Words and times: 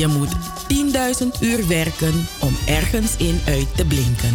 Je 0.00 0.06
moet 0.06 0.32
10.000 1.22 1.40
uur 1.40 1.68
werken 1.68 2.26
om 2.38 2.56
ergens 2.66 3.16
in 3.16 3.40
uit 3.46 3.76
te 3.76 3.84
blinken. 3.84 4.34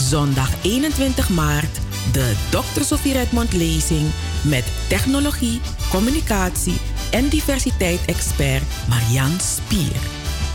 Zondag 0.00 0.50
21 0.62 1.28
maart 1.28 1.78
de 2.12 2.34
Dr. 2.50 2.82
Sofie 2.82 3.12
Redmond 3.12 3.52
lezing 3.52 4.10
met 4.44 4.64
technologie, 4.88 5.60
communicatie 5.90 6.76
en 7.10 7.28
diversiteit-expert 7.28 8.62
Marian 8.88 9.40
Spier. 9.40 10.00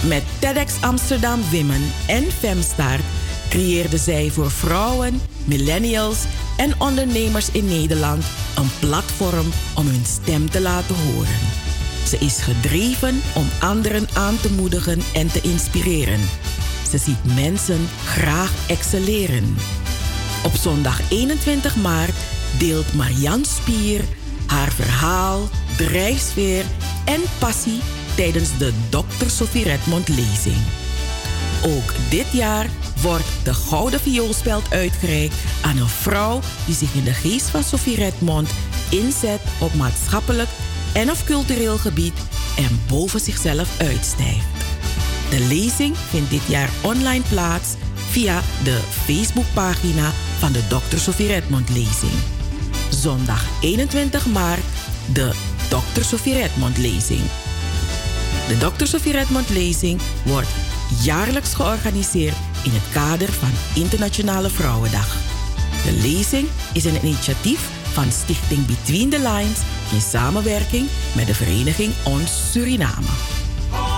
Met 0.08 0.24
TEDx 0.40 0.82
Amsterdam 0.82 1.42
Women 1.52 1.92
en 2.08 2.32
Femstart 2.32 3.04
creëerde 3.50 3.98
zij 3.98 4.30
voor 4.32 4.52
vrouwen, 4.52 5.22
millennials 5.46 6.24
en 6.58 6.80
ondernemers 6.80 7.52
in 7.52 7.66
Nederland 7.66 8.26
een 8.56 8.70
platform 8.80 9.48
om 9.76 9.88
hun 9.88 10.06
stem 10.06 10.50
te 10.50 10.62
laten 10.62 10.96
horen. 10.96 11.65
Ze 12.08 12.18
is 12.18 12.42
gedreven 12.42 13.22
om 13.36 13.48
anderen 13.60 14.08
aan 14.14 14.40
te 14.40 14.52
moedigen 14.52 15.02
en 15.14 15.28
te 15.28 15.42
inspireren. 15.42 16.20
Ze 16.90 16.98
ziet 16.98 17.36
mensen 17.36 17.88
graag 18.06 18.52
excelleren. 18.68 19.56
Op 20.44 20.56
zondag 20.56 21.12
21 21.12 21.76
maart 21.76 22.16
deelt 22.58 22.94
Marianne 22.94 23.46
Spier 23.46 24.02
haar 24.46 24.72
verhaal, 24.72 25.50
drijfsfeer 25.78 26.66
en 27.06 27.22
passie 27.40 27.82
tijdens 28.16 28.58
de 28.58 28.74
Dr. 28.90 29.28
Sophie 29.28 29.64
Redmond 29.64 30.08
lezing. 30.08 30.58
Ook 31.64 31.94
dit 32.10 32.32
jaar 32.32 32.70
wordt 33.02 33.26
de 33.44 33.54
Gouden 33.54 34.00
Vioolspeld 34.00 34.72
uitgereikt 34.72 35.36
aan 35.62 35.78
een 35.78 35.88
vrouw 35.88 36.40
die 36.66 36.76
zich 36.76 36.94
in 36.94 37.04
de 37.04 37.14
geest 37.14 37.50
van 37.50 37.64
Sophie 37.64 37.96
Redmond 37.96 38.50
inzet 38.90 39.42
op 39.60 39.74
maatschappelijk 39.74 40.50
en 40.96 41.12
of 41.12 41.24
cultureel 41.24 41.78
gebied 41.78 42.14
en 42.58 42.80
boven 42.88 43.20
zichzelf 43.20 43.80
uitstijgt. 43.80 44.46
De 45.30 45.40
lezing 45.40 45.98
vindt 45.98 46.30
dit 46.30 46.44
jaar 46.48 46.70
online 46.82 47.24
plaats 47.30 47.74
via 48.10 48.42
de 48.64 48.80
Facebookpagina 49.06 50.12
van 50.40 50.52
de 50.52 50.68
Dr. 50.68 50.98
Sophie 50.98 51.28
Redmond 51.28 51.70
lezing. 51.70 52.12
Zondag 52.90 53.46
21 53.62 54.26
maart 54.26 54.64
de 55.14 55.32
Dr. 55.70 56.02
Sophie 56.02 56.34
Redmond 56.34 56.78
lezing. 56.78 57.22
De 58.48 58.58
Dr. 58.58 58.86
Sophie 58.86 59.12
Redmond 59.12 59.50
lezing 59.50 60.02
wordt 60.26 60.50
jaarlijks 61.04 61.54
georganiseerd 61.54 62.36
in 62.64 62.72
het 62.72 62.92
kader 62.94 63.32
van 63.32 63.52
Internationale 63.74 64.50
Vrouwendag. 64.50 65.18
De 65.86 65.92
lezing 65.92 66.48
is 66.74 66.86
een 66.86 67.06
initiatief 67.06 67.70
van 67.96 68.12
Stichting 68.12 68.66
Between 68.66 69.10
the 69.10 69.20
Lines 69.20 69.62
in 69.92 70.02
samenwerking 70.02 70.90
met 71.16 71.28
de 71.28 71.34
vereniging 71.34 71.94
Ons 72.04 72.52
Suriname. 72.52 73.08
Oh, 73.72 73.96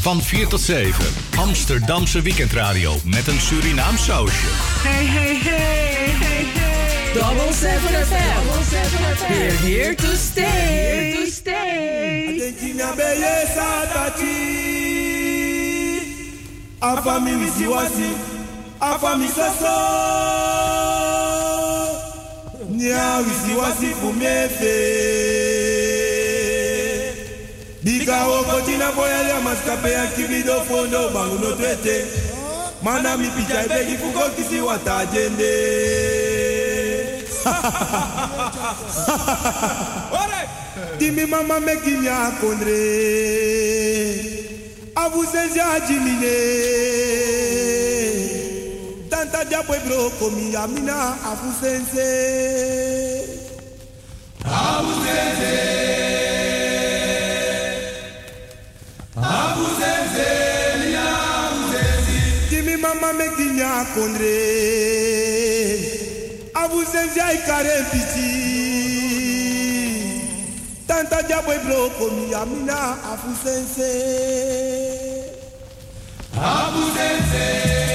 Van 0.00 0.22
4 0.22 0.46
tot 0.46 0.60
7. 0.60 1.04
Amsterdamse 1.36 2.22
weekendradio 2.22 2.96
met 3.04 3.26
een 3.26 3.40
Surinaam 3.40 3.96
sausje. 3.96 4.46
Hey, 4.82 5.04
hey, 5.04 5.34
hey, 5.34 6.14
hey, 6.18 6.44
hey. 6.44 7.12
Double 7.14 7.52
7 7.52 7.78
FM. 8.06 8.40
We're 9.28 9.56
here 9.56 9.94
to 9.94 10.16
stay. 10.16 10.42
Here 10.44 11.24
to 11.24 11.30
stay. 11.30 12.26
Argentina 12.28 12.94
belleza 12.94 13.88
tati. 13.92 14.36
Afami 16.78 17.30
wisiwasi. 17.36 18.10
Afami 18.78 19.26
soso. 19.26 19.76
Nya 22.68 23.16
wisiwasi 23.18 23.94
fumiefe. 24.00 25.19
Bika 27.82 28.26
oko 28.26 28.60
tina 28.66 28.92
boya 28.92 29.22
ya 29.28 29.40
maskape 29.40 29.90
ya 29.92 30.06
kibido 30.06 30.60
fondo 30.68 31.08
bangu 31.10 31.38
no 31.40 31.52
twete. 31.56 32.04
Mana 32.82 33.16
mi 33.16 33.28
picha 33.30 33.64
ibegi 33.64 33.96
fuko 33.96 34.28
kisi 34.36 34.60
wata 34.60 35.06
jende. 35.06 35.54
Dimi 40.98 41.26
mama 41.26 41.60
meki 41.60 41.90
nya 41.90 42.32
kondre. 42.40 42.84
Abu 44.96 45.24
senja 45.24 45.80
jimine. 45.88 46.36
Tanta 49.10 49.44
diabo 49.44 49.74
bro 49.86 50.10
komi 50.18 50.54
amina 50.56 51.16
abu 51.24 51.48
sense. 51.60 52.08
Give 62.50 62.64
me 62.66 62.76
mama 62.76 63.12
mekinya 63.12 63.84
kondre. 63.94 64.38
Abuzenze 66.54 67.20
ikare 67.34 67.76
piti. 67.90 68.30
Tanta 70.86 71.22
diabo 71.22 71.52
ibroko 71.54 72.10
mi 72.16 72.34
amina 72.34 72.96
afusense. 73.12 73.92
Abuzenze. 76.34 77.89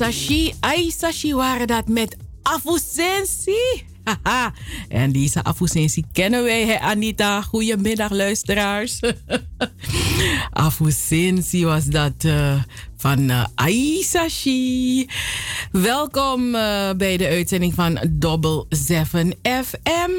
Aisashi, 0.00 0.54
Aisashi 0.60 1.34
waren 1.34 1.66
dat 1.66 1.88
met 1.88 2.16
Afusensi. 2.42 3.84
Haha. 4.04 4.52
En 4.88 5.12
deze 5.12 5.44
Afusensi 5.44 6.04
kennen 6.12 6.42
wij, 6.42 6.66
hè 6.66 6.78
Anita? 6.80 7.42
Goedemiddag, 7.42 8.10
luisteraars. 8.10 9.00
Afusensi 10.50 11.64
was 11.64 11.84
dat 11.84 12.12
eh, 12.18 12.62
van 12.96 13.30
uh, 13.30 13.44
Aisashi. 13.54 15.06
Welkom 15.72 16.54
eh, 16.54 16.90
bij 16.96 17.16
de 17.16 17.26
uitzending 17.26 17.74
van 17.74 17.98
Double 18.10 18.66
7 18.68 19.34
FM. 19.42 20.10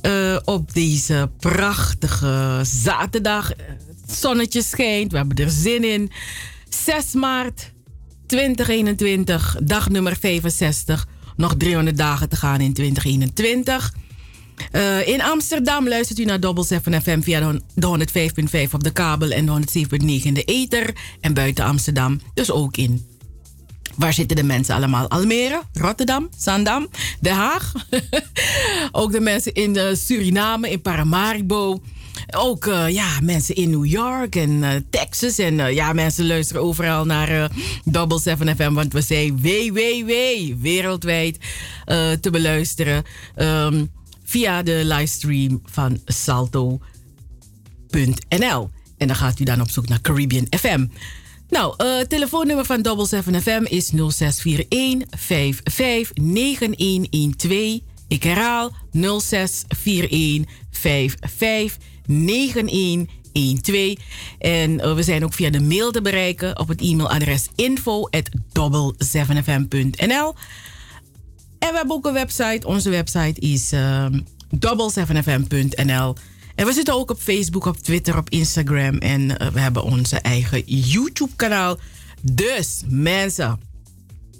Eh, 0.00 0.36
op 0.44 0.74
deze 0.74 1.30
prachtige 1.38 2.60
zaterdag. 2.62 3.48
Het 3.48 4.18
zonnetje 4.18 4.62
schijnt, 4.62 5.10
we 5.10 5.16
hebben 5.16 5.36
er 5.36 5.50
zin 5.50 5.84
in. 5.84 6.10
6 6.68 7.12
maart 7.12 7.69
2021, 8.30 9.56
dag 9.62 9.88
nummer 9.88 10.16
65. 10.16 11.06
Nog 11.36 11.54
300 11.56 11.96
dagen 11.96 12.28
te 12.28 12.36
gaan 12.36 12.60
in 12.60 12.72
2021. 12.72 13.94
Eh, 14.70 15.08
in 15.08 15.22
Amsterdam 15.22 15.88
luistert 15.88 16.18
u 16.18 16.24
naar 16.24 16.40
Double 16.40 16.64
7 16.64 17.02
FM 17.02 17.20
via 17.20 17.38
de 17.38 17.44
hon- 17.44 17.62
de 17.74 17.86
105.5 17.86 18.74
op 18.74 18.84
de 18.84 18.90
kabel 18.90 19.30
en 19.30 19.46
de 19.46 19.52
107.9 19.52 20.26
in 20.26 20.34
de 20.34 20.44
ether. 20.44 20.94
En 21.20 21.34
buiten 21.34 21.64
Amsterdam, 21.64 22.20
dus 22.34 22.50
ook 22.50 22.76
in 22.76 23.08
Waar 23.96 24.12
zitten 24.12 24.36
de 24.36 24.42
mensen 24.42 24.74
allemaal? 24.74 25.08
Almere, 25.08 25.62
Rotterdam, 25.72 26.28
Zandam, 26.36 26.88
Den 27.20 27.34
Haag. 27.34 27.72
ook 28.92 29.12
de 29.12 29.20
mensen 29.20 29.54
in 29.54 29.76
eh, 29.76 29.94
Suriname, 29.94 30.70
in 30.70 30.82
Paramaribo. 30.82 31.82
Ook 32.30 32.66
eh, 32.66 32.88
ja, 32.88 33.18
mensen 33.22 33.54
in 33.54 33.70
New 33.70 33.86
York 33.86 34.36
en 34.36 34.64
eh, 34.64 34.70
Texas. 34.90 35.38
En 35.38 35.60
eh, 35.60 35.74
ja, 35.74 35.92
mensen 35.92 36.26
luisteren 36.26 36.62
overal 36.62 37.04
naar 37.04 37.50
Double 37.84 38.20
7 38.20 38.56
FM. 38.56 38.72
Want 38.72 38.92
we 38.92 39.00
zijn 39.00 39.40
www 39.40 40.12
wereldwijd 40.60 41.38
te 42.20 42.30
beluisteren. 42.30 43.04
ehm, 43.34 43.84
via 44.24 44.62
de 44.62 44.82
livestream 44.84 45.62
van 45.64 46.00
Salto.nl. 46.04 46.80
En 48.96 49.06
dan 49.06 49.16
gaat 49.16 49.40
u 49.40 49.44
dan 49.44 49.60
op 49.60 49.70
zoek 49.70 49.88
naar 49.88 50.00
Caribbean 50.00 50.46
FM. 50.50 50.86
Nou, 51.48 51.84
het 51.84 52.08
telefoonnummer 52.08 52.64
van 52.64 52.82
Double 52.82 53.06
7 53.06 53.42
FM 53.42 53.64
is 53.64 53.90
0641 53.90 55.20
55 55.20 56.10
9112. 56.14 57.80
Ik 58.08 58.22
herhaal 58.22 58.72
0641 58.92 60.54
55 60.70 61.76
9112. 62.10 63.94
En 64.38 64.80
eh, 64.80 64.94
we 64.94 65.02
zijn 65.02 65.24
ook 65.24 65.32
via 65.32 65.50
de 65.50 65.60
mail 65.60 65.90
te 65.90 66.02
bereiken 66.02 66.58
op 66.58 66.68
het 66.68 66.80
e-mailadres 66.80 67.48
info 67.54 68.08
at 68.08 68.30
7fm.nl. 69.16 70.34
En 71.58 71.70
we 71.70 71.76
hebben 71.76 71.96
ook 71.96 72.06
een 72.06 72.12
website. 72.12 72.66
Onze 72.66 72.90
website 72.90 73.40
is 73.40 73.72
ehm 73.72 74.20
7fm.nl. 74.58 76.14
En 76.54 76.66
we 76.66 76.72
zitten 76.72 76.94
ook 76.94 77.10
op 77.10 77.18
Facebook, 77.18 77.64
op 77.64 77.76
Twitter, 77.76 78.16
op 78.16 78.30
Instagram. 78.30 78.98
En 78.98 79.38
eh, 79.38 79.48
we 79.48 79.60
hebben 79.60 79.82
onze 79.82 80.16
eigen 80.16 80.62
YouTube-kanaal. 80.66 81.78
Dus 82.22 82.82
mensen, 82.86 83.60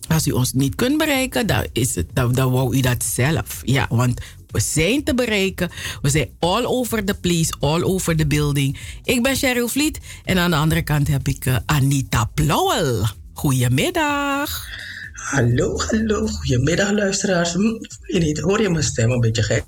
als 0.09 0.27
u 0.27 0.31
ons 0.31 0.53
niet 0.53 0.75
kunt 0.75 0.99
bereiken, 0.99 1.47
dan, 1.47 1.67
is 1.73 1.95
het, 1.95 2.07
dan, 2.13 2.33
dan 2.33 2.53
wou 2.53 2.77
u 2.77 2.81
dat 2.81 3.05
zelf. 3.05 3.61
Ja, 3.65 3.87
want 3.91 4.21
we 4.53 4.61
zijn 4.61 5.05
te 5.05 5.15
bereiken. 5.15 5.71
We 6.03 6.09
zijn 6.11 6.29
all 6.39 6.65
over 6.65 7.05
the 7.05 7.15
place, 7.15 7.53
all 7.61 7.83
over 7.83 8.17
the 8.17 8.27
building. 8.27 8.79
Ik 9.05 9.23
ben 9.23 9.37
Cheryl 9.37 9.69
Vliet 9.69 9.99
en 10.25 10.39
aan 10.39 10.51
de 10.51 10.57
andere 10.57 10.83
kant 10.83 11.09
heb 11.09 11.29
ik 11.29 11.47
eh, 11.47 11.57
Anita 11.67 12.31
Plauwel. 12.35 13.05
Goedemiddag. 13.33 14.67
Hallo, 15.13 15.79
hallo. 15.79 16.27
Goedemiddag 16.27 16.91
luisteraars. 16.91 17.53
Hm, 17.53 17.61
je 18.07 18.19
niet, 18.19 18.39
hoor 18.39 18.61
je 18.63 18.71
mijn 18.71 18.85
stem 18.85 19.11
een 19.11 19.21
beetje 19.21 19.43
gek? 19.43 19.63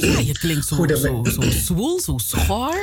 Ja, 0.00 0.18
je 0.18 0.32
klinkt 0.38 0.66
zo, 0.66 0.86
zo, 0.88 1.24
zo 1.24 1.50
zwoel, 1.50 2.00
zo 2.00 2.18
schor. 2.18 2.74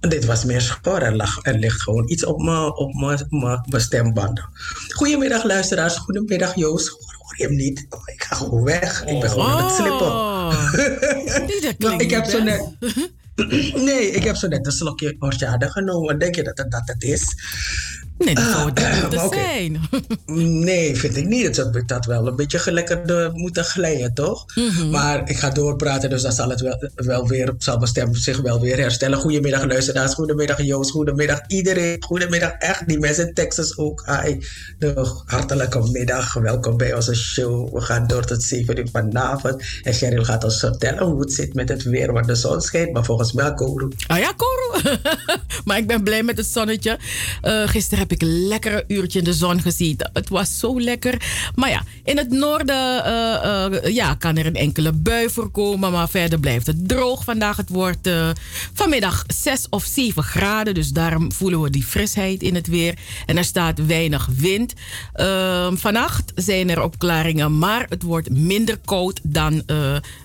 Dit 0.00 0.24
was 0.24 0.44
meer 0.44 0.60
schor. 0.60 1.02
Er, 1.02 1.16
lag, 1.16 1.38
er 1.42 1.58
ligt 1.58 1.82
gewoon 1.82 2.08
iets 2.10 2.24
op 2.24 2.42
mijn 2.42 2.76
op 2.76 2.94
mijn- 2.94 3.80
stembanden. 3.80 4.48
Goedemiddag 4.88 5.44
luisteraars. 5.44 5.96
Goedemiddag 5.96 6.54
Joost. 6.54 6.88
Hoor, 6.88 7.14
hoor 7.18 7.34
je 7.36 7.44
hem 7.44 7.54
niet? 7.56 7.86
Oh, 7.88 8.00
ik 8.04 8.22
ga 8.22 8.36
gewoon 8.36 8.64
weg. 8.64 9.04
Ik 9.06 9.20
ben 9.20 9.30
gewoon 9.30 9.46
aan 9.50 9.64
het 9.64 9.74
slippen. 9.74 10.33
Die, 11.46 11.60
dat 11.60 11.78
Nou, 11.78 11.96
ik 11.96 12.10
heb 12.10 12.24
zo 12.24 12.42
net... 12.42 12.76
Nee, 13.74 14.10
ik 14.10 14.24
heb 14.24 14.36
zo 14.36 14.48
net 14.48 14.66
een 14.66 14.72
slokje 14.72 15.16
horchata 15.18 15.68
genomen. 15.68 16.18
Denk 16.18 16.34
je 16.34 16.42
dat 16.42 16.58
het, 16.58 16.70
dat 16.70 16.82
het 16.84 17.02
is? 17.02 17.34
Nee, 18.18 18.34
dat 18.34 18.44
zou 18.44 18.70
het 18.70 18.78
niet 18.78 19.00
moeten 19.00 19.24
oké. 19.24 19.36
zijn. 19.36 19.80
Nee, 20.64 20.96
vind 20.96 21.16
ik 21.16 21.26
niet. 21.26 21.46
Het 21.46 21.54
zou 21.54 21.82
dat 21.86 22.06
wel 22.06 22.26
een 22.26 22.36
beetje 22.36 22.58
gelekker 22.58 23.30
moeten 23.32 23.64
glijden, 23.64 24.14
toch? 24.14 24.44
Mhm. 24.54 24.90
Maar 24.90 25.30
ik 25.30 25.36
ga 25.36 25.50
doorpraten, 25.50 26.10
dus 26.10 26.22
dan 26.22 26.32
zal 26.32 26.48
het 26.48 26.60
wel, 26.60 26.90
wel 26.94 27.28
weer, 27.28 27.54
zal 27.58 27.76
mijn 27.76 27.88
stem 27.88 28.14
zich 28.14 28.40
wel 28.40 28.60
weer 28.60 28.76
herstellen. 28.76 29.18
Goedemiddag 29.18 29.64
luisteraars, 29.64 30.14
goedemiddag 30.14 30.62
Joost, 30.62 30.90
goedemiddag 30.90 31.40
iedereen. 31.46 32.02
Goedemiddag 32.02 32.52
echt, 32.52 32.88
die 32.88 32.98
mensen 32.98 33.26
in 33.28 33.34
Texas 33.34 33.76
ook. 33.78 34.04
Hi. 34.06 34.38
De 34.78 35.22
hartelijke 35.26 35.88
middag, 35.90 36.34
welkom 36.34 36.76
bij 36.76 36.94
onze 36.94 37.14
show. 37.14 37.74
We 37.74 37.80
gaan 37.80 38.06
door 38.06 38.24
tot 38.24 38.42
7 38.42 38.78
uur 38.78 38.88
vanavond. 38.92 39.62
En 39.82 39.92
Cheryl 39.92 40.24
gaat 40.24 40.44
ons 40.44 40.58
vertellen 40.58 41.04
hoe 41.04 41.20
het 41.20 41.32
zit 41.32 41.54
met 41.54 41.68
het 41.68 41.82
weer, 41.82 42.12
want 42.12 42.26
de 42.26 42.34
zon 42.34 42.60
schijnt. 42.60 42.92
Maar 42.92 43.04
volgens 43.04 43.32
mij, 43.32 43.54
Kourou, 43.54 43.92
Ah 44.06 44.18
ja, 44.18 44.32
Coro. 44.36 44.96
maar 45.64 45.78
ik 45.78 45.86
ben 45.86 46.02
blij 46.02 46.22
met 46.22 46.36
het 46.36 46.46
zonnetje. 46.46 46.98
Eh, 47.42 47.68
gisteren 47.68 47.98
heb 48.08 48.20
ik 48.20 48.22
een 48.22 48.46
lekkere 48.46 48.84
uurtje 48.88 49.18
in 49.18 49.24
de 49.24 49.32
zon 49.32 49.60
gezeten. 49.60 50.10
Het 50.12 50.28
was 50.28 50.58
zo 50.58 50.80
lekker. 50.80 51.22
Maar 51.54 51.70
ja, 51.70 51.82
in 52.04 52.16
het 52.16 52.30
noorden 52.30 53.04
eh, 53.04 53.64
eh, 53.64 53.94
ja, 53.94 54.14
kan 54.14 54.36
er 54.36 54.46
een 54.46 54.54
enkele 54.54 54.92
bui 54.92 55.30
voorkomen. 55.30 55.92
Maar 55.92 56.08
verder 56.08 56.40
blijft 56.40 56.66
het 56.66 56.88
droog 56.88 57.24
vandaag. 57.24 57.56
Het 57.56 57.68
wordt 57.68 58.06
eh, 58.06 58.30
vanmiddag 58.72 59.24
6 59.26 59.66
of 59.70 59.84
7 59.84 60.22
graden. 60.22 60.74
Dus 60.74 60.88
daarom 60.88 61.32
voelen 61.32 61.60
we 61.60 61.70
die 61.70 61.84
frisheid 61.84 62.42
in 62.42 62.54
het 62.54 62.66
weer. 62.66 62.98
En 63.26 63.36
er 63.36 63.44
staat 63.44 63.86
weinig 63.86 64.28
wind. 64.36 64.72
Ehm, 65.12 65.76
vannacht 65.76 66.32
zijn 66.34 66.70
er 66.70 66.82
opklaringen. 66.82 67.58
Maar 67.58 67.86
het 67.88 68.02
wordt 68.02 68.30
minder 68.30 68.78
koud 68.84 69.20
dan 69.22 69.62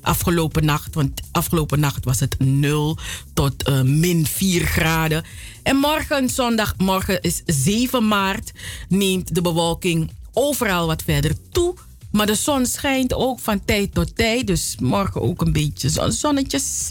afgelopen 0.02 0.66
nacht. 0.66 0.96
Want 0.96 1.22
afgelopen 1.32 1.80
nacht 1.80 2.06
was 2.06 2.20
het 2.20 2.36
0 2.40 2.98
tot 3.34 3.84
min 3.84 4.26
4 4.26 4.66
graden. 4.66 5.24
En 5.64 5.76
morgen, 5.76 6.30
zondag, 6.30 6.74
morgen 6.78 7.22
is 7.22 7.42
7 7.46 8.08
maart, 8.08 8.52
neemt 8.90 9.36
de 9.36 9.42
bewolking 9.42 10.12
overal 10.34 10.88
wat 10.88 11.04
verder 11.04 11.32
toe. 11.52 11.76
Maar 12.12 12.26
de 12.26 12.36
zon 12.36 12.66
schijnt 12.66 13.14
ook 13.14 13.40
van 13.40 13.66
tijd 13.66 13.94
tot 13.94 14.16
tijd. 14.16 14.48
Dus 14.48 14.76
morgen 14.80 15.22
ook 15.22 15.42
een 15.42 15.52
beetje 15.52 15.90
zon, 15.90 16.12
zonnetjes. 16.12 16.90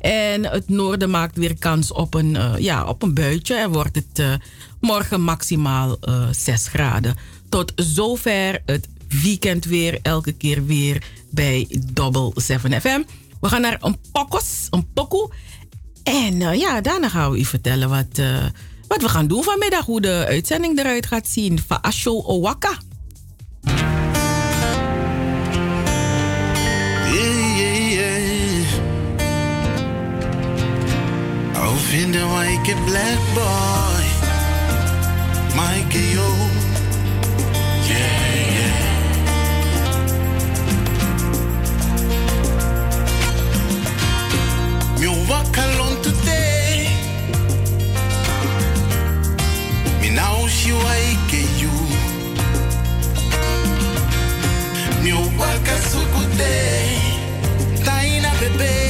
En 0.00 0.46
het 0.46 0.68
noorden 0.68 1.10
maakt 1.10 1.36
weer 1.36 1.58
kans 1.58 1.92
op 1.92 2.14
een, 2.14 2.34
uh, 2.34 2.52
ja, 2.58 2.84
op 2.84 3.02
een 3.02 3.14
buitje. 3.14 3.54
En 3.54 3.72
wordt 3.72 3.94
het 3.94 4.18
uh, 4.18 4.34
morgen 4.80 5.22
maximaal 5.22 5.96
uh, 6.08 6.28
6 6.30 6.66
graden. 6.66 7.16
Tot 7.48 7.72
zover 7.76 8.62
het 8.66 8.88
weekend 9.22 9.64
weer. 9.64 9.98
Elke 10.02 10.32
keer 10.32 10.66
weer 10.66 11.02
bij 11.30 11.66
Double 11.92 12.32
7 12.34 12.80
FM. 12.80 13.02
We 13.40 13.48
gaan 13.48 13.60
naar 13.60 13.76
een 13.80 13.96
pokos, 14.12 14.66
een 14.70 14.92
pokoe. 14.92 15.30
En 16.02 16.40
uh, 16.40 16.54
ja, 16.54 16.80
daarna 16.80 17.08
gaan 17.08 17.30
we 17.30 17.38
u 17.38 17.44
vertellen 17.44 17.88
wat, 17.88 18.18
uh, 18.18 18.44
wat 18.88 19.02
we 19.02 19.08
gaan 19.08 19.26
doen 19.26 19.42
vanmiddag. 19.42 19.84
Hoe 19.84 20.00
de 20.00 20.24
uitzending 20.28 20.78
eruit 20.78 21.06
gaat 21.06 21.28
zien. 21.28 21.62
Van 21.66 21.80
Asho 21.80 22.18
Owaka. 22.18 22.78
Black 32.86 33.18
boy. 33.34 33.90
Yo. 35.92 36.28
Yeah, 37.88 38.20
yeah. 44.98 45.69
Now 50.14 50.46
she 50.46 50.72
like 50.72 51.32
you. 51.60 51.70
Me 55.02 55.12
walk 55.38 55.68
a 55.74 55.76
sukude. 55.90 56.54
Taina 57.84 58.30
bebe. 58.40 58.89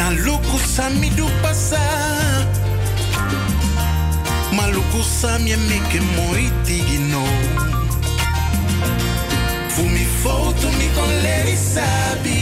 Naluku 0.00 0.58
sami 0.58 1.10
du 1.14 1.28
pasa 1.42 1.78
Maluku 4.56 5.02
sami 5.06 5.54
meke 5.54 6.00
moi 6.16 6.50
mi 11.44 11.56
con 11.56 12.39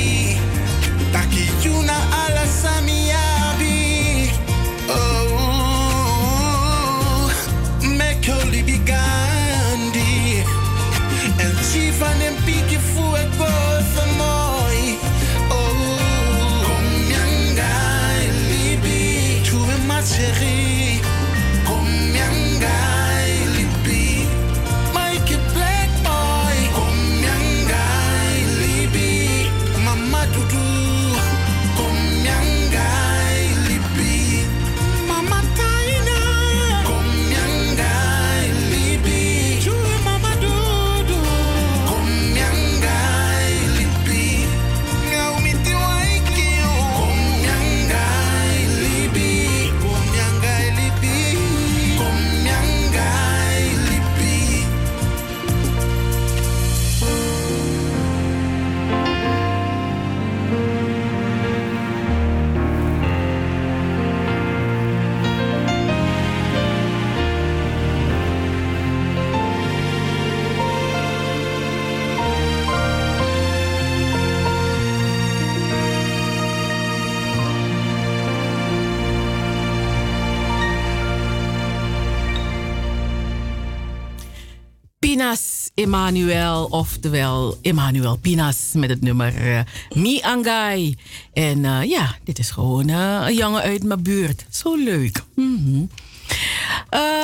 Pinas 85.08 85.70
Emmanuel, 85.74 86.66
oftewel 86.70 87.58
Emmanuel 87.62 88.16
Pinas 88.16 88.70
met 88.74 88.90
het 88.90 89.00
nummer 89.00 89.46
uh, 89.46 89.60
Mi 89.94 90.20
Angai. 90.20 90.96
En 91.32 91.58
uh, 91.58 91.82
ja, 91.84 92.16
dit 92.24 92.38
is 92.38 92.50
gewoon 92.50 92.88
uh, 92.88 93.24
een 93.26 93.34
jongen 93.34 93.62
uit 93.62 93.84
mijn 93.84 94.02
buurt. 94.02 94.46
Zo 94.50 94.76
leuk. 94.76 95.22
Mm. 95.34 95.88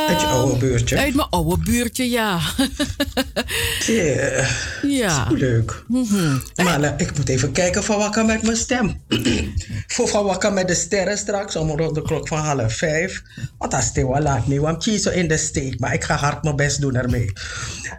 Uit 0.08 0.20
je 0.20 0.26
oude 0.26 0.56
buurtje? 0.56 0.98
Uit 0.98 1.14
mijn 1.14 1.28
oude 1.28 1.62
buurtje, 1.62 2.10
ja. 2.10 2.40
yeah. 3.86 4.50
Ja. 4.82 5.28
Zo 5.28 5.34
leuk. 5.34 5.84
Mm 5.88 6.04
-hmm. 6.08 6.42
Maar 6.64 7.00
ik 7.00 7.16
moet 7.16 7.28
even 7.28 7.52
kijken 7.52 7.84
van 7.84 7.98
wat 7.98 8.10
kan 8.10 8.26
met 8.26 8.42
mijn 8.42 8.56
stem. 8.56 9.02
Voor 9.94 10.08
van 10.08 10.24
wat 10.24 10.38
kan 10.38 10.54
met 10.54 10.68
de 10.68 10.74
sterren 10.74 11.18
straks 11.18 11.56
om 11.56 11.70
rond 11.70 11.94
de 11.94 12.02
klok 12.02 12.28
van 12.28 12.38
half 12.38 12.72
vijf. 12.76 13.22
Want 13.58 13.70
dat 13.70 13.80
is 13.80 14.02
wel 14.02 14.20
laat 14.20 14.46
niet, 14.46 14.60
want 14.60 14.84
zo 14.84 15.10
in 15.10 15.28
de 15.28 15.36
steek. 15.36 15.78
Maar 15.78 15.94
ik 15.94 16.04
ga 16.04 16.16
hard 16.16 16.42
mijn 16.42 16.56
best 16.56 16.80
doen 16.80 16.96
ermee. 16.96 17.32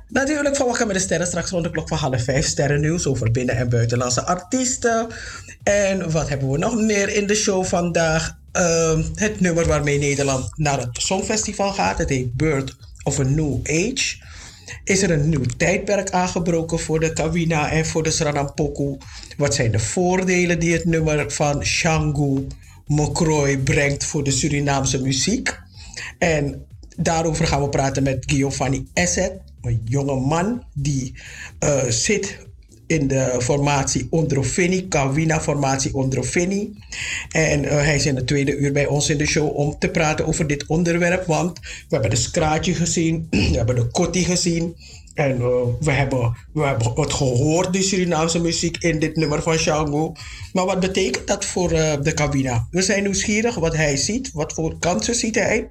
Natuurlijk 0.08 0.56
van 0.56 0.68
wat 0.68 0.78
kan 0.78 0.88
met 0.88 0.96
de 0.96 1.02
sterren 1.02 1.28
straks 1.28 1.50
rond 1.50 1.64
de 1.64 1.72
klok 1.72 1.88
van 1.88 1.98
half 1.98 2.24
vijf. 2.24 2.46
Sterrennieuws 2.46 3.08
over 3.08 3.32
binnen- 3.32 3.56
en 3.56 3.70
buitenlandse 3.70 4.26
artiesten. 4.26 5.08
En 5.64 6.12
wat 6.12 6.30
hebben 6.30 6.52
we 6.52 6.58
nog 6.58 6.76
meer 6.76 7.10
in 7.10 7.28
de 7.28 7.36
show 7.36 7.66
vandaag? 7.66 8.44
Uh, 8.56 9.00
het 9.16 9.40
nummer 9.40 9.68
waarmee 9.68 10.00
Nederland 10.00 10.58
naar 10.58 10.80
het 10.80 10.90
Songfestival 10.92 11.74
gaat. 11.74 11.98
Het 11.98 12.10
heet 12.10 12.34
Bird 12.34 12.76
of 13.04 13.20
a 13.20 13.24
New 13.24 13.60
Age. 13.64 14.24
Is 14.84 15.02
er 15.02 15.12
een 15.12 15.30
nieuw 15.30 15.46
tijdperk 15.58 16.10
aangebroken 16.10 16.80
voor 16.80 17.00
de 17.00 17.14
Kawina 17.14 17.72
en 17.72 17.86
voor 17.86 18.04
de 18.04 18.12
Sranampoku? 18.12 18.98
Wat 19.38 19.56
zijn 19.56 19.72
de 19.72 19.80
voordelen 19.80 20.60
die 20.60 20.74
het 20.74 20.86
nummer 20.86 21.32
van 21.32 21.66
Shangu 21.66 22.48
Mokrooi 22.86 23.58
brengt 23.58 24.04
voor 24.04 24.24
de 24.24 24.32
Surinaamse 24.32 25.02
muziek? 25.02 25.60
En 26.18 26.66
daarover 26.98 27.48
gaan 27.48 27.62
we 27.62 27.70
praten 27.70 28.04
met 28.04 28.24
Giovanni 28.28 28.88
Esset, 28.94 29.40
een 29.62 29.82
jonge 29.86 30.20
man 30.20 30.64
die 30.74 31.14
uh, 31.60 31.84
zit 31.84 32.45
in 32.88 33.08
de 33.08 33.36
formatie 33.40 34.08
Ondrofini, 34.10 34.88
Kawina-formatie 34.88 35.94
Ondrofini. 35.94 36.74
En 37.30 37.64
uh, 37.64 37.70
hij 37.70 37.96
is 37.96 38.06
in 38.06 38.16
het 38.16 38.28
tweede 38.28 38.58
uur 38.58 38.72
bij 38.72 38.86
ons 38.86 39.10
in 39.10 39.18
de 39.18 39.26
show 39.26 39.58
om 39.58 39.76
te 39.80 39.90
praten 39.90 40.26
over 40.26 40.48
dit 40.48 40.66
onderwerp. 40.66 41.26
Want 41.26 41.60
we 41.60 41.70
hebben 41.90 42.10
de 42.10 42.16
Skraatje 42.16 42.74
gezien, 42.74 43.28
we 43.30 43.38
hebben 43.38 43.76
de 43.76 43.88
Kotti 43.88 44.24
gezien. 44.24 44.76
En 45.14 45.38
uh, 45.38 45.48
we, 45.80 45.92
hebben, 45.92 46.38
we 46.54 46.62
hebben 46.62 46.92
het 46.96 47.14
gehoord, 47.14 47.74
die 47.74 47.82
Surinaamse 47.82 48.40
muziek, 48.42 48.78
in 48.78 49.00
dit 49.00 49.16
nummer 49.16 49.42
van 49.42 49.58
Shango. 49.58 50.14
Maar 50.54 50.66
wat 50.66 50.80
betekent 50.80 51.28
dat 51.28 51.46
voor 51.46 51.72
uh, 51.72 51.94
de 52.02 52.14
cabina? 52.14 52.68
We 52.72 52.82
zijn 52.82 53.04
nieuwsgierig 53.04 53.56
wat 53.56 53.76
hij 53.76 53.98
ziet, 53.98 54.32
wat 54.34 54.54
voor 54.54 54.80
kansen 54.80 55.16
ziet 55.16 55.36
hij. 55.36 55.68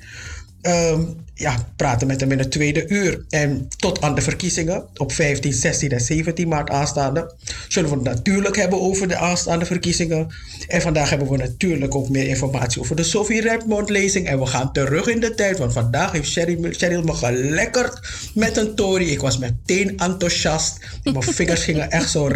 Um, 0.66 1.24
ja, 1.34 1.66
praten 1.76 2.06
met 2.06 2.20
hem 2.20 2.32
in 2.32 2.38
het 2.38 2.50
tweede 2.50 2.88
uur. 2.88 3.24
En 3.28 3.68
tot 3.76 4.00
aan 4.00 4.14
de 4.14 4.20
verkiezingen 4.20 4.84
op 4.96 5.12
15, 5.12 5.52
16 5.52 5.90
en 5.90 6.00
17 6.00 6.48
maart 6.48 6.70
aanstaande. 6.70 7.34
Zullen 7.68 7.90
we 7.90 7.96
het 7.96 8.04
natuurlijk 8.04 8.56
hebben 8.56 8.80
over 8.80 9.08
de 9.08 9.16
aanstaande 9.16 9.64
verkiezingen. 9.64 10.34
En 10.68 10.80
vandaag 10.80 11.10
hebben 11.10 11.30
we 11.30 11.36
natuurlijk 11.36 11.94
ook 11.94 12.08
meer 12.08 12.26
informatie 12.26 12.80
over 12.80 12.96
de 12.96 13.02
Sophie 13.02 13.40
Redmond 13.40 13.90
lezing. 13.90 14.28
En 14.28 14.38
we 14.38 14.46
gaan 14.46 14.72
terug 14.72 15.06
in 15.06 15.20
de 15.20 15.34
tijd. 15.34 15.58
Want 15.58 15.72
vandaag 15.72 16.12
heeft 16.12 16.30
Cheryl 16.76 17.02
me 17.02 17.14
gelekkerd 17.14 18.00
met 18.34 18.56
een 18.56 18.74
Tory. 18.74 19.08
Ik 19.08 19.20
was 19.20 19.38
meteen 19.38 19.98
enthousiast. 19.98 20.78
Mijn 21.02 21.22
vingers 21.22 21.64
gingen 21.64 21.90
echt 21.90 22.10
zo 22.10 22.28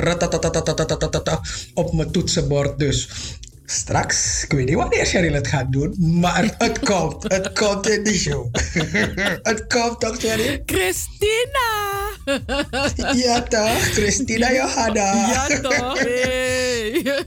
op 1.74 1.92
mijn 1.92 2.10
toetsenbord. 2.10 2.78
Dus 2.78 3.08
Straks, 3.70 4.44
ik 4.44 4.52
weet 4.52 4.66
niet 4.66 4.74
wanneer 4.74 5.06
Cheryl 5.06 5.32
het 5.32 5.46
gaat 5.46 5.72
doen, 5.72 5.94
maar 5.98 6.54
het 6.58 6.78
komt. 6.78 7.22
Het 7.22 7.52
komt 7.52 7.88
in 7.88 8.04
de 8.04 8.14
show. 8.14 8.48
het 9.50 9.66
komt 9.66 10.00
toch, 10.00 10.16
Cheryl? 10.16 10.62
Christina! 10.66 11.68
ja 13.14 13.42
toch, 13.42 13.80
Christina 13.80 14.52
Johanna. 14.60 15.12
ja 15.12 15.60
toch, 15.60 15.98
hey. 15.98 16.77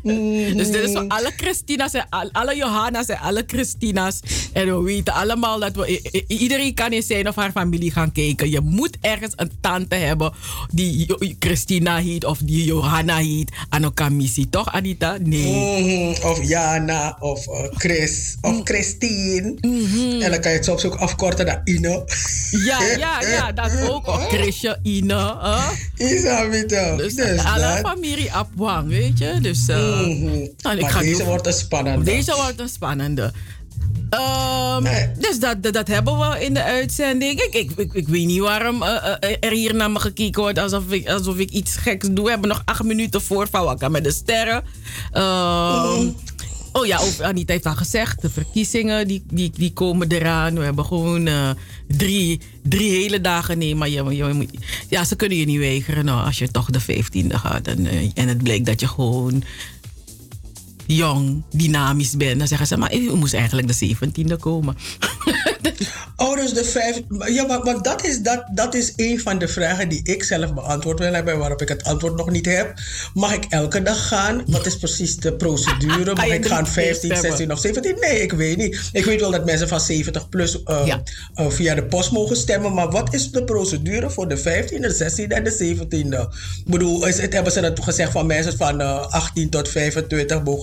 Mm-hmm. 0.03 0.57
Dus 0.57 0.71
dit 0.71 0.83
is 0.83 0.91
voor 0.91 1.07
alle 1.07 1.31
Christina's 1.37 1.93
en 1.93 2.07
alle 2.31 2.55
Johanna's 2.55 3.05
en 3.05 3.19
alle 3.19 3.43
Christina's. 3.47 4.19
En 4.53 4.65
we 4.65 4.83
weten 4.83 5.13
allemaal 5.13 5.59
dat 5.59 5.75
we, 5.75 6.25
iedereen 6.27 6.73
kan 6.73 6.91
in 6.91 7.03
zijn 7.03 7.27
of 7.27 7.35
haar 7.35 7.51
familie 7.51 7.91
gaan 7.91 8.11
kijken. 8.11 8.49
Je 8.49 8.61
moet 8.61 8.97
ergens 9.01 9.33
een 9.35 9.51
tante 9.61 9.95
hebben 9.95 10.33
die 10.71 11.35
Christina 11.39 11.97
heet 11.97 12.25
of 12.25 12.37
die 12.37 12.65
Johanna 12.65 13.17
heet. 13.17 13.51
Aan 13.69 13.83
elkaar 13.83 14.11
missie, 14.11 14.49
toch 14.49 14.71
Anita? 14.71 15.17
Nee. 15.19 15.51
Mm-hmm 15.51 16.19
of 16.23 16.47
Jana 16.47 17.17
of 17.19 17.47
uh, 17.47 17.67
Chris 17.77 18.37
of 18.41 18.51
mm. 18.51 18.65
Christine. 18.65 19.55
Mm-hmm. 19.61 20.21
En 20.21 20.31
dan 20.31 20.39
kan 20.39 20.51
je 20.51 20.57
het 20.57 20.65
soms 20.65 20.85
ook 20.85 20.95
afkorten 20.95 21.45
naar 21.45 21.61
Ino. 21.63 22.05
Ja, 22.51 22.81
ja, 22.97 23.21
ja, 23.21 23.51
dat 23.51 23.89
ook. 23.89 24.07
Of 24.07 24.27
Chrisje, 24.33 24.79
Ino. 24.83 25.39
Uh. 25.43 25.69
Isabito. 25.97 26.95
Dus, 26.95 27.13
dus 27.13 27.43
alle 27.43 27.79
familie 27.83 28.31
Abwang, 28.31 28.87
weet 28.87 29.17
je. 29.17 29.37
Dus, 29.41 29.60
uh, 29.69 29.99
mm-hmm. 29.99 30.49
nou, 30.57 30.75
ik 30.75 30.81
maar 30.81 30.91
ga 30.91 30.99
deze 30.99 31.23
wordt 31.23 31.47
een 31.47 31.53
spannende. 31.53 32.05
Deze 32.05 32.35
wordt 32.35 32.59
een 32.59 32.69
spannende. 32.69 33.31
Um, 34.11 34.83
nee. 34.83 35.11
Dus 35.17 35.39
dat, 35.39 35.63
dat, 35.63 35.73
dat, 35.73 35.87
hebben 35.87 36.17
we 36.19 36.43
in 36.45 36.53
de 36.53 36.63
uitzending. 36.63 37.41
Ik, 37.41 37.53
ik, 37.53 37.71
ik, 37.75 37.93
ik 37.93 38.07
weet 38.07 38.25
niet 38.25 38.39
waarom 38.39 38.81
uh, 38.83 38.89
uh, 38.89 39.35
er 39.39 39.51
hier 39.51 39.75
naar 39.75 39.91
me 39.91 39.99
gekeken 39.99 40.41
wordt 40.41 40.59
alsof 40.59 40.91
ik, 40.91 41.09
alsof 41.09 41.37
ik 41.37 41.49
iets 41.49 41.75
geks 41.75 42.07
doe. 42.11 42.23
We 42.23 42.29
hebben 42.31 42.49
nog 42.49 42.61
acht 42.65 42.83
minuten 42.83 43.21
voor 43.21 43.47
van 43.51 43.63
Wakka 43.63 43.89
met 43.89 44.03
de 44.03 44.11
sterren. 44.11 44.63
Um, 45.13 46.15
Oh 46.73 46.85
ja, 46.85 46.97
ook, 46.97 47.21
Anita 47.21 47.53
heeft 47.53 47.65
al 47.65 47.75
gezegd, 47.75 48.21
de 48.21 48.29
verkiezingen 48.29 49.07
die, 49.07 49.23
die, 49.31 49.51
die 49.55 49.73
komen 49.73 50.11
eraan. 50.11 50.57
We 50.57 50.63
hebben 50.63 50.85
gewoon 50.85 51.27
uh, 51.27 51.49
drie, 51.87 52.39
drie 52.63 52.91
hele 52.91 53.21
dagen. 53.21 53.57
Nee, 53.57 53.75
maar 53.75 53.89
je, 53.89 54.03
je, 54.03 54.47
ja, 54.89 55.03
ze 55.03 55.15
kunnen 55.15 55.37
je 55.37 55.45
niet 55.45 55.59
weigeren 55.59 56.05
nou, 56.05 56.25
als 56.25 56.37
je 56.37 56.51
toch 56.51 56.69
de 56.69 56.81
15e 56.81 57.27
gaat. 57.27 57.67
En, 57.67 57.85
uh, 57.85 58.11
en 58.13 58.27
het 58.27 58.43
blijkt 58.43 58.65
dat 58.65 58.79
je 58.79 58.87
gewoon 58.87 59.43
jong, 60.85 61.43
dynamisch 61.51 62.17
bent, 62.17 62.37
dan 62.37 62.47
zeggen 62.47 62.67
ze, 62.67 62.77
maar 62.77 62.95
u 62.95 63.15
moest 63.15 63.33
eigenlijk 63.33 63.67
de 63.67 63.95
17e 63.95 64.39
komen. 64.39 64.77
oh, 66.15 66.35
dus 66.35 66.53
de 66.53 66.63
vijf. 66.63 67.01
Ja, 67.25 67.45
maar, 67.45 67.63
maar, 67.63 67.81
dat, 67.81 68.05
is, 68.05 68.19
dat, 68.19 68.43
dat 68.53 68.73
is 68.73 68.93
een 68.95 69.19
van 69.19 69.37
de 69.37 69.47
vragen 69.47 69.89
die 69.89 70.03
ik 70.03 70.23
zelf 70.23 70.53
beantwoord 70.53 70.99
wil 70.99 71.13
hebben, 71.13 71.37
waarop 71.37 71.61
ik 71.61 71.69
het 71.69 71.83
antwoord 71.83 72.15
nog 72.15 72.29
niet 72.29 72.45
heb. 72.45 72.73
Mag 73.13 73.33
ik 73.33 73.45
elke 73.49 73.81
dag 73.81 74.07
gaan? 74.07 74.43
Wat 74.47 74.65
is 74.65 74.77
precies 74.77 75.15
de 75.15 75.33
procedure? 75.33 76.15
Mag 76.21 76.25
ik 76.25 76.45
gaan 76.45 76.67
15, 76.67 77.17
16 77.17 77.51
of 77.51 77.59
17? 77.59 77.95
Nee, 77.99 78.21
ik 78.21 78.31
weet 78.31 78.57
niet. 78.57 78.89
Ik 78.91 79.05
weet 79.05 79.19
wel 79.19 79.31
dat 79.31 79.45
mensen 79.45 79.67
van 79.67 79.79
70 79.79 80.29
plus 80.29 80.55
uh, 80.65 80.81
ja. 80.85 81.03
uh, 81.35 81.49
via 81.49 81.75
de 81.75 81.83
post 81.83 82.11
mogen 82.11 82.35
stemmen, 82.35 82.73
maar 82.73 82.89
wat 82.89 83.13
is 83.13 83.31
de 83.31 83.43
procedure 83.43 84.09
voor 84.09 84.27
de 84.27 84.37
15e, 84.37 85.03
16e 85.03 85.27
en 85.27 85.43
de 85.43 85.75
17e? 85.75 86.35
Ik 86.65 86.71
bedoel, 86.71 87.05
is, 87.05 87.19
het, 87.19 87.33
hebben 87.33 87.51
ze 87.51 87.61
dat 87.61 87.83
gezegd 87.83 88.11
van 88.11 88.25
mensen 88.25 88.57
van 88.57 88.81
uh, 88.81 89.07
18 89.09 89.49
tot 89.49 89.69
25 89.69 90.43
mogen 90.43 90.59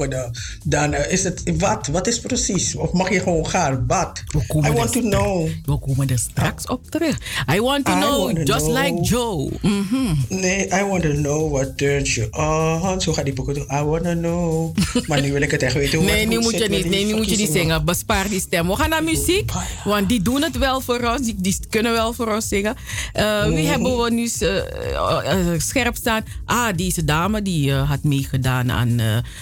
dan 0.65 0.95
is 0.95 1.25
het 1.25 1.43
wat? 1.59 1.87
Wat 1.87 2.07
is 2.07 2.21
precies? 2.21 2.75
Of 2.75 2.93
mag 2.93 3.11
je 3.11 3.21
gewoon 3.21 3.47
gaan? 3.47 3.85
Wat? 3.87 4.23
I 4.55 4.73
want 4.73 4.88
to 4.91 5.01
know. 5.01 5.49
We 5.65 5.79
komen 5.79 6.09
er 6.09 6.19
straks 6.19 6.67
op 6.67 6.91
terug. 6.91 7.19
I 7.55 7.61
want 7.61 7.85
to 7.85 7.93
know, 7.93 8.47
just 8.47 8.67
like 8.67 9.01
Joe. 9.03 9.51
Mm 9.61 9.87
-hmm. 9.91 10.17
Nee, 10.29 10.67
I 10.67 10.85
want 10.85 11.03
to 11.03 11.13
know 11.13 11.53
what 11.53 11.79
turns 11.79 12.15
you 12.15 12.29
on. 12.31 13.01
Zo 13.01 13.13
gaat 13.13 13.25
die 13.25 13.35
pokoe 13.35 13.55
I 13.55 13.83
want 13.83 14.05
to 14.05 14.13
know. 14.13 14.77
maar 15.09 15.21
nu 15.21 15.33
wil 15.33 15.43
ik 15.43 15.51
het 15.51 15.63
echt 15.63 15.75
weten. 15.75 16.05
nee, 16.05 16.27
nu 16.27 16.39
moet 16.39 16.59
je 16.59 16.69
niet, 16.69 16.91
nee, 16.91 17.05
nu 17.05 17.15
moet 17.15 17.31
je 17.31 17.37
niet 17.37 17.51
zingen. 17.53 17.85
Bespaar 17.85 18.29
die 18.29 18.41
stem. 18.41 18.69
We 18.69 18.77
gaan 18.77 18.89
naar 18.89 19.05
muziek. 19.05 19.53
Want 19.85 20.09
die 20.09 20.23
doen 20.23 20.43
het 20.43 20.59
wel 20.59 20.81
voor 20.81 21.01
ons. 21.01 21.21
Die, 21.21 21.35
die 21.39 21.57
kunnen 21.71 21.93
wel 21.93 22.13
voor 22.13 22.35
ons 22.35 22.49
zingen. 22.49 22.77
Uh, 23.17 23.45
wie 23.45 23.63
mm. 23.63 23.67
hebben 23.67 24.03
we 24.03 24.11
nu 24.11 24.31
uh, 24.41 24.55
uh, 24.55 25.59
scherp 25.59 25.97
staan? 25.97 26.25
Ah, 26.45 26.77
deze 26.77 27.05
dame 27.05 27.43
die 27.43 27.73
had 27.73 28.03
meegedaan 28.03 28.73
aan 28.73 28.97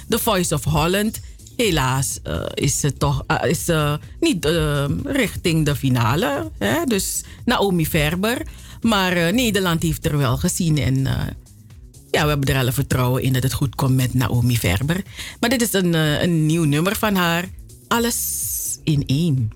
The 0.09 0.19
Voice 0.19 0.55
of 0.55 0.65
Holland. 0.65 1.21
Helaas 1.57 2.19
uh, 2.27 2.43
is 2.55 2.81
ze 2.81 2.93
toch 2.93 3.25
uh, 3.29 3.51
is, 3.51 3.69
uh, 3.69 3.95
niet 4.21 4.45
richting 5.05 5.65
de 5.65 5.77
finale. 5.77 6.51
Hè? 6.59 6.85
Dus 6.85 7.25
Naomi 7.45 7.87
Verber. 7.87 8.47
Maar 8.81 9.35
Nederland 9.35 9.83
heeft 9.83 10.07
er 10.07 10.19
wel 10.19 10.37
gezien. 10.37 10.79
En 10.79 10.97
ja, 12.11 12.23
we 12.23 12.29
hebben 12.29 12.55
er 12.55 12.61
alle 12.61 12.73
vertrouwen 12.73 13.23
in 13.23 13.33
dat 13.33 13.43
het 13.43 13.53
goed 13.53 13.75
komt 13.75 13.97
met 13.97 14.15
Naomi 14.15 14.57
Verber. 14.57 15.03
Maar 15.41 15.51
dit 15.51 15.63
is 15.63 15.73
een, 15.73 15.95
een 15.95 16.47
nieuw 16.47 16.65
nummer 16.65 16.97
van 16.97 17.15
haar. 17.15 17.49
Alles 17.89 18.79
in 18.85 19.07
één. 19.07 19.53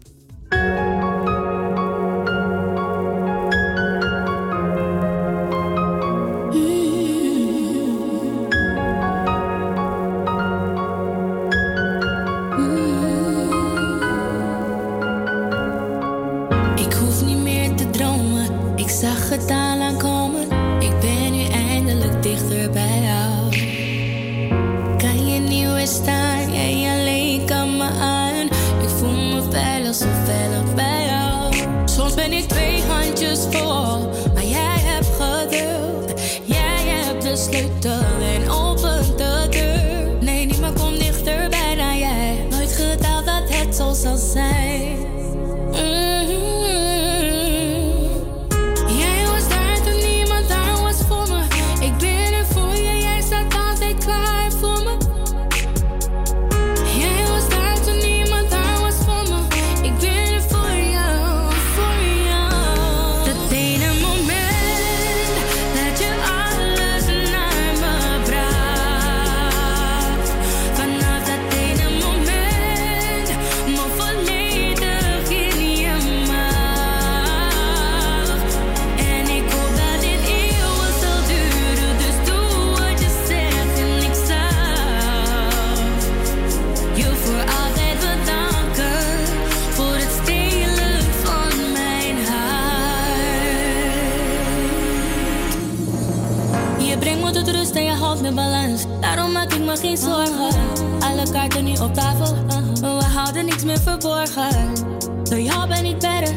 Door 105.23 105.41
jou 105.41 105.69
ben 105.69 105.85
ik 105.85 105.99
beter, 105.99 106.35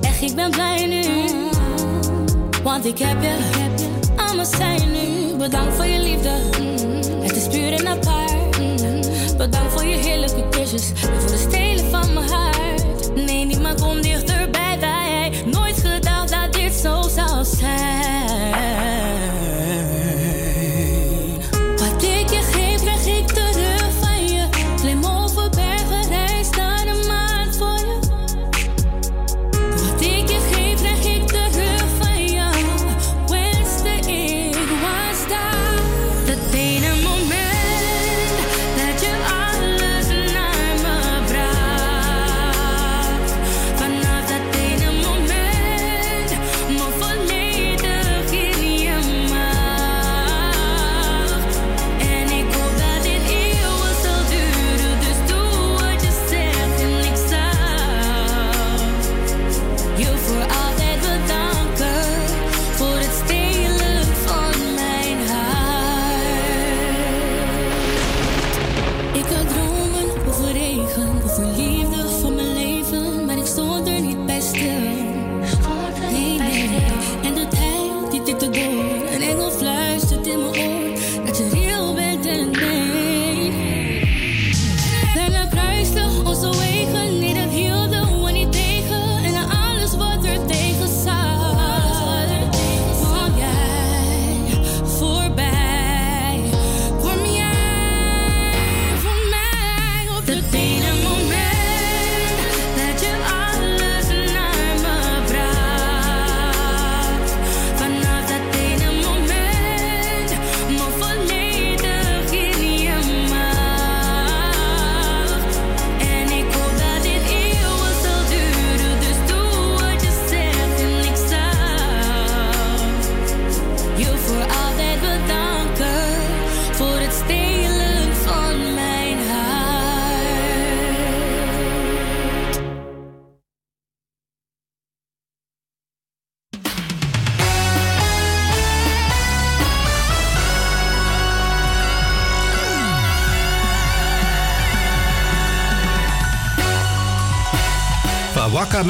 echt 0.00 0.22
ik 0.22 0.34
ben 0.34 0.50
blij 0.50 0.86
nu. 0.86 1.04
Want 2.62 2.84
ik 2.84 2.98
heb 2.98 3.22
je, 3.22 3.36
allemaal 4.16 4.44
zijn 4.44 4.92
nu. 4.92 5.36
Bedankt 5.36 5.74
voor 5.74 5.86
je 5.86 6.00
liefde, 6.00 6.30
het 7.20 7.36
is 7.36 7.48
puur 7.48 7.72
en 7.72 7.86
apart. 7.86 8.56
Bedankt 9.36 9.72
voor 9.72 9.84
je 9.84 9.96
heerlijke 9.96 10.48
kusjes 10.50 10.92
voor 10.94 11.26
de 11.26 11.46
stelen 11.50 11.71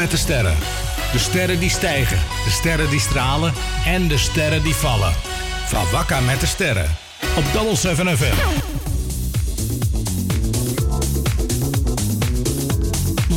met 0.02 0.10
de 0.10 0.16
sterren. 0.16 0.56
De 1.12 1.18
sterren 1.18 1.58
die 1.58 1.70
stijgen, 1.70 2.18
de 2.44 2.50
sterren 2.50 2.90
die 2.90 3.00
stralen 3.00 3.52
en 3.86 4.08
de 4.08 4.18
sterren 4.18 4.62
die 4.62 4.74
vallen. 4.74 5.12
Van 5.66 6.24
met 6.24 6.40
de 6.40 6.46
sterren. 6.46 6.96
Op 7.36 7.44
Double 7.52 7.76
7 7.76 8.16
FM. 8.16 8.34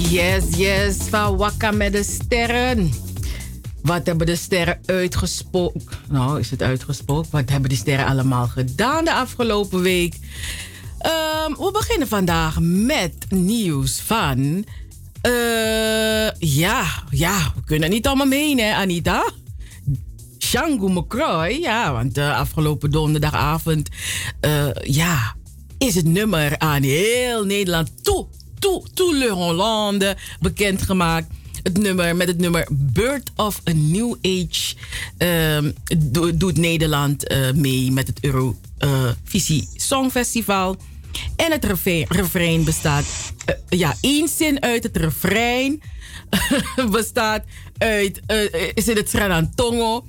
Yes, 0.10 0.44
yes, 0.58 0.96
van 1.10 1.38
Wakka 1.38 1.72
met 1.72 1.92
de 1.92 2.04
sterren. 2.04 2.94
Wat 3.82 4.06
hebben 4.06 4.26
de 4.26 4.36
sterren 4.36 4.80
uitgesproken? 4.86 5.82
Nou, 6.10 6.40
is 6.40 6.52
het 6.52 6.62
uitgesproken? 6.62 7.32
Wat 7.32 7.50
hebben 7.50 7.70
die 7.70 7.78
sterren 7.78 8.06
allemaal 8.06 8.48
gedaan 8.48 9.06
de 9.06 9.14
afgelopen 9.14 9.82
week? 9.82 10.16
Ehm, 11.00 11.52
we 11.52 11.70
beginnen 11.72 12.08
vandaag 12.08 12.60
met 12.60 13.14
nieuws 13.30 14.02
van. 14.06 14.66
Eh, 15.26 16.32
ja, 16.40 16.86
ja, 17.10 17.52
we 17.56 17.64
kunnen 17.66 17.90
niet 17.90 18.08
allemaal 18.08 18.28
mee, 18.28 18.62
hè, 18.62 18.74
Anita? 18.74 19.32
Shangu 20.40 20.90
McCroy, 20.92 21.48
ja, 21.62 21.92
want 21.94 22.18
uh, 22.18 22.38
afgelopen 22.38 22.92
donderdagavond, 22.92 23.90
eh, 24.40 24.68
ja, 24.82 25.36
is 25.78 25.96
het 25.96 26.06
nummer 26.06 26.58
aan 26.58 26.84
heel 26.84 27.44
Nederland 27.46 27.90
toe, 28.04 28.28
toe, 28.60 28.84
toe 28.94 29.16
Le 29.16 29.30
Hollande 29.30 30.18
bekendgemaakt. 30.40 31.28
Het 31.64 31.78
nummer 31.78 32.16
met 32.16 32.28
het 32.28 32.38
nummer 32.38 32.68
Bird 32.72 33.32
of 33.36 33.62
a 33.70 33.72
New 33.74 34.16
Age 34.22 34.76
ehm, 35.18 35.72
do- 35.98 36.38
doet 36.38 36.58
Nederland 36.58 37.28
eh, 37.28 37.52
mee 37.52 37.92
met 37.92 38.08
het 38.08 38.20
Eurovisie 38.24 39.70
Songfestival. 39.76 40.78
En 41.36 41.52
het 41.52 41.66
refrein, 42.10 42.64
bestaat, 42.64 43.06
eh, 43.46 43.56
ja, 43.70 43.96
één 44.02 44.28
zin 44.28 44.62
uit 44.62 44.84
het 44.84 44.98
refrein 44.98 45.82
bestaat 46.92 47.44
uit, 47.78 48.22
eh, 48.26 48.72
is 48.74 48.86
het 48.86 49.10
Sranantongo. 49.10 50.06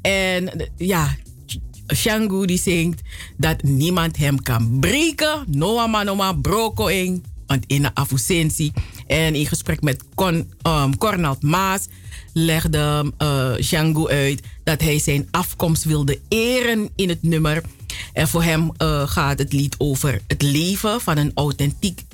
En 0.00 0.70
ja, 0.76 1.16
Shangu 1.94 2.46
die 2.46 2.58
zingt 2.58 3.00
dat 3.36 3.62
niemand 3.62 4.16
hem 4.16 4.42
kan 4.42 4.78
breken. 4.80 5.44
Noa 5.46 5.86
manoma 5.86 6.32
broko 6.32 6.86
in, 6.86 7.24
want 7.46 7.64
in 7.66 7.82
de 7.82 7.94
affusentie. 7.94 8.72
En 9.06 9.34
in 9.34 9.46
gesprek 9.46 9.80
met 9.82 10.02
Con, 10.14 10.52
um, 10.62 10.98
Cornald 10.98 11.42
Maas 11.42 11.86
legde 12.32 13.12
uh, 13.18 13.54
Shangu 13.60 14.08
uit 14.08 14.42
dat 14.64 14.80
hij 14.80 14.98
zijn 14.98 15.28
afkomst 15.30 15.84
wilde 15.84 16.18
eren 16.28 16.90
in 16.96 17.08
het 17.08 17.22
nummer. 17.22 17.62
En 18.12 18.28
voor 18.28 18.42
hem 18.42 18.70
uh, 18.82 19.08
gaat 19.08 19.38
het 19.38 19.52
lied 19.52 19.74
over 19.78 20.20
het 20.26 20.42
leven 20.42 21.00
van 21.00 21.16
een 21.16 21.32
authentiek 21.34 22.04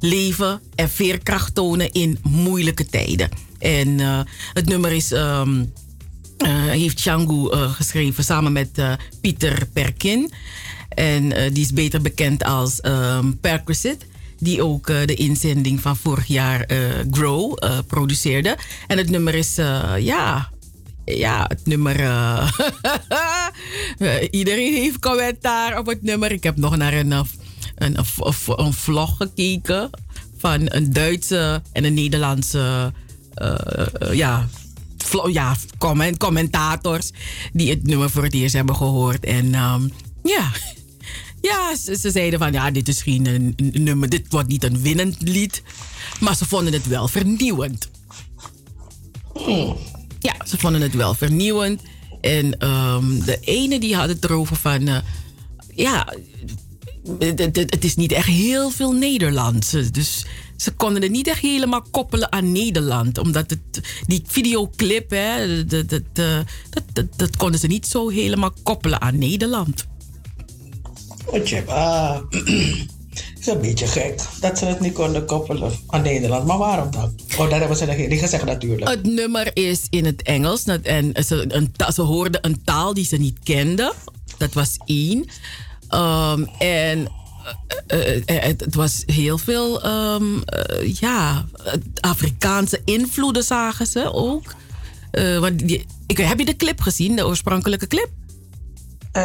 leven 0.00 0.60
en 0.74 0.90
veerkracht 0.90 1.54
tonen 1.54 1.92
in 1.92 2.18
moeilijke 2.22 2.86
tijden. 2.86 3.28
En 3.58 3.88
uh, 3.88 4.20
het 4.52 4.66
nummer 4.66 4.92
is, 4.92 5.10
um, 5.10 5.72
uh, 6.38 6.48
heeft 6.64 7.00
Changu 7.00 7.56
geschreven 7.56 8.24
samen 8.24 8.52
met 8.52 8.70
Pieter 9.20 9.66
Perkin. 9.72 10.32
En 10.88 11.52
die 11.52 11.64
is 11.64 11.72
beter 11.72 12.02
bekend 12.02 12.44
als 12.44 12.78
um, 12.82 13.38
Perquisite. 13.40 14.06
Die 14.38 14.62
ook 14.62 14.86
de 14.86 15.14
inzending 15.14 15.80
van 15.80 15.96
vorig 15.96 16.26
jaar 16.26 16.66
Grow 17.10 17.58
produceerde. 17.86 18.56
En 18.86 18.98
het 18.98 19.10
nummer 19.10 19.34
is, 19.34 19.54
ja, 19.98 20.50
ja, 21.14 21.44
het 21.48 21.66
nummer. 21.66 22.00
Uh, 22.00 22.50
iedereen 24.30 24.74
heeft 24.74 24.98
commentaar 24.98 25.78
op 25.78 25.86
het 25.86 26.02
nummer. 26.02 26.32
Ik 26.32 26.42
heb 26.42 26.56
nog 26.56 26.76
naar 26.76 26.92
een, 26.92 27.10
een, 27.10 27.26
een, 27.74 28.04
een 28.46 28.72
vlog 28.72 29.16
gekeken 29.16 29.90
van 30.38 30.60
een 30.64 30.92
Duitse 30.92 31.62
en 31.72 31.84
een 31.84 31.94
Nederlandse. 31.94 32.92
Ja, 34.12 34.48
ja 35.30 35.56
comment, 35.78 36.16
commentators 36.16 37.10
die 37.52 37.70
het 37.70 37.82
nummer 37.82 38.10
voor 38.10 38.22
het 38.22 38.34
eerst 38.34 38.54
hebben 38.54 38.76
gehoord. 38.76 39.24
En 39.24 39.54
um, 39.54 39.92
ja, 40.22 40.50
ja 41.48 41.76
ze, 41.76 41.96
ze, 41.96 42.10
zeiden 42.10 42.38
van 42.38 42.52
ja, 42.52 42.70
dit 42.70 42.88
is 42.88 43.02
geen 43.02 43.26
een, 43.26 43.52
een 43.56 43.82
nummer, 43.82 44.08
dit 44.08 44.26
wordt 44.28 44.48
niet 44.48 44.64
een 44.64 44.82
winnend 44.82 45.16
lied. 45.20 45.62
Maar 46.20 46.36
ze 46.36 46.44
vonden 46.44 46.72
het 46.72 46.86
wel 46.86 47.08
vernieuwend. 47.08 47.90
Hmm. 49.32 49.76
Ja, 50.18 50.34
ze 50.46 50.58
vonden 50.58 50.80
het 50.80 50.94
wel 50.94 51.14
vernieuwend. 51.14 51.82
En 52.20 52.68
um, 52.68 53.24
de 53.24 53.38
ene 53.40 53.80
die 53.80 53.96
had 53.96 54.08
het 54.08 54.24
erover 54.24 54.56
van... 54.56 54.88
Uh, 54.88 54.96
ja, 55.74 56.14
het, 57.18 57.84
is 57.84 57.96
niet 57.96 58.12
echt 58.12 58.26
heel 58.26 58.70
veel 58.70 58.92
Nederlands. 58.92 59.70
Dus 59.70 60.24
ze 60.56 60.70
konden 60.70 61.02
het 61.02 61.10
niet 61.10 61.28
echt 61.28 61.40
helemaal 61.40 61.82
koppelen 61.90 62.32
aan 62.32 62.52
Nederland. 62.52 63.18
Omdat 63.18 63.50
het, 63.50 63.80
die 64.06 64.22
videoclip, 64.26 65.10
hè, 65.10 65.64
dat, 65.64 65.88
dat, 65.88 66.02
dat, 66.12 66.44
dat, 66.70 66.84
dat, 66.92 67.06
dat 67.16 67.36
konden 67.36 67.60
ze 67.60 67.66
niet 67.66 67.86
zo 67.86 68.08
helemaal 68.08 68.52
koppelen 68.62 69.00
aan 69.00 69.18
Nederland. 69.18 69.86
Oh, 71.26 71.44
Chip, 71.44 71.68
ah. 73.20 73.40
is 73.40 73.46
een 73.46 73.60
beetje 73.60 73.86
gek 73.86 74.20
dat 74.40 74.58
ze 74.58 74.64
het 74.64 74.80
niet 74.80 74.92
konden 74.92 75.26
koppelen 75.26 75.72
aan 75.86 76.02
Nederland. 76.02 76.46
Maar 76.46 76.58
waarom 76.58 76.90
dan? 76.90 77.14
Oh, 77.38 77.50
dat 77.50 77.58
hebben 77.58 77.76
ze 77.76 77.84
niet 77.84 78.20
gezegd 78.20 78.44
natuurlijk. 78.44 78.88
Het 78.88 79.06
nummer 79.06 79.50
is 79.56 79.86
in 79.90 80.04
het 80.04 80.22
Engels. 80.22 80.64
En 80.64 81.24
ze, 81.24 81.44
een, 81.48 81.72
ze 81.94 82.02
hoorden 82.02 82.46
een 82.46 82.62
taal 82.64 82.94
die 82.94 83.04
ze 83.04 83.16
niet 83.16 83.38
kenden. 83.42 83.92
Dat 84.38 84.52
was 84.52 84.76
één. 84.86 85.24
Ehm, 85.88 86.44
en 86.58 87.08
eh, 87.86 88.16
eh, 88.16 88.22
eh, 88.26 88.42
het, 88.42 88.60
het 88.60 88.74
was 88.74 89.02
heel 89.06 89.38
veel 89.38 89.82
ehm, 89.82 90.38
eh, 90.44 90.94
ja, 90.94 91.44
het 91.62 91.82
Afrikaanse 92.00 92.80
invloeden 92.84 93.42
zagen 93.42 93.86
ze 93.86 94.12
ook. 94.12 94.54
Want 95.40 95.68
die, 95.68 95.86
ik, 96.06 96.16
heb 96.16 96.38
je 96.38 96.44
de 96.44 96.56
clip 96.56 96.80
gezien, 96.80 97.16
de 97.16 97.26
oorspronkelijke 97.26 97.86
clip? 97.86 98.08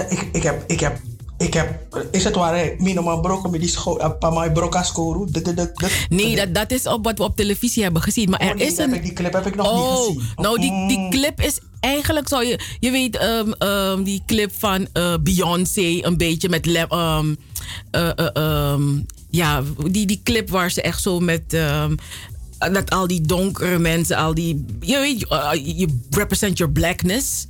Ik, 0.09 0.29
ik 0.31 0.43
heb, 0.43 0.63
ik 0.67 0.79
heb, 0.79 0.99
ik 1.41 1.53
heb, 1.53 1.79
is 2.11 2.23
het 2.23 2.35
waar, 2.35 2.57
hè? 2.57 2.73
Minoman 2.77 3.21
broken 3.21 3.51
met 3.51 3.59
die 3.59 3.69
scho, 3.69 4.09
Pamai 4.19 4.51
broka 4.51 4.83
scoru? 4.83 5.25
De- 5.31 5.41
de- 5.41 5.53
de- 5.53 5.71
de- 5.73 6.05
Nee, 6.09 6.35
dat, 6.35 6.53
dat 6.53 6.71
is 6.71 6.87
op 6.87 7.03
wat 7.03 7.17
we 7.17 7.23
op 7.23 7.35
televisie 7.35 7.83
hebben 7.83 8.01
gezien. 8.01 8.29
Maar 8.29 8.39
Oh, 8.41 8.47
er 8.49 8.55
nee, 8.55 8.67
is 8.67 8.77
een. 8.77 9.01
die 9.01 9.13
clip 9.13 9.33
heb 9.33 9.45
ik 9.45 9.55
nog 9.55 9.71
niet 9.73 9.81
oh, 9.81 9.97
gezien. 10.05 10.21
Nou, 10.35 10.59
die, 10.59 10.87
die 10.87 10.97
Mm. 10.97 11.09
clip 11.09 11.41
is 11.41 11.59
eigenlijk 11.79 12.27
zou 12.27 12.45
je. 12.45 12.59
Je 12.79 12.91
weet, 12.91 13.17
ehm, 13.17 13.51
ehm, 13.51 14.03
die 14.03 14.21
clip 14.25 14.51
van 14.57 14.87
eh, 14.93 15.13
Beyoncé, 15.21 15.99
een 16.01 16.17
beetje 16.17 16.49
met. 16.49 16.67
ehm, 16.67 17.35
eh, 17.91 18.09
eh, 18.33 18.79
ja, 19.29 19.63
die, 19.89 20.05
die 20.05 20.21
clip 20.23 20.49
waar 20.49 20.71
ze 20.71 20.81
echt 20.81 21.01
zo 21.01 21.19
met. 21.19 21.43
dat 22.71 22.89
al 22.89 23.07
die 23.07 23.21
donkere 23.21 23.79
mensen, 23.79 24.17
al 24.17 24.33
die. 24.33 24.65
Je 24.79 24.97
weet, 24.99 25.19
je 25.77 25.99
represent 26.09 26.57
your 26.57 26.73
blackness. 26.73 27.47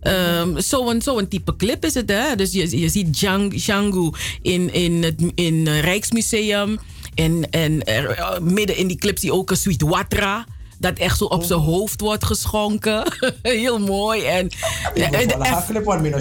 Ehm, 0.00 0.58
Zo'n 0.60 1.02
zo'n 1.02 1.28
type 1.28 1.56
clip 1.56 1.84
is 1.84 1.94
het, 1.94 2.08
hè? 2.10 2.34
Dus 2.36 2.52
je, 2.52 2.78
je 2.80 2.88
ziet 2.88 3.14
Djang- 3.18 3.54
Django 3.54 4.12
in, 4.42 4.72
in 4.72 5.02
het 5.02 5.22
in, 5.34 5.66
het 5.66 5.84
Rijksmuseum. 5.84 6.78
En, 7.14 7.50
en 7.50 7.84
er, 7.84 8.10
eh, 8.10 8.38
midden 8.38 8.76
in 8.76 8.86
die 8.86 8.96
clip 8.98 9.18
zie 9.18 9.28
je 9.32 9.34
ook 9.36 9.50
een 9.50 9.56
Sweet 9.56 9.82
Watra. 9.82 10.46
Dat 10.78 10.98
echt 10.98 11.18
zo 11.18 11.24
op 11.24 11.42
zijn 11.44 11.60
hoofd 11.60 12.00
wordt 12.00 12.24
geschonken. 12.24 13.12
Heel 13.42 13.78
mooi. 13.78 14.22
En, 14.24 14.48
Ja, 14.94 15.06
one, 15.06 16.00
Mino, 16.00 16.18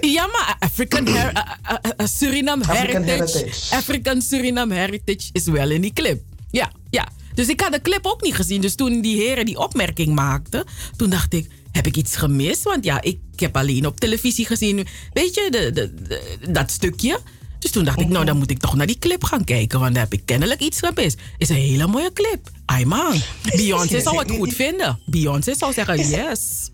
ja, 0.00 0.26
maar 0.26 0.56
African 0.58 1.06
her- 1.06 1.32
eh, 1.32 1.42
eh, 1.82 1.90
eh, 1.96 2.06
Suriname 2.06 2.64
African 2.64 3.02
heritage, 3.02 3.38
heritage. 3.38 3.74
African 3.76 4.22
Suriname 4.22 4.74
heritage 4.74 5.28
is 5.32 5.44
wel 5.44 5.70
in 5.70 5.80
die 5.80 5.92
clip. 5.92 6.20
Ja, 6.50 6.70
ja. 6.90 7.08
Dus 7.34 7.48
ik 7.48 7.60
had 7.60 7.72
de 7.72 7.82
clip 7.82 8.06
ook 8.06 8.22
niet 8.22 8.34
gezien. 8.34 8.60
Dus 8.60 8.74
toen 8.74 9.00
die 9.00 9.16
heren 9.22 9.44
die 9.46 9.58
opmerking 9.58 10.14
maakten, 10.14 10.64
toen 10.96 11.10
dacht 11.10 11.32
ik, 11.34 11.48
heb 11.76 11.86
ik 11.86 11.96
iets 11.96 12.16
gemist? 12.16 12.62
Want 12.62 12.84
ja, 12.84 13.00
ik 13.02 13.18
heb 13.36 13.56
alleen 13.56 13.86
op 13.86 14.00
televisie 14.00 14.46
gezien, 14.46 14.86
weet 15.12 15.34
je, 15.34 15.48
de, 15.50 15.70
de, 15.72 15.94
de- 16.08 16.38
dat 16.52 16.70
stukje. 16.70 17.18
Dus 17.58 17.70
toen 17.70 17.84
dacht 17.84 18.00
ik, 18.00 18.08
nou 18.08 18.24
dan 18.24 18.38
moet 18.38 18.50
ik 18.50 18.58
toch 18.58 18.74
naar 18.76 18.86
die 18.86 18.98
clip 18.98 19.24
gaan 19.24 19.44
kijken, 19.44 19.80
want 19.80 19.94
daar 19.94 20.02
heb 20.02 20.12
ik 20.12 20.22
kennelijk 20.24 20.60
iets 20.60 20.78
gemist. 20.78 21.18
Is 21.38 21.48
een 21.48 21.54
hele 21.56 21.86
mooie 21.86 22.12
clip. 22.12 22.50
Ay 22.64 22.84
man, 22.84 23.20
Beyoncé 23.56 24.00
zou 24.00 24.18
het 24.18 24.30
goed 24.30 24.54
vinden. 24.54 24.98
Beyoncé 25.06 25.54
zou 25.54 25.72
zeggen 25.72 26.08
yes. 26.08 26.70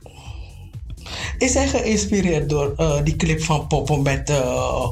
Is 1.39 1.55
hij 1.55 1.69
geïnspireerd 1.69 2.49
door 2.49 2.73
eh, 2.77 2.95
die 3.05 3.17
clip 3.17 3.43
van 3.43 3.67
Poppen 3.67 4.03
met... 4.03 4.31
eh 4.31 4.87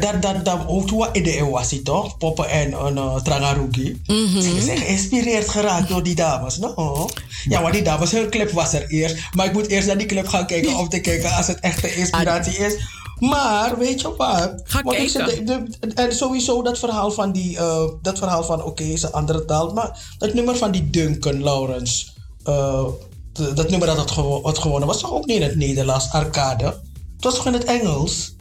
dat, 0.00 0.22
dat, 0.22 0.44
dat, 0.44 0.58
hoe 0.66 0.96
wat 0.96 1.16
idee 1.16 1.44
was 1.44 1.70
hij 1.70 1.80
toch? 1.80 2.16
Poppen 2.18 2.48
en 2.48 2.70
uh, 2.70 3.16
Trangarugi. 3.16 4.00
Ze 4.06 4.60
zijn 4.64 4.78
geïnspireerd 4.78 5.48
geraakt 5.48 5.88
door 5.88 6.02
die 6.02 6.14
dames, 6.14 6.58
no? 6.58 7.08
Ja, 7.48 7.60
maar 7.60 7.72
die 7.72 7.82
dames, 7.82 8.10
hun 8.10 8.30
clip 8.30 8.50
was 8.50 8.72
er 8.72 8.86
eerst. 8.88 9.16
Maar 9.34 9.46
ik 9.46 9.52
moet 9.52 9.66
eerst 9.68 9.86
naar 9.86 9.98
die 9.98 10.06
clip 10.06 10.26
gaan 10.28 10.46
kijken 10.46 10.76
om 10.76 10.88
te 10.88 11.00
kijken 11.00 11.30
als 11.36 11.46
het 11.46 11.60
echte 11.60 11.94
inspiratie 11.94 12.58
is. 12.58 12.74
Maar 13.18 13.78
weet 13.78 14.00
je 14.00 14.14
wat? 14.16 14.60
Ga 14.64 14.82
Want 14.82 14.96
ik 14.96 15.12
kijken. 15.12 15.36
zit- 15.36 15.46
de- 15.46 15.62
de- 15.80 15.94
en 15.94 16.14
sowieso 16.16 16.62
dat 16.62 16.78
verhaal 16.78 17.10
van 17.10 17.32
die, 17.32 17.56
eh, 17.58 17.82
dat 18.02 18.18
verhaal 18.18 18.44
van 18.44 18.64
oké, 18.64 18.82
is 18.82 19.02
een 19.02 19.12
andere 19.12 19.44
taal. 19.44 19.72
Maar 19.72 20.14
dat 20.18 20.34
nummer 20.34 20.56
van 20.56 20.70
die 20.70 20.90
Duncan 20.90 21.42
Lawrence, 21.42 22.06
eh, 22.44 22.84
d- 22.84 23.09
dat 23.32 23.70
nummer 23.70 23.88
dat 23.88 23.96
had, 23.96 24.10
gewo- 24.10 24.42
had 24.42 24.58
gewonnen, 24.58 24.88
was 24.88 25.00
toch 25.00 25.12
ook 25.12 25.26
niet 25.26 25.36
in 25.36 25.42
het 25.42 25.56
Nederlands, 25.56 26.10
Arcade? 26.10 26.64
Het 26.64 27.24
was 27.24 27.34
toch 27.34 27.46
in 27.46 27.52
het 27.52 27.64
Engels? 27.64 28.34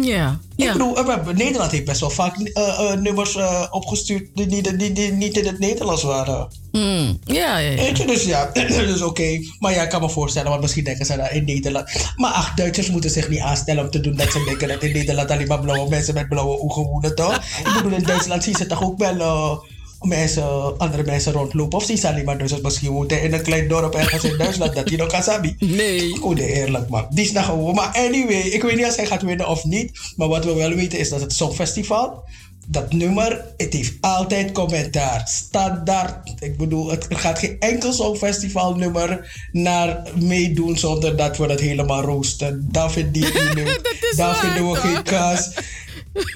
Ja, 0.00 0.38
Ik 0.56 0.72
bedoel, 0.72 0.96
eh, 0.96 1.26
Nederland 1.34 1.70
heeft 1.70 1.84
best 1.84 2.00
wel 2.00 2.10
vaak 2.10 2.36
eh, 2.38 2.92
eh, 2.92 3.00
nummers 3.00 3.38
opgestuurd 3.70 4.28
die, 4.34 4.46
die, 4.46 4.76
die, 4.76 4.92
die 4.92 5.12
niet 5.12 5.36
in 5.36 5.46
het 5.46 5.58
Nederlands 5.58 6.02
waren. 6.02 6.48
Mm, 6.72 7.18
ja, 7.24 7.58
ja, 7.58 7.70
ja. 7.70 7.76
Weet 7.76 7.98
je, 7.98 8.06
dus 8.06 8.24
ja, 8.24 8.50
dus 8.92 9.02
oké. 9.02 9.38
Maar 9.58 9.72
ja, 9.72 9.82
ik 9.82 9.88
kan 9.88 10.00
me 10.00 10.10
voorstellen, 10.10 10.48
want 10.50 10.60
misschien 10.62 10.84
denken 10.84 11.06
ze 11.06 11.16
dat 11.16 11.30
in 11.30 11.44
Nederland. 11.44 11.90
Maar 12.16 12.32
ach, 12.32 12.54
Duitsers 12.54 12.90
moeten 12.90 13.10
zich 13.10 13.28
niet 13.28 13.40
aanstellen 13.40 13.84
om 13.84 13.90
te 13.90 14.00
doen 14.00 14.16
dat 14.16 14.32
ze 14.32 14.44
denken 14.44 14.68
dat 14.68 14.82
in 14.82 14.92
Nederland 14.92 15.30
alleen 15.30 15.48
maar 15.48 15.60
blauwe 15.60 15.88
mensen 15.88 16.14
met 16.14 16.28
blauwe 16.28 16.60
ogen 16.60 16.82
wonen, 16.82 17.14
toch? 17.14 17.34
Ik 17.36 17.72
bedoel, 17.76 17.98
in 17.98 18.04
Duitsland 18.04 18.44
zien 18.44 18.56
ze 18.56 18.66
toch 18.66 18.82
ook 18.82 18.98
wel 18.98 19.64
mensen, 20.00 20.78
andere 20.78 21.02
mensen 21.02 21.32
rondlopen. 21.32 21.78
Of 21.78 21.84
ze 21.84 22.08
alleen 22.08 22.24
maar 22.24 22.38
Duitsers 22.38 22.60
misschien 22.60 22.90
wonen 22.90 23.22
in 23.22 23.32
een 23.32 23.42
klein 23.42 23.68
dorp 23.68 23.94
ergens 23.94 24.24
in 24.24 24.38
Duitsland 24.38 24.74
dat 24.74 24.86
die 24.86 24.98
nog 24.98 25.08
kan 25.08 25.22
sabi. 25.22 25.56
Nee. 25.58 26.18
Nee, 26.34 26.52
eerlijk 26.52 26.88
man. 26.88 27.06
Die 27.10 27.24
is 27.24 27.32
nou 27.32 27.44
gewoon. 27.44 27.74
Maar 27.74 27.92
anyway, 27.92 28.40
ik 28.40 28.62
weet 28.62 28.76
niet 28.76 28.84
als 28.84 28.96
hij 28.96 29.06
gaat 29.06 29.22
winnen 29.22 29.48
of 29.48 29.64
niet. 29.64 29.98
Maar 30.16 30.28
wat 30.28 30.44
we 30.44 30.54
wel 30.54 30.70
weten 30.70 30.98
is 30.98 31.08
dat 31.08 31.20
het 31.20 31.32
Songfestival, 31.32 32.24
dat 32.68 32.92
nummer, 32.92 33.44
het 33.56 33.72
heeft 33.72 33.94
altijd 34.00 34.52
commentaar. 34.52 35.28
Standaard. 35.28 36.32
Ik 36.38 36.56
bedoel, 36.56 36.90
het 36.90 37.06
er 37.08 37.18
gaat 37.18 37.38
geen 37.38 37.56
enkel 37.58 37.92
Songfestival 37.92 38.74
nummer 38.74 39.36
naar 39.52 40.02
meedoen 40.14 40.78
zonder 40.78 41.16
dat 41.16 41.36
we 41.36 41.46
het 41.46 41.60
helemaal 41.60 42.02
roosten. 42.02 42.68
Dan 42.70 42.90
vinden. 42.90 43.22
Dat 44.16 44.40
we 44.40 44.74
geen 44.74 45.02
kaas. 45.02 45.50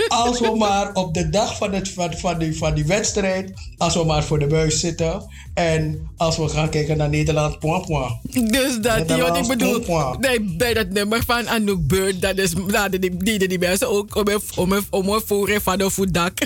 Als 0.08 0.40
we 0.40 0.56
maar 0.56 0.92
op 0.92 1.14
de 1.14 1.28
dag 1.28 1.56
van, 1.56 1.72
het, 1.72 1.88
van, 1.88 2.12
van, 2.16 2.38
die, 2.38 2.56
van 2.56 2.74
die 2.74 2.86
wedstrijd, 2.86 3.52
als 3.76 3.94
we 3.94 4.04
maar 4.04 4.24
voor 4.24 4.38
de 4.38 4.46
buis 4.46 4.80
zitten. 4.80 5.28
En 5.54 6.08
als 6.16 6.36
we 6.36 6.48
gaan 6.48 6.70
kijken 6.70 6.96
naar 6.96 7.08
Nederland, 7.08 7.58
point, 7.58 7.86
point. 7.86 8.12
Dus 8.52 8.78
dat, 8.80 9.08
die, 9.08 9.16
wat 9.16 9.36
ik 9.36 9.46
bedoel, 9.46 10.16
nee, 10.18 10.40
bij 10.40 10.74
dat 10.74 10.88
nummer 10.88 11.22
van 11.26 11.48
Anouk 11.48 11.86
Bird, 11.86 12.22
dat 12.22 12.38
is, 12.38 12.54
dat 12.66 12.90
die, 12.90 13.16
die, 13.16 13.48
die 13.48 13.58
mensen 13.58 13.88
ook 13.88 14.16
om 14.16 14.28
een, 14.28 14.40
om 14.56 14.72
een, 14.72 14.84
om 14.90 15.08
een 15.08 15.60
van 15.60 15.80
een 15.80 15.90
voetdak. 15.90 16.38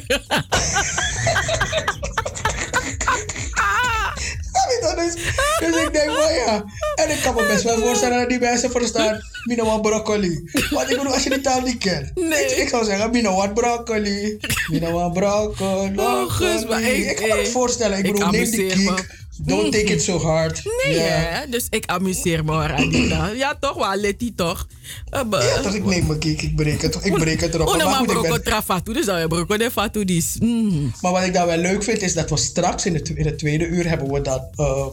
Dus, 4.97 5.15
dus 5.59 5.83
ik 5.83 5.93
denk 5.93 6.11
van 6.11 6.35
ja. 6.35 6.65
En 6.95 7.11
ik 7.11 7.21
kan 7.23 7.35
me 7.35 7.47
best 7.47 7.63
wel 7.63 7.79
voorstellen 7.79 8.19
dat 8.19 8.29
die 8.29 8.39
mensen 8.41 8.71
verstaan. 8.71 9.21
Mino 9.45 9.65
wat 9.65 9.83
broccoli. 9.83 10.51
Want 10.71 10.91
ik 10.91 10.97
bedoel, 10.97 11.13
als 11.13 11.23
je 11.23 11.31
die 11.31 11.41
taal 11.41 11.61
niet 11.61 11.79
kent. 11.79 12.11
Nee. 12.15 12.45
Ik, 12.45 12.51
ik 12.57 12.69
zou 12.69 12.85
zeggen, 12.85 13.11
Mino 13.11 13.37
wat 13.37 13.55
broccoli. 13.55 14.39
Mino 14.71 14.91
wat 14.93 15.13
broccoli. 15.13 15.99
Oh, 15.99 16.31
Gus, 16.31 16.67
maar 16.67 16.83
ik- 16.83 17.11
ik 17.11 17.17
kan 17.17 17.29
me 17.29 17.35
het 17.37 17.49
voorstellen. 17.49 17.99
Ik 17.99 18.07
ik 18.07 18.13
bedoel, 18.13 18.31
neem 18.31 18.51
die 18.51 18.67
kiek. 18.67 19.07
Don't 19.39 19.73
take 19.73 19.93
it 19.93 20.03
so 20.03 20.19
hard. 20.19 20.63
Nee, 20.87 20.99
hè? 20.99 21.49
Dus 21.49 21.67
ik 21.71 21.87
amuseer 21.87 22.45
me 22.45 22.53
hoor, 22.53 22.73
Anita. 22.73 23.29
Ja, 23.45 23.57
toch? 23.61 23.75
Waar 23.77 23.97
let 23.97 24.19
die 24.19 24.33
toch? 24.35 24.67
Uh, 25.15 25.21
Ja, 25.31 25.61
toch, 25.61 25.75
ik 25.75 25.85
neem 25.85 26.07
mijn 26.07 26.19
kiek. 26.19 26.43
Ik 26.43 26.57
breek 26.57 26.83
het, 26.83 26.99
ik 27.03 27.13
breek 27.15 27.41
het 27.41 27.55
erop. 27.55 27.69
Oh, 27.69 27.77
Maar 27.77 27.95
goed, 27.95 28.11
ik 28.11 28.21
ben- 28.31 28.43
trafatu, 28.43 28.93
dus 28.93 29.07
dan 29.07 29.29
broko 29.29 29.57
de 29.57 29.71
fatu 29.71 30.05
dis. 30.05 30.37
Mm. 30.41 30.93
Maar 31.01 31.13
wat 31.13 31.23
ik 31.23 31.33
dan 31.33 31.47
wel 31.47 31.57
leuk 31.57 31.83
vind, 31.83 32.03
is 32.03 32.15
dat 32.15 32.31
we 32.31 32.37
straks 32.37 32.87
in 32.87 32.95
het, 32.95 33.09
in 33.09 33.25
het 33.27 33.39
tweede 33.39 33.67
uur 33.67 33.89
hebben 33.89 34.13
we 34.13 34.21
dat. 34.21 34.43
eh 34.57 34.87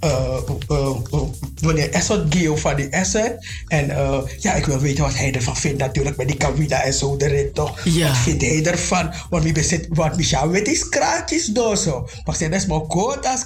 eh 0.00 0.36
eh, 0.68 0.90
eh, 1.12 1.20
wanneer 1.60 1.90
Essot 1.90 2.20
Gio 2.34 2.56
van 2.56 2.76
die 2.76 2.88
Essot. 2.88 3.32
En 3.66 3.90
eh, 3.90 4.18
ja, 4.38 4.54
ik 4.54 4.64
wil 4.66 4.78
weten 4.78 5.04
wat 5.04 5.14
hij 5.14 5.32
ervan 5.34 5.56
vindt, 5.56 5.78
natuurlijk, 5.78 6.16
met 6.16 6.26
die 6.28 6.36
Kawida 6.36 6.82
en 6.82 6.92
zo 6.92 7.16
erin 7.16 7.52
toch. 7.52 7.80
Ja. 7.84 8.08
Wat 8.08 8.16
vindt 8.16 8.42
hij 8.42 8.64
ervan? 8.64 9.12
Want 9.30 9.44
wie 9.44 9.52
bezit, 9.52 9.86
want 9.90 10.16
Micha 10.16 10.48
weet 10.48 10.68
is 10.68 10.88
kraatjes 10.88 11.44
door 11.46 11.76
zo. 11.76 12.08
Maar 12.24 12.36
zijn 12.36 12.50
dat 12.50 12.60
is 12.60 12.66
maar 12.66 12.80
kort 12.80 13.26
als 13.26 13.44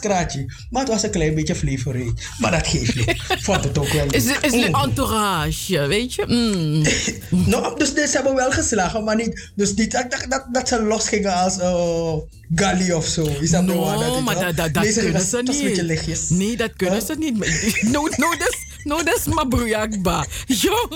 Maar 0.70 0.82
het 0.82 0.90
was 0.90 1.02
een 1.02 1.10
klein 1.10 1.34
beetje 1.34 1.54
flavorie. 1.54 2.12
Maar 2.38 2.50
dat 2.50 2.66
geeft 2.66 2.94
niet. 2.94 3.14
Vond 3.44 3.64
het 3.64 3.78
ook 3.78 3.88
wel. 3.88 4.06
Is, 4.10 4.24
leuk. 4.24 4.38
is 4.40 4.50
de 4.52 4.68
Mm. 4.68 4.74
entourage, 4.74 5.86
weet 5.86 6.14
je? 6.14 6.24
Mm. 6.26 6.82
Nou, 7.50 7.78
dus 7.78 7.88
ze 7.94 8.10
hebben 8.12 8.34
wel 8.34 8.50
geslagen, 8.50 9.04
maar 9.04 9.16
niet. 9.16 9.50
Dus 9.54 9.74
niet 9.74 9.90
dat, 9.92 10.10
dat, 10.10 10.26
dat, 10.28 10.44
dat 10.52 10.68
ze 10.68 10.82
losgingen 10.82 11.34
als 11.34 11.58
uh, 11.58 12.14
Gali 12.54 12.92
of 12.92 13.06
zo. 13.06 13.22
Is 13.40 13.50
dat 13.50 13.64
No, 13.64 13.72
is 13.72 13.88
maar 13.88 13.98
wel? 13.98 14.24
dat, 14.24 14.56
dat, 14.56 14.74
dat 14.74 14.92
kunnen 14.94 15.20
ze 15.26 15.42
niet. 15.44 15.80
lichtjes. 15.82 16.28
Nee, 16.28 16.56
dat 16.56 16.70
kunnen 16.76 16.98
Huh? 16.98 17.06
ze 17.06 17.14
niet. 17.18 17.38
No, 17.92 18.00
no, 18.16 18.30
dat 18.38 18.48
is 18.48 18.84
no, 18.84 19.02
dat 19.02 19.16
is 19.16 19.34
maar 19.34 19.48
broejakba. 19.48 20.26
Jo. 20.46 20.88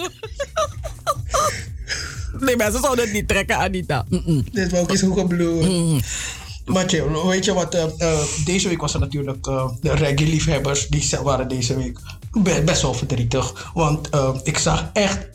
Nee, 2.40 2.56
mensen 2.56 2.80
zouden 2.80 3.04
het 3.04 3.14
niet 3.14 3.28
trekken, 3.28 3.56
Anita. 3.56 4.04
Mm-mm. 4.08 4.44
Dit 4.52 4.70
wou 4.70 4.84
ik 4.84 4.90
eens 4.90 5.00
hoe 5.00 5.18
gebloed. 5.18 6.02
Maar 6.66 6.86
weet 7.26 7.44
je 7.44 7.54
wat, 7.54 7.74
eh, 7.74 7.84
eh, 7.98 8.18
deze 8.44 8.68
week 8.68 8.80
was 8.80 8.94
er 8.94 9.00
natuurlijk 9.00 9.46
eh, 9.46 9.68
de 9.80 9.94
reggae-liefhebbers, 9.94 10.88
die 10.88 11.08
waren 11.22 11.48
deze 11.48 11.76
week 11.76 11.98
be- 12.32 12.62
best 12.64 12.82
wel 12.82 12.94
verdrietig. 12.94 13.70
Want 13.74 14.08
ik 14.42 14.58
zag 14.58 14.90
echt 14.92 15.26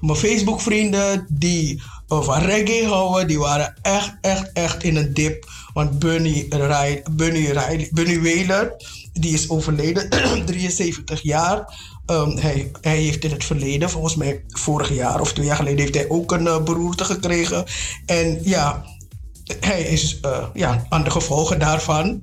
mijn 0.00 0.16
Facebook-vrienden 0.16 1.26
die 1.30 1.82
van 2.08 2.38
reggae 2.42 2.86
houden, 2.86 3.26
die 3.28 3.38
waren 3.38 3.74
echt, 3.82 4.14
echt, 4.20 4.52
echt 4.52 4.82
in 4.84 4.96
een 4.96 5.14
dip. 5.14 5.50
Want 5.72 5.98
Bunny, 5.98 6.46
Riley, 6.48 7.02
Bunny, 7.10 7.54
Bunny 7.92 8.20
Whaler, 8.20 8.72
die 9.12 9.34
is 9.34 9.50
overleden, 9.50 10.08
73 10.46 11.22
jaar. 11.22 11.74
Um, 12.06 12.36
hij, 12.36 12.70
hij 12.80 12.96
heeft 12.96 13.24
in 13.24 13.30
het 13.30 13.44
verleden, 13.44 13.90
volgens 13.90 14.14
mij 14.16 14.44
vorig 14.48 14.94
jaar 14.94 15.20
of 15.20 15.32
twee 15.32 15.46
jaar 15.46 15.56
geleden, 15.56 15.78
heeft 15.78 15.94
hij 15.94 16.08
ook 16.08 16.32
een 16.32 16.64
beroerte 16.64 17.04
gekregen. 17.04 17.64
En 18.06 18.38
ja, 18.42 18.84
hij 19.60 19.82
is 19.82 20.18
uh, 20.24 20.44
ja, 20.54 20.86
aan 20.88 21.04
de 21.04 21.10
gevolgen 21.10 21.58
daarvan 21.58 22.22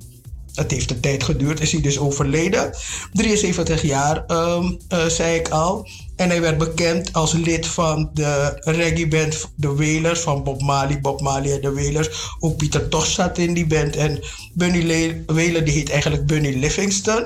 het 0.54 0.70
heeft 0.70 0.90
een 0.90 1.00
tijd 1.00 1.22
geduurd, 1.22 1.60
is 1.60 1.72
hij 1.72 1.80
dus 1.80 1.98
overleden. 1.98 2.74
73 3.12 3.82
jaar, 3.82 4.24
um, 4.30 4.78
uh, 4.88 5.04
zei 5.04 5.38
ik 5.38 5.48
al. 5.48 5.88
En 6.16 6.28
hij 6.28 6.40
werd 6.40 6.58
bekend 6.58 7.12
als 7.12 7.32
lid 7.32 7.66
van 7.66 8.10
de 8.14 8.60
reggae-band 8.64 9.50
De 9.56 9.74
Wailers 9.74 10.20
van 10.20 10.42
Bob 10.42 10.60
Marley. 10.62 11.00
Bob 11.00 11.20
Marley 11.20 11.54
en 11.54 11.60
De 11.60 11.72
Wailers. 11.72 12.08
Ook 12.38 12.56
Pieter 12.56 12.88
Tosh 12.88 13.14
zat 13.14 13.38
in 13.38 13.54
die 13.54 13.66
band. 13.66 13.96
En 13.96 14.20
Bunny 14.52 15.22
Wailer 15.26 15.64
die 15.64 15.74
heet 15.74 15.90
eigenlijk 15.90 16.26
Bunny 16.26 16.58
Livingston. 16.58 17.24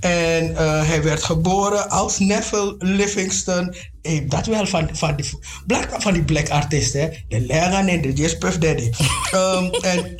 En 0.00 0.50
uh, 0.50 0.86
hij 0.86 1.02
werd 1.02 1.22
geboren 1.22 1.90
als 1.90 2.18
Neville 2.18 2.74
Livingston. 2.78 3.74
Hey, 4.02 4.26
dat 4.28 4.46
wel 4.46 4.66
van, 4.66 4.88
van, 4.92 5.16
die, 5.16 5.30
black, 5.66 5.88
van 6.02 6.12
die 6.12 6.24
black 6.24 6.48
artiesten. 6.48 7.12
De 7.28 7.40
Legan 7.40 7.86
en 7.86 8.00
de 8.00 8.12
Jazz 8.12 8.38
Puff 8.38 8.58
Daddy. 8.58 8.90
um, 9.34 9.70
en 9.92 10.14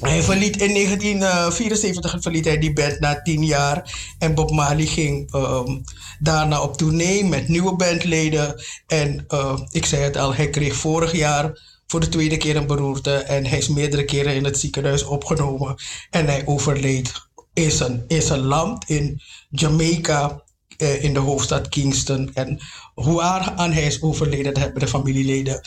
hij 0.00 0.22
verliet 0.22 0.60
in 0.60 0.74
1974 0.74 2.16
verliet 2.20 2.44
hij 2.44 2.58
die 2.58 2.72
band 2.72 3.00
na 3.00 3.22
tien 3.22 3.44
jaar. 3.44 3.94
En 4.18 4.34
Bob 4.34 4.50
Marley 4.50 4.86
ging 4.86 5.34
um, 5.34 5.84
daarna 6.18 6.62
op 6.62 6.76
tournee 6.76 7.24
met 7.24 7.48
nieuwe 7.48 7.76
bandleden. 7.76 8.62
En 8.86 9.24
uh, 9.28 9.58
ik 9.70 9.86
zei 9.86 10.02
het 10.02 10.16
al, 10.16 10.34
hij 10.34 10.50
kreeg 10.50 10.74
vorig 10.74 11.12
jaar 11.12 11.60
voor 11.86 12.00
de 12.00 12.08
tweede 12.08 12.36
keer 12.36 12.56
een 12.56 12.66
beroerte. 12.66 13.14
En 13.14 13.46
hij 13.46 13.58
is 13.58 13.68
meerdere 13.68 14.04
keren 14.04 14.34
in 14.34 14.44
het 14.44 14.58
ziekenhuis 14.58 15.04
opgenomen. 15.04 15.74
En 16.10 16.26
hij 16.26 16.42
overleed 16.46 17.12
in 17.52 17.70
zijn, 17.70 18.04
in 18.08 18.22
zijn 18.22 18.40
land, 18.40 18.88
in 18.88 19.20
Jamaica, 19.50 20.42
eh, 20.76 21.04
in 21.04 21.12
de 21.12 21.18
hoofdstad 21.18 21.68
Kingston. 21.68 22.30
En 22.34 22.58
hoe 22.94 23.22
aan 23.22 23.72
hij 23.72 23.86
is 23.86 24.02
overleden, 24.02 24.54
dat 24.54 24.62
hebben 24.62 24.80
de 24.80 24.88
familieleden 24.88 25.60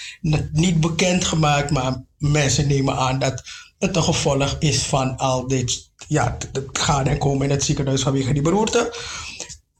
niet 0.52 0.80
bekendgemaakt. 0.80 1.71
Maar 1.71 2.04
mensen 2.17 2.67
nemen 2.67 2.95
aan 2.95 3.19
dat 3.19 3.43
het 3.80 3.95
een 3.95 4.04
gevolg 4.04 4.56
is 4.60 4.84
van 4.84 5.17
al 5.17 5.48
dit 5.48 5.89
ja, 6.08 6.38
het 6.52 6.67
gaan 6.74 7.08
en 7.08 7.17
komen 7.17 7.45
in 7.45 7.52
het 7.52 7.63
ziekenhuis 7.63 8.02
vanwege 8.02 8.34
die 8.34 8.41
beroerte. 8.41 8.95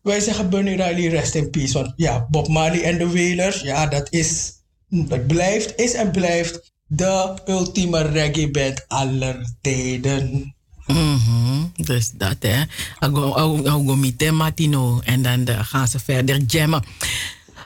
Wij 0.02 0.20
zeggen 0.20 0.50
Bunny 0.50 0.72
Riley, 0.72 1.08
rest 1.08 1.36
in 1.36 1.50
peace. 1.50 1.74
Want 1.74 1.94
ja, 1.96 2.28
Bob 2.30 2.48
Marley 2.48 2.84
en 2.84 2.98
de 2.98 3.12
Wailers, 3.12 3.62
ja, 3.62 3.88
dat 3.88 4.08
is, 4.12 4.52
dat 4.88 5.28
blijft, 5.28 5.74
is 5.76 5.94
en 5.94 6.12
blijft 6.12 6.74
de 6.88 7.34
ultieme 7.46 8.02
reggae 8.02 8.52
band 8.52 8.86
aller 8.88 9.56
tijden. 9.62 10.55
-hmm. 10.86 11.72
Dus 11.76 12.12
dat 12.12 12.36
hè. 12.40 12.64
Agomite 13.00 14.32
Matino. 14.32 15.00
En 15.04 15.22
dan 15.22 15.50
uh, 15.50 15.60
gaan 15.64 15.88
ze 15.88 16.00
verder 16.00 16.38
jammen. 16.38 16.84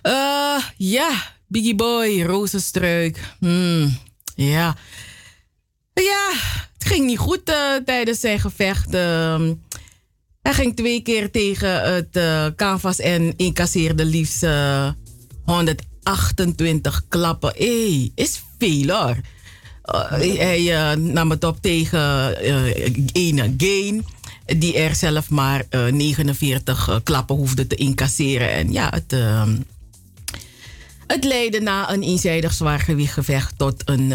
Uh, 0.03 0.63
ja, 0.77 1.09
Biggie 1.47 1.75
Boy, 1.75 2.23
Rozenstruik. 2.23 3.19
Mm, 3.39 3.97
ja. 4.35 4.75
Ja, 5.93 6.31
het 6.77 6.87
ging 6.87 7.05
niet 7.05 7.17
goed 7.17 7.49
uh, 7.49 7.75
tijdens 7.85 8.19
zijn 8.19 8.39
gevecht. 8.39 8.93
Uh, 8.93 9.41
hij 10.41 10.53
ging 10.53 10.75
twee 10.75 11.01
keer 11.01 11.31
tegen 11.31 11.93
het 11.93 12.19
canvas 12.55 12.99
en 12.99 13.33
incasseerde 13.37 14.05
liefst 14.05 14.45
128 15.45 17.05
klappen. 17.07 17.53
Hé, 17.55 17.89
hey, 17.89 18.11
is 18.15 18.41
veel 18.57 18.87
hoor. 18.87 19.17
Uh, 19.93 20.11
hij 20.37 20.95
nam 20.95 21.29
het 21.29 21.43
op 21.43 21.61
tegen 21.61 22.35
ene 23.11 23.53
Gain. 23.57 24.05
Die 24.45 24.77
er 24.77 24.95
zelf 24.95 25.29
maar 25.29 25.65
49 25.91 27.01
klappen 27.03 27.35
hoefde 27.35 27.67
te 27.67 27.75
incasseren. 27.75 28.51
En 28.51 28.71
ja, 28.71 28.89
het, 28.89 29.13
ehm, 29.13 29.57
het 31.07 31.23
leidde 31.23 31.61
na 31.61 31.91
een 31.91 32.03
eenzijdig 32.03 32.53
zwaargewichtgevecht 32.53 33.57
tot 33.57 33.89
een 33.89 34.13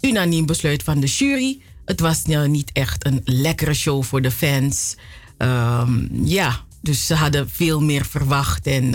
unaniem 0.00 0.46
besluit 0.46 0.82
van 0.82 1.00
de 1.00 1.06
jury. 1.06 1.60
Het 1.84 2.00
was 2.00 2.22
niet 2.46 2.70
echt 2.72 3.06
een 3.06 3.20
lekkere 3.24 3.74
show 3.74 4.02
voor 4.02 4.22
de 4.22 4.30
fans. 4.30 4.96
Um, 5.38 6.08
ja, 6.24 6.64
dus 6.80 7.06
ze 7.06 7.14
hadden 7.14 7.50
veel 7.50 7.80
meer 7.80 8.06
verwacht. 8.06 8.66
En 8.66 8.94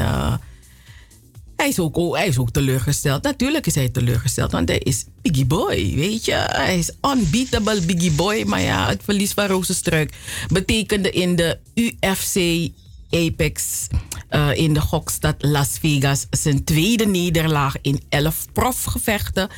hij, 1.55 1.67
is 1.67 1.79
ook, 1.79 1.97
oh, 1.97 2.15
hij 2.15 2.27
is 2.27 2.37
ook 2.37 2.51
teleurgesteld. 2.51 3.23
Natuurlijk 3.23 3.67
is 3.67 3.75
hij 3.75 3.89
teleurgesteld, 3.89 4.51
want 4.51 4.69
hij 4.69 4.77
is 4.77 5.05
Biggie 5.21 5.45
Boy, 5.45 5.93
weet 5.95 6.25
je. 6.25 6.33
Hij 6.33 6.77
is 6.77 6.91
unbeatable 7.01 7.81
Biggie 7.81 8.11
Boy. 8.11 8.43
Maar 8.43 8.61
ja, 8.61 8.87
het 8.87 9.01
verlies 9.03 9.33
van 9.33 9.45
Rozenstruik 9.45 10.13
betekende 10.47 11.09
in 11.09 11.35
de 11.35 11.57
UFC 11.73 12.69
Apex 13.09 13.87
uh, 14.31 14.49
in 14.53 14.73
de 14.73 14.81
gokstad 14.81 15.35
Las 15.37 15.77
Vegas 15.79 16.27
zijn 16.29 16.63
tweede 16.63 17.05
nederlaag 17.05 17.75
in 17.81 18.01
elf 18.09 18.45
profgevechten. 18.53 19.49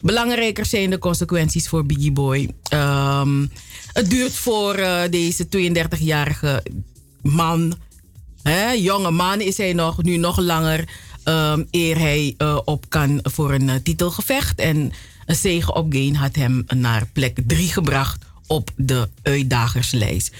Belangrijker 0.00 0.66
zijn 0.66 0.90
de 0.90 0.98
consequenties 0.98 1.68
voor 1.68 1.86
Biggie 1.86 2.12
Boy. 2.12 2.50
Um, 2.74 3.50
het 3.92 4.10
duurt 4.10 4.34
voor 4.34 4.78
uh, 4.78 5.00
deze 5.10 5.46
32-jarige 5.46 6.62
man, 7.22 7.74
hè, 8.42 8.70
jonge 8.70 9.10
man 9.10 9.40
is 9.40 9.56
hij 9.56 9.72
nog, 9.72 10.02
nu 10.02 10.16
nog 10.16 10.38
langer, 10.38 10.88
um, 11.28 11.66
eer 11.70 11.98
hij 11.98 12.34
uh, 12.38 12.58
op 12.64 12.88
kan 12.88 13.20
voor 13.22 13.52
een 13.52 13.68
uh, 13.68 13.74
titelgevecht. 13.82 14.58
En 14.58 14.92
een 15.26 15.36
zege 15.36 15.74
op 15.74 15.92
Gain 15.92 16.14
had 16.14 16.36
hem 16.36 16.64
naar 16.74 17.06
plek 17.12 17.38
3 17.46 17.72
gebracht 17.72 18.24
op 18.46 18.70
de 18.76 19.08
uitdagerslijst. 19.22 20.34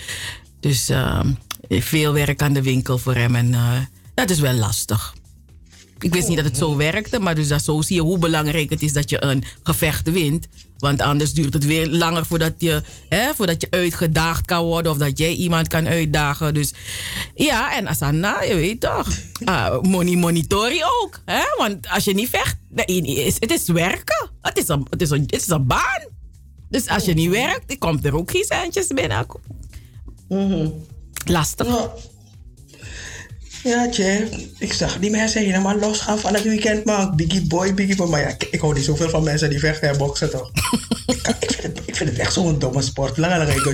Dus 0.61 0.91
veel 1.69 2.13
werk 2.13 2.43
aan 2.43 2.53
de 2.53 2.63
winkel 2.63 2.99
voor 2.99 3.15
hem 3.15 3.35
en 3.35 3.55
dat 4.15 4.31
is 4.31 4.41
wel 4.41 4.55
lastig. 4.55 5.15
Ik 5.99 6.13
wist 6.13 6.29
niet 6.29 6.37
dat 6.37 6.47
het 6.47 6.57
zo 6.57 6.77
werkte, 6.77 7.19
maar 7.19 7.35
dus 7.35 7.49
dat 7.49 7.65
zo 7.65 7.81
zie 7.81 7.97
je 7.97 8.03
hoe 8.03 8.19
belangrijk 8.19 8.71
het 8.71 8.83
is 8.83 8.93
dat 8.93 9.11
je 9.11 9.25
een 9.25 9.45
gevecht 9.63 10.11
wint. 10.11 10.49
Want 10.79 11.01
anders 11.01 11.33
duurt 11.33 11.55
het 11.55 11.65
weer 11.65 11.89
langer 11.89 12.27
voordat 12.27 12.53
je, 12.59 12.83
hè, 13.09 13.35
voordat 13.35 13.61
je 13.61 13.67
uitgedaagd 13.71 14.45
kan 14.45 14.65
worden 14.65 14.93
of 14.93 14.99
dat 14.99 15.19
jij 15.19 15.33
iemand 15.33 15.69
kan 15.69 15.87
uitdagen. 15.89 16.55
Dus 16.55 16.73
ja, 17.35 17.77
en 17.77 17.87
Asana, 17.87 18.43
je 18.43 18.55
weet 18.55 18.81
toch. 18.81 19.09
Uh, 19.41 19.81
money 19.81 20.17
monitori 20.17 20.81
ook. 21.03 21.21
Hè? 21.25 21.43
Want 21.57 21.89
als 21.89 22.05
je 22.05 22.15
niet 22.15 22.29
vecht, 22.29 22.57
het 22.75 23.51
is 23.51 23.69
werken. 23.69 24.31
Het 24.41 24.59
is 24.59 24.69
een, 24.69 24.87
het 24.91 25.03
is 25.03 25.11
een, 25.11 25.21
het 25.21 25.41
is 25.41 25.49
een 25.49 25.67
baan. 25.67 26.05
Dus 26.69 26.89
als 26.89 27.05
je 27.05 27.15
niet 27.15 27.31
werkt, 27.31 27.69
dan 27.69 27.79
komt 27.79 28.05
er 28.05 28.17
ook 28.17 28.31
geen 28.31 28.45
centjes 28.45 28.87
binnen. 28.87 29.27
Mm 30.29 30.51
-hmm. 30.51 30.85
Lastig. 31.25 31.67
Ja, 33.67 33.89
tje. 33.89 34.29
Ik 34.59 34.73
zag 34.73 34.99
die 34.99 35.11
mensen 35.11 35.45
helemaal 35.45 35.79
losgaan 35.79 36.19
van 36.19 36.35
het 36.35 36.43
weekend, 36.43 36.85
man. 36.85 37.17
Biggie 37.17 37.47
boy, 37.47 37.75
biggie 37.75 37.97
boy. 37.97 38.09
Maar 38.09 38.21
ja, 38.21 38.29
ik, 38.29 38.49
ik 38.51 38.61
hou 38.61 38.75
niet 38.75 38.85
zoveel 38.85 39.09
van 39.09 39.23
mensen 39.23 39.51
die 39.51 39.59
vechten 39.59 39.89
en 39.89 39.99
boksen, 39.99 40.31
toch? 40.31 40.51
ik, 41.07 41.23
kan, 41.23 41.35
ik, 41.41 41.51
vind 41.51 41.63
het, 41.63 41.89
ik 41.89 41.97
vind 41.97 42.11
het 42.11 42.19
echt 42.19 42.33
zo'n 42.33 42.59
domme 42.59 42.83
sport. 42.83 43.17
Langer 43.17 43.39
dan 43.39 43.49
ik 43.49 43.65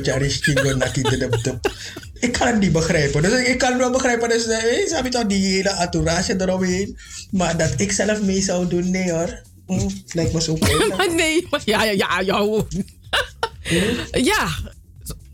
Ik 2.20 2.32
kan 2.32 2.46
het 2.46 2.58
niet 2.58 2.72
begrijpen. 2.72 3.22
Dus 3.22 3.46
ik, 3.46 3.58
kan 3.58 3.70
het 3.70 3.78
wel 3.78 3.90
begrijpen. 3.90 4.28
Dus 4.28 4.46
eh, 4.46 4.94
heb 4.94 5.04
je 5.04 5.10
toch 5.10 5.26
die 5.26 5.46
hele 5.46 5.70
entourage 5.70 6.40
eromheen. 6.40 6.98
Maar 7.30 7.56
dat 7.56 7.72
ik 7.76 7.92
zelf 7.92 8.22
mee 8.22 8.42
zou 8.42 8.68
doen, 8.68 8.90
nee 8.90 9.12
hoor. 9.12 9.42
Hm, 9.66 9.88
lijkt 10.06 10.32
me 10.32 10.42
zo 10.42 10.54
pijnlijk. 10.66 11.14
nee, 11.14 11.46
maar 11.50 11.62
ja, 11.64 11.84
ja, 11.84 11.92
ja, 11.92 12.20
ja. 12.20 12.64
Hm? 13.62 13.84
Ja, 14.12 14.48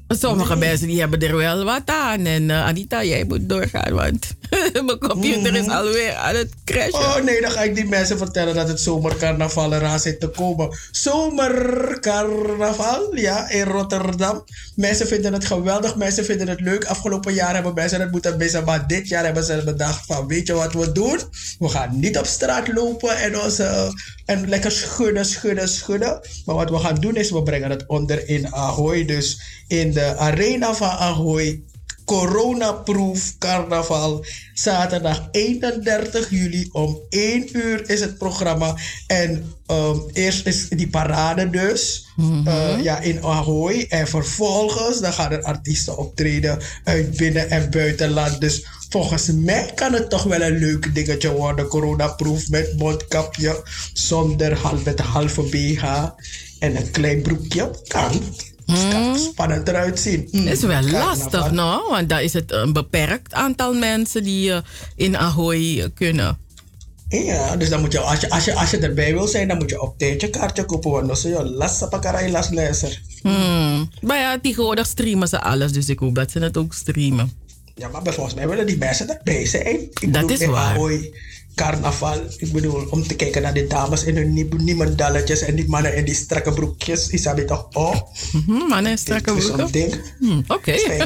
Sommige 0.09 0.57
nee. 0.57 0.69
mensen 0.69 0.87
die 0.87 1.01
hebben 1.01 1.21
er 1.21 1.37
wel 1.37 1.65
wat 1.65 1.83
aan. 1.91 2.27
En 2.27 2.43
uh, 2.43 2.65
Anita, 2.65 3.05
jij 3.05 3.25
moet 3.25 3.49
doorgaan, 3.49 3.93
want 3.93 4.37
mijn 4.87 4.99
computer 4.99 5.55
is 5.55 5.69
alweer 5.69 6.15
aan 6.15 6.35
het 6.35 6.51
crashen. 6.65 6.95
Oh 6.95 7.17
nee, 7.17 7.41
dan 7.41 7.51
ga 7.51 7.63
ik 7.63 7.75
die 7.75 7.87
mensen 7.87 8.19
vertellen 8.19 8.55
dat 8.55 8.69
het 8.69 8.81
zomercarnaval 8.81 9.73
eraan 9.73 10.01
zit 10.01 10.21
te 10.21 10.29
komen. 10.29 10.79
Zomercarnaval, 10.91 13.17
ja, 13.17 13.51
in 13.51 13.63
Rotterdam. 13.63 14.45
Mensen 14.75 15.07
vinden 15.07 15.33
het 15.33 15.45
geweldig, 15.45 15.97
mensen 15.97 16.25
vinden 16.25 16.49
het 16.49 16.61
leuk. 16.61 16.85
Afgelopen 16.85 17.35
jaar 17.35 17.55
hebben 17.55 17.75
mensen 17.75 18.01
het 18.01 18.11
moeten 18.11 18.37
missen, 18.37 18.65
maar 18.65 18.87
dit 18.87 19.09
jaar 19.09 19.25
hebben 19.25 19.45
ze 19.45 19.63
bedacht 19.65 20.07
van, 20.07 20.27
weet 20.27 20.47
je 20.47 20.53
wat 20.53 20.73
we 20.73 20.93
doen? 20.93 21.21
We 21.59 21.69
gaan 21.69 22.01
niet 22.01 22.19
op 22.19 22.27
straat 22.27 22.69
lopen 22.69 23.17
en, 23.17 23.41
onze, 23.41 23.93
en 24.25 24.49
lekker 24.49 24.71
schudden, 24.71 25.25
schudden, 25.25 25.69
schudden. 25.69 26.21
Maar 26.45 26.55
wat 26.55 26.71
we 26.71 26.79
gaan 26.79 27.01
doen 27.01 27.17
is, 27.17 27.31
we 27.31 27.43
brengen 27.43 27.71
het 27.71 27.87
onder 27.87 28.29
in 28.29 28.55
Ahoy. 28.55 29.05
Dus 29.05 29.41
in 29.67 29.93
de 29.93 30.17
arena 30.17 30.75
van 30.75 30.89
Ahoy 30.89 31.63
coronaproof 32.09 33.39
carnaval. 33.39 34.25
Zaterdag 34.55 35.29
31 35.31 36.31
juli 36.31 36.69
om 36.73 36.99
1 37.09 37.57
uur 37.57 37.91
is 37.91 38.01
het 38.01 38.19
programma. 38.19 38.77
En 39.07 39.53
um, 39.67 40.03
eerst 40.13 40.47
is 40.47 40.69
die 40.69 40.89
parade 40.89 41.51
dus. 41.51 42.07
uh, 42.19 42.83
ja, 42.83 43.01
in 43.01 43.23
Ahoy. 43.23 43.87
En 43.89 44.07
vervolgens 44.09 45.01
dan 45.01 45.13
gaan 45.13 45.33
er 45.33 45.43
artiesten 45.43 45.99
optreden 45.99 46.59
uit 46.85 47.17
binnen- 47.17 47.51
en 47.51 47.71
buitenland. 47.71 48.41
Dus 48.41 48.67
volgens 48.89 49.31
mij 49.33 49.73
kan 49.75 49.93
het 49.93 50.11
toch 50.11 50.23
wel 50.23 50.43
een 50.43 50.59
leuk 50.59 50.95
dingetje 50.95 51.33
worden. 51.33 51.67
Coronaproof 51.67 52.49
met 52.49 52.79
mondkapje. 52.79 53.63
Zonder 53.93 54.59
hal, 54.59 54.79
met 54.85 55.01
halve 55.01 55.43
BH. 55.43 55.85
En 56.59 56.77
een 56.77 56.91
klein 56.91 57.23
broekje. 57.23 57.71
Kan. 57.87 58.23
Er 58.69 59.19
spannend 59.19 59.69
eruit 59.69 60.01
zien. 60.01 60.29
Mm, 60.31 60.47
Het 60.47 60.57
is 60.57 60.63
wel 60.63 60.81
carnaval. 60.81 61.17
lastig, 61.17 61.51
nou, 61.51 61.91
want 61.91 62.09
daar 62.09 62.23
is 62.23 62.33
het 62.33 62.53
een 62.53 62.73
beperkt 62.73 63.33
aantal 63.35 63.75
mensen 63.75 64.23
die 64.23 64.53
eh, 64.53 64.59
in 64.97 65.17
Ahoy 65.17 65.79
eh, 65.81 65.85
kunnen. 65.95 66.39
Ja, 67.09 67.57
dus 67.57 67.69
dan 67.69 67.81
moet 67.81 67.93
je, 67.93 67.99
als 67.99 68.21
je, 68.21 68.31
als 68.31 68.45
je, 68.45 68.55
als 68.55 68.71
je 68.71 68.79
erbij 68.79 69.13
wil 69.13 69.27
zijn, 69.27 69.49
dan 69.49 69.59
moet 69.59 69.71
je 69.71 69.81
op 69.83 69.99
tijd 69.99 70.21
je 70.21 70.31
kaartje 70.31 70.65
kopen. 70.65 70.91
Want 70.91 71.07
dan 71.07 71.17
zul 71.17 71.31
je 71.31 71.51
last 71.51 71.89
pakkerij 71.89 72.31
last 72.31 72.51
lezer. 72.51 73.03
Hmm. 73.23 73.91
Maar 74.01 74.19
ja, 74.19 74.39
tegenwoordig 74.43 74.87
streamen 74.87 75.29
ze 75.29 75.41
alles, 75.41 75.73
dus 75.73 75.89
ik 75.89 75.99
hoop 75.99 76.15
dat 76.15 76.31
ze 76.31 76.39
het 76.39 76.57
ook 76.57 76.75
streamen. 76.75 77.33
Ja, 77.75 77.89
maar 77.89 78.03
volgens 78.13 78.35
mij 78.35 78.49
willen 78.49 78.67
die 78.67 78.79
mensen 78.79 79.09
erbij 79.19 79.47
zijn. 79.47 79.77
Ik 79.81 80.01
Dat 80.01 80.13
bedoel, 80.13 80.31
is 80.31 80.41
in 80.41 80.51
waar. 80.51 80.75
Ahoy, 80.75 81.13
carnaval. 81.59 82.21
Ik 82.37 82.53
bedoel, 82.53 82.87
om 82.91 83.03
te 83.07 83.15
kijken 83.15 83.43
naar 83.43 83.55
die 83.55 83.67
dames 83.67 84.05
in 84.05 84.17
hun 84.17 84.33
nie- 84.33 84.49
niemendalletjes 84.57 85.41
en 85.41 85.55
die 85.57 85.69
mannen 85.69 85.97
in 85.97 86.05
die 86.05 86.15
strakke 86.15 86.53
broekjes. 86.53 87.09
Is 87.09 87.23
dat 87.23 87.47
toch? 87.47 87.67
Oh, 87.73 87.95
Mhm, 88.33 88.53
mannen 88.69 88.91
in 88.91 88.99
strakke 88.99 89.35
broeken. 89.35 89.73
ding. 89.73 90.01
Hmm, 90.19 90.45
Oké. 90.49 90.75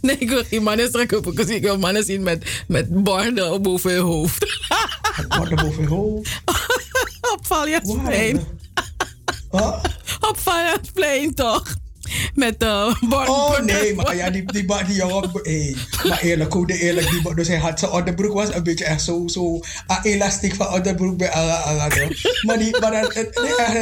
Nee, 0.00 0.16
ik 0.18 0.28
wil 0.28 0.44
geen 0.44 0.62
mannen 0.62 0.84
in 0.84 0.90
strakke 0.90 1.20
broeken. 1.20 1.48
Ik 1.48 1.62
wil 1.62 1.78
mannen 1.78 2.04
zien 2.04 2.22
met, 2.22 2.62
met 2.68 3.02
borden 3.02 3.62
boven 3.62 3.90
hun 3.90 4.00
hoofd. 4.02 4.58
Het 5.12 5.36
wordt 5.36 5.50
er 5.50 5.56
boven 5.64 5.82
je 5.82 5.88
hoofd. 5.88 6.30
Op 7.32 7.38
Valjasplein. 7.46 8.40
Huh? 9.50 9.82
Op 10.20 10.38
Valjasplein 10.38 11.34
toch? 11.34 11.74
Met 12.34 12.62
uh, 12.62 12.94
borden. 13.08 13.34
Oh 13.34 13.58
nee, 13.58 13.94
maar 13.94 14.16
ja, 14.16 14.30
die, 14.30 14.52
die, 14.52 14.66
die, 14.86 14.94
jongen. 14.94 15.30
Hey, 15.42 15.76
maar 16.08 16.20
eerlijk, 16.20 16.52
hoe 16.52 16.66
de 16.66 16.78
eerlijk, 16.78 17.10
die, 17.10 17.34
dus 17.34 17.48
hij 17.48 17.56
had 17.56 17.78
zijn 17.78 17.90
onderbroek 17.90 18.32
was 18.32 18.54
een 18.54 18.62
beetje 18.62 18.84
echt 18.84 19.02
zo, 19.02 19.22
zo 19.26 19.60
ah, 19.86 19.98
elastiek 20.02 20.54
van 20.54 20.72
onderbroek 20.72 21.16
bij. 21.16 21.30
Maar 22.42 22.58
die, 22.58 22.80
maar 22.80 22.90
dat, 22.90 23.14
het, 23.14 23.34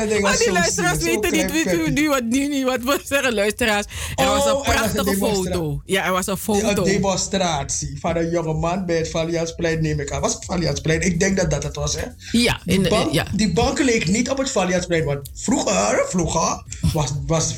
ding 0.09 0.21
Maar 0.21 0.31
was 0.31 0.39
die 0.39 0.47
zo 0.47 0.53
luisteraars 0.53 1.03
weten 1.03 1.33
niet 1.33 1.95
nu 1.95 2.09
wat, 2.09 2.23
nu 2.23 2.49
niet 2.49 2.65
wat 2.65 2.83
we 2.83 3.01
zeggen. 3.05 3.35
Luisteraars, 3.35 3.87
er 4.15 4.27
Oh, 4.27 4.37
was 4.37 4.47
een 4.47 4.57
een 4.57 4.63
prachtige 4.63 5.17
foto. 5.17 5.83
Ja, 5.85 6.05
er 6.05 6.13
was 6.13 6.27
een 6.27 6.33
Een 6.33 6.39
foto. 6.39 6.83
demonstratie 6.85 7.97
van 8.01 8.17
een 8.17 8.31
jonge 8.31 8.55
man 8.55 8.87
bij 8.87 8.97
het 8.97 9.11
Valiantsplein, 9.11 9.83
neem 9.83 10.01
ik 10.01 10.11
aan. 10.11 10.21
Was 10.21 10.35
het 10.35 10.45
Valiantsplein? 10.45 11.01
Ik 11.01 11.21
denk 11.21 11.37
dat 11.37 11.51
dat 11.51 11.63
het 11.63 11.77
was, 11.77 11.97
hè? 11.97 12.05
Ja, 12.33 12.61
Die 12.65 12.89
bank, 12.89 13.13
ja. 13.13 13.27
die 13.35 13.53
bank 13.53 13.79
leek 13.79 14.07
niet 14.07 14.31
op 14.31 14.39
het 14.39 14.51
Valiantsplein. 14.51 15.05
Want 15.05 15.31
vroeger, 15.35 16.05
vroeger 16.09 16.63
was, 16.93 17.13
was 17.27 17.55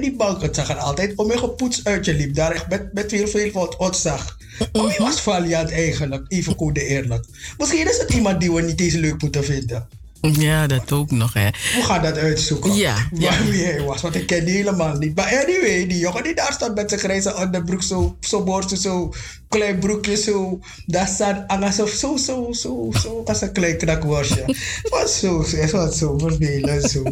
Die 0.00 0.16
bank. 0.16 0.42
Het 0.42 0.54
zag 0.54 0.68
er 0.68 0.76
altijd 0.76 1.16
om 1.16 1.30
je 1.30 1.38
gepoetst 1.38 1.86
uit. 1.86 2.04
Je 2.04 2.14
liep 2.14 2.34
daar 2.34 2.50
echt 2.50 2.68
met, 2.68 2.92
met 2.92 3.08
veel, 3.08 3.26
veel 3.26 3.50
wat 3.52 3.76
ontzag. 3.76 4.36
Oh, 4.72 4.86
wie 4.86 5.06
was 5.06 5.20
Valiant 5.20 5.72
eigenlijk? 5.72 6.24
Even 6.28 6.56
code 6.56 6.86
eerlijk. 6.86 7.26
Misschien 7.58 7.88
is 7.88 7.98
het 7.98 8.12
iemand 8.12 8.40
die 8.40 8.52
we 8.52 8.62
niet 8.62 8.80
eens 8.80 8.94
leuk 8.94 9.22
moeten 9.22 9.44
vinden. 9.44 9.88
ja, 10.20 10.66
dat 10.66 10.92
ook 10.92 11.10
nog, 11.10 11.32
hè. 11.32 11.48
We 11.50 11.82
gaan 11.82 12.02
dat 12.02 12.16
uitzoeken. 12.16 12.74
Ja, 12.74 13.08
ja. 13.12 13.30
Waar 13.30 13.46
wie 13.50 13.64
hij 13.64 13.82
was, 13.82 14.02
want 14.02 14.14
ik 14.14 14.26
ken 14.26 14.44
die 14.44 14.54
helemaal 14.54 14.96
niet. 14.96 15.14
Maar 15.14 15.26
anyway, 15.26 15.86
die 15.86 15.98
jongen 15.98 16.22
die 16.22 16.34
daar 16.34 16.52
staat 16.52 16.74
met 16.74 16.88
zijn 16.88 17.00
grijze 17.00 17.36
onderbroek, 17.36 17.82
zo, 17.82 18.16
zo 18.20 18.62
zo 18.74 19.12
klein 19.48 19.78
broekje, 19.78 20.16
zo. 20.16 20.60
Daar 20.86 21.06
staat 21.06 21.48
Angas 21.48 21.80
of 21.80 21.90
zo, 21.90 22.16
zo, 22.16 22.48
zo, 22.52 22.90
zo, 23.02 23.22
als 23.24 23.40
een 23.40 23.52
klein 23.52 23.76
knakworstje. 23.76 24.44
Wat 24.82 25.10
zo, 25.10 25.44
het 25.46 25.70
was 25.70 25.98
zo 25.98 26.18
vervelend, 26.18 26.90
zo. 26.90 27.02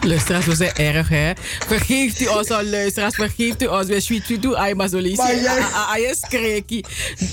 Luisteraars, 0.00 0.46
we 0.46 0.54
zijn 0.54 0.74
erg, 0.74 1.08
hè. 1.08 1.32
Vergeeft 1.66 2.20
u 2.20 2.26
ons 2.26 2.50
al, 2.50 2.64
luisteraars. 2.64 3.14
Vergeeft 3.14 3.62
u 3.62 3.66
ons. 3.66 3.86
We 3.86 4.00
sweet 4.00 4.28
u 4.28 4.38
toe. 4.38 4.56
Ai, 4.56 4.74
maar 4.74 4.88
zo 4.88 4.98
lees 4.98 5.16
Maar 5.16 5.34
je. 5.34 6.84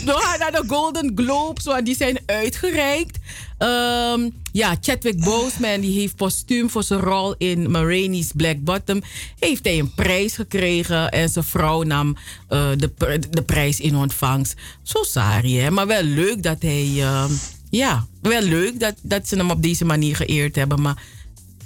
We 0.05 0.11
gaan 0.11 0.39
naar 0.39 0.51
de 0.51 0.63
Golden 0.67 1.11
Globes, 1.15 1.63
want 1.65 1.85
die 1.85 1.95
zijn 1.95 2.19
uitgereikt. 2.25 3.17
Ehm, 3.57 4.29
ja, 4.51 4.75
Chadwick 4.81 5.23
Boseman 5.23 5.79
die 5.79 5.99
heeft 5.99 6.15
postuum 6.15 6.69
voor 6.69 6.83
zijn 6.83 6.99
rol 6.99 7.35
in 7.37 7.71
Maraine's 7.71 8.31
Black 8.35 8.63
Bottom. 8.63 9.01
Heeft 9.39 9.65
hij 9.65 9.79
een 9.79 9.93
prijs 9.93 10.35
gekregen 10.35 11.11
en 11.11 11.29
zijn 11.29 11.45
vrouw 11.45 11.83
nam 11.83 12.17
eh, 12.47 12.69
de, 12.77 13.19
de 13.29 13.41
prijs 13.41 13.79
in 13.79 13.95
ontvangst. 13.95 14.53
Zo 14.83 15.03
saai, 15.03 15.59
hè. 15.59 15.71
Maar 15.71 15.87
wel 15.87 16.03
leuk 16.03 16.43
dat 16.43 16.61
hij... 16.61 16.93
ehm, 16.97 17.31
ja, 17.69 18.05
wel 18.21 18.41
leuk 18.41 18.79
dat, 18.79 18.95
dat 19.01 19.27
ze 19.27 19.35
hem 19.35 19.51
op 19.51 19.61
deze 19.61 19.85
manier 19.85 20.15
geëerd 20.15 20.55
hebben. 20.55 20.81
Maar 20.81 21.03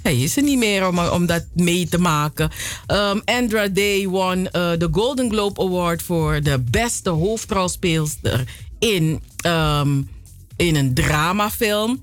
hij 0.02 0.16
is 0.20 0.36
er 0.36 0.42
niet 0.42 0.58
meer 0.58 0.88
om, 0.88 0.98
om 0.98 1.26
dat 1.26 1.44
mee 1.54 1.88
te 1.88 1.98
maken. 1.98 2.50
Um, 2.86 3.22
Andra 3.24 3.68
Day 3.68 4.08
won 4.08 4.50
eh, 4.50 4.70
de 4.78 4.88
Golden 4.90 5.30
Globe 5.30 5.60
Award 5.60 6.02
voor 6.02 6.40
de 6.42 6.58
beste 6.70 7.10
hoofdrolspeelster 7.10 8.44
in, 8.78 9.22
ehm, 9.36 10.02
in 10.60 10.76
een 10.76 10.94
dramafilm. 10.94 12.02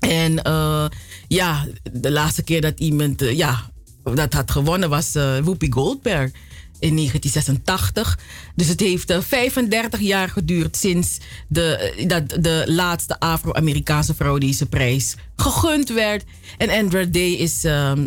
En 0.00 0.42
eh, 0.42 0.86
ja, 1.28 1.66
de 1.92 2.10
laatste 2.10 2.42
keer 2.42 2.60
dat 2.60 2.80
iemand 2.80 3.22
eh, 3.22 3.36
ja, 3.36 3.70
dat 4.14 4.32
had 4.32 4.50
gewonnen 4.50 4.88
was 4.88 5.14
eh 5.14 5.38
Whoopi 5.38 5.72
Goldberg 5.72 6.30
in 6.78 6.96
1986. 6.96 8.18
Dus 8.54 8.68
het 8.68 8.80
heeft 8.80 9.10
eh, 9.10 9.20
35 9.20 10.00
jaar 10.00 10.28
geduurd 10.28 10.76
sinds 10.76 11.18
de, 11.48 11.94
dat 12.06 12.28
de 12.28 12.64
laatste 12.66 13.20
Afro-Amerikaanse 13.20 14.14
vrouw 14.14 14.38
deze 14.38 14.66
prijs 14.66 15.16
gegund 15.36 15.88
werd. 15.88 16.24
En 16.58 16.70
Andra 16.70 17.04
Day 17.04 17.30
is. 17.30 17.64
ehm, 17.64 18.06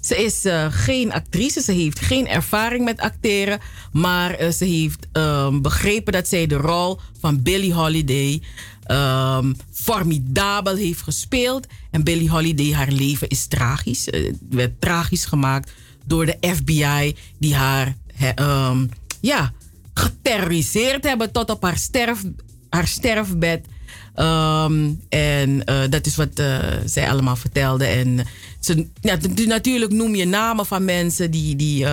ze 0.00 0.24
is 0.24 0.44
geen 0.70 1.12
actrice, 1.12 1.60
ze 1.60 1.72
heeft 1.72 2.00
geen 2.00 2.28
ervaring 2.28 2.84
met 2.84 3.00
acteren. 3.00 3.58
Maar 3.92 4.52
ze 4.52 4.64
heeft 4.64 5.06
ehm, 5.12 5.60
begrepen 5.60 6.12
dat 6.12 6.28
zij 6.28 6.46
de 6.46 6.56
rol 6.56 6.98
van 7.20 7.42
Billie 7.42 7.74
Holiday 7.74 8.42
ehm, 8.90 9.52
formidabel 9.72 10.76
heeft 10.76 11.02
gespeeld. 11.02 11.66
En 11.90 12.04
Billie 12.04 12.30
Holiday, 12.30 12.72
haar 12.72 12.90
leven 12.90 13.28
is 13.28 13.46
tragisch. 13.46 14.10
Eh, 14.10 14.24
Het 14.24 14.38
werd 14.48 14.80
tragisch 14.80 15.24
gemaakt 15.24 15.72
door 16.04 16.26
de 16.26 16.36
FBI, 16.54 17.16
die 17.38 17.54
haar 17.54 17.96
ehm, 18.34 18.86
ja, 19.20 19.52
geterroriseerd 19.94 21.04
hebben 21.04 21.32
tot 21.32 21.50
op 21.50 21.62
haar, 21.62 21.76
sterf, 21.76 22.22
haar 22.68 22.86
sterfbed. 22.86 23.66
Ehm, 24.14 24.90
en 25.08 25.64
eh, 25.64 25.82
dat 25.90 26.06
is 26.06 26.16
wat 26.16 26.38
eh, 26.38 26.58
zij 26.84 27.10
allemaal 27.10 27.36
vertelde. 27.36 27.84
En 27.84 28.26
ze, 28.60 28.86
ja, 29.00 29.18
natuurlijk 29.46 29.92
noem 29.92 30.14
je 30.14 30.26
namen 30.26 30.66
van 30.66 30.84
mensen 30.84 31.30
die, 31.30 31.56
die 31.56 31.86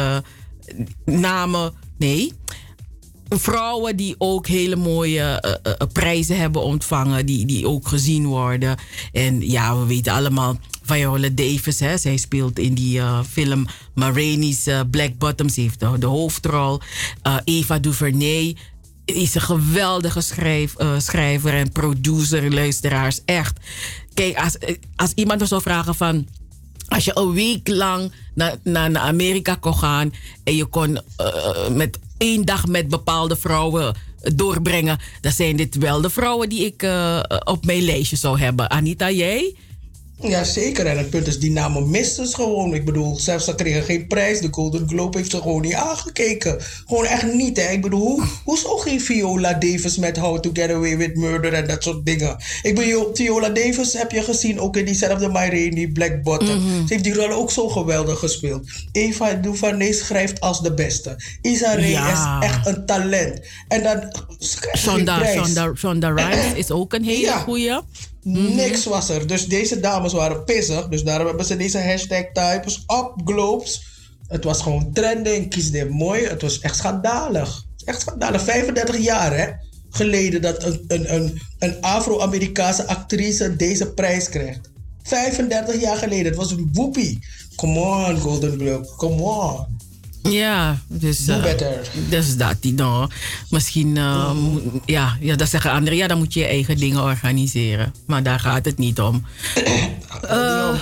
namen. 1.05 1.73
Nee. 1.97 2.33
Vrouwen 3.29 3.95
die 3.95 4.15
ook 4.17 4.47
hele 4.47 4.75
mooie 4.75 5.21
eh, 5.21 5.53
eh, 5.53 5.73
eh, 5.77 5.87
prijzen 5.93 6.37
hebben 6.37 6.63
ontvangen, 6.63 7.25
die, 7.25 7.45
die 7.45 7.67
ook 7.67 7.87
gezien 7.87 8.25
worden. 8.25 8.77
En 9.11 9.49
ja, 9.49 9.79
we 9.79 9.85
weten 9.85 10.13
allemaal 10.13 10.57
Viola 10.83 11.29
Davis, 11.29 11.79
hè, 11.79 11.97
zij 11.97 12.17
speelt 12.17 12.59
in 12.59 12.73
die 12.73 13.01
film 13.29 13.65
Ma 13.95 14.11
Rainey's 14.11 14.67
eh, 14.67 14.79
Black 14.91 15.17
Bottoms, 15.17 15.55
heeft 15.55 15.79
de, 15.79 15.97
de 15.99 16.05
hoofdrol. 16.05 16.79
Eva 17.43 17.79
DuVernay 17.79 18.55
is 19.05 19.35
een 19.35 19.41
geweldige 19.41 20.21
schrijf, 20.21 20.75
schrijver 20.97 21.53
en 21.53 21.71
producer, 21.71 22.53
luisteraars, 22.53 23.21
echt. 23.25 23.59
Kijk, 24.13 24.37
als, 24.37 24.57
als 24.95 25.11
iemand 25.15 25.39
me 25.39 25.45
zou 25.45 25.61
vragen 25.61 25.95
van 25.95 26.27
als 26.87 27.05
je 27.05 27.17
een 27.17 27.33
week 27.33 27.67
lang 27.67 28.11
naar, 28.33 28.55
naar, 28.63 28.91
naar 28.91 29.01
Amerika 29.01 29.55
kon 29.55 29.75
gaan 29.75 30.13
en 30.43 30.55
je 30.55 30.65
kon 30.65 30.99
met 31.71 31.99
één 32.17 32.45
dag 32.45 32.67
met 32.67 32.87
bepaalde 32.87 33.35
vrouwen 33.35 33.95
doorbrengen, 34.35 34.99
dan 35.21 35.31
zijn 35.31 35.55
dit 35.55 35.75
wel 35.75 36.01
de 36.01 36.09
vrouwen 36.09 36.49
die 36.49 36.65
ik 36.65 36.83
eh, 36.83 37.19
op 37.43 37.65
mijn 37.65 37.81
lijstje 37.81 38.15
zou 38.15 38.39
hebben. 38.39 38.69
Anita, 38.69 39.11
jij? 39.11 39.55
Ja, 40.21 40.43
zeker. 40.43 40.85
En 40.85 40.97
het 40.97 41.09
punt 41.09 41.27
is, 41.27 41.39
die 41.39 41.51
namen 41.51 41.89
misten 41.89 42.27
ze 42.27 42.35
gewoon. 42.35 42.73
Ik 42.73 42.85
bedoel, 42.85 43.19
zelfs 43.19 43.45
ze 43.45 43.55
kregen 43.55 43.83
geen 43.83 44.07
prijs. 44.07 44.39
De 44.39 44.47
Golden 44.51 44.87
Globe 44.89 45.17
heeft 45.17 45.31
ze 45.31 45.37
gewoon 45.41 45.61
niet 45.61 45.73
aangekeken. 45.73 46.57
Gewoon 46.87 47.05
echt 47.05 47.33
niet, 47.33 47.57
hè. 47.57 47.71
Ik 47.71 47.81
bedoel, 47.81 47.99
hoe, 48.01 48.23
hoe 48.43 48.57
zou 48.57 48.79
geen 48.79 49.01
Viola 49.01 49.53
Davis 49.53 49.97
met 49.97 50.17
How 50.17 50.39
to 50.39 50.49
Get 50.53 50.69
Away 50.71 50.97
with 50.97 51.15
Murder 51.15 51.53
en 51.53 51.67
dat 51.67 51.83
soort 51.83 52.05
dingen. 52.05 52.37
Ik 52.61 52.75
bedoel, 52.75 53.09
Viola 53.13 53.49
Davis 53.49 53.93
heb 53.93 54.11
je 54.11 54.21
gezien, 54.23 54.59
ook 54.59 54.77
in 54.77 54.85
diezelfde 54.85 55.27
My 55.27 55.33
Rainey, 55.49 55.87
Black 55.87 56.23
Bottom. 56.23 56.47
Ze 56.87 56.93
heeft 56.93 57.03
die 57.03 57.13
rol 57.13 57.31
ook 57.31 57.51
zo 57.51 57.67
geweldig 57.69 58.19
gespeeld. 58.19 58.67
Eva 58.91 59.33
Duvernay 59.33 59.91
schrijft 59.91 60.39
als 60.39 60.61
de 60.61 60.73
beste. 60.73 61.15
Isa 61.41 61.77
Ja. 61.77 62.39
is 62.41 62.47
echt 62.49 62.67
een 62.67 62.85
talent. 62.85 63.39
En 63.67 63.83
dan 63.83 64.13
Shonda. 64.77 65.25
Shonda, 65.25 65.71
Shonda 65.75 66.09
Rhimes 66.09 66.53
is 66.63 66.71
ook 66.71 66.93
een 66.93 67.03
hele 67.03 67.21
Ja. 67.21 67.37
goeie. 67.39 67.79
Niks 68.33 68.85
was 68.85 69.09
er. 69.09 69.27
Dus 69.27 69.47
deze 69.47 69.79
dames 69.79 70.13
waren 70.13 70.43
pissig. 70.43 70.87
Dus 70.87 71.03
daarom 71.03 71.27
hebben 71.27 71.45
ze 71.45 71.57
deze 71.57 71.79
hashtag 71.79 72.25
types 72.33 72.83
op 72.85 73.13
Het 74.27 74.43
was 74.43 74.61
gewoon 74.61 74.93
trending. 74.93 75.49
Kies 75.49 75.71
dit 75.71 75.89
mooi. 75.89 76.25
Het 76.25 76.41
was 76.41 76.59
echt 76.59 76.75
schandalig. 76.75 77.65
Echt 77.85 78.01
schandalig. 78.01 78.41
35 78.41 78.97
jaar 78.97 79.37
hè, 79.37 79.51
geleden 79.89 80.41
dat 80.41 80.63
een, 80.63 80.83
een, 80.87 81.13
een, 81.15 81.41
een 81.59 81.81
Afro-Amerikaanse 81.81 82.87
actrice 82.87 83.55
deze 83.55 83.93
prijs 83.93 84.29
krijgt. 84.29 84.69
35 85.03 85.81
jaar 85.81 85.97
geleden. 85.97 86.25
Het 86.25 86.35
was 86.35 86.51
een 86.51 86.69
woepie. 86.73 87.19
Come 87.55 87.79
on, 87.79 88.19
Golden 88.19 88.59
Globe. 88.59 88.87
Come 88.97 89.21
on. 89.21 89.77
Ja, 90.29 90.81
dus... 90.87 91.27
Eh, 91.27 91.41
better. 91.41 91.89
Dus 92.09 92.37
dat 92.37 92.55
die 92.59 92.75
dan. 92.75 93.11
Misschien, 93.49 93.97
eh, 93.97 94.31
ja, 94.85 95.17
ja, 95.19 95.35
dat 95.35 95.49
zeggen 95.49 95.71
anderen. 95.71 95.97
Ja, 95.97 96.07
dan 96.07 96.17
moet 96.17 96.33
je 96.33 96.39
je 96.39 96.45
eigen 96.45 96.77
dingen 96.77 97.03
organiseren. 97.03 97.93
Maar 98.05 98.23
daar 98.23 98.39
gaat 98.39 98.65
het 98.65 98.77
niet 98.77 98.99
om. 98.99 99.25
Eh, 100.21 100.73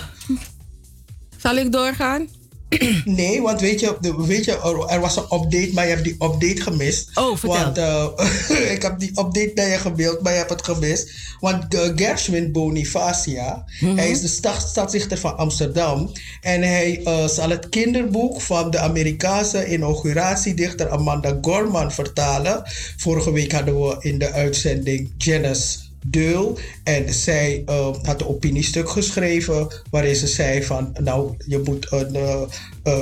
zal 1.37 1.55
ik 1.55 1.71
doorgaan? 1.71 2.27
Nee, 3.05 3.41
want 3.41 3.61
weet 3.61 3.79
je, 3.79 3.97
weet 4.17 4.45
je, 4.45 4.51
er- 4.89 4.99
was 4.99 5.15
een 5.17 5.23
update, 5.23 5.69
maar 5.73 5.83
je 5.83 5.89
hebt 5.91 6.03
die 6.03 6.13
update 6.13 6.61
gemist. 6.61 7.09
Oh, 7.17 7.37
vertel. 7.37 7.63
Want 7.63 7.77
eh, 7.77 8.71
ik 8.75 8.81
heb 8.81 8.99
die 8.99 9.09
update 9.09 9.51
naar 9.55 9.67
je 9.67 9.77
gebeeld, 9.77 10.21
maar 10.21 10.31
je 10.31 10.37
hebt 10.37 10.49
het 10.49 10.63
gemist. 10.65 11.11
Want 11.39 11.73
eh, 11.75 11.89
Gershwin 11.95 12.51
Bonifacia, 12.51 13.65
Mhm. 13.79 13.95
hij 13.97 14.09
is 14.09 14.21
de 14.21 14.27
stad, 14.27 14.61
stadsdichter 14.61 15.17
van 15.17 15.37
Amsterdam. 15.37 16.11
En 16.41 16.61
hij 16.61 17.01
eh, 17.03 17.27
zal 17.27 17.49
het 17.49 17.69
kinderboek 17.69 18.41
van 18.41 18.71
de 18.71 18.79
Amerikaanse 18.79 19.67
inauguratiedichter 19.71 20.89
Amanda 20.89 21.37
Gorman 21.41 21.91
vertalen. 21.91 22.63
Vorige 22.97 23.31
week 23.31 23.51
hadden 23.51 23.81
we 23.81 23.95
in 23.99 24.19
de 24.19 24.31
uitzending 24.31 25.11
Janice 25.17 25.77
Deul. 26.07 26.57
En 26.83 27.13
zij 27.13 27.63
eh, 27.65 27.87
had 28.03 28.21
een 28.21 28.27
opiniestuk 28.27 28.89
geschreven 28.89 29.67
waarin 29.89 30.15
ze 30.15 30.27
zei 30.27 30.63
van, 30.63 30.95
nou, 30.99 31.33
je 31.45 31.59
moet 31.59 31.87
een, 31.91 32.15
eh, 32.15 32.41
eh, 32.83 33.01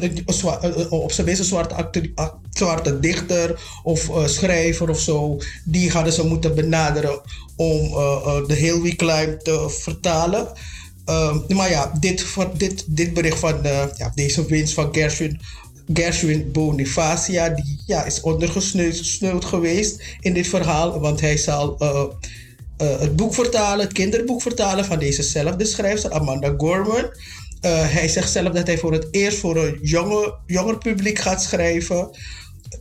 een 0.00 0.24
op 0.90 1.12
zijn 1.12 1.26
minst 1.26 1.40
een 1.40 1.46
zwarte, 1.46 2.12
zwarte 2.50 3.00
dichter 3.00 3.60
of 3.82 4.10
schrijver 4.24 4.88
of 4.90 5.00
zo, 5.00 5.38
die 5.64 5.90
hadden 5.90 6.12
ze 6.12 6.26
moeten 6.26 6.54
benaderen 6.54 7.20
om 7.56 7.90
de 8.46 8.54
Hill 8.54 8.80
We 8.80 8.96
Climb 8.96 9.40
te 9.40 9.66
vertalen. 9.68 10.48
Ehm, 11.04 11.38
maar 11.48 11.70
ja, 11.70 11.92
dit, 12.00 12.26
dit, 12.56 12.84
dit 12.88 13.14
bericht 13.14 13.38
van 13.38 13.58
ja, 13.96 14.12
deze 14.14 14.46
winst 14.46 14.74
van 14.74 14.88
Gershwin 14.94 15.40
Gershwin 15.92 16.52
Bonifacia, 16.52 17.48
die 17.48 17.78
ja, 17.86 18.04
is 18.04 18.20
ondergesneeuwd 18.20 19.44
geweest 19.44 20.02
in 20.20 20.34
dit 20.34 20.46
verhaal, 20.46 21.00
want 21.00 21.20
hij 21.20 21.36
zal 21.36 21.76
eh, 21.78 22.04
eh, 22.76 23.00
het 23.00 23.16
boek 23.16 23.34
vertalen, 23.34 23.84
het 23.84 23.92
kinderboek 23.92 24.42
vertalen 24.42 24.84
van 24.84 24.98
dezezelfde 24.98 25.64
schrijfster, 25.64 26.10
Amanda 26.10 26.54
Gorman. 26.56 27.10
Eh, 27.60 27.92
hij 27.92 28.08
zegt 28.08 28.30
zelf 28.30 28.52
dat 28.52 28.66
hij 28.66 28.78
voor 28.78 28.92
het 28.92 29.08
eerst 29.10 29.38
voor 29.38 29.56
een 29.56 29.78
jonge, 29.82 30.34
jonger 30.46 30.78
publiek 30.78 31.18
gaat 31.18 31.42
schrijven. 31.42 32.10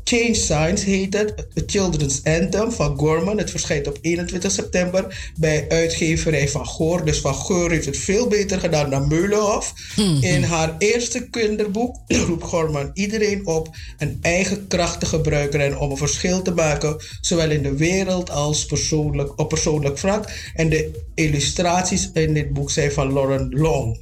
Change 0.04 0.34
Signs 0.34 0.84
heet 0.84 1.14
het, 1.14 1.40
A 1.40 1.62
Children's 1.66 2.24
Anthem 2.24 2.72
van 2.72 2.98
Gorman. 2.98 3.38
Het 3.38 3.50
verschijnt 3.50 3.88
op 3.88 3.98
21 4.02 4.52
september 4.52 5.32
bij 5.36 5.66
uitgeverij 5.70 6.50
Van 6.50 6.66
Goor. 6.66 7.06
Dus 7.06 7.20
Van 7.20 7.34
Goor 7.34 7.72
heeft 7.72 7.86
het 7.86 7.98
veel 7.98 8.28
beter 8.28 8.60
gedaan 8.60 8.90
dan 8.90 9.08
Meulenhof. 9.08 9.74
In 10.22 10.44
haar 10.44 10.76
eerste 10.78 11.30
kinderboek 11.30 11.96
roept 12.28 12.44
Gorman 12.44 12.92
iedereen 12.94 13.48
op 13.48 13.70
een 13.98 14.18
eigen 14.22 14.68
kracht 14.68 15.00
te 15.00 15.06
gebruiken 15.06 15.62
en 15.62 15.78
om 15.78 15.92
een 15.92 15.98
verschil 15.98 16.42
te 16.42 16.54
maken, 16.54 17.02
zowel 17.22 17.50
in 17.50 17.64
de 17.64 17.76
wereld 17.76 18.30
als 18.30 18.66
persoonlijk, 18.66 19.40
op 19.40 19.50
persoonlijk 19.50 19.98
vlak. 19.98 20.32
En 20.54 20.70
de 20.70 20.92
illustraties 21.16 22.10
in 22.14 22.34
dit 22.34 22.54
boek 22.54 22.72
zijn 22.72 22.92
van 22.92 23.14
Lauren 23.14 23.50
Long. 23.50 24.00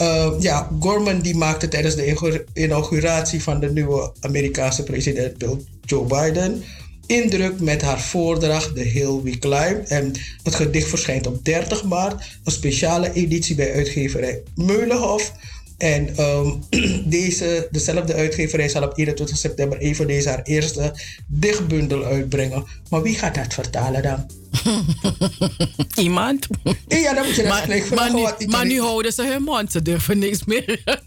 Uh, 0.00 0.32
ja, 0.38 0.68
Gorman 0.80 1.20
die 1.20 1.36
maakte 1.36 1.68
tijdens 1.68 1.94
de 1.94 2.44
inauguratie 2.52 3.42
van 3.42 3.60
de 3.60 3.72
nieuwe 3.72 4.12
Amerikaanse 4.20 4.82
president 4.82 5.38
Bill- 5.38 5.60
Joe 5.84 6.06
Biden 6.06 6.62
indruk 7.06 7.60
met 7.60 7.82
haar 7.82 8.00
voordracht 8.00 8.74
The 8.74 8.80
Hill 8.80 9.20
We 9.22 9.38
Climb. 9.38 9.86
En 9.86 10.12
het 10.42 10.54
gedicht 10.54 10.88
verschijnt 10.88 11.26
op 11.26 11.44
30 11.44 11.84
maart, 11.84 12.38
een 12.44 12.52
speciale 12.52 13.12
editie 13.12 13.54
bij 13.54 13.72
uitgeverij 13.72 14.42
Meulenhof. 14.54 15.32
En 15.78 16.16
ehm, 16.16 16.50
deze, 17.18 17.68
dezelfde 17.70 18.14
uitgeverij 18.14 18.68
zal 18.68 18.82
op 18.82 18.98
21 18.98 19.36
september 19.36 19.78
even 19.78 20.06
deze 20.06 20.28
haar 20.28 20.42
eerste 20.42 20.94
dichtbundel 21.26 22.04
uitbrengen. 22.04 22.64
Maar 22.90 23.02
wie 23.02 23.14
gaat 23.14 23.34
dat 23.34 23.54
vertalen 23.54 24.02
dan? 24.02 24.26
Iemand? 25.96 26.46
Ja, 26.88 27.14
dan 27.14 27.24
moet 27.26 27.34
je 27.34 27.42
dat 27.42 27.50
maar, 27.50 27.68
maar, 27.94 28.10
nu, 28.12 28.46
maar 28.48 28.66
houden 28.76 29.12
ze 29.12 29.26
hun 29.26 29.42
mond. 29.42 29.72
Ze 29.72 29.82
durven 29.82 30.18
niks 30.18 30.44
meer. 30.44 30.80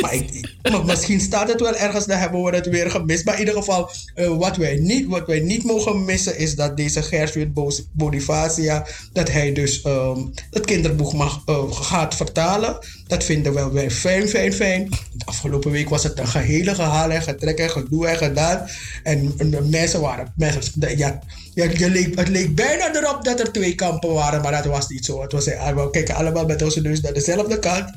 Maar, 0.00 0.14
ik- 0.14 0.50
maar 0.70 0.84
misschien 0.84 1.20
staat 1.20 1.48
het 1.48 1.60
wel 1.60 1.74
ergens, 1.76 2.06
dan 2.06 2.18
hebben 2.18 2.42
we 2.42 2.54
het 2.56 2.66
weer 2.66 2.90
gemist. 2.90 3.24
Maar 3.24 3.34
in 3.34 3.40
ieder 3.40 3.54
geval, 3.54 3.90
eh, 4.14 4.36
wat, 4.36 4.56
wij 4.56 4.76
niet, 4.76 5.06
wat 5.06 5.26
wij 5.26 5.40
niet 5.40 5.64
mogen 5.64 6.04
missen 6.04 6.38
is 6.38 6.54
dat 6.54 6.76
deze 6.76 7.48
Bo- 7.52 7.70
Bonifacia, 7.92 8.86
dat 9.12 9.30
hij 9.30 9.52
dus 9.52 9.82
ehm, 9.82 10.18
het 10.50 10.64
kinderboek 10.64 11.12
mag, 11.12 11.42
eh, 11.46 11.72
gaat 11.72 12.14
vertalen. 12.14 12.78
Dat 13.06 13.24
vinden 13.24 13.54
we 13.54 13.70
wel 13.70 13.90
fijn, 13.90 14.28
fijn, 14.28 14.52
fijn. 14.52 14.88
De 15.12 15.24
afgelopen 15.24 15.70
week 15.70 15.88
was 15.88 16.02
het 16.02 16.18
een 16.18 16.28
gehele 16.28 16.74
gehaal 16.74 17.10
en 17.10 17.22
getrek 17.22 17.58
en 17.58 17.70
gedoe 17.70 18.06
en 18.06 18.16
gedaan. 18.16 18.68
En, 19.02 19.32
en 19.38 19.50
de 19.50 19.60
mensen 19.62 20.00
waren, 20.00 20.32
mensen, 20.36 20.72
ja, 20.96 21.18
ja, 21.54 21.64
je 21.76 21.90
leek, 21.90 22.18
het 22.18 22.28
leek 22.28 22.54
bijna 22.54 22.81
erop 22.92 23.24
dat 23.24 23.40
er 23.40 23.52
twee 23.52 23.74
kampen 23.74 24.12
waren, 24.12 24.42
maar 24.42 24.52
dat 24.52 24.64
was 24.64 24.88
niet 24.88 25.04
zo. 25.04 25.22
Het 25.22 25.32
was, 25.32 25.46
eh, 25.46 25.74
we 25.74 25.90
kijken 25.90 26.14
allemaal 26.14 26.46
met 26.46 26.62
onze 26.62 26.80
neus 26.80 27.00
naar 27.00 27.12
dezelfde 27.12 27.58
kant. 27.58 27.90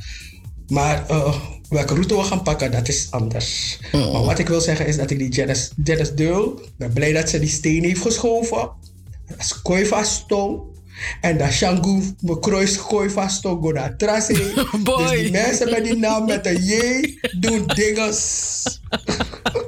Maar 0.67 1.09
eh, 1.09 1.35
welke 1.69 1.93
route 1.93 2.15
we 2.15 2.23
gaan 2.23 2.43
pakken, 2.43 2.71
dat 2.71 2.87
is 2.87 3.07
anders. 3.09 3.79
Maar 3.91 4.23
wat 4.23 4.39
ik 4.39 4.47
wil 4.47 4.61
zeggen 4.61 4.87
is 4.87 4.97
dat 4.97 5.09
ik 5.09 5.17
die 5.19 5.29
Janice, 5.29 5.69
Janice 5.83 6.13
Deul, 6.13 6.61
ben 6.77 6.93
blij 6.93 7.13
dat 7.13 7.29
ze 7.29 7.39
die 7.39 7.49
steen 7.49 7.83
heeft 7.83 8.01
geschoven. 8.01 8.69
Dat 9.27 9.39
is. 9.39 10.23
En 11.21 11.37
dat 11.37 11.51
Shangu 11.51 12.01
bekruist 12.19 12.81
Koivasto 12.81 13.61
go 13.61 13.71
naar 13.71 13.97
Trasse. 13.97 14.33
Dus 14.83 15.11
die 15.11 15.31
mensen 15.31 15.69
met 15.69 15.83
die 15.83 15.97
naam 15.97 16.25
met 16.25 16.45
een 16.45 16.63
J 16.63 17.17
doen 17.39 17.67
dinges. 17.67 18.63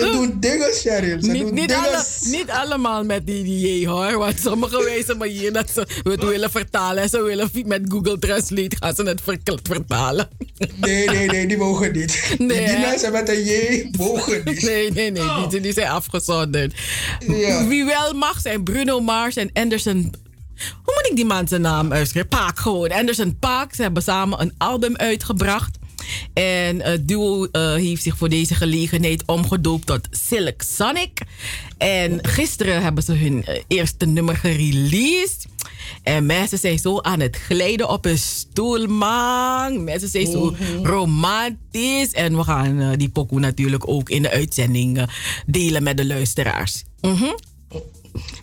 Ze 0.00 0.10
doen 0.12 0.36
dinges, 0.40 0.80
Cheryl. 0.80 1.22
Ze 1.22 1.30
niet, 1.30 1.42
doen 1.42 1.54
niet, 1.54 1.72
alle, 1.72 2.04
niet 2.24 2.50
allemaal 2.50 3.04
met 3.04 3.26
die, 3.26 3.80
J 3.80 3.86
hoor. 3.86 4.18
Want 4.18 4.40
sommigen 4.40 4.84
wijzen 4.90 5.16
maar 5.18 5.28
hier 5.28 5.52
dat 5.52 5.70
ze 5.70 5.86
het 6.02 6.24
willen 6.24 6.50
vertalen. 6.50 7.02
En 7.02 7.08
ze 7.08 7.22
willen 7.22 7.50
met 7.64 7.82
Google 7.88 8.18
Translate 8.18 8.76
gaan 8.80 8.94
ze 8.94 9.02
het 9.02 9.20
ver- 9.24 9.58
vertalen. 9.62 10.28
Nee, 10.76 11.06
nee, 11.08 11.26
nee, 11.26 11.46
die 11.46 11.56
mogen 11.56 11.92
niet. 11.92 12.22
Nee, 12.38 12.66
die 12.66 12.78
mensen 12.78 13.12
met 13.12 13.28
een 13.28 13.44
J 13.44 13.88
mogen 13.98 14.42
niet. 14.44 14.62
Nee, 14.62 14.90
nee, 14.92 15.10
nee. 15.10 15.48
Die, 15.48 15.60
die 15.60 15.72
zijn 15.72 15.88
afgezonderd. 15.88 16.74
Ja. 17.26 17.66
Wie 17.66 17.84
wel 17.84 18.12
mag 18.14 18.40
zijn 18.40 18.62
Bruno 18.62 19.00
Mars 19.00 19.36
en 19.36 19.50
Anderson... 19.52 20.14
Hoe 20.84 20.94
moet 20.94 21.06
ik 21.10 21.16
die 21.16 21.24
man 21.24 21.48
zijn 21.48 21.60
naam 21.60 21.92
uitschrijven? 21.92 22.30
Paak 22.30 22.58
gewoon. 22.58 22.90
Anderson 22.92 23.36
Paak. 23.38 23.74
Ze 23.74 23.82
hebben 23.82 24.02
samen 24.02 24.40
een 24.40 24.54
album 24.58 24.96
uitgebracht. 24.96 25.78
En 26.32 26.82
het 26.82 27.08
duo 27.08 27.44
eh, 27.44 27.74
heeft 27.74 28.02
zich 28.02 28.16
voor 28.16 28.28
deze 28.28 28.54
gelegenheid 28.54 29.22
omgedoopt 29.26 29.86
tot 29.86 30.08
Silk 30.10 30.62
Sonic. 30.62 31.20
En 31.78 32.18
gisteren 32.22 32.82
hebben 32.82 33.02
ze 33.02 33.12
hun 33.12 33.44
eh, 33.44 33.62
eerste 33.68 34.06
nummer 34.06 34.36
gereleased. 34.36 35.46
En 36.02 36.26
mensen 36.26 36.58
zijn 36.58 36.78
zo 36.78 37.00
aan 37.00 37.20
het 37.20 37.36
glijden 37.36 37.88
op 37.88 38.04
hun 38.04 38.18
stoel, 38.18 38.86
man. 38.86 39.84
Mensen 39.84 40.08
zijn 40.08 40.26
zo 40.26 40.54
romantisch. 40.82 42.12
En 42.12 42.36
we 42.36 42.42
gaan 42.44 42.80
eh, 42.80 42.88
die 42.96 43.08
pokoe 43.08 43.40
natuurlijk 43.40 43.88
ook 43.88 44.08
in 44.10 44.22
de 44.22 44.30
uitzending 44.30 44.98
eh, 44.98 45.04
delen 45.46 45.82
met 45.82 45.96
de 45.96 46.06
luisteraars. 46.06 46.84
Mhm. 47.00 47.32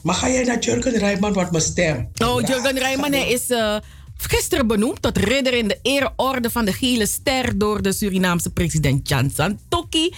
Maar 0.02 0.16
ga 0.16 0.30
jij 0.30 0.44
naar 0.44 0.60
Jurgen 0.60 0.98
Rijman, 0.98 1.34
wat 1.34 1.52
mijn 1.52 1.64
stem? 1.64 2.10
Oh, 2.24 2.42
Jurgen 2.42 2.78
Rijman 2.78 3.12
hij 3.12 3.30
is 3.30 3.50
eh, 3.50 3.76
gisteren 4.18 4.68
benoemd 4.68 5.02
tot 5.02 5.18
ridder 5.18 5.54
in 5.54 5.68
de 5.68 5.80
ereorde 5.82 6.50
van 6.50 6.66
de 6.66 6.74
Gele 6.74 7.06
Ster 7.06 7.58
door 7.58 7.82
de 7.82 7.94
Surinaamse 7.94 8.50
president 8.50 9.10
Jan 9.10 9.32
Santoki. 9.36 10.14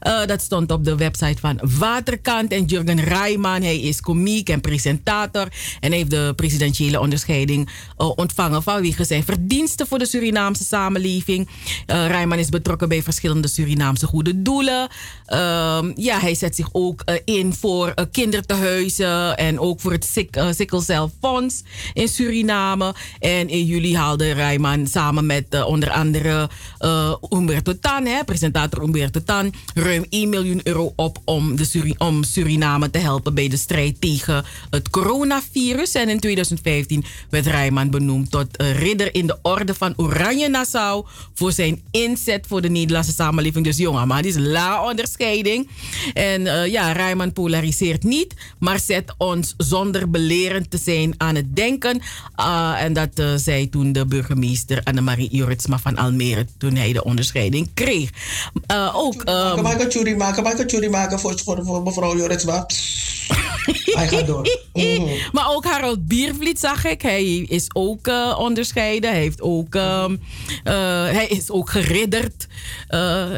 Eh, 0.00 0.26
dat 0.26 0.42
stond 0.42 0.70
op 0.70 0.84
de 0.84 0.96
website 0.96 1.40
van 1.40 1.60
Waterkant. 1.78 2.52
En 2.52 2.64
Jurgen 2.64 3.00
Rijman, 3.00 3.62
hij 3.62 3.80
is 3.80 4.00
komiek 4.00 4.48
en 4.48 4.60
presentator. 4.60 5.48
En 5.80 5.92
heeft 5.92 6.10
de 6.10 6.32
presidentiële 6.36 7.00
onderscheiding 7.00 7.68
eh, 7.96 8.10
ontvangen 8.16 8.62
vanwege 8.62 9.04
zijn 9.04 9.24
verdiensten 9.24 9.86
voor 9.86 9.98
de 9.98 10.06
Surinaamse 10.06 10.64
samenleving. 10.64 11.48
Eh 11.86 12.06
Rijman 12.06 12.38
is 12.38 12.48
betrokken 12.48 12.88
bij 12.88 13.02
verschillende 13.02 13.48
Surinaamse 13.48 14.06
goede 14.06 14.42
doelen. 14.42 14.88
Ehm, 15.26 15.92
ja, 15.94 16.18
hij 16.18 16.34
zet 16.34 16.56
zich 16.56 16.68
ook 16.72 17.04
in 17.24 17.54
voor 17.54 17.88
eh, 17.88 18.04
kindertehuizen 18.12 19.36
en 19.36 19.58
ook 19.58 19.80
voor 19.80 19.92
het 19.92 20.04
Sickle 20.50 20.82
Cell 20.82 21.08
Fonds 21.20 21.62
in 21.92 22.08
Suriname. 22.08 22.94
En 23.18 23.43
in 23.48 23.64
juli 23.64 23.96
haalde 23.96 24.32
Rijman 24.32 24.86
samen 24.86 25.26
met 25.26 25.44
uh, 25.50 25.66
onder 25.66 25.90
andere 25.90 26.48
uh, 26.80 27.14
Umberto 27.30 27.78
Tan, 27.78 28.06
hè, 28.06 28.24
presentator 28.24 28.82
Umberto 28.82 29.22
Tan, 29.24 29.52
ruim 29.74 30.06
1 30.08 30.28
miljoen 30.28 30.60
euro 30.62 30.92
op 30.96 31.18
om, 31.24 31.56
de 31.56 31.94
om 31.98 32.22
Suriname 32.22 32.90
te 32.90 32.98
helpen 32.98 33.34
bij 33.34 33.48
de 33.48 33.56
strijd 33.56 34.00
tegen 34.00 34.44
het 34.70 34.90
coronavirus. 34.90 35.94
En 35.94 36.08
in 36.08 36.20
2015 36.20 37.04
werd 37.30 37.46
Rijman 37.46 37.90
benoemd 37.90 38.30
tot 38.30 38.60
uh, 38.60 38.78
ridder 38.78 39.14
in 39.14 39.26
de 39.26 39.38
orde 39.42 39.74
van 39.74 39.92
Oranje 39.96 40.48
Nassau 40.48 41.06
voor 41.34 41.52
zijn 41.52 41.82
inzet 41.90 42.46
voor 42.46 42.60
de 42.60 42.70
Nederlandse 42.70 43.12
samenleving. 43.12 43.64
Dus 43.64 43.76
jongen, 43.76 44.08
maar 44.08 44.22
die 44.22 44.30
is 44.30 44.38
la 44.38 44.88
onderscheiding. 44.88 45.68
En 46.14 46.70
ja, 46.70 46.92
Rijman 46.92 47.32
polariseert 47.32 48.02
niet, 48.02 48.34
maar 48.58 48.80
zet 48.80 49.14
ons 49.18 49.54
zonder 49.56 50.10
belerend 50.10 50.70
te 50.70 50.78
zijn 50.78 51.14
aan 51.16 51.34
het 51.34 51.56
denken. 51.56 52.02
Uh, 52.40 52.82
en 52.82 52.92
dat 52.92 53.33
zei 53.38 53.68
toen 53.68 53.92
de 53.92 54.06
burgemeester 54.06 54.80
Annemarie 54.84 55.28
Juritsma 55.30 55.78
van 55.78 55.96
Almere 55.96 56.46
toen 56.58 56.74
hij 56.74 56.92
de 56.92 57.04
onderscheiding 57.04 57.68
kreeg. 57.74 58.10
Uh, 58.72 58.96
ook. 58.96 59.14
Um, 59.14 59.62
maken? 59.62 59.80
Ik 59.80 59.94
een 60.58 60.66
jury 60.66 60.90
maken 60.90 61.20
voor, 61.20 61.38
voor, 61.38 61.64
voor 61.64 61.82
mevrouw 61.82 62.16
Juritsma? 62.16 62.66
hij 63.98 64.08
gaat 64.08 64.26
door. 64.26 64.60
Mm. 64.72 65.08
maar 65.32 65.50
ook 65.50 65.64
Harold 65.64 66.06
Biervliet 66.06 66.58
zag 66.58 66.84
ik. 66.84 67.02
Hij 67.02 67.36
is 67.36 67.66
ook 67.72 68.06
uh, 68.06 68.36
onderscheiden. 68.38 69.10
Hij, 69.10 69.20
heeft 69.20 69.40
ook, 69.40 69.74
uh, 69.74 70.04
uh, 70.08 70.14
hij 71.04 71.26
is 71.28 71.50
ook 71.50 71.70
geridderd. 71.70 72.46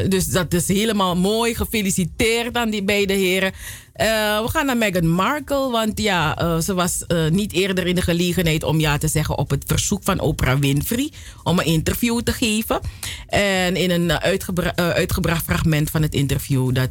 dus 0.09 0.27
dat 0.27 0.53
is 0.53 0.69
helemaal 0.69 1.17
mooi. 1.17 1.55
Gefeliciteerd 1.55 2.57
aan 2.57 2.71
die 2.71 2.85
beide 2.85 3.13
heren. 3.13 3.53
Uh, 4.01 4.43
we 4.43 4.49
gaan 4.49 4.67
naar 4.67 4.77
Meghan 4.77 5.09
Markle, 5.09 5.71
want 5.71 5.99
ja, 6.01 6.43
uh, 6.43 6.59
ze 6.59 6.75
was 6.75 7.05
uh, 7.09 7.29
niet 7.31 7.53
eerder 7.53 7.87
in 7.87 7.95
de 7.95 8.03
gelegenheid 8.03 8.63
om 8.63 8.81
ja 8.81 8.99
te 8.99 9.09
zeggen 9.09 9.39
op 9.39 9.51
het 9.51 9.65
verzoek 9.67 10.03
van 10.03 10.21
Oprah 10.21 10.59
Winfrey 10.59 11.13
om 11.43 11.59
een 11.59 11.65
interview 11.65 12.21
te 12.21 12.33
geven. 12.33 12.81
En 13.27 13.77
in 13.77 13.91
een 13.91 14.13
uitgebra 14.13 14.77
uitgebracht 14.77 15.45
fragment 15.45 15.91
van 15.91 16.03
het 16.03 16.15
interview 16.15 16.75
dat 16.75 16.91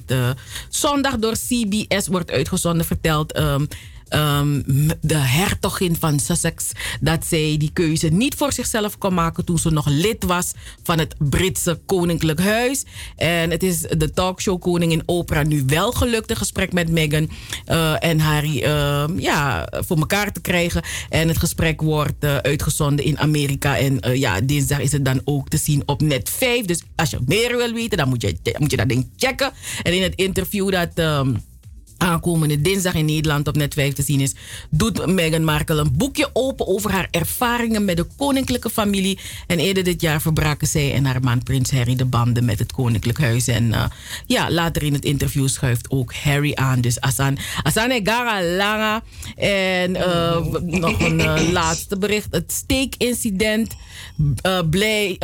zondag 0.70 1.18
door 1.18 1.34
CBS 1.34 2.08
wordt 2.08 2.32
uitgezonden 2.32 2.86
vertelt 2.86 3.38
um, 3.38 3.68
um, 4.16 4.64
de 5.02 5.18
hertogin 5.18 5.96
van 5.96 6.20
Sussex 6.20 6.72
dat 7.02 7.26
zij 7.26 7.56
die 7.58 7.70
keuze 7.74 8.08
niet 8.08 8.36
voor 8.36 8.54
zichzelf 8.54 8.98
kon 8.98 9.14
maken 9.14 9.46
toen 9.46 9.58
ze 9.58 9.70
nog 9.70 9.88
lid 9.88 10.24
was 10.24 10.52
van 10.84 11.00
het 11.00 11.16
Britse 11.18 11.80
Koninklijk 11.86 12.40
Huis. 12.40 12.86
En 13.16 13.52
het 13.52 13.64
is 13.64 13.80
de 13.80 14.12
talkshow 14.14 14.62
Koningin 14.62 15.04
Oprah 15.06 15.46
nu 15.46 15.64
wel 15.68 15.92
gelukt, 15.92 16.30
een 16.30 16.36
gesprek 16.36 16.74
met 16.74 16.92
Meghan 16.92 17.30
uh, 17.68 18.04
en 18.04 18.20
Harry 18.20 18.64
uh, 18.64 19.04
ja, 19.18 19.68
voor 19.72 19.98
elkaar 19.98 20.32
te 20.32 20.42
krijgen. 20.42 20.84
En 21.10 21.28
het 21.28 21.38
gesprek 21.38 21.82
wordt 21.82 22.24
uh, 22.24 22.36
uitgezonden 22.36 23.06
in 23.06 23.20
Amerika. 23.20 23.78
En 23.78 24.00
ja, 24.20 24.42
dinsdag 24.42 24.80
is 24.80 24.92
het 24.92 25.06
dan 25.06 25.22
ook 25.24 25.50
te 25.50 25.58
zien 25.58 25.84
op 25.86 26.02
net 26.02 26.30
5. 26.30 26.66
Dus 26.66 26.82
als 26.96 27.10
je 27.10 27.20
meer 27.26 27.58
wil 27.58 27.74
weten, 27.74 27.98
dan 27.98 28.10
moet 28.10 28.22
je, 28.22 28.36
moet 28.58 28.72
je 28.72 28.78
dat 28.78 28.90
ding 28.90 29.10
checken. 29.18 29.52
En 29.84 29.94
in 29.94 30.02
het 30.02 30.16
interview 30.16 30.72
dat. 30.72 30.90
Um, 30.96 31.44
aankomende 32.06 32.62
dinsdag 32.62 32.94
in 32.94 33.06
Nederland 33.06 33.48
op 33.48 33.56
Net 33.56 33.74
5 33.74 33.94
te 33.94 34.02
zien 34.02 34.22
is, 34.22 34.34
doet 34.70 35.06
Meghan 35.06 35.44
Markle 35.44 35.80
een 35.80 35.98
boekje 35.98 36.30
open 36.34 36.68
over 36.68 36.92
haar 36.92 37.08
ervaringen 37.12 37.86
met 37.86 37.98
de 37.98 38.06
koninklijke 38.18 38.70
familie. 38.70 39.20
En 39.48 39.60
eerder 39.60 39.84
dit 39.84 40.02
jaar 40.02 40.22
verbraken 40.22 40.68
zij 40.68 40.94
en 40.94 41.06
haar 41.06 41.22
man 41.22 41.44
Prins 41.44 41.72
Harry 41.72 41.96
de 41.96 42.06
banden 42.06 42.46
met 42.46 42.60
het 42.60 42.72
koninklijk 42.72 43.20
huis. 43.20 43.48
En 43.48 43.64
uh, 43.64 43.86
ja, 44.26 44.52
later 44.52 44.84
in 44.84 44.94
het 44.94 45.06
interview 45.06 45.48
schuift 45.48 45.90
ook 45.90 46.14
Harry 46.14 46.52
aan. 46.54 46.82
Dus 46.82 47.02
Asan, 47.02 47.38
Asane 47.64 48.00
Gara 48.04 48.44
Langa. 48.44 49.04
En 49.36 49.96
uh, 49.96 50.46
nog 50.62 51.00
een 51.00 51.20
uh, 51.20 51.50
laatste 51.60 51.98
bericht. 51.98 52.28
Het 52.32 52.52
steekincident 52.52 53.76
blij 54.70 55.18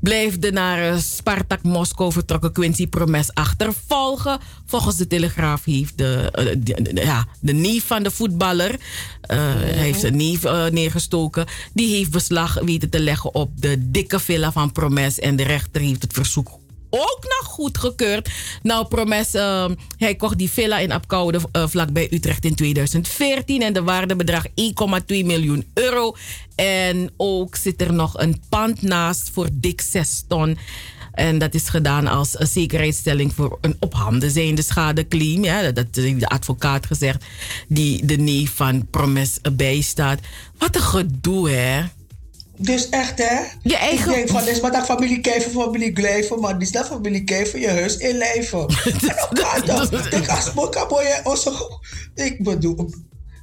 bleef 0.00 0.38
de 0.38 0.52
naar 0.52 1.00
Spartak 1.00 1.62
Moskou 1.62 2.12
vertrokken 2.12 2.52
Quincy 2.52 2.86
Promes 2.86 3.34
achtervolgen. 3.34 4.38
Volgens 4.66 4.96
de 4.96 5.06
Telegraaf 5.06 5.64
heeft 5.64 5.98
de, 5.98 6.30
de, 6.58 6.82
de, 6.82 7.00
ja, 7.04 7.26
de 7.40 7.52
neef 7.52 7.86
van 7.86 8.02
de 8.02 8.10
voetballer, 8.10 8.70
uh, 8.70 8.78
heeft 9.60 10.00
zijn 10.00 10.16
neef 10.16 10.44
uh, 10.44 10.66
neergestoken, 10.66 11.46
die 11.72 11.94
heeft 11.94 12.10
beslag 12.10 12.60
weten 12.60 12.90
te 12.90 13.00
leggen 13.00 13.34
op 13.34 13.50
de 13.54 13.90
dikke 13.90 14.20
villa 14.20 14.52
van 14.52 14.72
Promes. 14.72 15.18
En 15.18 15.36
de 15.36 15.42
rechter 15.42 15.80
heeft 15.80 16.02
het 16.02 16.12
verzoek 16.12 16.59
ook 16.90 17.18
nog 17.22 17.48
goedgekeurd. 17.48 18.30
Nou, 18.62 18.86
Promes, 18.86 19.34
uh, 19.34 19.64
hij 19.96 20.14
kocht 20.14 20.38
die 20.38 20.50
villa 20.50 20.78
in 20.78 20.92
Apkoude 20.92 21.40
uh, 21.52 21.66
vlakbij 21.66 22.08
Utrecht 22.10 22.44
in 22.44 22.54
2014. 22.54 23.62
En 23.62 23.72
de 23.72 23.82
waarde 23.82 24.16
bedraagt 24.16 24.48
1,2 24.48 24.54
miljoen 25.06 25.70
euro. 25.74 26.16
En 26.54 27.10
ook 27.16 27.56
zit 27.56 27.80
er 27.80 27.92
nog 27.92 28.18
een 28.18 28.42
pand 28.48 28.82
naast 28.82 29.30
voor 29.32 29.48
dik 29.52 29.80
6 29.80 30.24
ton. 30.28 30.58
En 31.12 31.38
dat 31.38 31.54
is 31.54 31.68
gedaan 31.68 32.06
als 32.06 32.38
een 32.38 32.46
zekerheidsstelling 32.46 33.34
voor 33.34 33.58
een 33.60 33.76
op 33.78 33.94
handen 33.94 34.30
zijnde 34.30 34.62
schadeclaim. 34.62 35.44
Ja, 35.44 35.72
dat 35.72 35.86
heeft 35.92 36.20
de 36.20 36.28
advocaat 36.28 36.86
gezegd, 36.86 37.24
die 37.68 38.06
de 38.06 38.16
neef 38.16 38.54
van 38.54 38.86
Promes 38.90 39.38
bijstaat. 39.52 40.20
Wat 40.58 40.74
een 40.74 40.82
gedoe, 40.82 41.50
hè? 41.50 41.82
Dus 42.62 42.88
echt, 42.88 43.18
hè? 43.18 43.40
Je 43.62 43.76
eigen... 43.76 44.10
Ik 44.10 44.16
denk 44.16 44.28
van, 44.28 44.44
dit 44.44 44.54
is 44.54 44.60
maar 44.60 44.72
dat 44.72 44.84
familie 44.84 45.20
Kijver, 45.20 45.50
familie 45.50 45.90
Glijven, 45.94 46.40
maar 46.40 46.60
is 46.60 46.70
dat 46.70 46.86
familie 46.86 47.24
Kijver, 47.24 47.58
je 47.58 47.68
huis 47.68 47.96
inlijven. 47.96 48.60
en 48.60 49.66
dan 49.66 50.70
kan 50.70 50.88
Ik 52.14 52.42
bedoel, 52.42 52.90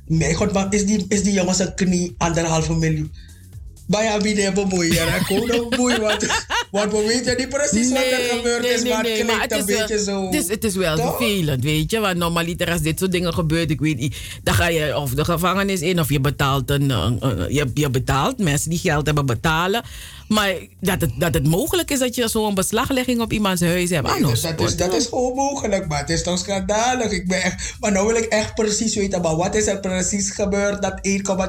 mijn 0.05 0.35
god, 0.35 0.53
man, 0.53 0.71
is 0.71 0.85
die, 0.85 1.05
is 1.07 1.23
die 1.23 1.33
jongen 1.33 1.55
zijn 1.55 1.75
knie 1.75 2.15
anderhalve 2.17 2.73
miljoen? 2.73 3.11
Wie 3.87 4.35
de 4.35 4.51
bemoeien, 4.53 5.11
hè? 5.11 5.25
Kom 5.25 5.47
dan 5.47 5.69
bemoeien, 5.69 6.01
want, 6.01 6.25
want 6.71 6.91
we 6.91 7.03
weten 7.07 7.37
niet 7.37 7.49
precies 7.49 7.89
wat 7.89 8.03
er 8.11 8.35
gebeurd 8.35 8.65
is, 8.65 8.83
maar 8.83 9.03
het 9.03 9.13
klinkt 9.13 9.51
een 9.51 9.65
beetje 9.65 10.03
zo. 10.03 10.25
Het 10.25 10.33
is, 10.33 10.47
het 10.47 10.63
is 10.63 10.75
wel 10.75 10.95
Toch? 10.95 11.17
vervelend, 11.17 11.63
weet 11.63 11.91
je, 11.91 11.99
want 11.99 12.17
normaliter 12.17 12.71
als 12.71 12.81
dit 12.81 12.99
soort 12.99 13.11
dingen 13.11 13.33
gebeurt, 13.33 13.71
ik 13.71 13.79
weet 13.79 13.97
niet, 13.97 14.17
dan 14.43 14.53
ga 14.53 14.67
je 14.67 14.97
of 14.97 15.11
de 15.11 15.25
gevangenis 15.25 15.81
in 15.81 15.99
of 15.99 16.09
je 16.09 16.19
betaalt, 16.19 16.69
een, 16.69 16.89
uh, 16.89 17.09
je, 17.49 17.65
je 17.73 17.89
betaalt, 17.89 18.37
mensen 18.37 18.69
die 18.69 18.79
geld 18.79 19.05
hebben 19.05 19.25
betalen. 19.25 19.83
Maar 20.27 20.53
dat 20.79 21.01
het, 21.01 21.11
dat 21.17 21.33
het 21.33 21.47
mogelijk 21.47 21.91
is 21.91 21.99
dat 21.99 22.15
je 22.15 22.27
zo'n 22.27 22.53
beslaglegging 22.53 23.21
op 23.21 23.33
iemands 23.33 23.61
huis 23.61 23.89
hebt. 23.89 24.07
Nee, 24.07 24.25
dus 24.25 24.41
dat, 24.41 24.61
is, 24.61 24.75
dat 24.75 24.93
is 24.93 25.05
gewoon 25.05 25.35
mogelijk, 25.35 25.87
maar 25.87 25.99
het 25.99 26.09
is 26.09 26.23
toch 26.23 26.39
schandalig. 26.39 27.11
Ik 27.11 27.27
ben 27.27 27.41
echt, 27.41 27.75
maar 27.79 27.91
nou 27.91 28.07
wil 28.07 28.15
ik 28.15 28.25
echt 28.25 28.55
precies 28.55 28.95
weten, 28.95 29.21
maar 29.21 29.35
wat 29.35 29.55
is 29.55 29.67
er 29.67 29.79
precies 29.79 30.29
gebeurd 30.29 30.81
dat 30.81 30.99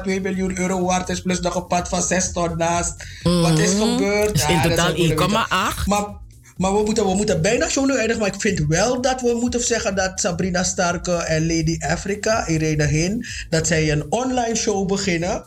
1,2 0.07 0.21
miljoen 0.21 0.57
euro 0.57 0.85
waard 0.85 1.09
is, 1.09 1.21
plus 1.21 1.39
nog 1.39 1.55
een 1.55 1.67
pad 1.67 1.89
van 1.89 2.01
6 2.01 2.31
ton 2.31 2.57
naast. 2.57 2.93
Mm. 3.23 3.41
Wat 3.41 3.59
is 3.59 3.73
mhm. 3.73 3.81
gebeurd? 3.81 4.33
Dus 4.33 4.47
in 4.47 4.61
totaal 4.61 4.93
1,8. 4.93 5.85
Maar, 5.85 6.05
maar 6.57 6.73
we 6.73 6.83
moeten, 6.85 7.05
we 7.05 7.13
moeten 7.13 7.41
bijna 7.41 7.69
zo 7.69 7.85
nu 7.85 7.95
eindigen. 7.95 8.19
Maar 8.21 8.33
ik 8.33 8.41
vind 8.41 8.65
wel 8.67 9.01
dat 9.01 9.21
we 9.21 9.37
moeten 9.41 9.63
zeggen 9.63 9.95
dat 9.95 10.19
Sabrina 10.19 10.63
Starke 10.63 11.11
en 11.11 11.47
Lady 11.47 11.77
Africa, 11.79 12.47
Irene 12.47 12.85
Hin, 12.85 13.25
dat 13.49 13.67
zij 13.67 13.91
een 13.91 14.05
online 14.09 14.55
show 14.55 14.87
beginnen 14.87 15.45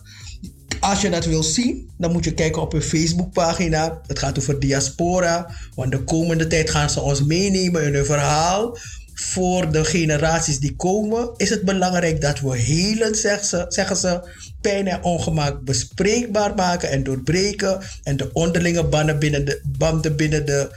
als 0.83 1.01
je 1.01 1.11
dat 1.11 1.24
wil 1.24 1.43
zien, 1.43 1.91
dan 1.99 2.12
moet 2.12 2.24
je 2.24 2.35
kijken 2.35 2.62
op 2.62 2.72
hun 2.72 2.83
Facebookpagina. 2.83 4.01
Het 4.07 4.18
gaat 4.18 4.39
over 4.39 4.61
diaspora. 4.61 5.51
Want 5.74 5.93
de 5.93 6.05
komende 6.05 6.47
tijd 6.47 6.70
gaan 6.70 6.91
ze 6.91 7.01
ons 7.01 7.24
meenemen 7.24 7.85
in 7.85 7.95
hun 7.95 8.05
verhaal. 8.05 8.78
Voor 9.14 9.72
de 9.72 9.85
generaties 9.85 10.59
die 10.59 10.76
komen 10.76 11.30
is 11.37 11.51
het 11.51 11.62
belangrijk 11.62 12.20
dat 12.20 12.41
we 12.41 12.59
helen, 12.59 13.14
zeggen 13.14 13.47
ze, 13.47 13.64
zeggen 13.68 13.97
ze 13.97 14.28
pijn 14.61 14.87
en 14.89 15.03
ongemak 15.03 15.64
bespreekbaar 15.64 16.55
maken 16.55 16.91
en 16.91 17.03
doorbreken. 17.03 17.80
En 18.03 18.16
de 18.16 18.30
onderlinge 18.33 18.85
banden 18.85 19.18
binnen 19.18 19.45
de, 19.45 19.61
banden 19.78 20.16
binnen 20.16 20.47
de 20.47 20.70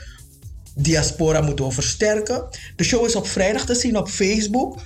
diaspora 0.74 1.40
moeten 1.40 1.64
we 1.64 1.72
versterken. 1.72 2.44
De 2.76 2.84
show 2.84 3.06
is 3.06 3.16
op 3.16 3.26
vrijdag 3.28 3.66
te 3.66 3.74
zien 3.74 3.96
op 3.96 4.08
Facebook. 4.08 4.78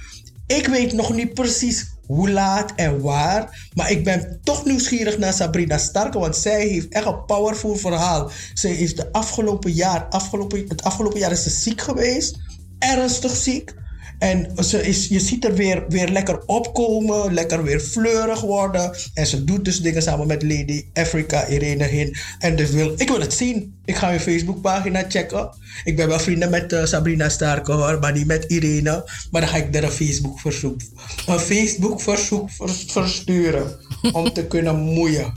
Ik 0.47 0.67
weet 0.67 0.93
nog 0.93 1.15
niet 1.15 1.35
precies 1.35 1.87
hoe 2.11 2.31
laat 2.31 2.73
en 2.77 3.01
waar. 3.01 3.69
Maar 3.75 3.91
ik 3.91 4.05
ben 4.05 4.41
toch 4.43 4.65
nieuwsgierig 4.65 5.19
naar 5.19 5.33
Sabrina 5.33 5.79
Starke, 5.79 6.19
want 6.19 6.37
zij 6.37 6.67
heeft 6.67 6.89
echt 6.89 7.07
een 7.07 7.25
powerful 7.25 7.77
verhaal. 7.77 8.31
Zij 8.55 8.75
is 8.75 8.95
de 8.95 9.13
afgelopen 9.13 9.73
jaar, 9.73 10.07
afgelopen, 10.09 10.65
het 10.69 10.83
afgelopen 10.83 11.19
jaar 11.19 11.33
is 11.33 11.43
ze 11.43 11.51
ziek 11.51 11.81
geweest, 11.81 12.39
ernstig 12.79 13.37
ziek. 13.37 13.75
En 14.21 14.65
ze 14.65 14.87
is, 14.87 15.07
je 15.09 15.21
ziet 15.21 15.45
er 15.45 15.55
weer, 15.55 15.85
weer 15.89 16.09
lekker 16.09 16.43
opkomen, 16.47 17.35
lekker 17.35 17.63
weer 17.63 17.81
fleurig 17.81 18.41
worden. 18.41 18.97
En 19.15 19.27
ze 19.27 19.45
doet 19.45 19.65
dus 19.65 19.81
dingen 19.81 20.03
samen 20.03 20.27
met 20.27 20.43
Lady 20.43 20.85
Africa, 20.95 21.47
Irene 21.47 21.85
Hin. 21.85 22.17
En 22.39 22.57
dus 22.57 22.71
wil, 22.71 22.93
ik 22.97 23.09
wil 23.09 23.21
het 23.21 23.35
zien. 23.35 23.75
Ik 23.85 23.97
ga 23.97 24.11
je 24.11 24.21
Facebookpagina 24.21 25.05
checken. 25.09 25.51
Ik 25.85 25.97
ben 25.97 26.09
wel 26.09 26.19
vrienden 26.19 26.51
met 26.51 26.73
uh, 26.73 26.85
Sabrina 26.85 27.29
Starke 27.29 27.73
hoor, 27.73 27.99
maar 27.99 28.13
niet 28.13 28.27
met 28.27 28.45
Irene. 28.45 29.11
Maar 29.31 29.41
dan 29.41 29.51
ga 29.51 29.57
ik 29.57 29.73
daar 29.73 29.83
een 29.83 29.91
Facebook 29.91 30.41
verzoek, 30.41 30.81
een 31.27 31.39
Facebook 31.39 32.01
verzoek 32.01 32.51
versturen. 32.87 33.79
om 34.13 34.33
te 34.33 34.47
kunnen 34.53 34.79
moeien. 34.79 35.33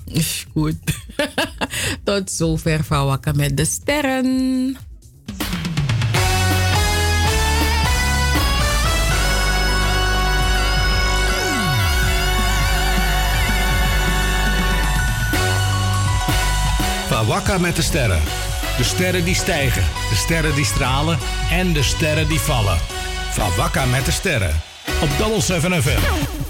Goed. 0.53 0.75
Tot 2.03 2.31
zover 2.31 2.83
van 2.83 3.05
Wakker 3.05 3.35
met 3.35 3.57
de 3.57 3.65
Sterren. 3.65 4.77
Ga 17.29 17.57
met 17.57 17.75
de 17.75 17.81
sterren. 17.81 18.21
De 18.77 18.83
sterren 18.83 19.23
die 19.23 19.35
stijgen, 19.35 19.83
de 20.09 20.15
sterren 20.15 20.55
die 20.55 20.65
stralen 20.65 21.17
en 21.51 21.73
de 21.73 21.83
sterren 21.83 22.27
die 22.27 22.39
vallen. 22.39 22.77
Van 23.31 23.89
met 23.89 24.05
de 24.05 24.11
sterren. 24.11 24.61
Op 25.01 25.09
Double 25.17 25.41
7 25.41 25.83
FM. 25.83 26.42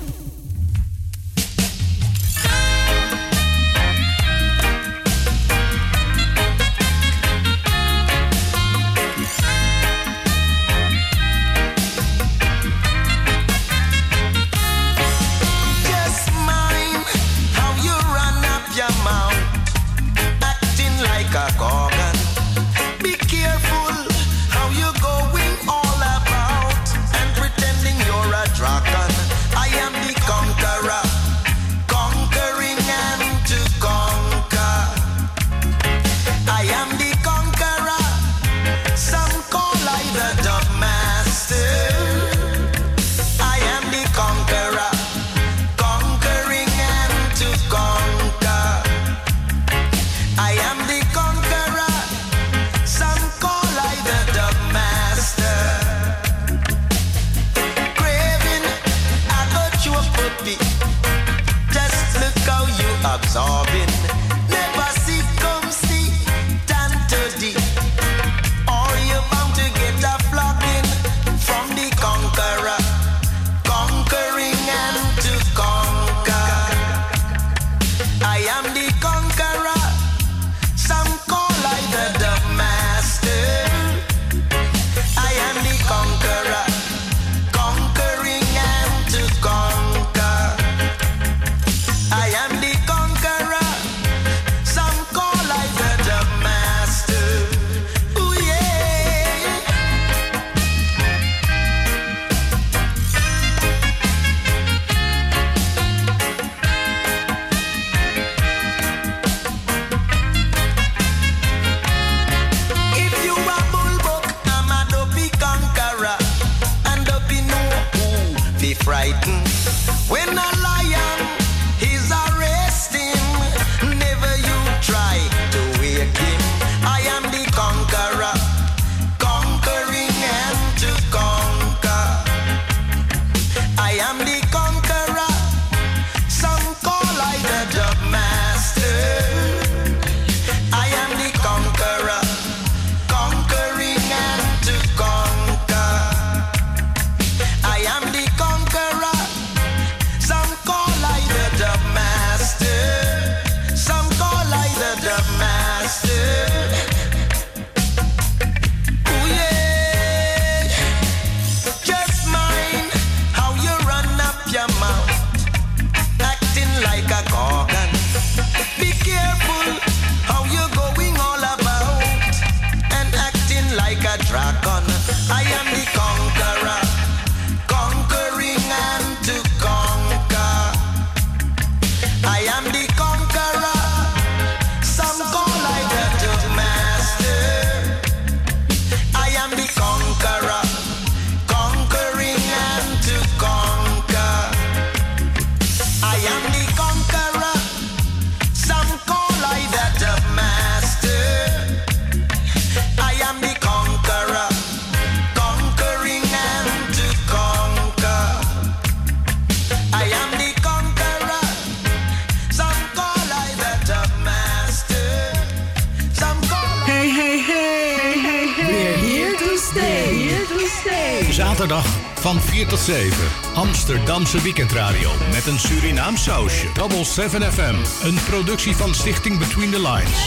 7. 222.83 223.11
Amsterdamse 223.53 224.41
weekendradio 224.41 225.11
met 225.31 225.47
een 225.47 225.59
Surinaam 225.59 226.17
sausje. 226.17 226.67
Double 226.73 227.03
7 227.03 227.53
FM. 227.53 227.75
Een 228.05 228.17
productie 228.29 228.75
van 228.75 228.93
Stichting 228.95 229.39
Between 229.39 229.71
the 229.71 229.79
Lines. 229.79 230.17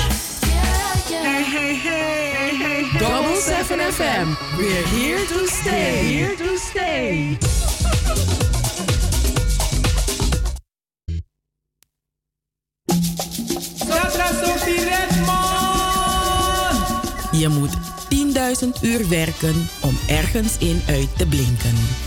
Hey, 1.10 1.44
hey, 1.44 1.76
hey, 1.76 2.56
hey. 2.56 2.98
Double 2.98 3.40
7 3.40 3.92
FM. 3.92 4.56
We're 4.56 4.88
here 4.88 5.26
to 5.26 5.46
stay. 5.46 6.04
Here 6.04 6.34
to 6.34 6.56
stay. 6.56 7.38
Je 17.32 17.48
moet 17.48 17.72
10.000 18.64 18.82
uur 18.82 19.08
werken 19.08 19.68
om 19.80 19.98
ergens 20.08 20.58
in 20.58 20.82
uit 20.88 21.08
te 21.16 21.26
blinken 21.26 22.05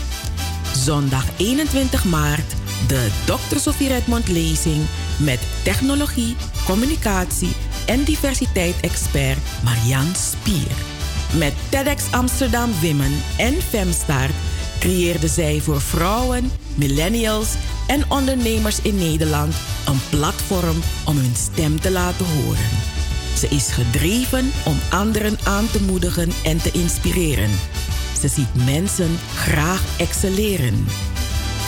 zondag 0.90 1.24
21 1.36 2.04
maart 2.04 2.54
de 2.88 3.08
Dr. 3.24 3.58
Sofie 3.58 3.88
Redmond 3.88 4.28
lezing 4.28 4.82
met 5.18 5.40
technologie, 5.62 6.36
communicatie 6.64 7.52
en 7.86 8.04
diversiteit-expert 8.04 9.38
Marian 9.64 10.14
Spier. 10.14 10.76
Met 11.38 11.52
TEDx 11.68 12.12
Amsterdam 12.12 12.70
Women 12.80 13.12
en 13.38 13.62
Femstart 13.62 14.34
creëerde 14.78 15.28
zij 15.28 15.60
voor 15.60 15.80
vrouwen, 15.80 16.50
millennials 16.74 17.54
en 17.86 18.10
ondernemers 18.10 18.82
in 18.82 18.96
Nederland 18.96 19.54
een 19.86 20.00
platform 20.08 20.76
om 21.06 21.16
hun 21.16 21.36
stem 21.36 21.80
te 21.80 21.90
laten 21.90 22.26
horen. 22.26 22.68
Ze 23.38 23.48
is 23.48 23.68
gedreven 23.68 24.50
om 24.64 24.78
anderen 24.90 25.38
aan 25.44 25.70
te 25.70 25.82
moedigen 25.82 26.30
en 26.44 26.58
te 26.58 26.70
inspireren 26.70 27.50
ze 28.20 28.28
ziet 28.28 28.64
mensen 28.64 29.18
graag 29.34 29.82
excelleren. 29.98 30.86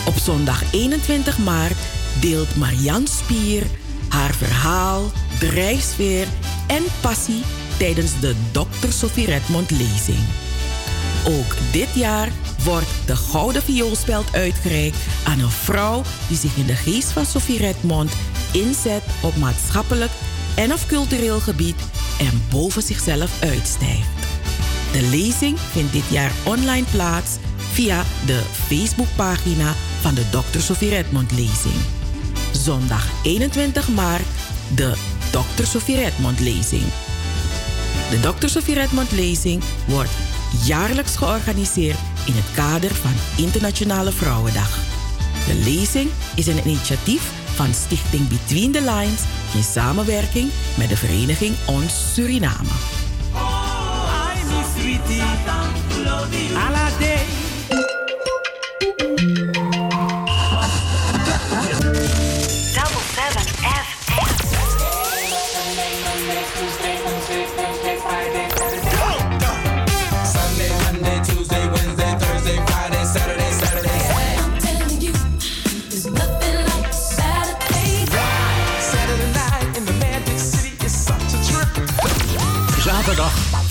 Op 0.06 0.14
zondag 0.16 0.72
21 0.72 1.38
maart 1.38 1.76
deelt 2.20 2.56
Marianne 2.56 3.08
Spier 3.08 3.66
haar 4.12 4.34
verhaal, 4.34 5.10
drijfsfeer 5.38 6.26
en 6.66 6.82
passie 7.00 7.42
tijdens 7.78 8.20
de 8.20 8.34
Dr. 8.50 8.88
Sophie 8.88 9.26
Redmond 9.26 9.70
lezing. 9.70 10.18
Ook 11.24 11.56
dit 11.72 11.88
jaar 11.94 12.28
wordt 12.64 13.06
de 13.06 13.16
Gouden 13.16 13.62
Vioolspeld 13.62 14.34
uitgereikt 14.34 14.96
aan 15.24 15.40
een 15.40 15.50
vrouw 15.50 16.02
die 16.28 16.36
zich 16.36 16.56
in 16.56 16.66
de 16.66 16.76
geest 16.76 17.12
van 17.12 17.26
Sophie 17.26 17.58
Redmond 17.58 18.12
inzet 18.52 19.02
op 19.22 19.36
maatschappelijk 19.36 20.10
en 20.56 20.72
of 20.72 20.86
cultureel 20.86 21.40
gebied 21.40 21.76
en 22.18 22.42
boven 22.50 22.82
zichzelf 22.82 23.42
uitstijgt. 23.42 24.21
De 24.92 25.02
lezing 25.02 25.58
vindt 25.60 25.92
dit 25.92 26.04
jaar 26.10 26.32
online 26.44 26.86
plaats 26.90 27.30
via 27.56 28.04
de 28.26 28.42
Facebookpagina 28.66 29.74
van 30.00 30.14
de 30.14 30.28
Dr. 30.30 30.58
Sophie 30.58 30.88
Redmond 30.88 31.30
lezing. 31.30 31.74
Zondag 32.52 33.06
21 33.22 33.88
maart 33.88 34.26
de 34.74 34.94
Dr. 35.30 35.64
Sophie 35.64 35.96
Redmond 35.96 36.40
lezing. 36.40 36.82
De 38.10 38.20
Dr. 38.20 38.46
Sophie 38.48 38.74
Redmond 38.74 39.12
lezing 39.12 39.62
wordt 39.86 40.10
jaarlijks 40.64 41.16
georganiseerd 41.16 41.98
in 42.26 42.34
het 42.34 42.54
kader 42.54 42.94
van 42.94 43.44
Internationale 43.44 44.12
Vrouwendag. 44.12 44.78
De 45.46 45.54
lezing 45.54 46.10
is 46.34 46.46
een 46.46 46.66
initiatief 46.66 47.32
van 47.54 47.74
Stichting 47.74 48.28
Between 48.28 48.72
the 48.72 48.80
Lines 48.80 49.22
in 49.54 49.62
samenwerking 49.62 50.50
met 50.74 50.88
de 50.88 50.96
vereniging 50.96 51.54
Ons 51.66 52.12
Suriname. 52.14 53.01
Double 54.74 55.02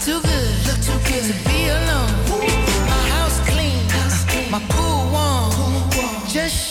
Too 0.00 0.20
good. 0.22 0.66
Look 0.66 0.80
too 0.80 0.98
good 1.08 1.24
to 1.28 1.34
be 1.46 1.68
alone. 1.68 2.12
My 2.88 3.02
house 3.12 3.38
clean. 3.50 3.78
House 3.90 4.24
clean. 4.24 4.50
My 4.50 4.60
pool 4.70 5.10
warm. 5.12 5.52
Pool 5.52 5.80
warm. 5.94 6.26
Just 6.26 6.69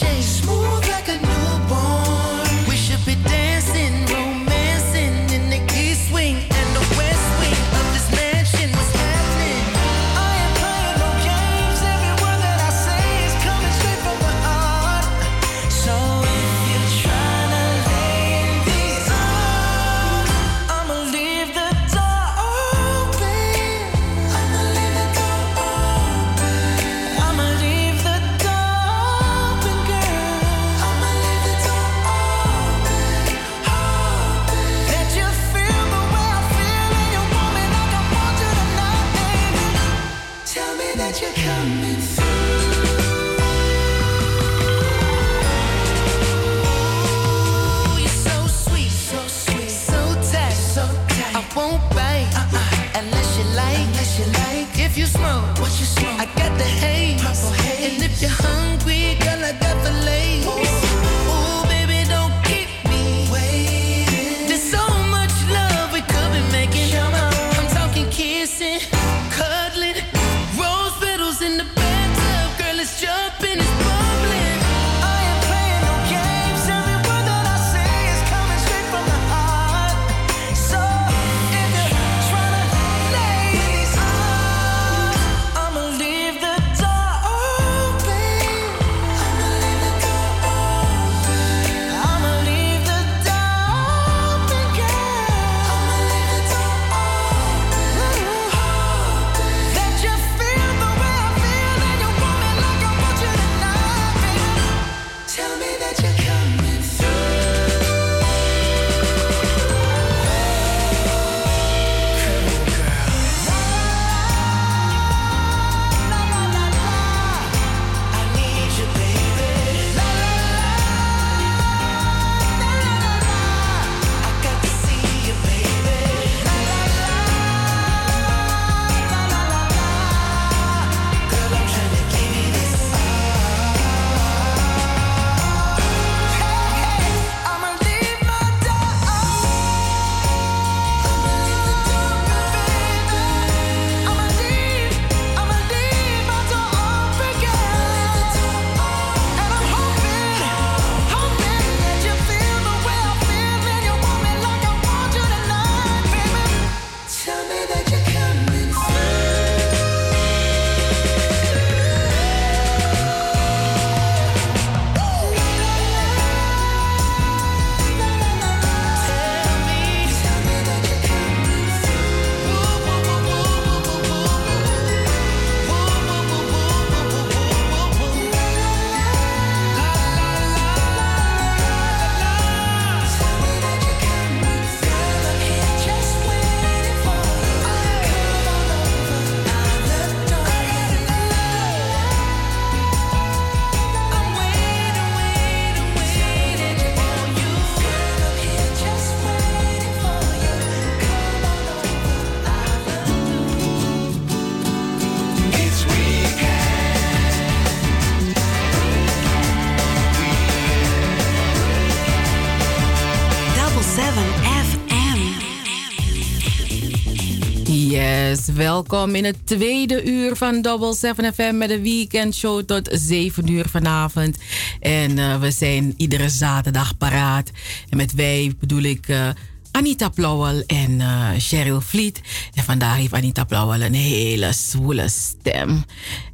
welkom 218.53 219.15
in 219.15 219.25
het 219.25 219.47
tweede 219.47 220.03
uur 220.03 220.35
van 220.35 220.61
Double 220.61 220.93
7 220.93 221.33
FM 221.33 221.57
met 221.57 221.69
de 221.69 221.81
weekendshow 221.81 222.63
tot 222.63 222.89
7 222.91 223.51
uur 223.51 223.69
vanavond. 223.69 224.37
En 224.79 225.17
uh, 225.17 225.39
we 225.39 225.51
zijn 225.51 225.93
iedere 225.97 226.29
zaterdag 226.29 226.97
paraat. 226.97 227.51
En 227.89 227.97
met 227.97 228.13
wij 228.13 228.53
bedoel 228.59 228.81
ik 228.81 229.07
uh, 229.07 229.29
Anita 229.71 230.09
Plauwel 230.09 230.63
en 230.67 230.91
uh, 230.91 231.29
Cheryl 231.37 231.81
Vliet. 231.81 232.21
En 232.53 232.63
vandaag 232.63 232.97
heeft 232.97 233.13
Anita 233.13 233.43
Plauwel 233.43 233.81
een 233.81 233.93
hele 233.93 234.53
zwoele 234.53 235.09
stem. 235.09 235.83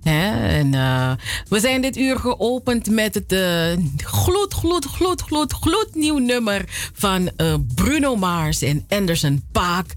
En 0.04 0.72
we 1.50 1.60
zijn 1.60 1.82
dit 1.82 1.98
uur 1.98 2.20
geopend 2.20 2.90
met 2.90 3.14
het 3.14 3.36
gloed, 3.98 4.54
gloed, 4.54 4.86
gloed, 4.86 5.22
gloed, 5.22 5.54
gloednieuw 5.54 6.18
nummer 6.18 6.64
van 6.94 7.30
Bruno 7.76 8.16
Mars 8.16 8.62
en 8.62 8.86
Anderson 8.90 9.44
Paak. 9.52 9.96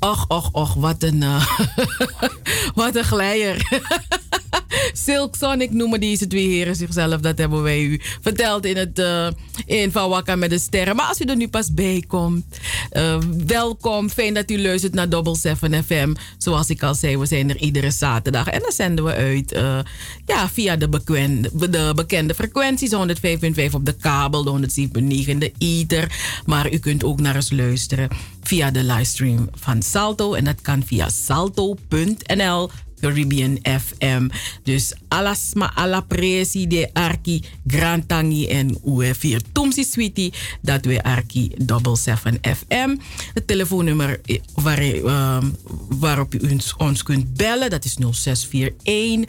Och, 0.00 0.24
och, 0.28 0.54
och, 0.54 0.74
wat 0.74 1.02
een, 1.02 1.22
uh, 1.22 1.46
wat 2.74 2.96
een 2.96 3.04
glijer. 3.04 3.66
Silk 4.92 5.36
Sonic 5.36 5.72
noemen 5.72 6.00
deze 6.00 6.26
twee 6.26 6.48
heren 6.48 6.76
zichzelf. 6.76 7.20
Dat 7.20 7.38
hebben 7.38 7.62
wij 7.62 7.82
u 7.82 8.00
verteld 8.20 8.64
in 8.64 8.76
het 8.76 8.98
uh, 8.98 9.28
in 9.66 9.92
Van 9.92 10.08
Wakka 10.08 10.36
met 10.36 10.50
de 10.50 10.58
Sterren. 10.58 10.96
Maar 10.96 11.06
als 11.06 11.20
u 11.20 11.24
er 11.24 11.36
nu 11.36 11.48
pas 11.48 11.74
bij 11.74 12.04
komt, 12.06 12.44
uh, 12.92 13.18
welkom. 13.46 14.10
Fijn 14.10 14.34
dat 14.34 14.50
u 14.50 14.62
luistert 14.62 14.94
naar 14.94 15.08
Double 15.08 15.36
7 15.36 15.84
FM. 15.84 16.14
Zoals 16.38 16.70
ik 16.70 16.82
al 16.82 16.94
zei, 16.94 17.18
we 17.18 17.26
zijn 17.26 17.50
er 17.50 17.56
iedere 17.56 17.90
zaterdag. 17.90 18.46
En 18.46 18.60
dan 18.60 18.72
zenden 18.72 19.04
we 19.04 19.14
uit 19.14 19.50
ja, 20.26 20.48
via 20.48 20.76
de 20.76 20.88
bekende, 20.88 21.70
de 21.70 21.92
bekende 21.94 22.34
frequenties. 22.34 22.94
105.5 22.94 23.70
op 23.70 23.86
de 23.86 23.94
kabel, 24.00 24.44
de 24.44 24.68
107.9 24.88 25.00
in 25.26 25.38
de 25.38 25.52
ether. 25.58 26.12
Maar 26.46 26.72
u 26.72 26.78
kunt 26.78 27.04
ook 27.04 27.20
naar 27.20 27.34
ons 27.34 27.50
luisteren 27.50 28.08
via 28.42 28.70
de 28.70 28.84
livestream 28.84 29.48
van 29.54 29.82
Salto. 29.90 30.34
En 30.34 30.44
dat 30.44 30.60
kan 30.60 30.84
via 30.84 31.08
salto.nl 31.08 32.70
Caribbean 33.00 33.58
FM. 33.62 34.28
Dus 34.62 34.92
alasma 35.08 35.70
ala 35.74 36.00
presi 36.00 36.66
de 36.66 36.90
arki 36.92 37.42
grantangi 37.66 38.48
en 38.48 38.78
uefir 38.84 39.42
tumsi 39.52 39.84
sweetie 39.84 40.32
dat 40.62 40.84
we 40.84 41.02
arki 41.02 41.50
double 41.56 41.96
7 41.96 42.38
FM. 42.42 42.96
Het 43.34 43.46
telefoonnummer 43.46 44.20
waar, 44.54 44.84
uh, 44.84 45.42
waarop 45.88 46.34
u 46.34 46.58
ons, 46.76 47.02
kunt 47.02 47.34
bellen 47.34 47.70
dat 47.70 47.84
is 47.84 47.94
0641 47.94 49.24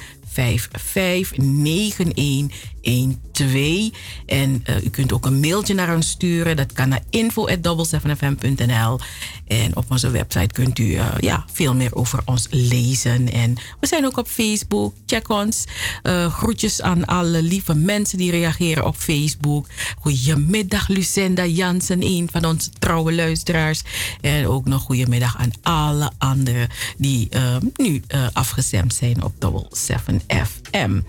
559112. 2.90 3.92
En 4.26 4.64
uh, 4.70 4.84
u 4.84 4.90
kunt 4.90 5.14
ook 5.14 5.26
een 5.26 5.40
mailtje 5.40 5.74
naar 5.74 5.96
ons 5.96 6.10
sturen. 6.10 6.56
Dat 6.56 6.74
kan 6.74 6.90
naar 6.90 7.04
info.double7fm.nl. 7.10 9.00
En 9.48 9.76
op 9.76 9.86
onze 9.90 10.10
website 10.10 10.54
kunt 10.54 10.80
u 10.80 10.84
uh, 10.84 11.08
ja, 11.20 11.46
veel 11.52 11.76
meer 11.76 11.96
over 11.96 12.22
ons 12.26 12.48
lezen. 12.50 13.32
En 13.32 13.56
we 13.80 13.88
zijn 13.88 14.06
ook 14.06 14.18
op 14.18 14.28
Facebook. 14.28 14.94
Check 15.06 15.30
ons. 15.30 15.64
Uh, 16.04 16.34
groetjes 16.34 16.82
aan 16.82 17.06
alle 17.06 17.42
lieve 17.42 17.76
mensen 17.76 18.18
die 18.18 18.32
reageren 18.32 18.86
op 18.86 18.96
Facebook. 18.96 19.68
Goedemiddag 20.00 20.88
Lucinda 20.88 21.46
Jansen, 21.46 22.04
een 22.04 22.30
van 22.32 22.46
onze 22.46 22.70
trouwe 22.80 23.14
luisteraars. 23.14 23.82
En 24.22 24.48
ook 24.48 24.66
nog 24.66 24.82
goedemiddag 24.82 25.38
aan 25.38 25.52
alle 25.62 26.12
anderen 26.18 26.68
die 26.98 27.30
nu 27.76 28.02
afgestemd 28.34 28.94
zijn 28.94 29.24
op 29.24 29.34
Double 29.40 29.68
7 29.72 30.22
FM. 30.28 31.00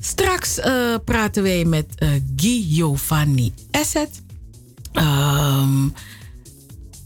Straks 0.00 0.58
uh, 0.58 0.94
praten 1.04 1.42
wij 1.42 1.64
met 1.64 1.86
uh, 1.98 2.08
Guy 2.36 2.66
Giovanni 2.70 3.52
Asset. 3.70 4.22
Um, 4.92 5.94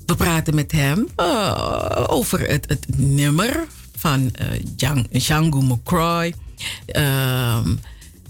we 0.07 0.15
praten 0.17 0.55
met 0.55 0.73
hem 0.73 1.09
uh, 1.17 2.05
over 2.07 2.49
het, 2.49 2.69
het, 2.69 2.87
nummer 2.97 3.67
van 3.97 4.33
Django 5.11 5.61
McCroy. 5.61 6.35
Um, 6.97 7.81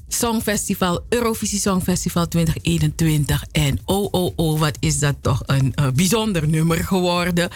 Songfestival, 0.09 1.05
Eurovisie 1.09 1.59
Songfestival 1.59 2.29
2021. 2.29 3.45
En 3.53 3.79
oh, 3.85 4.09
oh, 4.11 4.33
oh, 4.37 4.61
wat 4.61 4.77
is 4.81 4.99
dat 4.99 5.15
toch 5.21 5.43
een 5.47 5.75
bijzonder 5.95 6.49
nummer 6.49 6.85
geworden. 6.85 7.49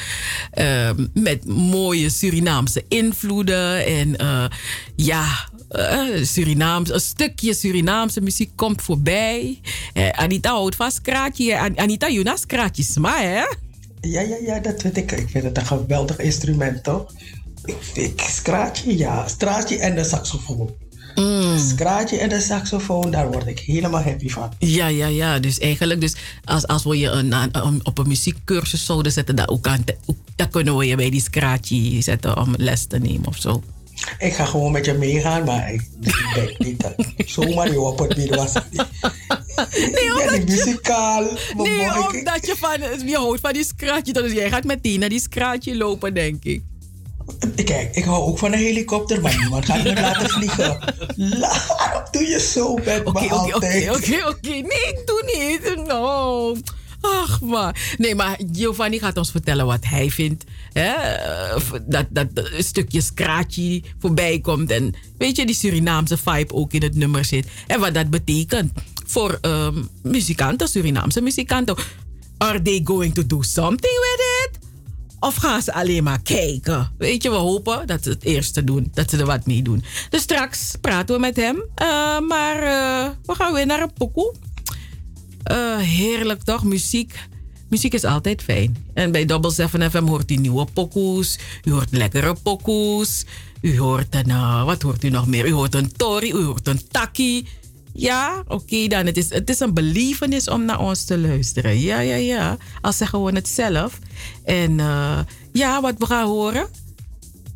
Uh, 0.54 0.90
met 1.14 1.46
mooie 1.46 2.10
Surinaamse 2.10 2.84
invloeden. 2.88 3.86
En 3.86 4.16
ja, 4.96 5.48
Surinaams, 6.22 6.92
een 6.92 7.00
stukje 7.00 7.54
Surinaamse 7.54 8.20
muziek 8.20 8.50
komt 8.54 8.82
voorbij. 8.82 9.60
Anita 10.12 10.50
houdt 10.50 10.76
van 10.76 10.90
skraatje. 10.90 11.74
Anita, 11.76 12.10
Jonas 12.10 12.40
skraatjes, 12.40 12.96
maar 12.96 13.22
hè? 13.22 13.44
Ja, 14.00 14.20
ja, 14.20 14.36
ja, 14.46 14.58
dat 14.60 14.82
weet 14.82 14.96
ik. 14.96 15.12
Ik 15.12 15.28
vind 15.28 15.44
het 15.44 15.56
een 15.56 15.66
geweldig 15.66 16.18
instrument, 16.18 16.84
toch? 16.84 17.12
Ik, 17.64 17.76
ik 17.94 18.20
straatje, 18.20 18.98
ja. 18.98 19.28
Straatje 19.28 19.78
en 19.78 19.94
de 19.94 20.04
saxofoon. 20.04 20.70
Mm. 21.14 21.58
Scratje 21.58 22.18
en 22.18 22.28
de 22.28 22.40
saxofoon, 22.40 23.10
daar 23.10 23.30
word 23.30 23.46
ik 23.46 23.58
helemaal 23.58 24.02
happy 24.02 24.28
van. 24.28 24.52
Ja, 24.58 24.86
ja, 24.86 25.06
ja. 25.06 25.38
Dus 25.38 25.58
eigenlijk, 25.58 26.00
dus 26.00 26.14
als, 26.44 26.66
als 26.66 26.84
we 26.84 26.98
je 26.98 27.08
een, 27.08 27.32
een, 27.32 27.80
op 27.82 27.98
een 27.98 28.08
muziekcursus 28.08 28.84
zouden 28.84 29.12
zetten, 29.12 29.36
dan, 29.36 29.48
ook 29.48 29.66
aan, 29.66 29.84
dan 30.36 30.50
kunnen 30.50 30.76
we 30.76 30.86
je 30.86 30.96
bij 30.96 31.10
die 31.10 31.20
scratje 31.20 32.00
zetten 32.00 32.36
om 32.36 32.54
les 32.56 32.84
te 32.84 32.98
nemen 32.98 33.26
of 33.26 33.36
zo. 33.36 33.62
Ik 34.18 34.34
ga 34.34 34.44
gewoon 34.44 34.72
met 34.72 34.84
je 34.84 34.92
meegaan, 34.92 35.44
maar 35.44 35.72
ik, 35.72 35.82
denk 36.34 36.58
niet 36.58 36.80
dat 36.80 36.94
zomaar 37.26 37.70
je 37.70 37.80
op 37.80 37.98
het 37.98 38.16
midden 38.16 38.36
was. 38.36 38.52
Nee, 39.92 40.12
omdat 40.12 40.30
ben 40.30 40.44
muzikaal. 40.44 41.22
Nee, 41.56 42.06
omdat 42.06 42.46
je, 42.46 42.54
van, 42.56 43.06
je 43.06 43.16
houdt 43.16 43.40
van 43.40 43.52
die 43.52 43.64
scratje. 43.64 44.12
Dus 44.12 44.32
jij 44.32 44.48
gaat 44.50 44.64
meteen 44.64 45.00
naar 45.00 45.08
die 45.08 45.20
scratje 45.20 45.76
lopen, 45.76 46.14
denk 46.14 46.44
ik. 46.44 46.62
Kijk, 47.64 47.96
ik 47.96 48.04
hou 48.04 48.22
ook 48.22 48.38
van 48.38 48.52
een 48.52 48.58
helikopter, 48.58 49.20
maar 49.20 49.36
niemand 49.38 49.64
gaat 49.64 49.82
me 49.82 49.94
laten 49.94 50.28
vliegen. 50.38 50.78
Waarom 51.78 52.02
doe 52.10 52.22
je 52.22 52.40
zo 52.40 52.74
met 52.74 53.04
okay, 53.04 53.26
me 53.26 53.34
okay, 53.34 53.52
altijd? 53.52 53.88
Oké, 53.88 53.96
oké, 53.96 54.28
oké. 54.28 54.48
Nee, 54.48 54.62
ik 54.62 55.02
doe 55.04 55.22
niet. 55.24 55.86
No. 55.86 56.56
Ach, 57.00 57.40
maar. 57.40 57.94
Nee, 57.98 58.14
maar 58.14 58.40
Giovanni 58.52 58.98
gaat 58.98 59.16
ons 59.16 59.30
vertellen 59.30 59.66
wat 59.66 59.84
hij 59.84 60.10
vindt. 60.10 60.44
Dat, 61.86 62.06
dat, 62.10 62.28
stukje 62.58 63.00
scratchy 63.00 63.82
voorbij 63.98 64.40
komt. 64.40 64.70
En 64.70 64.94
weet 65.18 65.36
je, 65.36 65.46
die 65.46 65.54
Surinaamse 65.54 66.16
vibe 66.16 66.54
ook 66.54 66.72
in 66.72 66.82
het 66.82 66.94
nummer 66.94 67.24
zit. 67.24 67.46
En 67.66 67.80
wat 67.80 67.94
dat 67.94 68.10
betekent 68.10 68.72
voor 69.06 69.38
um, 69.42 69.88
muzikanten, 70.02 70.68
Surinaamse 70.68 71.20
muzikanten. 71.20 71.76
Are 72.38 72.62
they 72.62 72.80
going 72.84 73.14
to 73.14 73.26
do 73.26 73.42
something 73.42 73.98
with 74.00 74.20
it? 74.44 74.66
Of 75.20 75.34
gaan 75.34 75.62
ze 75.62 75.72
alleen 75.72 76.04
maar 76.04 76.22
kijken? 76.22 76.92
Weet 76.98 77.22
je, 77.22 77.30
we 77.30 77.36
hopen 77.36 77.86
dat 77.86 78.02
ze 78.02 78.10
het 78.10 78.24
eerste 78.24 78.64
doen. 78.64 78.90
Dat 78.94 79.10
ze 79.10 79.16
er 79.16 79.26
wat 79.26 79.46
mee 79.46 79.62
doen. 79.62 79.84
Dus 80.10 80.22
straks 80.22 80.74
praten 80.80 81.14
we 81.14 81.20
met 81.20 81.36
hem. 81.36 81.56
Uh, 81.56 82.20
maar 82.20 82.62
uh, 82.62 83.10
we 83.24 83.34
gaan 83.34 83.52
weer 83.52 83.66
naar 83.66 83.82
een 83.82 83.92
pokoe. 83.92 84.34
Uh, 85.50 85.78
heerlijk 85.78 86.42
toch? 86.42 86.64
Muziek. 86.64 87.28
Muziek 87.68 87.94
is 87.94 88.04
altijd 88.04 88.42
fijn. 88.42 88.86
En 88.94 89.12
bij 89.12 89.24
Double 89.24 89.50
7 89.50 89.90
FM 89.90 90.04
hoort 90.06 90.30
u 90.30 90.36
nieuwe 90.36 90.66
pokoes. 90.72 91.38
U 91.64 91.70
hoort 91.70 91.88
lekkere 91.90 92.36
pokoes. 92.42 93.24
U 93.60 93.78
hoort 93.78 94.14
een, 94.14 94.64
wat 94.64 94.82
hoort 94.82 95.04
u 95.04 95.08
nog 95.08 95.26
meer? 95.26 95.46
U 95.46 95.52
hoort 95.52 95.74
een 95.74 95.92
tori, 95.92 96.30
u 96.30 96.44
hoort 96.44 96.66
een 96.66 96.88
takkie. 96.88 97.46
Ja, 97.92 98.42
oké 98.46 98.86
dan. 98.86 99.06
Het 99.06 99.16
is, 99.16 99.30
het 99.30 99.50
is 99.50 99.60
een 99.60 99.74
believenis 99.74 100.48
om 100.48 100.64
naar 100.64 100.80
ons 100.80 101.04
te 101.04 101.18
luisteren. 101.18 101.80
Ja, 101.80 102.00
ja, 102.00 102.14
ja. 102.14 102.56
Al 102.80 102.92
zeggen 102.92 103.24
we 103.24 103.32
het 103.32 103.48
zelf. 103.48 103.98
En 104.44 104.78
uh, 104.78 105.18
ja, 105.52 105.80
wat 105.80 105.94
we 105.98 106.06
gaan 106.06 106.26
horen. 106.26 106.68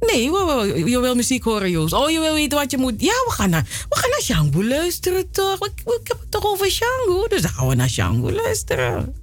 Nee, 0.07 0.23
je 0.91 1.01
wil 1.01 1.15
muziek 1.15 1.45
horen, 1.45 1.71
Joost. 1.71 1.93
Oh, 1.93 2.11
je 2.11 2.21
wil 2.21 2.35
weten 2.35 2.59
wat 2.59 2.71
je 2.71 2.79
moet. 2.79 2.95
Ja, 3.01 3.13
we 3.27 3.31
gaan 3.31 3.51
naar, 3.51 3.67
we 3.89 3.97
gaan 3.97 4.11
naar 4.11 4.23
Shango 4.23 4.65
luisteren, 4.65 5.31
toch? 5.31 5.67
Ik, 5.67 5.81
ik 5.85 6.09
heb 6.09 6.21
het 6.21 6.31
toch 6.31 6.47
over 6.47 6.71
Shango? 6.71 7.27
Dus 7.29 7.43
dan 7.43 7.51
gaan 7.51 7.69
we 7.69 7.75
naar 7.75 7.89
Shango 7.89 8.31
luisteren. 8.31 9.15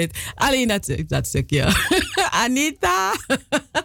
It. 0.00 0.32
Alleen 0.34 0.68
dat, 0.68 0.84
stuk- 0.84 1.08
dat 1.08 1.26
stukje. 1.26 1.74
Anita. 2.44 3.12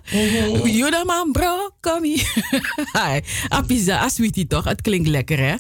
you 0.80 0.90
know 0.90 1.06
man 1.06 1.32
broccoli. 1.32 2.16
Hi. 3.00 3.20
A 3.54 3.62
pizza, 3.62 4.02
a 4.02 4.10
sweetie 4.10 4.48
toch? 4.48 4.64
Het 4.64 4.82
klinkt 4.82 5.08
lekker 5.08 5.40
hè? 5.40 5.56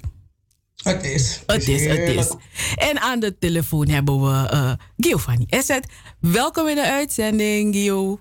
Het 0.84 1.03
is. 1.03 1.44
Het 1.45 1.68
is, 1.68 1.86
het 1.86 2.10
is. 2.10 2.36
En 2.76 2.99
aan 2.99 3.19
de 3.19 3.38
telefoon 3.38 3.88
hebben 3.88 4.22
we 4.22 4.48
eh 4.49 4.72
Giovanni 4.98 5.45
Esset. 5.49 5.88
Welkom 6.19 6.68
in 6.68 6.76
de 6.76 6.86
uitzending, 6.86 7.76
Gio. 7.76 8.19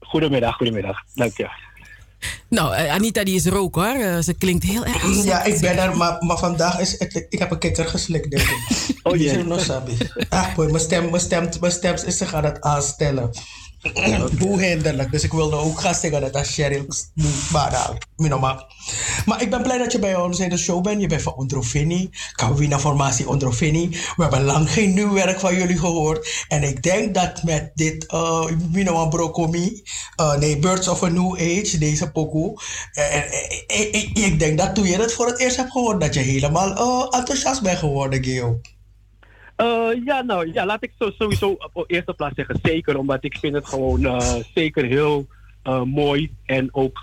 Goedemiddag, 0.00 0.56
goedemiddag. 0.56 0.98
Dank 1.14 1.36
je. 1.36 1.65
Nou, 2.48 2.74
eh, 2.74 2.92
Anita 2.92 3.24
die 3.24 3.34
is 3.34 3.46
er 3.46 3.56
ook 3.56 3.74
hoor. 3.74 3.84
Eh, 3.84 4.18
ze 4.18 4.34
klinkt 4.34 4.64
heel 4.64 4.84
erg 4.84 5.24
Ja, 5.24 5.44
ik 5.44 5.60
ben 5.60 5.78
er, 5.78 5.96
maar, 5.96 6.16
maar 6.24 6.38
vandaag 6.38 6.80
is 6.80 6.98
het, 6.98 7.26
ik 7.28 7.38
heb 7.38 7.50
een 7.50 7.58
kikker 7.58 7.86
geslikt, 7.86 8.30
denk 8.30 8.42
ik. 8.42 8.96
Oh 9.02 9.16
jee. 9.16 9.28
zijn 9.28 9.48
nog 9.48 9.60
sabi. 9.60 9.96
Ah, 10.28 10.54
boy, 10.54 10.66
mijn 10.66 10.80
stem, 10.80 11.10
mijn 11.10 11.22
stem, 11.22 11.48
mijn 11.60 11.72
stem 11.72 11.94
is 11.94 12.16
zich 12.16 12.34
aan 12.34 12.44
het 12.44 12.60
aanstellen. 12.60 13.30
Hoe 14.38 14.62
hinderlijk. 14.62 15.10
Dus 15.10 15.22
ik 15.24 15.32
wilde 15.32 15.56
ook 15.56 15.80
gaan 15.80 15.94
zeggen 15.94 16.20
dat 16.20 16.34
als 16.34 16.54
Cheryl 16.54 16.86
Bada, 17.52 17.92
minoma. 18.16 18.66
Maar 19.26 19.42
ik 19.42 19.50
ben 19.50 19.62
blij 19.62 19.78
dat 19.78 19.92
je 19.92 19.98
bij 19.98 20.16
ons 20.16 20.40
in 20.40 20.48
de 20.48 20.56
show 20.56 20.82
bent. 20.82 21.00
Je 21.00 21.06
bent 21.06 21.22
van 21.22 21.34
Ondrovini, 21.34 22.10
Kawina 22.32 22.78
Formatie 22.78 23.28
Ondrovini. 23.28 23.88
We 23.88 24.22
hebben 24.22 24.44
lang 24.44 24.70
geen 24.72 24.94
nieuw 24.94 25.12
werk 25.12 25.40
van 25.40 25.54
jullie 25.54 25.78
gehoord. 25.78 26.44
En 26.48 26.62
ik 26.62 26.82
denk 26.82 27.14
dat 27.14 27.42
met 27.42 27.70
dit, 27.74 28.12
uh, 28.12 28.44
minoma 28.72 29.06
Brokomi, 29.06 29.82
uh, 30.20 30.34
nee, 30.36 30.58
Birds 30.58 30.88
of 30.88 31.02
a 31.02 31.08
New 31.08 31.32
Age, 31.32 31.78
deze 31.78 32.10
pokoe. 32.10 32.60
eh, 32.92 33.16
eh, 33.16 33.22
eh, 33.66 33.94
eh, 33.94 34.26
ik 34.26 34.38
denk 34.38 34.58
dat 34.58 34.74
toen 34.74 34.86
je 34.86 34.96
het 34.96 35.12
voor 35.12 35.26
het 35.26 35.38
eerst 35.38 35.56
hebt 35.56 35.70
gehoord, 35.70 36.00
dat 36.00 36.14
je 36.14 36.20
helemaal 36.20 37.10
enthousiast 37.10 37.62
bent 37.62 37.78
geworden, 37.78 38.24
Geo. 38.24 38.60
Eh, 39.56 39.88
ja, 40.04 40.22
nou, 40.22 40.52
ja, 40.52 40.66
laat 40.66 40.82
ik 40.82 40.92
zo, 40.98 41.10
sowieso 41.18 41.56
op 41.72 41.84
eerste 41.86 42.12
plaats 42.12 42.34
zeggen 42.34 42.58
zeker, 42.62 42.98
omdat 42.98 43.24
ik 43.24 43.36
vind 43.38 43.54
het 43.54 43.66
gewoon 43.66 44.04
eh, 44.04 44.34
zeker 44.54 44.84
heel 44.84 45.26
eh, 45.62 45.82
mooi 45.82 46.30
en 46.44 46.68
ook 46.72 47.02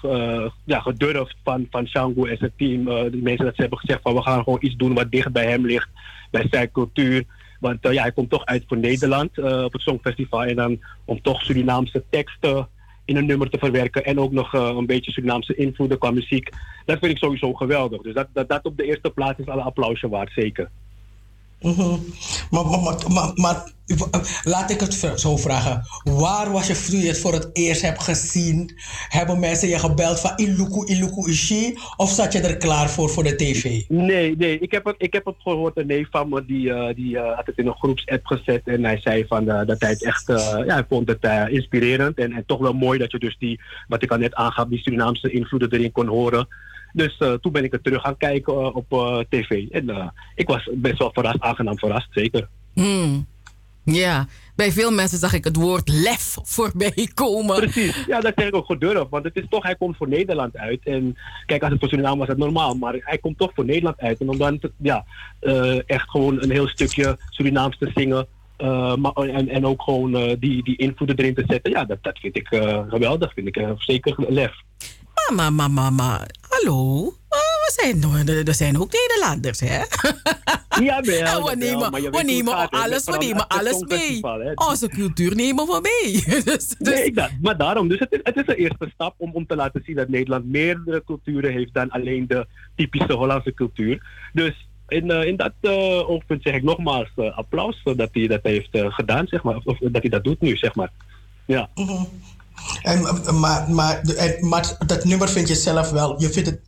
ja, 0.66 0.80
gedurfd 0.80 1.36
van, 1.44 1.68
van 1.70 1.88
Shango 1.88 2.26
en 2.26 2.38
zijn 2.38 2.54
team. 2.58 2.86
de 2.86 3.20
mensen 3.22 3.46
dat 3.46 3.56
ze 3.56 3.62
hebben 3.62 3.80
gezegd 3.80 4.02
van 4.02 4.14
we 4.14 4.22
gaan 4.22 4.44
gewoon 4.44 4.60
iets 4.62 4.76
doen 4.76 4.94
wat 4.94 5.12
dicht 5.12 5.32
bij 5.32 5.46
hem 5.46 5.66
ligt, 5.66 5.90
bij 6.32 6.48
zijn 6.50 6.72
cultuur. 6.72 7.24
Want 7.60 7.78
ja, 7.82 8.02
hij 8.02 8.12
komt 8.12 8.30
toch 8.30 8.46
uit 8.46 8.64
voor 8.68 8.78
Nederland 8.78 9.38
op 9.38 9.74
het 9.74 9.82
Songfestival. 9.82 10.44
En 10.44 10.56
dan 10.56 10.80
om 11.06 11.22
toch 11.22 11.42
Surinaamse 11.42 12.04
teksten 12.10 12.68
in 13.06 13.16
een 13.16 13.26
nummer 13.26 13.50
te 13.50 13.58
verwerken. 13.58 14.06
En 14.06 14.20
ook 14.20 14.32
nog 14.32 14.54
een 14.54 14.86
beetje 14.86 15.12
Surinaamse 15.12 15.56
invloeden 15.56 15.98
qua 15.98 16.12
muziek. 16.12 16.50
Dat 16.86 17.00
vind 17.00 17.12
ik 17.12 17.18
sowieso 17.18 17.54
geweldig. 17.54 18.02
Dus 18.02 18.14
dat, 18.14 18.28
dat, 18.34 18.50
dat 18.50 18.66
op 18.66 18.78
de 18.78 18.84
eerste 18.84 19.10
plaats 19.10 19.40
is 19.40 19.48
al 19.48 19.58
een 19.58 19.64
applausje 19.64 20.10
waard, 20.10 20.32
zeker. 20.32 20.70
Mhm. 21.64 22.00
maar, 23.36 23.64
laat 24.44 24.72
ik 24.72 24.80
het 24.80 25.14
zo 25.16 25.38
vragen. 25.38 25.82
Waar 26.04 26.52
was 26.52 26.68
je 26.68 26.98
je 26.98 27.08
het 27.08 27.20
voor 27.20 27.34
het 27.34 27.50
eerst 27.54 27.82
hebt 27.82 28.04
gezien? 28.04 28.72
Hebben 29.08 29.40
mensen 29.40 29.68
je 29.68 29.80
gebeld 29.80 30.20
van 30.20 30.32
Iluku, 30.36 30.86
Iluku, 30.86 31.30
Ishi? 31.30 31.78
Of 31.96 32.10
zat 32.10 32.34
je 32.34 32.40
er 32.40 32.58
klaar 32.58 32.90
voor 32.90 33.10
voor 33.10 33.24
de 33.24 33.36
tv? 33.36 33.82
Nee, 33.88 34.36
nee. 34.36 34.60
Ik 34.60 34.72
heb 34.72 34.86
het, 34.86 34.96
ik 34.98 35.14
heb 35.14 35.26
het 35.26 35.36
gehoord. 35.38 35.78
Een 35.78 35.88
neef 35.88 36.08
van 36.12 36.30
me 36.30 36.46
die, 36.46 36.74
eh, 36.74 36.96
die 36.96 37.18
eh, 37.18 37.36
had 37.36 37.46
het 37.46 37.58
in 37.58 37.68
een 37.68 37.78
groepsapp 37.78 38.26
gezet. 38.26 38.62
En 38.66 38.84
hij 38.84 39.00
zei 39.00 39.26
van, 39.28 39.50
eh, 39.50 39.68
dat 39.68 39.82
hij 39.82 39.90
het 39.90 40.04
echt... 40.04 40.28
ja, 40.28 40.74
hij 40.74 40.86
vond 40.90 41.08
het 41.08 41.50
inspirerend. 41.50 42.18
En, 42.18 42.32
en 42.32 42.46
toch 42.46 42.60
wel 42.60 42.74
mooi 42.74 43.00
dat 43.00 43.12
je 43.12 43.20
dus 43.20 43.36
die... 43.40 43.62
Wat 43.88 44.04
ik 44.04 44.12
al 44.12 44.18
net 44.18 44.36
aangaf, 44.36 44.68
die 44.68 44.80
Surinaamse 44.80 45.32
invloeden 45.32 45.72
erin 45.72 45.92
kon 45.92 46.08
horen. 46.08 46.48
Dus 46.96 47.18
eh, 47.18 47.34
toen 47.34 47.52
ben 47.52 47.64
ik 47.64 47.72
het 47.72 47.84
terug 47.84 48.02
gaan 48.02 48.18
kijken 48.18 48.54
eh, 48.54 48.76
op 48.76 48.92
eh, 48.94 49.20
tv. 49.30 49.68
En 49.70 50.14
ik 50.36 50.48
was 50.48 50.70
best 50.74 50.98
wel 50.98 51.12
verrast, 51.14 51.40
aangenaam 51.40 51.78
verrast, 51.78 52.08
zeker. 52.12 52.48
Hmm. 52.74 53.28
Ja, 53.86 54.28
bij 54.56 54.72
veel 54.72 54.92
mensen 54.92 55.18
zag 55.18 55.34
ik 55.34 55.44
het 55.44 55.56
woord 55.56 55.90
lef 55.90 56.38
voorbij 56.44 57.10
komen. 57.14 57.56
Precies, 57.56 58.04
ja, 58.08 58.20
dat 58.20 58.34
zeg 58.36 58.48
ik 58.48 58.56
ook 58.56 58.66
gedurfd. 58.66 59.10
Want 59.10 59.24
het 59.24 59.36
is 59.36 59.46
toch, 59.50 59.64
hij 59.64 59.76
komt 59.76 59.98
voor 59.98 60.08
Nederland 60.08 60.58
uit. 60.58 60.80
En 60.84 61.18
kijk, 61.46 61.62
als 61.62 61.72
het 61.72 61.80
voor 61.80 61.90
Suriname 61.90 62.18
was, 62.18 62.28
het 62.28 62.38
normaal. 62.38 62.76
Maar 62.76 62.96
hij 63.00 63.18
komt 63.18 63.38
toch 63.38 63.52
voor 63.56 63.66
Nederland 63.66 64.00
uit. 64.00 64.20
En 64.20 64.30
om 64.30 64.38
dan 64.38 64.60
te- 64.60 64.72
ja, 64.78 65.06
echt 65.86 66.10
gewoon 66.10 66.42
een 66.44 66.52
heel 66.52 66.68
stukje 66.68 67.18
Surinaams 67.30 67.78
te 67.78 67.92
zingen. 67.96 68.28
maar, 69.02 69.12
en, 69.14 69.50
en 69.50 69.66
ook 69.66 69.82
gewoon 69.82 70.12
die, 70.40 70.64
die 70.64 70.78
invloeden 70.78 71.18
erin 71.18 71.34
te 71.34 71.44
zetten. 71.48 71.72
Ja, 71.72 71.86
dat, 71.86 71.98
dat 72.02 72.20
vind 72.20 72.38
ik 72.38 72.52
eh, 72.52 72.82
geweldig. 72.90 73.34
Vind 73.34 73.48
ik 73.48 73.66
zeker 73.78 74.16
lef. 74.34 74.54
Mama, 75.30 75.50
mama, 75.50 75.90
mama. 75.90 76.28
Hallo? 76.50 77.08
Oh, 77.30 77.56
we 77.66 77.72
zijn, 77.76 78.28
er 78.48 78.54
zijn 78.54 78.80
ook 78.80 78.92
Nederlanders, 78.92 79.60
hè? 79.60 79.82
Ja, 80.84 81.02
wel, 81.02 81.26
En 81.36 81.44
we 81.44 81.66
nemen, 81.66 82.12
we 82.12 82.24
nemen 82.24 82.70
alles, 82.70 83.04
we 83.06 83.18
nemen 83.18 83.48
alles 83.48 83.84
mee. 83.88 84.22
Onze 84.56 84.88
cultuur 84.90 85.36
nemen 85.36 85.66
we 85.66 85.80
mee. 85.82 86.24
dus, 86.44 86.68
dus- 86.68 86.76
Nee, 86.78 87.12
dacht, 87.12 87.32
maar 87.42 87.58
daarom. 87.58 87.88
Dus 87.88 88.00
het 88.00 88.12
is, 88.12 88.20
het 88.24 88.36
is 88.36 88.44
een 88.46 88.56
eerste 88.56 88.90
stap 88.94 89.14
om, 89.18 89.32
om 89.34 89.46
te 89.48 89.56
laten 89.56 89.82
zien 89.86 89.96
dat 89.96 90.08
Nederland 90.08 90.46
meerdere 90.46 91.04
culturen 91.06 91.52
heeft 91.52 91.74
dan 91.74 91.90
alleen 91.90 92.28
de 92.28 92.48
typische 92.76 93.14
Hollandse 93.14 93.54
cultuur. 93.54 94.06
Dus 94.34 94.68
in, 94.88 95.12
eh, 95.12 95.28
in 95.28 95.36
dat 95.36 95.54
eh, 95.62 96.10
oogpunt 96.10 96.44
zeg 96.44 96.54
ik 96.54 96.64
nogmaals 96.64 97.10
eh, 97.16 97.38
applaus 97.38 97.82
dat 97.84 98.10
hij 98.12 98.28
dat 98.28 98.44
heeft 98.44 98.70
gedaan, 98.72 99.28
zeg 99.28 99.44
maar. 99.44 99.56
Of, 99.56 99.66
of 99.66 99.78
dat 99.82 100.02
hij 100.02 100.12
dat 100.12 100.24
doet 100.24 100.42
nu, 100.42 100.58
zeg 100.58 100.76
maar. 100.76 100.92
Ja. 101.46 101.70
En, 102.82 103.02
maar, 103.40 103.70
maar, 103.72 104.02
en, 104.02 104.48
maar 104.48 104.78
dat 104.86 105.04
nummer 105.06 105.30
vind 105.30 105.48
je 105.48 105.56
zelf 105.56 105.90
wel. 105.90 106.22
Je 106.22 106.30
vindt 106.30 106.50
het, 106.50 106.62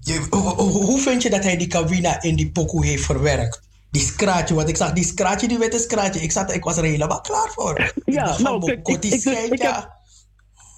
je, 0.00 0.26
hoe, 0.30 0.98
vind 1.00 1.22
je 1.22 1.30
dat 1.30 1.42
hij 1.42 1.56
die 1.56 1.66
Kawina 1.66 2.22
in 2.22 2.36
die 2.36 2.50
pokoe 2.50 2.86
heeft 2.86 3.04
verwerkt? 3.04 3.62
Die 3.90 4.02
scratje, 4.02 4.54
want 4.54 4.68
ik 4.68 4.76
zag 4.76 4.92
die 4.92 5.04
scratje, 5.04 5.48
die 5.48 5.58
witte 5.58 5.78
scratje. 5.78 6.20
Ik, 6.20 6.32
zat, 6.32 6.54
ik 6.54 6.64
was 6.64 6.76
er 6.76 6.84
helemaal 6.84 7.20
klaar 7.20 7.48
voor. 7.50 7.92
Ja, 8.04 8.38
nou, 8.38 8.64
kijk, 8.64 8.88
ik- 8.88 9.04
ik- 9.12 9.20
schijnt, 9.20 9.52
ik 9.52 9.62
ja. 9.62 9.74
heb- 9.74 9.90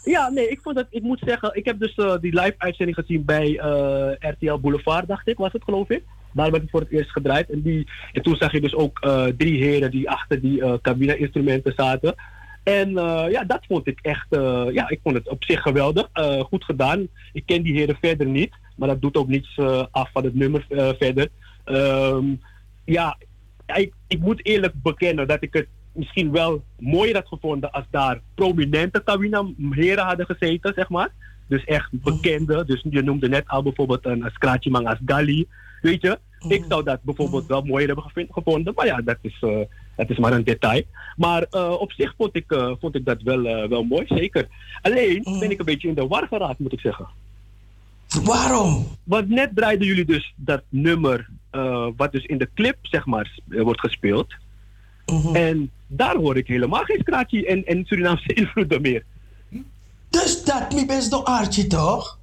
Ja, 0.05 0.29
nee, 0.29 0.49
ik 0.49 0.61
vond 0.63 0.77
dat, 0.77 0.87
ik 0.91 1.03
moet 1.03 1.23
zeggen, 1.27 1.51
ik 1.57 1.65
heb 1.65 1.79
dus 1.79 1.95
eh, 1.95 2.15
die 2.21 2.41
live 2.41 2.55
uitzending 2.59 2.97
gezien 2.99 3.25
bij 3.25 3.59
eh, 3.59 4.31
RTL 4.31 4.59
Boulevard, 4.61 5.09
dacht 5.09 5.29
ik, 5.29 5.37
was 5.37 5.53
het 5.53 5.63
geloof 5.65 5.89
ik. 5.89 6.03
Daar 6.33 6.51
werd 6.51 6.63
het 6.63 6.71
voor 6.71 6.81
het 6.81 6.91
eerst 6.91 7.11
gedraaid. 7.11 7.51
En, 7.51 7.63
die, 7.63 7.91
en 8.13 8.23
toen 8.23 8.37
zag 8.37 8.53
je 8.53 8.61
dus 8.61 8.75
ook 8.75 8.99
eh, 8.99 9.25
drie 9.25 9.63
heren 9.65 9.91
die 9.91 10.11
achter 10.11 10.41
die 10.41 10.63
eh 10.63 10.73
cabine-instrumenten 10.83 11.73
zaten. 11.77 12.15
En 12.65 12.99
eh, 12.99 13.25
ja, 13.31 13.45
dat 13.45 13.67
vond 13.69 13.87
ik 13.87 13.99
echt, 14.03 14.27
eh, 14.31 14.67
ja, 14.71 14.89
ik 14.89 15.01
vond 15.03 15.15
het 15.15 15.29
op 15.29 15.45
zich 15.45 15.63
geweldig. 15.63 16.09
eh, 16.13 16.41
goed 16.41 16.65
gedaan. 16.65 17.09
Ik 17.33 17.43
ken 17.47 17.63
die 17.63 17.75
heren 17.75 17.97
verder 18.01 18.27
niet, 18.27 18.55
maar 18.77 18.89
dat 18.89 19.01
doet 19.01 19.17
ook 19.17 19.29
niets 19.29 19.59
af 19.91 20.11
van 20.13 20.25
het 20.25 20.35
nummer 20.35 20.67
verder. 20.99 21.29
Ehm, 21.65 22.25
ja, 22.85 23.19
ik, 23.67 23.93
ik 24.07 24.19
moet 24.19 24.47
eerlijk 24.47 24.75
bekennen 24.83 25.29
dat 25.29 25.43
ik 25.43 25.53
het 25.53 25.67
misschien 25.93 26.31
wel 26.31 26.65
mooier 26.79 27.15
had 27.15 27.29
gevonden 27.29 27.73
als 27.73 27.85
daar 27.91 28.21
prominente 28.35 29.03
Kawina-heren 29.03 30.05
hadden 30.05 30.27
gezeten, 30.27 30.73
zeg 30.77 30.89
maar. 30.89 31.09
Dus 31.47 31.65
echt 31.65 31.89
bekende. 31.93 32.65
Dus 32.65 32.85
je 32.91 33.03
noemde 33.03 33.29
net 33.29 33.49
al 33.49 33.63
bijvoorbeeld 33.63 34.07
een, 34.07 34.31
Scratchy 34.35 34.73
als 34.73 34.99
Gali. 35.07 35.47
Weet 35.81 36.03
je, 36.03 36.19
ik 36.49 36.65
zou 36.69 36.85
dat 36.85 37.03
bijvoorbeeld 37.03 37.47
wel 37.47 37.63
mooier 37.63 37.87
hebben 37.87 38.29
gevonden. 38.31 38.73
Maar 38.77 38.87
ja, 38.87 39.01
dat 39.01 39.19
is, 39.21 39.43
dat 39.97 40.11
is 40.11 40.19
maar 40.19 40.33
een 40.33 40.45
detail. 40.45 40.83
Maar 41.17 41.47
eh, 41.51 41.71
op 41.71 41.93
zich 41.93 42.15
vond 42.17 42.37
ik, 42.37 42.51
eh, 42.51 42.73
vond 42.81 42.95
ik 42.95 43.05
dat 43.05 43.23
wel, 43.23 43.47
eh, 43.47 43.69
wel 43.69 43.83
mooi, 43.83 44.05
zeker. 44.07 44.49
Alleen 44.83 45.23
ben 45.23 45.51
ik 45.51 45.59
een 45.59 45.65
beetje 45.65 45.89
in 45.89 45.95
de 45.95 46.07
war 46.07 46.27
geraakt, 46.27 46.59
moet 46.59 46.73
ik 46.73 46.81
zeggen. 46.81 47.07
Waarom? 48.25 48.87
Want 49.05 49.29
net 49.29 49.51
draaiden 49.55 49.87
jullie 49.87 50.05
dus 50.05 50.35
dat 50.37 50.63
nummer, 50.69 51.29
wat 51.97 52.13
dus 52.13 52.25
in 52.25 52.39
de 52.39 52.49
clip, 52.55 52.77
zeg 52.83 53.07
maar, 53.07 53.39
wordt 53.45 53.81
gespeeld. 53.81 54.35
En 55.33 55.71
daar 55.87 56.17
hoor 56.17 56.37
ik 56.37 56.47
helemaal 56.47 56.85
geen 56.85 56.99
scratchy 57.01 57.43
en, 57.43 57.65
en 57.65 57.85
Surinaamse 57.85 58.35
invloeden 58.43 58.81
meer. 58.81 59.05
Dus 60.11 60.45
dat, 60.45 60.73
mijn 60.75 60.87
best 60.87 61.11
door 61.11 61.25
Archie, 61.25 61.67
toch? 61.67 62.19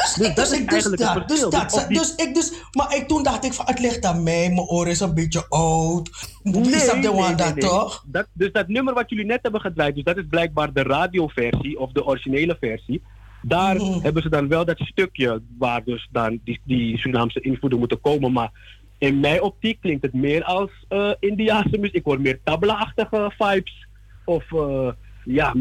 Dus, 0.00 0.28
ik, 0.28 0.36
dat 0.36 0.36
dus, 0.36 0.58
is 0.58 0.58
dus 0.58 0.68
eigenlijk 0.68 1.02
dat, 1.02 1.28
dus 1.28 1.40
dat. 1.40 1.86
Dus 1.88 1.98
Dus 1.98 2.14
ik, 2.14 2.34
dus, 2.34 2.52
maar 2.72 2.96
ik, 2.96 3.08
toen 3.08 3.22
dacht 3.22 3.44
ik 3.44 3.52
van, 3.52 3.66
het 3.68 3.78
ligt 3.80 4.04
aan 4.04 4.22
mij, 4.22 4.48
mijn 4.48 4.68
oor 4.68 4.88
is 4.88 5.00
een 5.00 5.14
beetje 5.14 5.48
oud. 5.48 6.08
Is 6.42 6.86
dat 6.86 7.02
de 7.02 7.12
one 7.12 7.34
dat, 7.34 7.60
toch? 7.60 8.04
Dat, 8.06 8.26
dus 8.32 8.52
dat 8.52 8.68
nummer 8.68 8.94
wat 8.94 9.10
jullie 9.10 9.24
net 9.24 9.38
hebben 9.42 9.60
gedraaid, 9.60 9.94
dus 9.94 10.04
dat 10.04 10.16
is 10.16 10.24
blijkbaar 10.30 10.72
de 10.72 10.82
radioversie 10.82 11.78
of 11.78 11.92
de 11.92 12.04
originele 12.06 12.56
versie. 12.60 13.02
Daar 13.42 13.76
Mhm. 13.76 14.00
hebben 14.00 14.22
ze 14.22 14.28
dan 14.28 14.48
wel 14.48 14.64
dat 14.64 14.78
stukje 14.78 15.42
waar 15.58 15.84
dus 15.84 16.08
dan 16.10 16.40
die, 16.44 16.60
die 16.64 16.98
Surinaamse 16.98 17.40
invloeden 17.40 17.78
moeten 17.78 18.00
komen. 18.00 18.32
Maar 18.32 18.50
in 18.98 19.20
mijn 19.20 19.42
optiek 19.42 19.80
klinkt 19.80 20.02
het 20.02 20.12
meer 20.12 20.44
als 20.44 20.70
eh 20.88 21.10
Indiaanse 21.20 21.78
muziek. 21.78 21.94
Ik 21.94 22.04
hoor 22.04 22.20
meer 22.20 22.40
tabla-achtige 22.44 23.32
vibes. 23.38 23.86
Of 24.24 24.52
eh, 24.52 24.88
ja, 25.24 25.54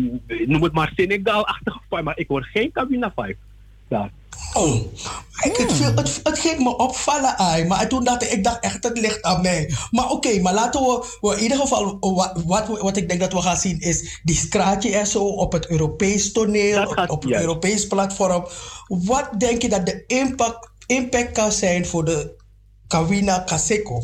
noem 0.46 0.64
het 0.64 0.74
maar 0.74 0.92
Senegal-achtige 0.96 1.80
vibe. 1.90 2.04
Maar 2.04 2.18
ik 2.18 2.28
hoor 2.28 2.44
geen 2.44 2.72
Kabina-vibe. 2.72 3.38
Daar. 3.90 4.12
Oh, 4.54 4.76
ik, 5.44 5.58
het, 5.58 5.74
viel- 5.74 5.96
het, 5.96 6.20
het 6.24 6.40
ging 6.40 6.60
me 6.60 6.78
opvallen, 6.78 7.38
ai, 7.38 7.66
maar 7.66 7.88
toen 7.88 8.04
dacht 8.04 8.32
ik, 8.32 8.44
dacht 8.44 8.60
echt, 8.60 8.84
het 8.84 8.98
ligt 8.98 9.22
aan 9.22 9.42
mij. 9.42 9.74
Maar 9.92 10.10
oké, 10.10 10.42
maar 10.42 10.54
laten 10.54 10.82
we, 10.82 11.18
we 11.22 11.36
in 11.36 11.42
ieder 11.42 11.58
geval, 11.58 11.98
wat, 12.00 12.42
wat, 12.46 12.68
wat 12.68 12.98
ik 12.98 13.08
denk 13.10 13.20
dat 13.20 13.34
we 13.34 13.42
gaan 13.42 13.58
zien 13.58 13.80
is 13.80 14.20
die 14.24 14.36
straatje 14.36 14.98
en 14.98 15.08
zo 15.08 15.24
op 15.24 15.52
het 15.52 15.68
Europees 15.68 16.32
toneel, 16.32 16.84
op, 17.08 17.24
juist. 17.24 17.46
Europees 17.46 17.88
platform. 17.88 18.48
Wat 18.88 19.30
denk 19.38 19.62
je 19.62 19.70
dat 19.70 19.86
de 19.86 20.04
impact, 20.08 20.70
impact 20.86 21.32
kan 21.32 21.52
zijn 21.52 21.86
voor 21.86 22.06
de 22.06 22.36
Kawina 22.88 23.40
Kaseko? 23.40 24.04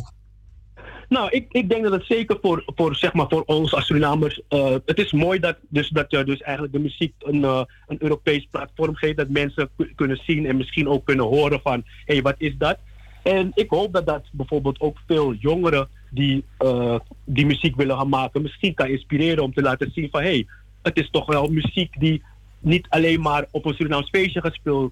Nou, 1.09 1.29
ik, 1.29 1.45
ik 1.51 1.69
denk 1.69 1.83
dat 1.83 1.91
het 1.91 2.05
zeker 2.05 2.37
voor, 2.41 2.63
voor, 2.75 2.95
zeg 2.95 3.13
maar 3.13 3.29
voor 3.29 3.43
ons 3.45 3.73
als 3.73 3.85
Surinamers. 3.85 4.41
eh, 4.47 4.75
het 4.85 4.99
is 4.99 5.11
mooi 5.11 5.39
dat, 5.39 5.57
dus, 5.69 5.89
dat 5.89 6.11
je 6.11 6.23
dus 6.23 6.41
eigenlijk 6.41 6.73
de 6.73 6.79
muziek 6.79 7.13
een, 7.19 7.43
eh, 7.43 7.61
een 7.87 7.97
Europees 8.01 8.47
platform 8.51 8.95
geeft. 8.95 9.17
Dat 9.17 9.29
mensen 9.29 9.69
ku- 9.77 9.91
kunnen 9.95 10.19
zien 10.25 10.45
en 10.45 10.57
misschien 10.57 10.87
ook 10.89 11.05
kunnen 11.05 11.25
horen 11.25 11.59
van 11.61 11.83
hé, 12.05 12.13
hey, 12.13 12.21
wat 12.21 12.35
is 12.37 12.55
dat? 12.57 12.77
En 13.23 13.51
ik 13.53 13.69
hoop 13.69 13.93
dat 13.93 14.05
dat 14.05 14.23
bijvoorbeeld 14.31 14.79
ook 14.79 14.97
veel 15.07 15.33
jongeren 15.33 15.87
die 16.09 16.43
eh, 16.57 16.95
die 17.25 17.45
muziek 17.45 17.75
willen 17.75 17.97
gaan 17.97 18.09
maken, 18.09 18.41
misschien 18.41 18.73
kan 18.73 18.87
inspireren 18.87 19.43
om 19.43 19.53
te 19.53 19.61
laten 19.61 19.91
zien 19.93 20.09
van 20.11 20.21
hé, 20.21 20.27
hey, 20.27 20.47
het 20.81 20.97
is 20.99 21.09
toch 21.09 21.25
wel 21.25 21.47
muziek 21.47 21.99
die 21.99 22.23
niet 22.59 22.87
alleen 22.89 23.21
maar 23.21 23.45
op 23.51 23.65
een 23.65 23.73
Surinaams 23.73 24.09
feestje 24.09 24.41
gespeeld 24.41 24.91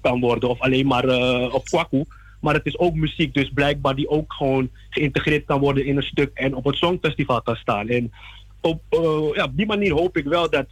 kan 0.00 0.20
worden 0.20 0.48
of 0.48 0.60
alleen 0.60 0.86
maar 0.86 1.04
op 1.52 1.64
kwaku. 1.64 2.04
Maar 2.44 2.54
het 2.54 2.66
is 2.66 2.78
ook 2.78 2.94
muziek, 2.94 3.34
dus 3.34 3.50
blijkbaar 3.54 3.94
die 3.94 4.08
ook 4.08 4.32
gewoon 4.32 4.68
geïntegreerd 4.90 5.44
kan 5.44 5.60
worden 5.60 5.86
in 5.86 5.96
een 5.96 6.02
stuk 6.02 6.30
en 6.34 6.54
op 6.54 6.64
het 6.64 6.76
Songfestival 6.76 7.42
kan 7.42 7.56
staan. 7.56 7.88
En 7.88 8.12
op, 8.60 8.82
eh, 8.88 9.28
ja, 9.32 9.48
die 9.52 9.66
manier 9.66 9.92
hoop 9.92 10.16
ik 10.16 10.24
wel 10.24 10.50
dat 10.50 10.66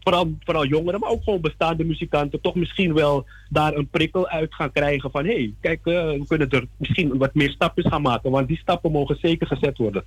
vooral, 0.00 0.34
vooral 0.40 0.66
jongeren, 0.66 1.00
maar 1.00 1.10
ook 1.10 1.22
gewoon 1.22 1.40
bestaande 1.40 1.84
muzikanten, 1.84 2.40
toch 2.40 2.54
misschien 2.54 2.94
wel 2.94 3.26
daar 3.48 3.74
een 3.74 3.88
prikkel 3.88 4.28
uit 4.28 4.54
gaan 4.54 4.72
krijgen 4.72 5.10
van 5.10 5.24
hé, 5.24 5.34
hey, 5.34 5.54
kijk, 5.60 5.80
eh, 5.86 5.92
we 5.94 6.24
kunnen 6.28 6.50
er 6.50 6.66
misschien 6.76 7.18
wat 7.18 7.34
meer 7.34 7.50
stapjes 7.50 7.86
gaan 7.86 8.02
maken, 8.02 8.30
want 8.30 8.48
die 8.48 8.58
stappen 8.58 8.92
mogen 8.92 9.18
zeker 9.20 9.46
gezet 9.46 9.78
worden. 9.78 10.04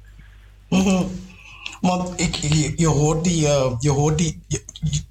Mhm. 0.69 1.03
Want 1.81 2.21
ik, 2.21 2.35
je, 2.35 2.73
je 2.75 2.87
hoort 2.87 3.23
die, 3.23 3.47
eh, 3.47 3.75
je 3.79 3.89
hoort 3.89 4.17
die, 4.17 4.39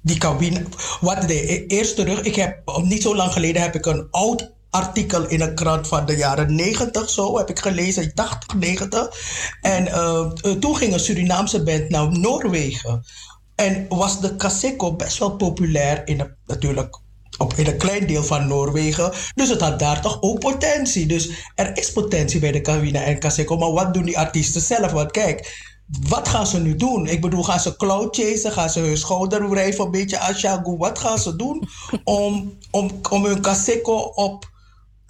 die, 0.01 0.17
cabine. 0.17 0.63
Wat 1.01 1.21
de 1.27 1.53
e- 1.53 1.65
eerst 1.67 1.95
terug, 1.95 2.21
ik 2.21 2.35
heb 2.35 2.61
eh, 2.65 2.83
niet 2.83 3.01
zo 3.01 3.15
lang 3.15 3.31
geleden 3.31 3.61
heb 3.61 3.75
ik 3.75 3.85
een 3.85 4.07
oud 4.11 4.51
artikel 4.71 5.27
in 5.27 5.41
een 5.41 5.55
krant 5.55 5.87
van 5.87 6.05
de 6.05 6.15
jaren 6.15 6.55
90 6.55 7.09
zo 7.09 7.37
heb 7.37 7.49
ik 7.49 7.59
gelezen, 7.59 8.13
80, 8.13 8.55
90. 8.57 9.09
En 9.61 9.87
eh, 9.87 10.19
eh, 10.19 10.51
toen 10.51 10.75
ging 10.75 10.93
een 10.93 10.99
Surinaamse 10.99 11.63
band 11.63 11.89
naar 11.89 12.19
Noorwegen. 12.19 13.03
En 13.55 13.85
was 13.89 14.19
de 14.19 14.35
Kaseko 14.35 14.95
best 14.95 15.17
wel 15.17 15.35
populair 15.35 16.07
in 16.07 16.35
natuurlijk 16.45 16.99
op, 17.37 17.53
in 17.53 17.67
een 17.67 17.77
klein 17.77 18.07
deel 18.07 18.23
van 18.23 18.47
Noorwegen. 18.47 19.11
Dus 19.35 19.49
het 19.49 19.61
had 19.61 19.79
daar 19.79 20.01
toch 20.01 20.21
ook 20.21 20.39
potentie. 20.39 21.05
Dus 21.05 21.29
er 21.55 21.77
is 21.77 21.91
potentie 21.91 22.39
bij 22.39 22.51
de 22.51 22.61
Kawina 22.61 23.03
en 23.03 23.19
Kaseko. 23.19 23.57
Maar 23.57 23.71
wat 23.71 23.93
doen 23.93 24.05
die 24.05 24.17
artiesten 24.17 24.61
zelf? 24.61 24.91
Want 24.91 25.11
kijk, 25.11 25.69
wat 26.09 26.27
gaan 26.27 26.47
ze 26.47 26.59
nu 26.59 26.75
doen? 26.75 27.07
Ik 27.07 27.21
bedoel, 27.21 27.43
gaan 27.43 27.59
ze 27.59 27.75
cloud 27.75 28.15
chasen? 28.15 28.51
Gaan 28.51 28.69
ze 28.69 28.79
hun 28.79 28.97
schouder 28.97 29.49
wrijven 29.49 29.85
een 29.85 29.91
beetje 29.91 30.19
aan 30.19 30.35
Shagu? 30.35 30.77
Wat 30.77 30.99
gaan 30.99 31.19
ze 31.19 31.35
doen 31.35 31.69
om, 32.03 32.57
om, 32.71 32.91
om 33.09 33.25
hun 33.25 33.41
Kaseko 33.41 33.97
op 33.97 34.49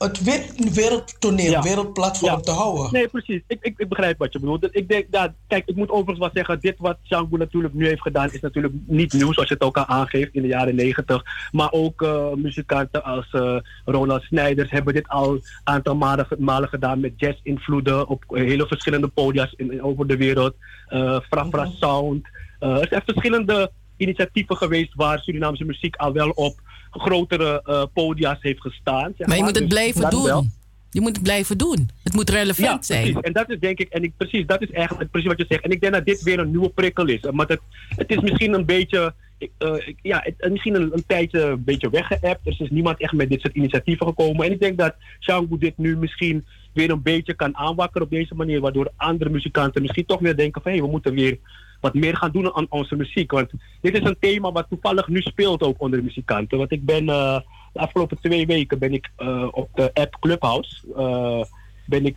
het 0.02 0.24
wereld- 0.24 0.74
wereldtoneel, 0.74 1.52
Ja. 1.52 1.62
wereldplatform 1.62 2.32
Ja. 2.32 2.40
te 2.40 2.52
houden? 2.52 2.88
Nee, 2.92 3.08
precies. 3.08 3.42
Ik, 3.48 3.58
ik, 3.62 3.74
ik 3.78 3.90
begrijp 3.90 4.18
wat 4.18 4.34
je 4.34 4.40
bedoelt. 4.40 4.68
Ik 4.76 4.88
denk 4.90 5.06
dat, 5.12 5.32
kijk, 5.48 5.68
ik 5.68 5.76
moet 5.76 5.90
overigens 5.90 6.20
wel 6.20 6.30
zeggen, 6.34 6.60
dit 6.60 6.76
wat 6.78 6.98
Django 7.04 7.38
natuurlijk 7.38 7.74
nu 7.74 7.88
heeft 7.88 8.02
gedaan, 8.02 8.32
is 8.32 8.40
natuurlijk 8.42 8.74
niet 8.86 9.14
nieuw, 9.14 9.34
zoals 9.34 9.48
je 9.48 9.54
het 9.54 9.64
ook 9.64 9.78
al 9.78 9.86
aangeeft 9.86 10.34
in 10.34 10.42
de 10.42 10.48
jaren 10.48 10.76
negentig. 10.76 11.24
Maar 11.52 11.72
ook 11.72 12.02
eh, 12.02 12.34
muzikanten 12.34 13.04
als 13.04 13.30
eh, 13.32 13.56
Ronald 13.86 14.22
Snijders 14.24 14.70
hebben 14.72 14.94
dit 14.94 15.08
al 15.08 15.32
een 15.32 15.42
aantal 15.64 15.96
malen, 15.96 16.28
malen 16.38 16.70
gedaan 16.70 17.00
met 17.00 17.14
jazz-invloeden 17.18 18.08
op 18.08 18.24
hele 18.28 18.68
verschillende 18.68 19.08
podia's 19.08 19.54
in, 19.58 19.72
in- 19.72 19.84
over 19.84 20.08
de 20.08 20.18
wereld. 20.18 20.54
Eh 20.88 21.20
Frafra 21.30 21.66
Sound. 21.80 22.28
Eh, 22.60 22.80
er 22.82 22.88
zijn 22.90 23.02
verschillende 23.06 23.72
initiatieven 23.98 24.58
geweest 24.58 24.96
waar 24.96 25.20
Surinaamse 25.20 25.64
muziek 25.66 25.96
al 25.96 26.14
wel 26.14 26.30
op 26.30 26.61
grotere 26.92 27.62
eh, 27.66 27.84
podia's 27.94 28.38
heeft 28.42 28.62
gestaan. 28.62 29.14
zeg 29.18 29.28
Maar 29.28 29.38
je 29.38 29.44
moet 29.44 29.56
het 29.56 29.70
Dus 29.70 29.74
blijven 29.74 30.10
doen. 30.10 30.24
wel. 30.24 30.46
Je 30.92 31.02
moet 31.02 31.16
het 31.16 31.24
blijven 31.24 31.58
doen. 31.58 31.90
Het 32.04 32.14
moet 32.14 32.30
relevant 32.30 32.88
ja, 32.88 32.96
zijn. 32.96 33.02
Precies. 33.02 33.22
En 33.22 33.34
dat 33.34 33.50
is 33.50 33.60
denk 33.60 33.80
ik, 33.80 33.90
en 33.90 34.04
ik, 34.04 34.12
precies, 34.18 34.46
dat 34.46 34.62
is 34.62 34.72
eigenlijk 34.72 35.12
precies 35.12 35.30
wat 35.30 35.38
je 35.38 35.46
zegt. 35.48 35.64
En 35.64 35.72
ik 35.72 35.82
denk 35.82 35.94
dat 35.94 36.06
dit 36.06 36.22
weer 36.22 36.40
een 36.40 36.50
nieuwe 36.50 36.70
prikkel 36.70 37.08
is. 37.08 37.22
Maar 37.32 37.48
het, 37.48 37.60
het 37.90 38.10
is 38.10 38.20
misschien 38.20 38.54
een 38.54 38.66
beetje, 38.66 39.14
eh, 39.58 39.74
ja, 40.02 40.22
het, 40.24 40.52
misschien 40.52 40.76
een, 40.76 40.90
een 40.94 41.04
tijdje 41.08 41.42
een 41.42 41.64
beetje 41.64 41.90
weggeëpt. 41.90 42.48
Er 42.48 42.56
is 42.62 42.70
niemand 42.70 43.00
echt 43.00 43.14
met 43.14 43.30
dit 43.30 43.42
soort 43.42 43.56
initiatieven 43.56 44.08
gekomen. 44.08 44.46
En 44.46 44.52
ik 44.52 44.60
denk 44.60 44.78
dat 44.78 44.96
Shangu 45.20 45.58
dit 45.58 45.78
nu 45.78 45.98
misschien 45.98 46.46
weer 46.74 46.90
een 46.90 47.02
beetje 47.02 47.34
kan 47.34 47.58
aanwakkeren 47.58 48.08
op 48.08 48.14
deze 48.14 48.36
manier. 48.36 48.60
Waardoor 48.60 48.92
andere 48.96 49.30
muzikanten 49.30 49.82
misschien 49.82 50.06
toch 50.06 50.20
weer 50.20 50.36
denken 50.36 50.62
van 50.62 50.72
hé, 50.72 50.82
we 50.82 50.88
moeten 50.88 51.14
weer 51.14 51.38
wat 51.82 51.94
meer 51.94 52.18
gaan 52.18 52.32
doen 52.32 52.56
aan 52.56 52.66
onze 52.70 52.96
muziek. 52.96 53.32
Want 53.32 53.52
dit 53.82 53.94
is 53.94 54.04
een 54.04 54.18
thema 54.20 54.52
wat 54.52 54.66
toevallig 54.70 55.08
nu 55.08 55.22
speelt 55.22 55.64
ook 55.64 55.82
onder 55.82 56.00
de 56.00 56.06
muzikanten. 56.06 56.58
Want 56.58 56.72
ik 56.72 56.86
ben 56.86 57.10
eh, 57.10 57.40
de 57.74 57.80
afgelopen 57.80 58.20
twee 58.22 58.46
weken 58.46 58.80
ben 58.80 58.94
ik 58.94 59.12
eh, 59.16 59.48
op 59.52 59.70
de 59.74 59.94
app 59.94 60.18
Clubhouse. 60.20 60.82
eh, 60.96 61.44
ben 61.86 62.06
ik 62.06 62.16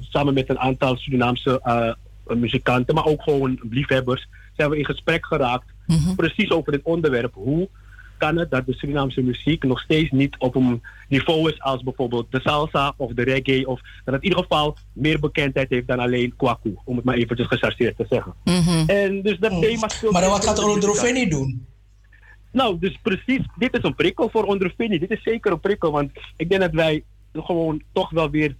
samen 0.00 0.34
met 0.34 0.48
een 0.48 0.58
aantal 0.58 0.96
Surinaamse 0.96 1.96
muzikanten, 2.26 2.94
maar 2.94 3.06
ook 3.06 3.22
gewoon 3.22 3.58
liefhebbers, 3.70 4.28
zijn 4.56 4.70
we 4.70 4.78
in 4.78 4.84
gesprek 4.84 5.26
geraakt. 5.26 5.72
Precies 6.16 6.50
over 6.50 6.72
dit 6.72 6.82
onderwerp. 6.82 7.34
Hoe 7.34 7.68
kan 8.16 8.36
het 8.36 8.50
dat 8.50 8.66
de 8.66 8.72
Surinaamse 8.72 9.22
muziek 9.22 9.64
nog 9.64 9.80
steeds 9.80 10.10
niet 10.10 10.38
op 10.38 10.54
een 10.54 10.82
niveau 11.08 11.50
is 11.50 11.60
als 11.60 11.82
bijvoorbeeld 11.82 12.26
de 12.30 12.40
salsa 12.40 12.94
of 12.96 13.12
de 13.12 13.22
reggae, 13.22 13.66
of 13.66 13.80
dat 14.04 14.14
het 14.14 14.22
in 14.22 14.28
ieder 14.28 14.42
geval 14.42 14.76
meer 14.92 15.20
bekendheid 15.20 15.70
heeft 15.70 15.86
dan 15.86 15.98
alleen 15.98 16.36
kwaku, 16.36 16.74
om 16.84 16.96
het 16.96 17.04
maar 17.04 17.16
eventjes 17.16 17.46
gechargeerd 17.46 17.96
te 17.96 18.06
zeggen. 18.08 18.34
En 18.86 19.22
dus 19.22 19.38
dat 19.38 19.60
thema 19.60 19.88
speelt. 19.88 20.12
Maar 20.12 20.22
dan 20.22 20.30
wat 20.30 20.44
gaat 20.44 20.58
onder 20.58 20.80
de 20.80 20.86
Ondroveni 20.86 21.28
doen? 21.28 21.66
nou, 22.54 22.78
dus 22.78 22.98
precies, 23.02 23.46
dit 23.56 23.76
is 23.76 23.82
een 23.82 23.94
prikkel 23.94 24.28
voor 24.28 24.44
Ondrovini. 24.44 24.98
Dit 24.98 25.10
is 25.10 25.22
zeker 25.22 25.52
een 25.52 25.60
prikkel, 25.60 25.90
want 25.90 26.10
ik 26.36 26.48
denk 26.48 26.60
dat 26.60 26.72
wij 26.72 27.04
gewoon 27.32 27.82
toch 27.92 28.10
wel 28.10 28.30
weer 28.30 28.56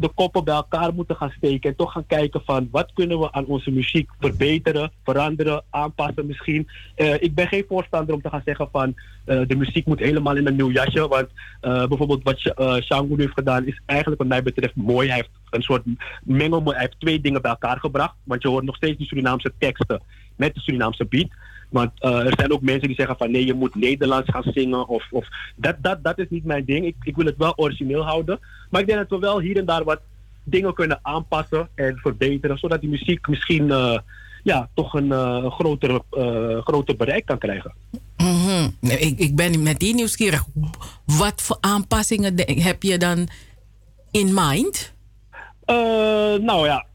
de 0.00 0.08
koppen 0.08 0.44
bij 0.44 0.54
elkaar 0.54 0.94
moeten 0.94 1.16
gaan 1.16 1.32
steken 1.36 1.70
en 1.70 1.76
toch 1.76 1.92
gaan 1.92 2.06
kijken 2.06 2.42
van 2.44 2.68
wat 2.70 2.90
kunnen 2.94 3.18
we 3.20 3.32
aan 3.32 3.44
onze 3.44 3.70
muziek 3.70 4.10
verbeteren, 4.20 4.90
veranderen, 5.04 5.62
aanpassen 5.70 6.26
misschien. 6.26 6.68
Eh, 6.94 7.22
ik 7.22 7.34
ben 7.34 7.48
geen 7.48 7.64
voorstander 7.68 8.14
om 8.14 8.22
te 8.22 8.28
gaan 8.28 8.42
zeggen 8.44 8.68
van 8.72 8.94
eh, 9.24 9.40
de 9.46 9.56
muziek 9.56 9.86
moet 9.86 9.98
helemaal 9.98 10.36
in 10.36 10.46
een 10.46 10.56
nieuw 10.56 10.70
jasje, 10.70 11.08
want 11.08 11.28
eh, 11.60 11.86
bijvoorbeeld 11.86 12.22
wat 12.22 12.38
Shangu 12.82 13.14
heeft 13.16 13.32
gedaan 13.32 13.66
is 13.66 13.80
eigenlijk 13.86 14.20
wat 14.20 14.30
mij 14.30 14.42
betreft 14.42 14.76
mooi. 14.76 15.08
Hij 15.08 15.16
heeft 15.16 15.30
een 15.50 15.62
soort 15.62 15.82
mengelmooi, 16.22 16.76
hij 16.76 16.84
heeft 16.84 17.00
twee 17.00 17.20
dingen 17.20 17.42
bij 17.42 17.50
elkaar 17.50 17.78
gebracht, 17.80 18.14
want 18.24 18.42
je 18.42 18.48
hoort 18.48 18.64
nog 18.64 18.76
steeds 18.76 18.98
die 18.98 19.06
Surinaamse 19.06 19.52
teksten 19.58 20.02
met 20.36 20.54
de 20.54 20.60
Surinaamse 20.60 21.04
beat. 21.04 21.28
Want 21.68 21.90
uh, 22.00 22.26
er 22.26 22.34
zijn 22.36 22.52
ook 22.52 22.62
mensen 22.62 22.86
die 22.86 22.96
zeggen 22.96 23.16
van 23.16 23.30
nee, 23.30 23.46
je 23.46 23.54
moet 23.54 23.74
Nederlands 23.74 24.30
gaan 24.30 24.52
zingen. 24.52 24.88
Of, 24.88 25.06
of 25.10 25.26
dat, 25.56 25.76
dat, 25.80 26.04
dat 26.04 26.18
is 26.18 26.26
niet 26.28 26.44
mijn 26.44 26.64
ding. 26.64 26.86
Ik, 26.86 26.96
ik 27.02 27.16
wil 27.16 27.26
het 27.26 27.36
wel 27.36 27.52
origineel 27.56 28.04
houden. 28.04 28.38
Maar 28.70 28.80
ik 28.80 28.86
denk 28.86 28.98
dat 28.98 29.08
we 29.08 29.26
wel 29.26 29.40
hier 29.40 29.56
en 29.56 29.64
daar 29.64 29.84
wat 29.84 30.00
dingen 30.44 30.74
kunnen 30.74 30.98
aanpassen 31.02 31.68
en 31.74 31.96
verbeteren. 31.96 32.58
Zodat 32.58 32.80
die 32.80 32.90
muziek 32.90 33.28
misschien 33.28 33.68
uh, 33.68 33.98
ja, 34.42 34.68
toch 34.74 34.94
een 34.94 35.06
uh, 35.06 35.50
groter, 35.50 36.00
groter 36.62 36.96
bereik 36.96 37.26
kan 37.26 37.38
krijgen. 37.38 37.72
Mm 38.16 38.46
-hmm. 38.46 38.74
ik, 38.80 39.18
ik 39.18 39.36
ben 39.36 39.62
meteen 39.62 39.94
nieuwsgierig. 39.94 40.44
Wat 41.04 41.42
voor 41.42 41.56
aanpassingen 41.60 42.34
heb 42.62 42.82
je 42.82 42.98
dan 42.98 43.28
in 44.10 44.34
mind? 44.34 44.94
Nou 46.40 46.66
ja, 46.66 46.86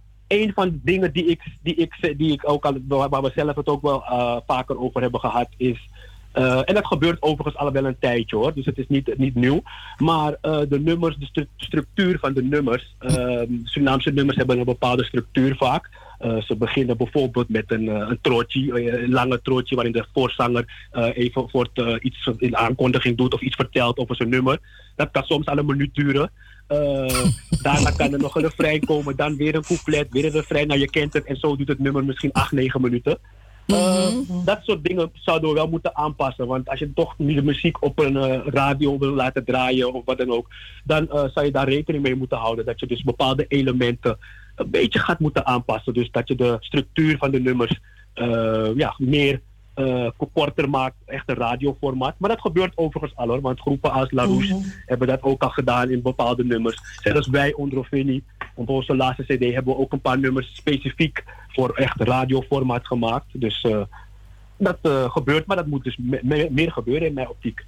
een 0.42 0.54
van 0.54 0.70
de 0.70 0.80
dingen 0.84 1.14
die 1.14 1.26
ik, 1.26 1.42
die 1.62 1.76
ik, 1.76 2.14
die 2.18 2.32
ik 2.32 2.50
ook 2.50 2.66
al, 2.66 2.78
waar 2.88 3.22
we 3.22 3.32
zelf 3.36 3.56
het 3.56 3.68
ook 3.68 3.82
wel 3.82 4.02
uh, 4.02 4.38
vaker 4.48 4.80
over 4.80 5.02
hebben 5.02 5.20
gehad, 5.20 5.48
is. 5.58 5.90
Uh, 6.34 6.62
en 6.66 6.74
dat 6.74 6.88
gebeurt 6.88 7.22
overigens 7.22 7.56
al 7.56 7.72
wel 7.72 7.86
een 7.86 8.00
tijdje 8.00 8.36
hoor, 8.36 8.54
dus 8.54 8.66
het 8.66 8.78
is 8.78 8.88
niet, 8.88 9.18
niet 9.18 9.36
nieuw. 9.36 9.62
Maar 9.98 10.32
uh, 10.42 10.60
de 10.70 10.80
nummers, 10.80 11.16
de 11.18 11.26
stru 11.26 11.48
structuur 11.58 12.20
van 12.20 12.34
de 12.34 12.44
nummers. 12.44 12.96
Surinaamse 13.64 14.12
nummers 14.12 14.38
hebben 14.38 14.60
een 14.60 14.66
bepaalde 14.66 15.04
structuur 15.04 15.56
vaak. 15.56 15.90
ze 16.20 16.56
beginnen 16.58 16.98
bijvoorbeeld 16.98 17.50
met 17.50 17.72
een, 17.72 17.88
een 17.88 18.20
trootje, 18.22 19.02
een 19.04 19.12
lange 19.12 19.42
trootje, 19.42 19.76
waarin 19.76 19.94
de 19.94 20.06
voorzanger 20.14 20.90
even 21.14 21.50
voor 21.50 21.70
het, 21.74 22.04
iets 22.04 22.30
in 22.38 22.58
aankondiging 22.58 23.18
doet 23.18 23.34
of 23.34 23.42
iets 23.42 23.56
vertelt 23.56 23.98
over 23.98 24.16
zijn 24.16 24.30
nummer. 24.30 24.60
Dat 24.96 25.12
kan 25.12 25.24
soms 25.24 25.46
al 25.46 25.58
een 25.58 25.66
minuut 25.66 25.96
duren. 25.96 26.32
Uh, 26.70 27.26
daarna 27.66 27.92
kan 27.92 28.14
er 28.14 28.20
nog 28.20 28.36
een 28.36 28.42
refrein 28.42 28.86
komen, 28.86 29.16
dan 29.16 29.36
weer 29.36 29.56
een 29.56 29.64
couplet, 29.64 30.08
weer 30.10 30.26
een 30.26 30.32
refrein. 30.32 30.68
Nou, 30.68 30.80
je 30.80 30.90
kent 30.90 31.14
het 31.14 31.26
en 31.26 31.36
zo 31.36 31.56
doet 31.56 31.68
het 31.68 31.80
nummer 31.80 32.06
misschien 32.06 32.32
8, 32.32 32.52
9 32.52 32.82
minuten. 32.82 33.18
Uh, 33.68 34.12
mm 34.12 34.26
-hmm. 34.28 34.46
Dat 34.46 34.60
soort 34.64 34.84
dingen 34.84 35.12
zouden 35.14 35.50
we 35.50 35.56
wel 35.56 35.68
moeten 35.68 35.96
aanpassen. 35.96 36.48
Want 36.48 36.70
als 36.70 36.80
je 36.80 36.94
toch 36.94 37.18
niet 37.18 37.36
de 37.36 37.44
muziek 37.44 37.84
op 37.84 38.00
een 38.00 38.16
uh, 38.16 38.40
radio 38.46 38.98
wil 38.98 39.14
laten 39.14 39.46
draaien 39.46 39.94
of 39.94 40.06
wat 40.06 40.18
dan 40.18 40.32
ook, 40.32 40.48
dan 40.84 41.04
uh, 41.04 41.24
zou 41.34 41.46
je 41.46 41.52
daar 41.52 41.70
rekening 41.70 42.04
mee 42.04 42.16
moeten 42.16 42.38
houden. 42.38 42.66
Dat 42.66 42.80
je 42.80 42.88
dus 42.88 43.04
bepaalde 43.04 43.46
elementen 43.48 44.18
een 44.56 44.70
beetje 44.70 45.00
gaat 45.00 45.20
moeten 45.20 45.46
aanpassen. 45.46 45.94
Dus 45.94 46.12
dat 46.12 46.28
je 46.28 46.36
de 46.36 46.58
structuur 46.60 47.18
van 47.18 47.32
de 47.32 47.40
nummers 47.40 47.80
ja, 48.76 48.96
meer 48.98 49.42
uh, 49.76 50.10
korter 50.34 50.70
maakt, 50.70 50.96
echt 51.06 51.30
een 51.30 51.36
radioformaat. 51.36 52.16
Maar 52.18 52.30
dat 52.30 52.42
gebeurt 52.42 52.78
overigens 52.78 53.16
al 53.16 53.28
hoor, 53.28 53.42
want 53.42 53.60
groepen 53.60 53.92
als 53.92 54.12
La 54.12 54.24
Rouge 54.24 54.54
mm 54.54 54.62
-hmm. 54.62 54.74
hebben 54.86 55.08
dat 55.08 55.22
ook 55.22 55.44
al 55.44 55.50
gedaan 55.50 55.90
in 55.90 56.02
bepaalde 56.02 56.46
nummers. 56.46 56.80
Zelfs 57.02 57.28
wij 57.28 57.54
onder 57.54 57.78
Opini, 57.78 58.24
op 58.56 58.70
onze 58.70 58.96
laatste 58.96 59.24
CD 59.24 59.54
hebben 59.54 59.74
we 59.74 59.80
ook 59.80 59.92
een 59.92 60.02
paar 60.02 60.20
nummers 60.20 60.56
specifiek 60.56 61.24
voor 61.48 61.70
echt 61.70 62.02
radioformaat 62.02 62.88
gemaakt. 62.88 63.26
Dus 63.32 63.64
uh, 63.64 63.82
dat 64.58 64.78
uh, 64.82 65.12
gebeurt, 65.12 65.46
maar 65.46 65.58
dat 65.58 65.68
moet 65.68 65.84
dus 65.84 65.98
me 65.98 66.20
me 66.24 66.48
meer 66.52 66.72
gebeuren 66.72 67.08
in 67.08 67.14
mijn 67.14 67.30
optiek. 67.30 67.66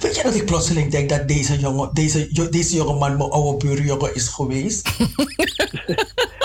Weet 0.00 0.16
je 0.16 0.22
dat 0.22 0.34
ik 0.34 0.44
plotseling 0.44 0.90
denk 0.90 1.08
dat 1.08 1.28
deze, 1.28 1.58
jongen, 1.58 1.90
deze, 1.92 2.48
deze 2.50 2.76
jonge 2.76 2.98
man 2.98 3.16
mijn 3.16 3.30
oude 3.30 3.66
buurjongen 3.66 4.14
is 4.14 4.28
geweest? 4.28 4.82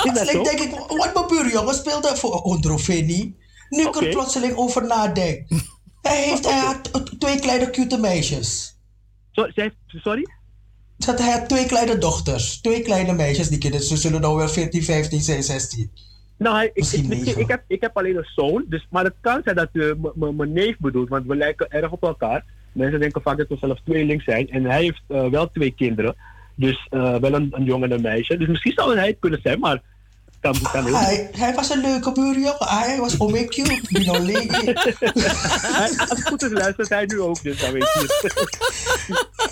plotseling 0.03 0.44
denk 0.44 0.60
ik, 0.60 0.70
wat 0.72 1.14
mijn 1.14 1.28
buurjongen 1.28 1.74
speelde 1.74 2.15
voor 2.15 2.41
Ondroveni. 2.41 3.36
Nu 3.69 3.81
ik 3.88 3.95
er 3.95 4.10
plotseling 4.10 4.56
over 4.56 4.85
nadenk. 4.88 5.48
Hij, 6.02 6.23
heeft, 6.23 6.49
hij 6.49 6.60
had 6.60 6.84
t- 6.84 7.19
twee 7.19 7.40
kleine 7.40 7.69
cute 7.69 7.98
meisjes. 7.98 8.77
Sorry? 9.88 10.27
Dat 10.98 11.19
hij 11.19 11.31
had 11.31 11.49
twee 11.49 11.65
kleine 11.65 11.98
dochters. 11.98 12.61
Twee 12.61 12.81
kleine 12.81 13.14
meisjes, 13.14 13.48
die 13.49 13.57
kinderen. 13.57 13.85
Ze 13.85 13.98
zullen 13.98 14.22
nou 14.22 14.38
wel 14.38 14.48
14, 14.49 14.84
15 14.84 15.22
zijn, 15.22 15.44
16. 15.44 15.91
Nou, 16.38 16.56
hij, 16.56 16.65
ik, 16.73 16.85
ik, 16.85 17.07
misschien- 17.07 17.40
ik, 17.40 17.48
heb, 17.48 17.64
ik 17.68 17.81
heb 17.81 17.98
alleen 17.98 18.18
een 18.18 18.30
zoon, 18.35 18.65
dus, 18.69 18.88
maar 18.90 19.03
het 19.03 19.14
kan 19.22 19.41
zijn 19.44 19.56
dat 19.56 19.69
uh, 19.73 19.94
mijn 20.15 20.53
neef 20.53 20.77
bedoelt, 20.80 21.10
want 21.10 21.26
we 21.26 21.35
lijken 21.35 21.69
erg 21.69 21.91
op 21.91 22.03
elkaar. 22.03 22.45
Mensen 22.72 22.99
denken 22.99 23.22
vaak 23.22 23.38
dat 23.38 23.48
we 23.48 23.57
zelf 23.60 23.80
tweeling 23.85 24.22
zijn. 24.22 24.49
En 24.49 24.64
hij 24.64 24.81
heeft 24.84 25.02
eh, 25.07 25.27
wel 25.30 25.52
twee 25.52 25.72
kinderen, 25.72 26.15
dus 26.56 26.88
eh, 26.90 27.15
wel 27.15 27.34
een, 27.34 27.48
een 27.52 27.64
jongen 27.64 27.90
en 27.90 27.95
een 27.95 28.02
meisje. 28.02 28.38
Dus 28.38 28.48
misschien 28.48 28.72
zou 28.76 28.98
hij 28.98 29.07
het 29.07 29.19
kunnen 29.19 29.40
zijn, 29.44 29.60
maar 29.60 29.81
kan, 30.44 30.56
kan 30.72 30.95
Hij, 30.95 31.30
hij 31.38 31.53
was 31.53 31.70
een 31.70 31.82
leuke 31.82 32.11
buurjongen. 32.11 32.68
Hij 32.68 32.98
was 32.99 33.20
ome 33.20 33.45
cute. 33.45 33.82
Bino 33.90 34.20
Legi. 34.20 34.74
Hij- 34.74 35.94
Als 35.98 36.10
het 36.10 36.28
goed 36.28 36.44
is, 36.44 36.52
luistert 36.52 36.90
hij 36.90 37.06
nu 37.06 37.22
ook, 37.22 37.44
dus 37.44 37.60
dan 37.60 37.72
weet 37.72 37.84
je. 37.94 38.32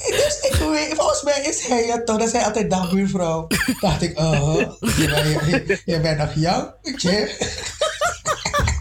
Dus 0.09 0.39
ik 0.51 0.55
weet, 0.71 0.93
volgens 0.95 1.23
mij 1.23 1.41
is 1.41 1.65
hij 1.67 1.83
het 1.83 2.05
toch. 2.05 2.17
Dat 2.17 2.31
hij 2.31 2.43
altijd 2.43 2.69
dag 2.69 2.91
buurvrouw. 2.91 3.47
Dacht 3.79 4.01
ik, 4.01 4.19
oh, 4.19 4.55
je, 4.79 5.07
bent- 5.07 5.67
je, 5.67 5.81
je 5.85 5.99
bent 5.99 6.17
nog 6.17 6.31
jong, 6.35 6.71
weet 6.81 7.01
je. 7.01 7.19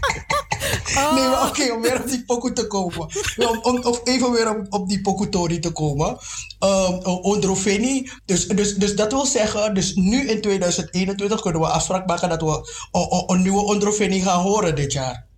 Nee, 0.95 1.27
maar 1.29 1.47
oké, 1.47 1.71
om 1.73 1.81
weer 1.81 2.01
op 2.01 2.07
die 2.07 2.25
pokoe 2.25 2.53
te 2.53 2.67
komen. 2.67 3.07
Om, 3.37 3.59
om, 3.61 3.83
of 3.83 4.01
even 4.03 4.31
weer 4.31 4.49
op, 4.49 4.65
op 4.69 4.89
die 4.89 5.01
pokoe 5.01 5.29
te 5.59 5.71
komen. 5.71 6.17
Um, 6.59 7.05
Ondroveni. 7.05 8.09
Dus, 8.25 8.47
dus, 8.47 8.75
dus 8.75 8.95
dat 8.95 9.11
wil 9.11 9.25
zeggen, 9.25 9.73
dus 9.73 9.95
nu 9.95 10.29
in 10.29 10.41
2021 10.41 11.41
kunnen 11.41 11.61
we 11.61 11.67
afspraak 11.67 12.07
maken 12.07 12.29
dat 12.29 12.41
we 12.41 12.69
een- 13.27 13.41
nieuwe 13.41 13.63
Ondroveni 13.63 14.21
gaan 14.21 14.41
horen 14.41 14.75
dit 14.75 14.91
jaar. 14.93 15.29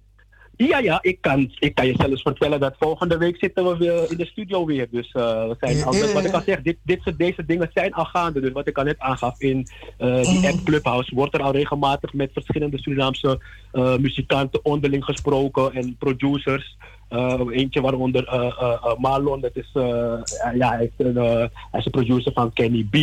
Ja, 0.68 0.77
ja, 0.77 0.99
ik 1.02 1.18
kan, 1.22 1.52
ik 1.60 1.76
kan 1.76 1.88
je 1.88 1.94
zelfs 1.98 2.22
vertellen 2.22 2.60
dat 2.60 2.76
volgende 2.80 3.18
week 3.18 3.38
zitten 3.40 3.64
we 3.65 3.77
weer 3.77 4.11
in 4.11 4.18
de 4.18 4.26
studio 4.26 4.65
weer. 4.65 4.88
Dus 4.91 5.11
eh, 5.11 5.48
we 5.48 5.56
zijn 5.60 5.77
Ja, 5.77 5.84
al, 5.84 5.95
ja, 5.95 6.14
wat 6.14 6.26
ik 6.26 6.34
al 6.34 6.41
zeg, 6.45 6.61
dit, 6.61 6.77
dit, 6.84 7.02
soort- 7.02 7.18
deze 7.18 7.45
dingen 7.45 7.69
zijn 7.73 7.94
al 7.94 8.06
gaande. 8.06 8.40
Dus 8.40 8.52
wat 8.52 8.68
ik 8.68 8.77
al 8.77 8.84
net 8.84 8.99
aangaf 8.99 9.35
in 9.38 9.68
eh, 9.98 10.07
die 10.27 10.40
Mhm. 10.40 10.48
app 10.48 10.64
Clubhouse 10.64 11.15
wordt 11.15 11.34
er 11.34 11.41
al 11.41 11.52
regelmatig 11.52 12.14
met 12.14 12.30
verschillende 12.34 12.77
Surinaamse 12.77 13.40
eh, 13.72 13.98
muzikanten 13.98 14.65
onderling 14.65 15.03
gesproken 15.06 15.73
en 15.73 15.95
producers. 15.99 16.77
Eh, 17.10 17.40
eentje 17.52 17.81
waaronder 17.81 18.27
eh, 18.27 18.40
eh, 18.40 18.73
eh, 18.84 18.98
Marlon, 18.98 19.41
dat 19.41 19.56
is, 19.56 19.69
eh, 19.73 20.14
ja, 20.56 20.69
hij, 20.76 20.91
is 20.98 21.06
een, 21.06 21.18
eh, 21.18 21.34
hij 21.72 21.80
is 21.80 21.85
een 21.85 21.91
producer 21.91 22.31
van 22.34 22.53
Kenny 22.53 22.84
B. 22.90 22.94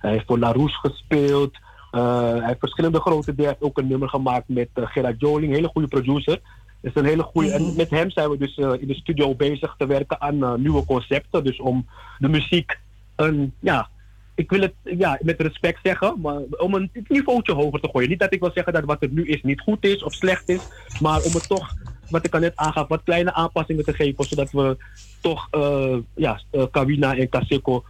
Hij 0.00 0.10
heeft 0.12 0.26
voor 0.26 0.38
La 0.38 0.52
Rouge 0.52 0.78
gespeeld. 0.88 1.56
Eh, 1.90 2.30
hij 2.30 2.46
heeft 2.46 2.58
verschillende 2.58 3.00
grote 3.00 3.34
dingen. 3.34 3.50
Heeft 3.50 3.62
ook 3.62 3.78
een 3.78 3.86
nummer 3.88 4.08
gemaakt 4.08 4.48
met 4.48 4.68
eh, 4.74 4.86
Gerard 4.86 5.20
Joling, 5.20 5.48
een 5.48 5.54
hele 5.56 5.68
goede 5.68 5.88
producer. 5.88 6.40
Is 6.80 6.94
een 6.94 7.04
hele 7.04 7.22
goede. 7.22 7.50
En 7.50 7.76
met 7.76 7.90
hem 7.90 8.10
zijn 8.10 8.30
we 8.30 8.38
dus 8.38 8.56
eh, 8.56 8.72
in 8.78 8.86
de 8.86 8.94
studio 8.94 9.34
bezig 9.34 9.74
te 9.78 9.86
werken 9.86 10.20
aan 10.20 10.44
eh, 10.44 10.54
nieuwe 10.54 10.84
concepten. 10.84 11.44
Dus 11.44 11.60
om 11.60 11.86
de 12.18 12.28
muziek 12.28 12.78
een, 13.16 13.52
ja, 13.60 13.88
ik 14.34 14.50
wil 14.50 14.60
het 14.60 14.74
ja, 14.82 15.18
met 15.22 15.40
respect 15.40 15.78
zeggen, 15.82 16.20
maar 16.20 16.40
om 16.56 16.74
een 16.74 16.90
niveautje 17.08 17.52
hoger 17.52 17.80
te 17.80 17.88
gooien. 17.88 18.08
Niet 18.08 18.18
dat 18.18 18.32
ik 18.32 18.40
wil 18.40 18.50
zeggen 18.54 18.72
dat 18.72 18.84
wat 18.84 19.02
er 19.02 19.08
nu 19.10 19.26
is 19.26 19.42
niet 19.42 19.60
goed 19.60 19.84
is 19.84 20.02
of 20.02 20.12
slecht 20.12 20.48
is, 20.48 20.60
maar 21.00 21.22
om 21.22 21.32
het 21.32 21.48
toch, 21.48 21.74
wat 22.10 22.26
ik 22.26 22.34
al 22.34 22.40
net 22.40 22.56
aangaf, 22.56 22.88
wat 22.88 23.02
kleine 23.02 23.32
aanpassingen 23.32 23.84
te 23.84 23.92
geven, 23.92 24.24
zodat 24.24 24.50
we 24.50 24.76
toch, 25.20 25.48
eh, 25.50 25.96
ja, 26.14 26.40
Kawina 26.70 27.16
en 27.16 27.28
Kaseko 27.28 27.84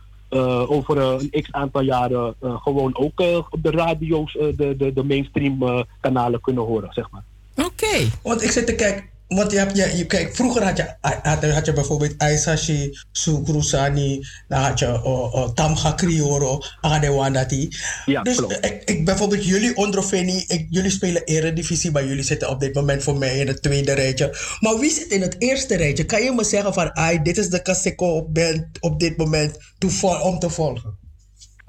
over 0.66 0.98
een 0.98 1.42
x 1.42 1.52
aantal 1.52 1.80
jaren 1.82 2.34
gewoon 2.40 2.96
ook 2.96 3.20
op 3.50 3.62
de 3.62 3.70
radio's, 3.70 4.32
de, 4.32 4.74
de, 4.78 4.92
de 4.92 5.04
mainstream 5.04 5.84
kanalen 6.00 6.40
kunnen 6.40 6.64
horen, 6.64 6.92
zeg 6.92 7.10
maar. 7.10 7.22
Oké. 7.56 8.10
Want 8.22 8.42
ik 8.42 8.50
zit 8.50 8.66
te 8.66 8.74
kijken. 8.74 9.14
Want 9.28 9.50
je 9.50 9.58
hebt, 9.58 9.76
je, 9.76 9.96
je, 9.96 10.06
kijk, 10.06 10.34
vroeger 10.34 10.64
had 10.64 10.76
je, 10.76 10.94
had, 11.00 11.44
had 11.44 11.66
je 11.66 11.72
bijvoorbeeld 11.72 12.14
Aisashi, 12.18 12.98
Sukrusani, 13.12 14.26
dan 14.48 14.60
had 14.60 14.78
je 14.78 14.86
uh, 14.86 15.32
uh, 15.34 15.48
Tamga 15.48 15.92
Krioro, 15.92 16.60
Agadewandati. 16.80 17.68
Ja, 18.04 18.22
dus 18.22 18.36
klopt. 18.36 18.64
ik, 18.64 18.82
ik, 18.84 19.04
bijvoorbeeld 19.04 19.44
jullie 19.44 19.76
Ondroveni, 19.76 20.44
ik, 20.46 20.66
jullie 20.70 20.90
spelen 20.90 21.24
eredivisie, 21.24 21.90
maar 21.90 22.06
jullie 22.06 22.22
zitten 22.22 22.48
op 22.48 22.60
dit 22.60 22.74
moment 22.74 23.02
voor 23.02 23.18
mij 23.18 23.38
in 23.38 23.46
het 23.46 23.62
tweede 23.62 23.92
rijtje. 23.92 24.36
Maar 24.60 24.78
wie 24.78 24.90
zit 24.90 25.10
in 25.10 25.22
het 25.22 25.36
eerste 25.38 25.76
rijtje? 25.76 26.04
Kan 26.04 26.22
je 26.22 26.32
me 26.32 26.44
zeggen 26.44 26.74
van, 26.74 26.94
ai, 26.94 27.22
dit 27.22 27.38
is 27.38 27.48
de 27.48 27.62
Kaseko 27.62 28.28
band 28.28 28.66
op 28.80 29.00
dit 29.00 29.16
moment 29.16 29.56
om 30.22 30.38
te 30.38 30.50
volgen? 30.50 31.05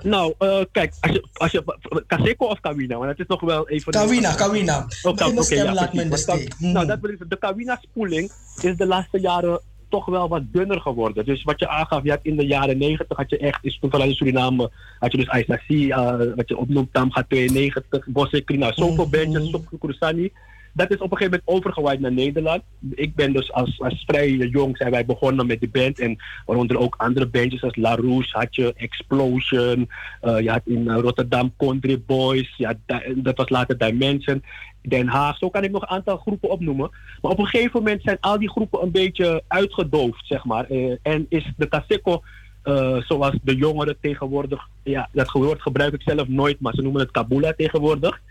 Nou, 0.03 0.33
eh, 0.37 0.59
kijk, 0.71 0.93
als 0.99 1.11
je, 1.11 1.23
als 1.33 1.51
je, 1.51 1.63
Kaseko 2.07 2.45
of 2.45 2.59
Kawina, 2.59 2.97
want 2.97 3.09
het 3.09 3.19
is 3.19 3.27
nog 3.27 3.41
wel 3.41 3.69
even... 3.69 3.91
Kawina, 3.91 4.33
Kawina. 4.33 4.87
Oh, 5.01 5.11
oké, 5.11 5.43
stem 5.43 5.65
ja, 5.65 5.73
laat 5.73 5.93
me 5.93 6.07
de 6.07 6.47
Nou, 6.57 6.85
dat 6.85 6.99
wil 6.99 7.09
ik 7.09 7.17
zeggen. 7.17 7.29
De 7.29 7.37
Kawina-spoeling 7.37 8.31
is 8.61 8.77
de 8.77 8.85
laatste 8.85 9.19
jaren 9.19 9.61
toch 9.89 10.05
wel 10.05 10.27
wat 10.27 10.41
dunner 10.51 10.81
geworden. 10.81 11.25
Dus 11.25 11.43
wat 11.43 11.59
je 11.59 11.67
aangaf, 11.67 12.03
je 12.03 12.09
had 12.09 12.19
in 12.21 12.35
de 12.35 12.45
jaren 12.45 12.77
90 12.77 13.17
had 13.17 13.29
je 13.29 13.37
echt, 13.37 13.59
is 13.61 13.79
toen 13.79 13.89
vanuit 13.89 14.15
Suriname, 14.15 14.71
had 14.99 15.11
je 15.11 15.17
dus 15.17 15.29
Aisasi, 15.29 15.87
uh, 15.87 16.17
wat 16.35 16.47
je 16.47 16.57
opnoemt, 16.57 16.93
Tamga 16.93 17.25
92, 17.27 18.07
Bosekri, 18.07 18.57
nou, 18.57 18.73
zoveel 18.73 19.09
bandjes, 19.09 19.49
Sopku 19.49 19.77
Kurusani. 19.77 20.31
Dat 20.77 20.91
is 20.91 20.97
op 20.97 21.11
een 21.11 21.17
gegeven 21.17 21.41
moment 21.45 21.63
overgewaaid 21.63 21.99
naar 21.99 22.11
Nederland. 22.11 22.61
Ik 22.89 23.15
ben 23.15 23.33
dus 23.33 23.51
als, 23.51 23.81
als 23.81 24.03
vrij 24.07 24.29
jong 24.29 24.77
zijn 24.77 24.91
wij 24.91 25.05
begonnen 25.05 25.47
met 25.47 25.59
die 25.59 25.69
band. 25.69 25.99
En 25.99 26.17
waaronder 26.45 26.77
ook 26.77 26.95
andere 26.97 27.27
bandjes 27.27 27.63
als 27.63 27.75
La 27.75 27.95
Rouge 27.95 28.37
had 28.37 28.55
je 28.55 28.73
Explosion. 28.75 29.89
eh, 30.21 30.39
je 30.39 30.49
had 30.49 30.61
in 30.65 30.89
eh, 30.89 30.99
Rotterdam 30.99 31.53
Country 31.57 32.01
Boys. 32.05 32.53
Ja, 32.57 32.73
dat 33.15 33.37
was 33.37 33.49
later 33.49 33.77
Dimension. 33.77 34.43
Den 34.81 35.07
Haag. 35.07 35.37
Zo 35.37 35.49
kan 35.49 35.63
ik 35.63 35.71
nog 35.71 35.81
een 35.81 35.87
aantal 35.87 36.17
groepen 36.17 36.49
opnoemen. 36.49 36.89
Maar 37.21 37.31
op 37.31 37.39
een 37.39 37.47
gegeven 37.47 37.83
moment 37.83 38.01
zijn 38.03 38.17
al 38.19 38.39
die 38.39 38.49
groepen 38.49 38.81
een 38.81 38.91
beetje 38.91 39.43
uitgedoofd, 39.47 40.27
zeg 40.27 40.45
maar. 40.45 40.65
Eh, 40.65 40.95
en 41.01 41.25
is 41.29 41.51
de 41.57 41.67
Kaseko, 41.67 42.23
eh, 42.63 42.97
zoals 42.97 43.35
de 43.41 43.55
jongeren 43.55 43.97
tegenwoordig, 44.01 44.67
ja, 44.83 45.09
dat 45.11 45.31
woord 45.31 45.61
gebruik 45.61 45.93
ik 45.93 46.01
zelf 46.01 46.27
nooit, 46.27 46.59
maar 46.59 46.73
ze 46.73 46.81
noemen 46.81 47.01
het 47.01 47.11
Kabula 47.11 47.53
tegenwoordig. 47.53 48.21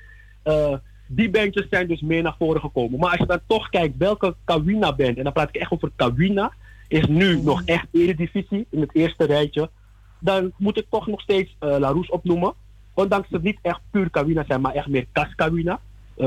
Eh, 0.42 0.74
die 1.06 1.30
bandjes 1.30 1.66
zijn 1.70 1.88
dus 1.88 2.00
meer 2.00 2.22
naar 2.22 2.36
voren 2.38 2.60
gekomen. 2.60 2.98
Maar 2.98 3.10
als 3.10 3.18
je 3.18 3.26
dan 3.26 3.40
toch 3.46 3.68
kijkt 3.68 3.96
welke 3.98 4.34
Kawina 4.44 4.94
band, 4.94 5.16
en 5.16 5.24
dan 5.24 5.32
praat 5.32 5.48
ik 5.48 5.56
echt 5.56 5.70
over 5.70 5.90
Kawina, 5.96 6.52
is 6.88 7.06
nu 7.06 7.40
nog 7.42 7.62
echt 7.64 7.86
eredivisie 7.92 8.66
in 8.70 8.80
het 8.80 8.94
eerste 8.94 9.24
rijtje. 9.24 9.70
Dan 10.18 10.52
moet 10.56 10.78
ik 10.78 10.86
toch 10.90 11.06
nog 11.06 11.20
steeds 11.20 11.56
eh 11.58 11.68
La 11.78 11.88
Rouge 11.90 12.12
opnoemen. 12.12 12.52
Ondanks 12.94 13.28
dat 13.28 13.40
het 13.40 13.48
niet 13.50 13.58
echt 13.62 13.80
puur 13.90 14.10
Kawina 14.10 14.44
zijn, 14.48 14.60
maar 14.60 14.74
echt 14.74 14.88
meer 14.88 15.06
Kas 15.12 15.34
Kawina. 15.34 15.80
Eh, 16.16 16.26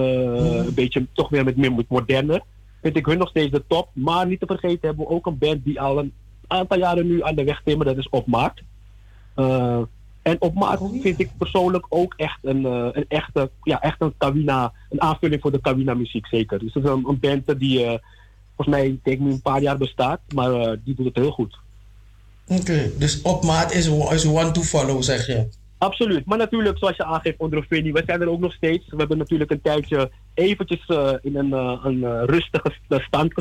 Een 0.65 0.73
beetje 0.73 1.05
toch 1.13 1.29
weer 1.29 1.43
met 1.43 1.57
meer 1.57 1.73
met 1.73 1.89
moderner. 1.89 2.41
Vind 2.81 2.97
ik 2.97 3.05
hun 3.05 3.17
nog 3.17 3.29
steeds 3.29 3.51
de 3.51 3.63
top. 3.67 3.89
Maar 3.93 4.27
niet 4.27 4.39
te 4.39 4.45
vergeten 4.45 4.87
hebben 4.87 5.05
we 5.05 5.11
ook 5.11 5.25
een 5.25 5.37
band 5.37 5.63
die 5.63 5.81
al 5.81 5.99
een 5.99 6.13
aantal 6.47 6.77
jaren 6.77 7.07
nu 7.07 7.23
aan 7.23 7.35
de 7.35 7.43
weg 7.43 7.61
timmert. 7.63 7.89
Dat 7.89 7.97
is 7.97 8.09
Opmaat. 8.09 8.53
Eh, 9.35 9.81
en 10.21 10.41
Opmaat 10.41 10.81
vind 11.01 11.19
ik 11.19 11.29
persoonlijk 11.37 11.85
ook 11.89 12.13
echt 12.17 12.39
een, 12.41 12.65
eh, 12.65 12.87
een 12.91 13.05
echte, 13.07 13.49
ja, 13.63 13.81
echt 13.81 14.01
een 14.01 14.13
Kawina, 14.17 14.73
een 14.89 15.01
aanvulling 15.01 15.41
voor 15.41 15.51
de 15.51 15.61
Kawina 15.61 15.93
muziek 15.93 16.27
zeker. 16.27 16.59
Dus 16.59 16.73
het 16.73 16.83
is 16.83 16.89
een, 16.89 17.05
een 17.07 17.19
band 17.19 17.59
die 17.59 17.83
eh, 17.83 17.97
volgens 18.55 18.77
mij 18.77 18.87
ik 18.87 19.03
denk 19.03 19.19
nu 19.19 19.31
een 19.31 19.41
paar 19.41 19.61
jaar 19.61 19.77
bestaat, 19.77 20.19
maar 20.33 20.53
eh, 20.53 20.77
die 20.83 20.95
doet 20.95 21.05
het 21.05 21.15
heel 21.15 21.31
goed. 21.31 21.57
Oké, 22.47 22.91
dus 22.97 23.21
op 23.21 23.43
maat 23.43 23.73
is, 23.73 23.87
is 24.11 24.25
one 24.25 24.51
to 24.51 24.61
follow, 24.61 25.01
zeg 25.01 25.27
je. 25.27 25.47
Absoluut. 25.77 26.25
Maar 26.25 26.37
natuurlijk, 26.37 26.77
zoals 26.77 26.95
je 26.95 27.05
aangeeft, 27.05 27.39
onder 27.39 27.65
Veni, 27.69 27.91
we 27.91 28.03
zijn 28.05 28.21
er 28.21 28.29
ook 28.29 28.39
nog 28.39 28.53
steeds. 28.53 28.87
We 28.89 28.95
hebben 28.97 29.17
natuurlijk 29.17 29.51
een 29.51 29.61
tijdje 29.61 30.11
eventjes 30.33 30.85
in 31.21 31.35
een, 31.35 31.51
een 31.51 32.25
rustige 32.25 32.71
st- 32.71 33.01
stand 33.01 33.33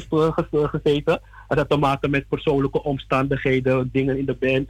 gezeten. 0.51 1.21
Dat 1.49 1.59
had 1.59 1.69
te 1.69 1.77
maken 1.77 2.11
met 2.11 2.29
persoonlijke 2.29 2.83
omstandigheden, 2.83 3.89
dingen 3.93 4.19
in 4.19 4.25
de 4.25 4.37
band. 4.41 4.69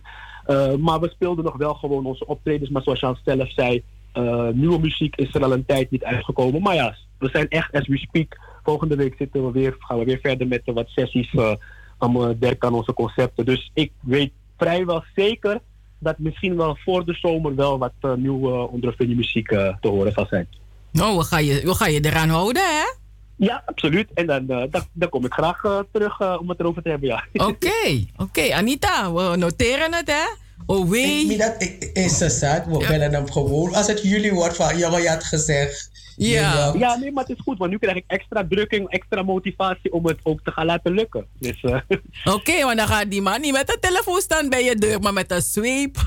Eh, 0.49 0.75
maar 0.75 1.01
we 1.01 1.09
speelden 1.09 1.45
nog 1.45 1.57
wel 1.57 1.75
gewoon 1.75 2.07
onze 2.07 2.27
optredens. 2.27 2.71
Maar 2.71 2.83
zoals 2.83 3.01
je 3.01 3.07
al 3.07 3.17
zelf 3.25 3.53
zei, 3.53 3.83
eh, 4.13 4.49
nieuwe 4.49 4.79
muziek 4.79 5.17
is 5.17 5.35
er 5.35 5.45
al 5.45 5.53
een 5.53 5.67
tijd 5.67 5.91
niet 5.91 6.05
uitgekomen. 6.05 6.63
Maar 6.63 6.75
ja, 6.75 6.97
we 7.19 7.29
zijn 7.29 7.49
echt, 7.49 7.73
as 7.73 7.87
we 7.87 7.99
speak, 7.99 8.39
volgende 8.63 8.97
week 8.97 9.15
zitten 9.19 9.47
we 9.47 9.53
weer, 9.53 9.77
gaan 9.79 9.99
we 9.99 10.05
weer 10.05 10.19
verder 10.23 10.47
met 10.47 10.63
wat 10.65 10.89
sessies 10.89 11.35
eh 11.35 11.53
aan 11.99 12.39
werken 12.39 12.69
aan 12.69 12.75
onze 12.75 12.93
concepten. 12.93 13.45
Dus 13.45 13.71
ik 13.75 13.93
weet 14.01 14.33
vrijwel 14.57 15.05
zeker 15.15 15.61
dat 15.99 16.19
misschien 16.19 16.57
wel 16.57 16.77
voor 16.85 17.05
de 17.05 17.15
zomer 17.15 17.55
wel 17.55 17.79
wat 17.79 17.93
uh, 18.01 18.15
nieuwe 18.15 18.49
uh, 18.49 18.73
ondervinding 18.73 19.19
muziek 19.19 19.51
uh, 19.51 19.75
te 19.81 19.89
horen 19.89 20.13
zal 20.13 20.27
zijn. 20.27 20.49
Nou, 20.93 21.17
we 21.17 21.25
gaan 21.25 21.45
je, 21.45 21.61
we 21.65 21.75
gaan 21.75 21.93
je 21.93 22.05
eraan 22.05 22.29
houden, 22.29 22.63
hè? 22.63 22.98
Ja, 23.39 23.63
absoluut. 23.67 24.09
En 24.15 24.27
dan, 24.27 24.43
uh, 24.49 24.63
dan, 24.71 24.85
dan, 24.93 25.09
kom 25.09 25.25
ik 25.25 25.33
graag 25.33 25.65
uh, 25.65 25.79
terug 25.93 26.39
om 26.39 26.49
het 26.49 26.61
erover 26.61 26.83
te 26.83 26.89
hebben, 26.89 27.09
ja. 27.09 27.25
Oké, 27.33 27.47
oké. 27.47 28.23
Okay. 28.23 28.53
Anita, 28.53 29.13
we 29.13 29.37
noteren 29.37 29.95
het, 29.95 30.07
hè? 30.07 30.47
Oh, 30.67 30.89
wee. 30.89 31.31
Ik, 31.31 31.39
dat 31.39 31.55
ik, 31.59 31.91
is 31.93 32.19
ze 32.19 32.31
zaak, 32.31 32.65
we 32.65 32.79
ja. 32.79 32.89
bellen 32.89 33.13
hem 33.13 33.31
gewoon. 33.31 33.75
Als 33.75 33.87
het 33.87 34.03
jullie 34.03 34.33
wordt 34.33 34.57
van, 34.57 34.79
jongen, 34.79 35.03
je 35.03 35.09
had 35.09 35.25
gezegd, 35.25 35.91
Ja. 36.19 36.75
Ja, 36.79 36.97
nee, 36.97 37.13
maar 37.13 37.25
het 37.25 37.37
is 37.37 37.43
goed, 37.45 37.59
want 37.59 37.71
nu 37.71 37.79
krijg 37.79 37.97
ik 37.97 38.05
extra 38.07 38.47
drukking, 38.49 38.89
extra 38.89 39.23
motivatie 39.23 39.93
om 39.93 40.07
het 40.07 40.19
ook 40.23 40.41
te 40.45 40.51
gaan 40.51 40.67
laten 40.67 40.93
lukken. 40.93 41.27
Dus, 41.39 41.63
eh, 41.63 41.81
Oké, 42.35 42.63
want 42.63 42.77
dan 42.77 42.87
gaat 42.87 43.11
die 43.11 43.23
man 43.23 43.41
niet 43.41 43.53
met 43.53 43.67
de 43.67 43.77
telefoon 43.81 44.21
staan 44.21 44.49
bij 44.49 44.65
je 44.65 44.75
deur, 44.75 45.01
maar 45.01 45.13
met 45.13 45.31
een 45.31 45.43
sweep. 45.43 45.97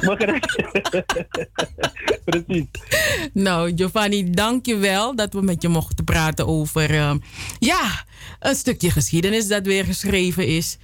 Precies. 2.24 2.66
Nou, 3.32 3.72
Giovanni, 3.76 4.30
dank 4.30 4.66
je 4.66 4.76
wel 4.76 5.16
dat 5.16 5.32
we 5.32 5.42
met 5.42 5.62
je 5.62 5.68
mochten 5.68 6.04
praten 6.04 6.46
over 6.46 6.90
eh, 6.90 7.14
ja, 7.58 8.04
een 8.40 8.54
stukje 8.54 8.90
geschiedenis 8.90 9.48
dat 9.48 9.66
weer 9.66 9.84
geschreven 9.84 10.46
is. 10.46 10.78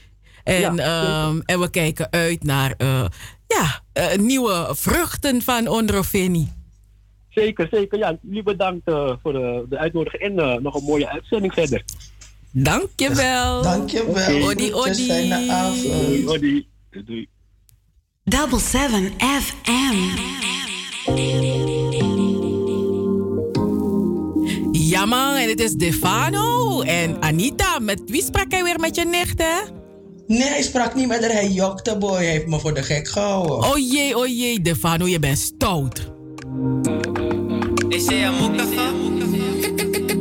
En, 0.45 0.75
Ja, 0.75 1.27
ehm, 1.27 1.41
en 1.45 1.61
we 1.61 1.71
kijken 1.71 2.11
uit 2.11 2.45
naar 2.45 2.75
eh, 2.77 3.05
ja, 3.47 3.81
eh, 3.93 4.19
nieuwe 4.19 4.69
vruchten 4.71 5.43
van 5.43 5.69
Ondroveni. 5.69 6.53
Zeker, 7.37 7.69
zeker. 7.71 7.99
Ja, 7.99 8.19
jullie 8.23 8.43
bedankt 8.43 8.89
eh, 8.89 9.13
voor 9.23 9.33
de, 9.33 9.67
de 9.69 9.79
uitnodiging 9.79 10.23
en 10.23 10.39
eh, 10.39 10.59
nog 10.59 10.75
een 10.75 10.85
mooie 10.85 11.09
uitzending 11.09 11.53
verder. 11.53 11.85
Dankjewel. 12.51 13.63
Dankjewel. 13.63 14.49
Odi, 14.49 14.71
Groetjes, 14.71 15.11
odi. 15.11 15.33
avond. 15.51 15.83
Doei, 15.83 16.29
odi. 16.29 16.67
Doei. 17.05 17.29
Double 18.25 18.59
7 18.59 19.13
FM. 19.19 19.97
Ja 24.73 25.05
man, 25.07 25.35
en 25.35 25.49
het 25.49 25.61
is 25.61 25.71
Stefano 25.71 26.81
en 26.81 27.23
Anita. 27.23 27.79
Met 27.79 28.03
wie 28.07 28.23
sprak 28.23 28.51
hij 28.53 28.63
weer 28.63 28.81
met 28.81 28.97
je 28.97 29.05
nicht, 29.05 29.43
hè? 29.43 29.73
Nee, 30.27 30.49
hij 30.49 30.63
sprak 30.63 30.95
niet 30.95 31.09
met 31.09 31.21
haar. 31.21 31.33
Hij 31.33 31.49
jokte, 31.49 31.99
boy. 31.99 32.17
Hij 32.17 32.27
heeft 32.27 32.47
me 32.47 32.59
voor 32.59 32.75
de 32.75 32.83
gek 32.83 33.09
gehouden. 33.09 33.57
Oh 33.57 33.79
jee, 33.93 34.17
oh 34.17 34.27
jee, 34.27 34.59
Stefano, 34.61 35.07
je 35.07 35.19
bent 35.19 35.39
stout. 35.39 36.15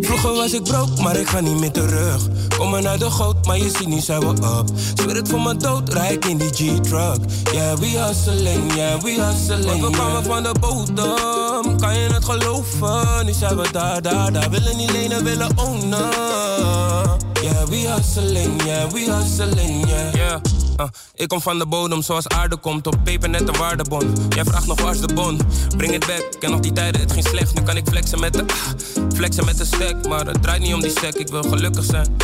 Vroeger 0.01 0.33
was 0.33 0.53
ik 0.53 0.63
broke, 0.63 1.01
maar 1.01 1.15
ik 1.15 1.27
ga 1.27 1.39
niet 1.39 1.59
meer 1.59 1.71
terug. 1.71 2.27
Kom 2.57 2.69
maar 2.69 2.81
naar 2.81 2.99
de 2.99 3.11
goot, 3.11 3.45
maar 3.45 3.57
je 3.57 3.69
ziet 3.69 3.87
nu 3.87 3.99
zijn 3.99 4.19
we 4.19 4.27
up. 4.27 4.69
Zweer 4.95 5.15
het 5.15 5.29
voor 5.29 5.41
mijn 5.41 5.57
dood, 5.57 5.93
rijd 5.93 6.25
in 6.25 6.37
die 6.37 6.49
G-truck. 6.49 7.17
Yeah, 7.51 7.77
we 7.77 7.85
hustling, 7.85 8.73
yeah, 8.75 9.01
we 9.01 9.21
hustling. 9.21 9.65
Want 9.65 9.81
we 9.81 9.89
kwamen 9.89 10.23
van 10.23 10.43
de 10.43 10.55
bodem, 10.59 11.77
kan 11.77 11.99
je 11.99 12.09
het 12.13 12.25
geloven? 12.25 13.25
Nu 13.25 13.33
zijn 13.33 13.57
we 13.57 13.71
daar, 13.71 14.01
daar, 14.01 14.31
daar. 14.31 14.49
Willen 14.49 14.77
niet 14.77 14.91
lenen, 14.91 15.23
willen 15.23 15.57
ownen. 15.57 17.34
Yeah, 17.45 17.65
we 17.67 17.75
hustling, 17.75 18.63
yeah, 18.63 18.89
we 18.89 19.11
hustling, 19.11 19.87
yeah. 19.87 20.41
Uh, 20.79 20.85
ik 21.13 21.27
kom 21.27 21.41
van 21.41 21.57
de 21.57 21.65
bodem 21.65 22.01
zoals 22.01 22.27
aarde 22.27 22.57
komt 22.57 22.87
op 22.87 22.97
peper 23.03 23.29
net 23.29 23.47
een 23.47 23.57
waardebon. 23.57 24.13
Jij 24.29 24.43
vraagt 24.43 24.67
nog 24.67 24.81
waar 24.81 24.99
de 24.99 25.13
bon? 25.13 25.39
Bring 25.77 25.93
it 25.93 26.05
back. 26.07 26.35
Ken 26.39 26.51
nog 26.51 26.59
die 26.59 26.73
tijden, 26.73 27.01
het 27.01 27.11
ging 27.11 27.27
slecht. 27.27 27.55
Nu 27.55 27.61
kan 27.61 27.77
ik 27.77 27.87
flexen 27.87 28.19
met 28.19 28.33
de 28.33 28.45
ah, 28.47 29.03
flexen 29.13 29.45
met 29.45 29.57
de 29.57 29.65
stack. 29.65 30.07
Maar 30.07 30.25
het 30.25 30.41
draait 30.41 30.61
niet 30.61 30.73
om 30.73 30.81
die 30.81 30.89
stack, 30.89 31.13
ik 31.13 31.27
wil 31.27 31.43
gelukkig 31.43 31.83
zijn. 31.83 32.15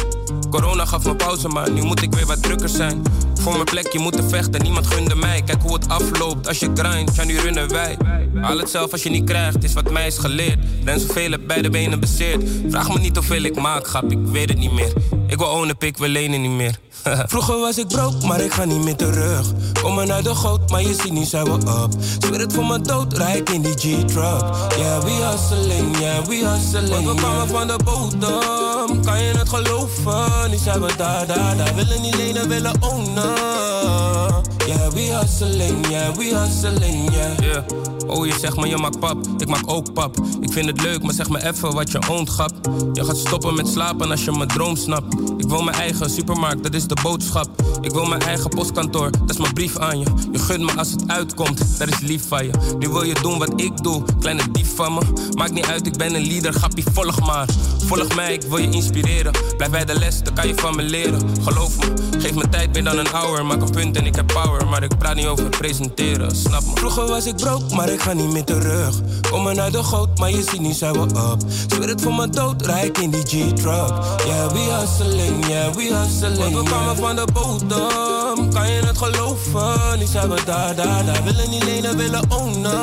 Corona 0.50 0.86
gaf 0.86 1.06
me 1.06 1.16
pauze, 1.16 1.48
maar 1.48 1.72
nu 1.72 1.82
moet 1.82 2.02
ik 2.02 2.14
weer 2.14 2.26
wat 2.26 2.44
drukker 2.44 2.70
zijn. 2.70 3.02
Voor 3.42 3.52
mijn 3.52 3.64
plekje 3.64 4.00
moeten 4.00 4.30
vechten, 4.30 4.62
niemand 4.62 4.88
gunde 4.88 5.16
mij. 5.16 5.42
Kijk 5.42 5.62
hoe 5.62 5.74
het 5.74 5.90
afloopt 5.90 6.48
als 6.48 6.60
je 6.60 6.72
grind, 6.74 7.16
ja 7.16 7.24
nu 7.24 7.40
runnen 7.40 7.70
wij. 7.70 7.98
Haal 8.42 8.58
het 8.58 8.70
zelf 8.70 8.92
als 8.92 9.04
je 9.04 9.10
niet 9.10 9.26
krijgt, 9.26 9.64
is 9.64 9.74
wat 9.74 9.92
mij 9.92 10.08
is 10.08 10.18
geleerd. 10.18 10.84
Ben 10.84 11.00
zoveel, 11.00 11.32
heb 11.32 11.42
beide 11.48 11.70
benen 11.70 12.00
bezeerd. 12.00 12.44
Vraag 12.70 12.94
me 12.94 13.00
niet 13.00 13.16
hoeveel 13.16 13.44
ik 13.44 13.56
maak, 13.56 13.88
grap, 13.88 14.12
ik 14.12 14.20
weet 14.24 14.50
het 14.50 14.58
niet 14.58 14.72
meer. 14.72 14.94
Ik 15.28 15.38
wil 15.38 15.48
ownen, 15.48 15.78
pik, 15.78 15.98
we 15.98 16.08
lenen 16.08 16.42
niet 16.42 16.52
meer. 16.52 16.80
Vroeger 17.32 17.60
was 17.60 17.78
ik 17.78 17.88
broke, 17.88 18.28
maar 18.28 18.42
ik 18.42 18.54
ga 18.54 18.64
niet 18.64 18.84
meer 18.84 18.96
terug. 18.96 19.52
Kom 19.82 19.96
maar 19.96 20.06
naar 20.06 20.24
de 20.24 20.36
goot, 20.36 20.70
maar 20.70 20.82
je 20.82 20.94
ziet 20.94 21.12
nu 21.12 21.24
zijn 21.24 21.44
we 21.44 21.52
up. 21.52 21.94
Zweer 22.20 22.40
het 22.40 22.54
voor 22.54 22.66
mijn 22.66 22.84
dood, 22.84 23.18
rijd 23.18 23.50
in 23.50 23.62
die 23.62 23.74
G-truck. 23.74 24.44
Yeah, 24.78 25.04
we 25.04 25.10
hustling, 25.10 26.00
yeah, 26.00 26.26
we 26.26 26.48
hustling. 26.48 26.90
Want 26.90 27.06
we 27.06 27.16
kwamen 27.16 27.48
van 27.48 27.68
de 27.68 27.80
bodem, 27.84 29.04
kan 29.06 29.24
je 29.24 29.38
het 29.38 29.50
geloven? 29.50 30.50
Nu 30.50 30.58
zijn 30.58 30.82
we 30.82 30.96
daar, 30.98 31.28
daar, 31.28 31.58
daar. 31.58 31.76
Willen 31.76 32.02
niet 32.02 32.16
lenen, 32.16 32.48
willen 32.48 32.74
ownen. 32.82 34.51
Yeah, 34.68 34.90
we 34.90 35.02
hustling, 35.02 35.88
yeah, 35.90 36.16
we 36.16 36.36
hustling, 36.36 37.14
yeah. 37.14 37.40
yeah. 37.40 37.64
Oh, 38.08 38.26
je 38.26 38.40
zegt 38.40 38.56
maar 38.56 38.68
je 38.68 38.78
maakt 38.78 39.00
pap, 39.00 39.18
ik 39.38 39.48
maak 39.48 39.64
ook 39.66 39.94
pap. 39.94 40.18
Ik 40.42 40.52
vind 40.52 40.66
het 40.66 40.82
leuk, 40.82 41.04
maar 41.04 41.14
zeg 41.14 41.30
me 41.30 41.44
even 41.44 41.74
wat 41.74 41.92
je 41.92 42.00
oont, 42.10 42.30
grap. 42.30 42.52
Je 42.94 43.04
gaat 43.06 43.18
stoppen 43.18 43.56
met 43.56 43.68
slapen 43.68 44.12
als 44.12 44.26
je 44.26 44.32
mijn 44.32 44.48
droom 44.48 44.76
snapt. 44.76 45.14
Ik 45.38 45.48
wil 45.48 45.62
mijn 45.62 45.78
eigen 45.78 46.10
supermarkt, 46.10 46.64
dat 46.64 46.74
is 46.74 46.88
de 46.88 46.98
boodschap. 47.02 47.50
Ik 47.82 47.92
wil 47.92 48.06
mijn 48.06 48.22
eigen 48.22 48.50
postkantoor, 48.50 49.12
dat 49.12 49.30
is 49.30 49.38
mijn 49.38 49.54
brief 49.54 49.78
aan 49.78 50.00
je. 50.00 50.06
Je 50.32 50.40
gunt 50.40 50.62
me 50.62 50.72
als 50.78 50.92
het 50.92 51.04
uitkomt, 51.08 51.80
dat 51.80 51.88
is 51.88 52.00
lief 52.00 52.28
van 52.28 52.46
je. 52.46 52.52
Nu 52.80 52.90
wil 52.90 53.04
je 53.04 53.14
doen 53.22 53.40
wat 53.40 53.54
ik 53.56 53.84
doe, 53.84 54.04
kleine 54.20 54.44
dief 54.52 54.76
van 54.76 54.94
me. 54.94 55.02
Maakt 55.32 55.54
niet 55.54 55.66
uit, 55.66 55.88
ik 55.88 55.98
ben 55.98 56.16
een 56.16 56.28
leader, 56.28 56.54
grappie, 56.54 56.84
volg 56.94 57.20
maar. 57.20 57.48
Volg 57.86 58.16
mij, 58.16 58.34
ik 58.34 58.42
wil 58.42 58.58
je 58.58 58.70
inspireren. 58.70 59.34
Blijf 59.58 59.72
bij 59.72 59.86
de 59.86 60.00
les, 60.00 60.24
dan 60.24 60.34
kan 60.34 60.48
je 60.48 60.56
van 60.56 60.76
me 60.76 60.84
leren. 60.84 61.22
Geloof 61.42 61.78
me, 61.78 62.20
geef 62.20 62.34
me 62.34 62.50
tijd 62.50 62.74
meer 62.74 62.84
dan 62.84 62.98
een 62.98 63.08
hour. 63.08 63.46
Maak 63.46 63.62
een 63.62 63.70
punt 63.70 63.98
en 63.98 64.06
ik 64.06 64.16
heb 64.16 64.28
power, 64.28 64.51
maar 64.70 64.84
ik 64.84 64.98
praat 64.98 65.16
niet 65.16 65.26
over 65.26 65.50
presenteren, 65.50 66.36
snap 66.36 66.62
me. 66.66 66.72
Vroeger 66.76 67.08
was 67.08 67.26
ik 67.26 67.36
broke, 67.36 67.76
maar 67.76 67.90
ik 67.90 68.02
ga 68.02 68.14
niet 68.14 68.32
meer 68.32 68.44
terug. 68.44 69.02
Kom 69.32 69.44
maar 69.44 69.56
naar 69.56 69.72
de 69.72 69.84
goot, 69.84 70.20
maar 70.20 70.30
je 70.30 70.44
ziet 70.44 70.60
nu 70.60 70.72
zijn 70.72 70.94
we 70.94 71.00
up. 71.00 71.42
Zweer 71.68 71.90
het 71.90 72.02
voor 72.02 72.14
mijn 72.14 72.32
dood, 72.32 72.66
rijd 72.66 73.00
in 73.00 73.10
die 73.10 73.22
G-truck. 73.22 73.94
Yeah, 74.26 74.52
we 74.52 74.60
hustling, 74.60 75.48
yeah, 75.48 75.74
we 75.74 75.96
hustling. 75.96 76.54
Want 76.54 76.56
we 76.56 76.64
kwamen 76.64 76.96
van 76.96 77.16
de 77.16 77.28
bodem, 77.34 78.54
kan 78.54 78.72
je 78.72 78.82
het 78.86 78.98
geloven? 78.98 80.00
Nu 80.00 80.06
zijn 80.06 80.30
we 80.30 80.42
daar, 80.46 80.76
daar, 80.76 81.06
daar. 81.06 81.24
Willen 81.24 81.50
niet 81.50 81.64
lenen, 81.64 81.98
willen 81.98 82.32
ownen. 82.32 82.82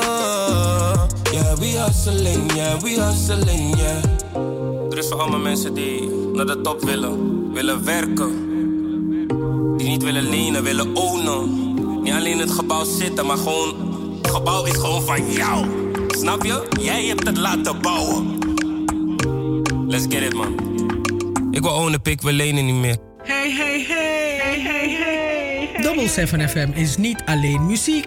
Yeah, 1.32 1.56
we 1.58 1.66
hustling, 1.66 2.52
yeah, 2.54 2.80
we 2.80 3.02
hustling, 3.02 3.76
yeah. 3.76 4.90
Er 4.90 4.98
is 4.98 5.08
voor 5.08 5.20
allemaal 5.20 5.40
mensen 5.40 5.74
die 5.74 6.10
naar 6.32 6.46
de 6.46 6.60
top 6.60 6.82
willen, 6.84 7.52
willen 7.52 7.84
werken. 7.84 8.47
Die 9.76 9.88
niet 9.88 10.02
willen 10.02 10.28
lenen, 10.28 10.62
willen 10.62 10.96
ownen. 10.96 11.66
Niet 12.02 12.12
alleen 12.12 12.38
het 12.38 12.50
gebouw 12.50 12.84
zitten, 12.84 13.26
maar 13.26 13.36
gewoon... 13.36 13.74
Het 14.22 14.30
gebouw 14.30 14.64
is 14.64 14.76
gewoon 14.76 15.02
van 15.02 15.32
jou. 15.32 15.66
Snap 16.08 16.44
je? 16.44 16.68
Jij 16.80 17.04
hebt 17.04 17.26
het 17.26 17.36
laten 17.36 17.80
bouwen. 17.80 18.38
Let's 19.86 20.04
get 20.08 20.22
it, 20.22 20.34
man. 20.34 20.54
Ik 21.50 21.62
wil 21.62 21.72
ownen, 21.72 22.02
pik, 22.02 22.22
we 22.22 22.32
lenen 22.32 22.66
niet 22.66 22.74
meer. 22.74 22.96
Hey, 23.22 23.50
hey, 23.50 23.84
hey, 23.88 24.38
hey, 24.42 24.60
hey, 24.60 24.90
hey. 24.90 25.82
Double 25.82 26.08
7 26.08 26.48
FM 26.48 26.70
is 26.74 26.96
niet 26.96 27.22
alleen 27.24 27.66
muziek. 27.66 28.06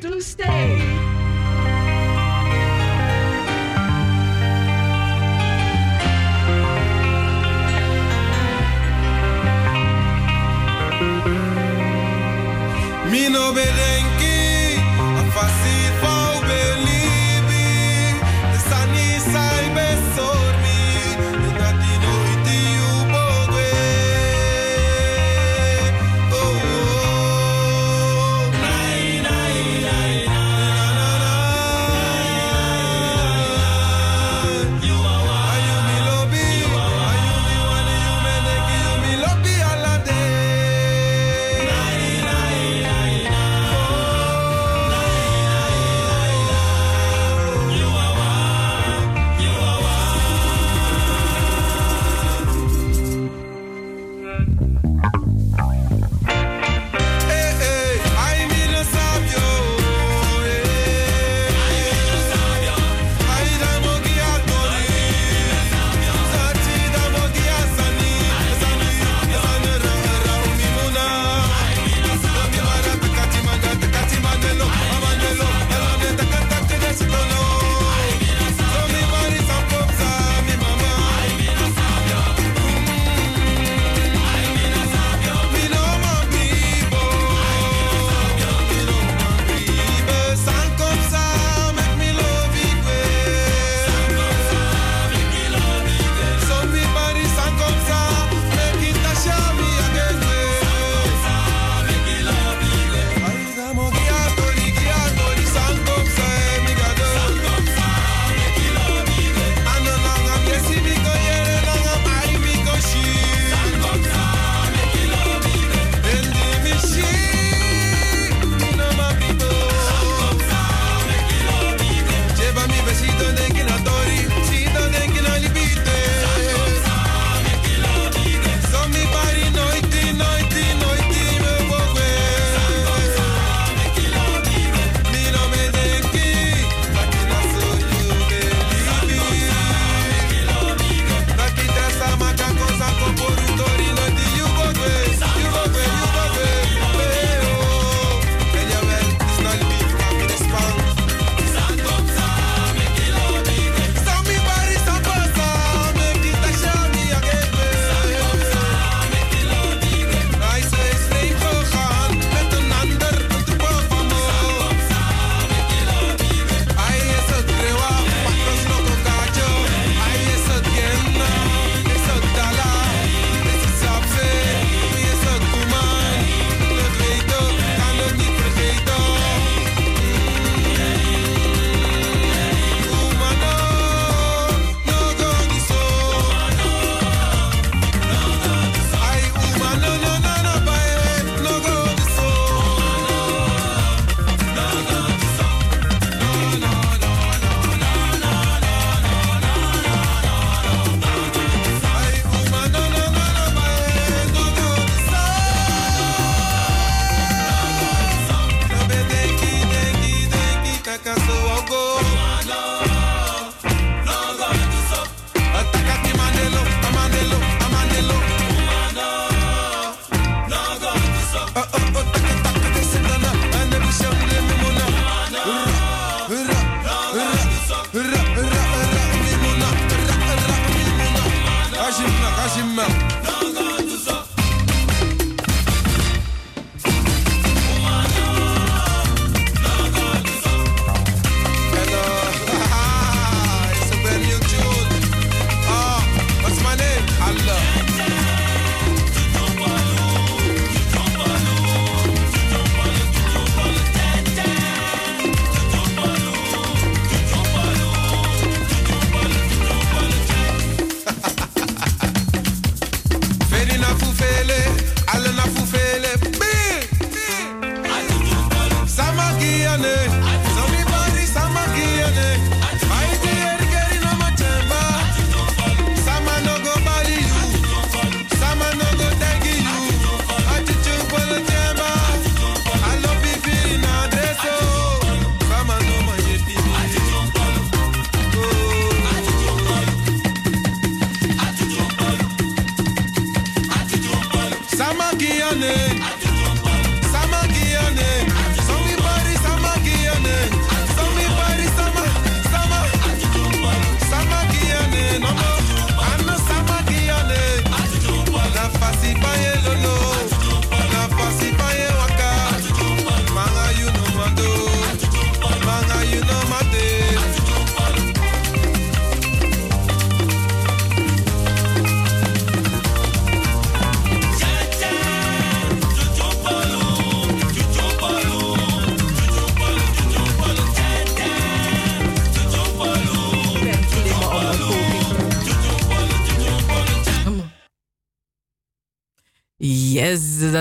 Mi 13.11 13.29
no 13.31 13.53
bedenki, 13.53 13.98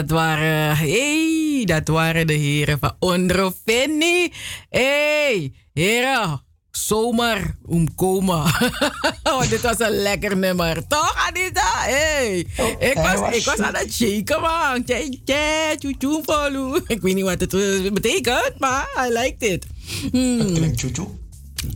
dat 0.02 0.10
waren, 0.10 0.78
hey, 0.78 1.64
dat 1.66 1.88
waren 1.88 2.28
de 2.28 2.34
heren 2.34 2.80
van 2.80 2.96
Ondrofeni. 3.00 4.32
Hey, 4.70 5.52
heren, 5.74 6.42
zomaar 6.72 7.56
omkomen. 7.66 8.44
Want 9.24 9.50
dit 9.50 9.62
was 9.62 9.80
een 9.80 10.02
lekker 10.02 10.38
nummer, 10.38 10.88
toch 10.88 11.16
Anita? 11.28 11.72
Hey, 11.74 12.38
ik, 12.80 12.94
hij 12.94 13.18
was, 13.18 13.36
ik 13.36 13.44
was 13.46 13.60
aan 13.60 13.76
het 13.76 13.94
shaken, 13.94 14.42
man. 14.42 14.84
Ik 16.88 17.02
weet 17.02 17.16
niet 17.16 17.24
wat 17.24 17.40
het 17.40 17.54
eh, 17.54 17.92
betekent, 17.92 18.54
maar 18.60 18.88
I 19.08 19.12
liked 19.14 19.42
it. 19.50 19.66
Hmm. 20.12 20.40
Het 20.40 20.52
klinkt 20.52 20.78
tjoe 20.78 21.08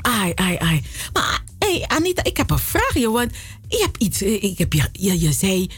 Ai, 0.01 0.31
ai, 0.35 0.57
ai. 0.57 0.81
Maar 1.13 1.43
hey, 1.59 1.83
Anita, 1.87 2.23
ik 2.23 2.37
heb 2.37 2.49
een 2.49 2.59
vraagje. 2.59 3.09
Want 3.11 3.31
je 3.67 3.77
hebt 3.77 3.97
iets. 4.03 4.21
eh, 4.21 4.43
Ik 4.43 4.57
heb 4.57 4.73
je, 4.73 4.89
je, 4.91 5.19
je 5.19 5.31
zei 5.31 5.69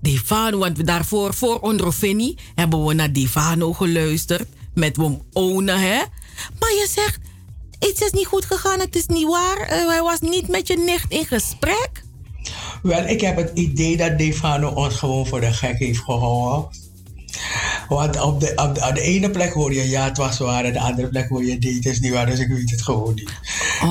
Divano, 0.00 0.58
want 0.58 0.86
daarvoor, 0.86 1.34
voor 1.34 1.58
Ondrofini, 1.58 2.34
hebben 2.54 2.84
we 2.86 2.94
naar 2.94 3.12
Divano 3.12 3.72
geluisterd. 3.72 4.48
Met 4.74 4.96
Wom 4.96 5.22
Ona, 5.32 5.78
hè? 5.78 5.98
Maar 6.58 6.70
je 6.70 6.88
zegt, 6.94 7.18
iets 7.88 8.00
is 8.00 8.10
niet 8.12 8.26
goed 8.26 8.44
gegaan, 8.44 8.80
het 8.80 8.96
is 8.96 9.06
niet 9.06 9.26
waar. 9.28 9.58
Eh, 9.60 9.88
hij 9.88 10.02
was 10.02 10.20
niet 10.20 10.48
met 10.48 10.66
je 10.66 10.76
nicht 10.76 11.04
in 11.08 11.26
gesprek. 11.26 11.90
Wel, 12.82 13.06
ik 13.06 13.20
heb 13.20 13.36
het 13.36 13.50
idee 13.54 13.96
dat 13.96 14.18
Defano 14.18 14.68
ons 14.68 14.94
gewoon 14.94 15.26
voor 15.26 15.40
de 15.40 15.52
gek 15.52 15.78
heeft 15.78 15.98
gehouden. 16.00 16.70
Want 17.88 18.20
op 18.20 18.40
de, 18.40 18.52
op 18.56 18.74
de, 18.74 18.80
aan 18.80 18.94
de 18.94 19.00
ene 19.00 19.30
plek 19.30 19.52
hoor 19.52 19.74
je 19.74 19.88
ja, 19.88 20.04
het 20.04 20.16
was 20.16 20.38
waar. 20.38 20.64
En 20.64 20.72
de 20.72 20.80
andere 20.80 21.08
plek 21.08 21.28
hoor 21.28 21.44
je 21.44 21.56
nee, 21.58 21.74
het 21.74 21.86
is 21.86 22.00
niet 22.00 22.12
waar. 22.12 22.26
Dus 22.26 22.38
ik 22.38 22.48
weet 22.48 22.70
het 22.70 22.82
gewoon 22.82 23.14
niet. 23.14 23.30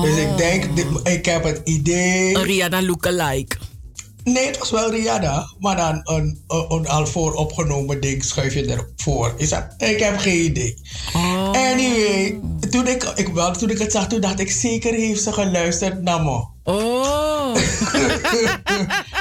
Dus 0.02 0.16
ik 0.16 0.36
denk, 0.36 0.76
dit- 0.76 1.08
ik 1.08 1.24
heb 1.24 1.44
het 1.44 1.60
idee... 1.64 2.38
Rihanna 2.42 2.82
lookalike. 2.82 3.56
Nee, 4.32 4.46
het 4.46 4.58
was 4.58 4.70
wel 4.70 4.90
Rihanna. 4.90 5.52
Maar 5.58 5.76
dan 5.76 6.00
een, 6.04 6.44
een, 6.48 6.66
een 6.68 6.88
al 6.88 7.06
vooropgenomen 7.06 8.00
ding 8.00 8.24
schuif 8.24 8.54
je 8.54 8.64
ervoor. 8.64 9.34
Is 9.36 9.48
dat? 9.48 9.74
Ik 9.78 9.98
heb 9.98 10.18
geen 10.18 10.44
idee. 10.44 10.78
Anyway, 11.52 12.40
toen 12.70 12.86
ik, 12.86 13.02
ik, 13.14 13.28
wel, 13.28 13.52
toen 13.52 13.70
ik 13.70 13.78
het 13.78 13.92
zag, 13.92 14.08
toen 14.08 14.20
dacht 14.20 14.40
ik 14.40 14.50
zeker 14.50 14.94
heeft 14.94 15.22
ze 15.22 15.32
geluisterd 15.32 16.02
naar 16.02 16.22
me. 16.22 16.46
Oh. 16.64 17.54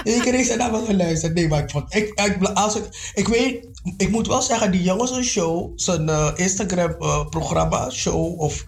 zeker 0.03 0.33
heeft 0.33 0.49
ze 0.49 0.55
naar 0.57 0.71
me 0.71 0.85
geluisterd. 0.85 1.33
Nee, 1.33 1.47
maar 1.47 1.63
ik 1.63 1.69
vond... 1.69 1.95
Ik, 1.95 2.21
ik, 2.21 2.43
als 2.53 2.75
ik, 2.75 3.11
ik 3.13 3.27
weet... 3.27 3.67
Ik 3.97 4.09
moet 4.09 4.27
wel 4.27 4.41
zeggen, 4.41 4.71
die 4.71 4.83
jongens 4.83 5.11
een 5.11 5.23
show, 5.23 5.71
zijn 5.75 6.09
eh, 6.09 6.31
Instagram-programma, 6.35 7.89
show 7.89 8.39
of 8.39 8.65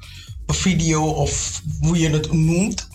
video 0.47 1.03
of 1.03 1.61
hoe 1.81 1.99
je 1.99 2.09
het 2.09 2.31
noemt. 2.31 2.87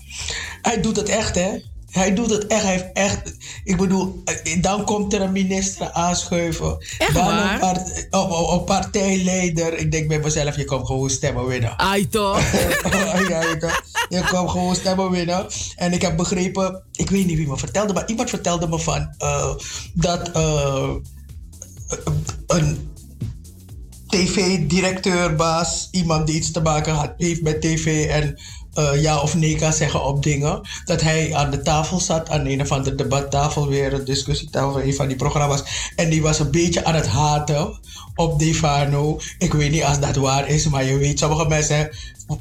Hij 0.63 0.81
doet 0.81 0.97
het 0.97 1.09
echt, 1.09 1.35
hè? 1.35 1.59
Hij 1.95 2.15
doet 2.15 2.31
het 2.31 2.47
echt. 2.47 2.63
Hij 2.63 2.73
heeft 2.73 2.93
echt. 2.93 3.37
Ik 3.65 3.77
bedoel, 3.77 4.23
dan 4.61 4.85
komt 4.85 5.13
er 5.13 5.21
een 5.21 5.33
minister 5.33 5.91
aanschuiven. 5.91 6.79
Echt 6.99 7.15
dan 7.15 7.25
waar? 7.25 7.53
Een, 7.53 7.61
part- 7.61 8.07
oh, 8.11 8.53
een 8.53 8.65
partijleider. 8.65 9.79
Ik 9.79 9.91
denk 9.91 10.09
bij 10.09 10.19
mezelf, 10.19 10.57
je 10.57 10.65
komt 10.65 10.87
gewoon 10.87 11.11
stemmen 11.11 11.47
winnen. 11.47 11.79
Ai 11.91 12.09
toch? 12.09 12.39
ja, 13.29 13.41
je, 13.41 13.57
komt, 13.61 13.83
je 14.09 14.29
komt 14.31 14.51
gewoon 14.51 14.75
stemmen 14.75 15.11
winnen. 15.11 15.47
En 15.77 15.93
ik 15.93 16.03
heb 16.03 16.17
begrepen, 16.17 16.83
ik 16.93 17.11
weet 17.11 17.27
niet 17.27 17.37
wie 17.37 17.49
me 17.49 17.57
vertelde, 17.57 17.93
maar 17.93 18.09
iemand 18.09 18.31
vertelde 18.31 18.69
me 18.69 18.79
van 18.79 19.15
eh, 19.19 19.55
dat 19.95 20.31
eh, 20.31 20.95
een 22.47 22.93
tv-directeur, 24.09 25.35
baas, 25.35 25.89
iemand 25.91 26.27
die 26.27 26.37
iets 26.37 26.51
te 26.51 26.61
maken 26.61 26.95
had, 26.95 27.13
heeft 27.17 27.43
met 27.43 27.61
tv 27.61 28.09
en 28.09 28.39
eh, 28.75 29.03
ja 29.03 29.21
of 29.21 29.35
nee 29.35 29.57
kan 29.57 29.73
zeggen 29.73 30.05
op 30.05 30.23
dingen. 30.23 30.61
Dat 30.85 31.01
hij 31.01 31.35
aan 31.35 31.51
de 31.51 31.63
tafel 31.63 32.01
zat, 32.01 32.31
aan 32.31 32.47
een 32.47 32.61
of 32.61 32.73
andere 32.73 32.97
debattafel 32.97 33.69
weer, 33.69 33.93
een 33.93 34.05
discussietafel, 34.05 34.81
een 34.83 34.95
van 34.95 35.09
die 35.09 35.17
programma's. 35.17 35.93
En 35.97 36.11
die 36.11 36.23
was 36.23 36.39
een 36.39 36.51
beetje 36.51 36.85
aan 36.85 36.95
het 36.95 37.07
haten 37.07 37.79
op 38.15 38.39
Defano. 38.39 39.21
Ik 39.39 39.53
weet 39.53 39.71
niet 39.71 39.83
als 39.83 40.01
dat 40.01 40.17
waar 40.17 40.49
is, 40.49 40.69
maar 40.69 40.85
je 40.85 40.99
weet, 40.99 41.19
sommige 41.19 41.49
mensen, 41.49 41.91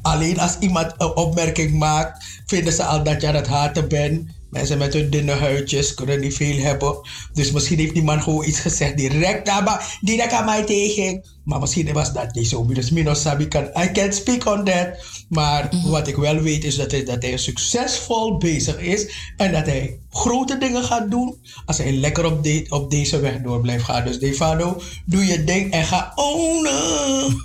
alleen 0.02 0.38
als 0.38 0.56
iemand 0.58 0.94
een 0.98 1.16
opmerking 1.16 1.78
maakt, 1.78 2.24
vinden 2.46 2.72
ze 2.72 2.84
al 2.84 3.02
dat 3.02 3.20
je 3.20 3.28
aan 3.28 3.34
het 3.34 3.46
haten 3.46 3.88
bent. 3.88 4.28
Mensen 4.50 4.78
met 4.78 4.92
hun 4.92 5.10
dunne 5.10 5.32
huidjes 5.32 5.94
kunnen 5.94 6.20
niet 6.20 6.34
veel 6.34 6.62
hebben. 6.62 6.98
Dus 7.32 7.52
misschien 7.52 7.78
heeft 7.78 7.94
die 7.94 8.02
man 8.02 8.22
gewoon 8.22 8.44
iets 8.44 8.60
gezegd 8.60 8.96
direct. 8.96 9.46
Maar 9.46 9.98
die 10.00 10.16
dat 10.16 10.26
kan 10.26 10.44
mij 10.44 10.64
tegen. 10.64 11.22
Maar 11.44 11.60
misschien 11.60 11.92
was 11.92 12.12
dat 12.12 12.34
niet 12.34 12.48
zo. 12.48 12.66
Dus 12.66 12.90
Mino 12.90 13.14
Sabi 13.14 13.48
kan, 13.48 13.64
I 13.64 13.90
can't 13.92 14.14
speak 14.14 14.46
on 14.46 14.64
that. 14.64 14.88
Maar 15.28 15.68
wat 15.86 16.08
ik 16.08 16.16
wel 16.16 16.40
weet 16.40 16.64
is 16.64 16.76
dat 16.76 16.90
hij, 16.90 17.04
dat 17.04 17.22
hij 17.22 17.36
succesvol 17.36 18.36
bezig 18.36 18.78
is. 18.78 19.12
En 19.36 19.52
dat 19.52 19.66
hij 19.66 19.98
grote 20.10 20.58
dingen 20.58 20.84
gaat 20.84 21.10
doen. 21.10 21.36
Als 21.66 21.78
hij 21.78 21.92
lekker 21.92 22.24
op, 22.24 22.42
de, 22.42 22.66
op 22.68 22.90
deze 22.90 23.20
weg 23.20 23.40
door 23.42 23.60
blijft 23.60 23.84
gaan. 23.84 24.04
Dus 24.04 24.18
Defano, 24.18 24.80
doe 25.04 25.26
je 25.26 25.44
ding 25.44 25.72
en 25.72 25.84
ga 25.84 26.12
ownen. 26.14 27.40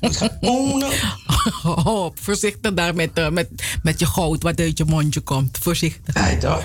Dus 0.00 0.16
ga 0.22 0.38
ownen. 0.40 0.90
Oh, 1.64 2.10
voorzichtig 2.14 2.74
daar 2.74 2.94
met, 2.94 3.10
eh, 3.14 3.28
met, 3.28 3.48
met 3.82 4.00
je 4.00 4.06
goud 4.06 4.42
wat 4.42 4.60
uit 4.60 4.78
je 4.78 4.84
mondje 4.84 5.20
komt. 5.20 5.58
Voorzichtig. 5.60 6.14
Ai, 6.14 6.38
toch? 6.38 6.62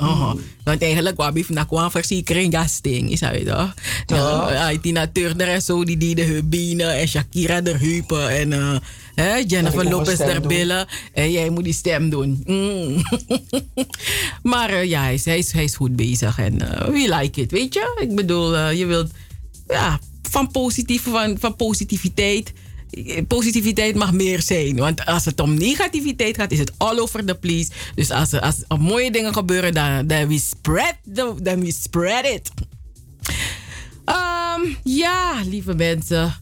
Oh. 0.00 0.32
Want 0.64 0.82
eigenlijk 0.82 1.16
wat 1.16 1.36
ik 1.36 1.48
naar 1.48 1.66
kwam 1.66 1.90
verzekering 1.90 2.54
gasting, 2.54 3.10
is 3.10 3.20
hij 3.20 3.44
toch? 3.44 3.74
Ja, 4.06 4.48
ai, 4.48 4.80
Tina 4.80 5.06
Turner 5.12 5.48
en 5.48 5.62
zo, 5.62 5.84
die 5.84 5.96
die 6.00 6.14
de 6.14 6.84
en 6.84 7.08
Shakira 7.08 7.60
de 7.60 7.76
heupen 7.78 8.28
en 8.28 8.52
eh, 8.52 8.76
hè, 9.14 9.34
Jennifer 9.46 9.84
Lopez 9.84 10.16
de 10.16 10.40
billen. 10.46 10.86
En 11.12 11.30
jij 11.30 11.50
moet 11.50 11.64
die 11.64 11.72
stem 11.72 12.10
doen. 12.10 12.42
Mm. 12.46 13.02
maar 14.52 14.70
eh, 14.70 14.84
ja, 14.84 15.02
hij 15.02 15.14
is, 15.14 15.24
hij, 15.24 15.38
is, 15.38 15.52
hij 15.52 15.64
is 15.64 15.76
goed 15.76 15.96
bezig 15.96 16.38
en 16.38 16.78
eh, 16.78 16.88
we 16.88 17.16
like 17.18 17.40
it, 17.40 17.50
weet 17.50 17.74
je? 17.74 17.98
Ik 18.00 18.14
bedoel, 18.14 18.68
je 18.68 18.86
wilt 18.86 19.10
ja, 19.68 19.98
van, 20.22 20.50
positief, 20.50 21.02
van, 21.02 21.36
van 21.38 21.56
positiviteit 21.56 22.52
positiviteit 23.28 23.94
mag 23.94 24.12
meer 24.12 24.42
zijn. 24.42 24.76
Want 24.76 25.06
als 25.06 25.24
het 25.24 25.40
om 25.40 25.54
negativiteit 25.54 26.36
gaat, 26.36 26.52
is 26.52 26.58
het 26.58 26.72
all 26.76 26.98
over 26.98 27.24
the 27.24 27.34
place. 27.34 27.68
Dus 27.94 28.10
als 28.10 28.32
er, 28.32 28.40
als 28.40 28.64
er 28.68 28.80
mooie 28.80 29.10
dingen 29.10 29.32
gebeuren, 29.32 29.74
dan, 29.74 30.06
dan 30.06 30.28
we 30.28 30.38
spread, 30.38 30.94
the, 31.14 31.34
dan 31.42 31.60
we 31.60 31.72
spread 31.72 32.26
it. 32.26 32.50
Ehm, 34.14 34.74
ja, 34.84 35.40
lieve 35.44 35.74
mensen. 35.74 36.34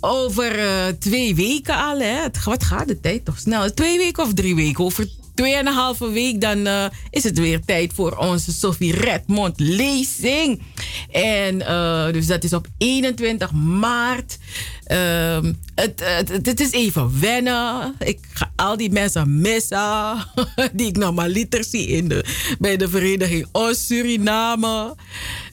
Over 0.00 0.58
eh, 0.58 0.86
twee 0.98 1.34
weken 1.34 1.76
al, 1.76 1.98
hè? 1.98 2.26
Wat 2.44 2.64
gaat 2.64 2.88
de 2.88 3.00
tijd 3.00 3.24
toch 3.24 3.38
snel? 3.38 3.74
Twee 3.74 3.98
weken 3.98 4.24
of 4.24 4.34
drie 4.34 4.54
weken? 4.54 4.84
Over 4.84 5.08
tweeënhalve 5.38 6.10
week 6.10 6.40
dan 6.40 6.66
eh, 6.66 6.84
is 7.10 7.24
het 7.24 7.38
weer 7.38 7.64
tijd 7.64 7.92
voor 7.94 8.16
onze 8.16 8.52
Sophie 8.52 8.94
Redmond 8.94 9.60
lezing. 9.60 10.62
En 11.10 11.66
eh, 11.66 12.12
dus 12.12 12.26
dat 12.26 12.44
is 12.44 12.52
op 12.52 12.66
21 12.78 13.52
maart. 13.52 14.38
Ehm, 14.84 15.52
het, 15.74 16.60
is 16.60 16.70
even 16.70 17.20
wennen. 17.20 17.94
Ik 17.98 18.18
ga 18.32 18.52
al 18.56 18.76
die 18.76 18.90
mensen 18.90 19.40
missen. 19.40 20.16
Die 20.72 20.86
ik 20.86 20.96
normaliter 20.96 21.64
zie 21.64 21.86
in 21.86 22.08
de, 22.08 22.24
bij 22.58 22.76
de 22.76 22.88
vereniging 22.88 23.46
Oost 23.52 23.80
Suriname. 23.80 24.94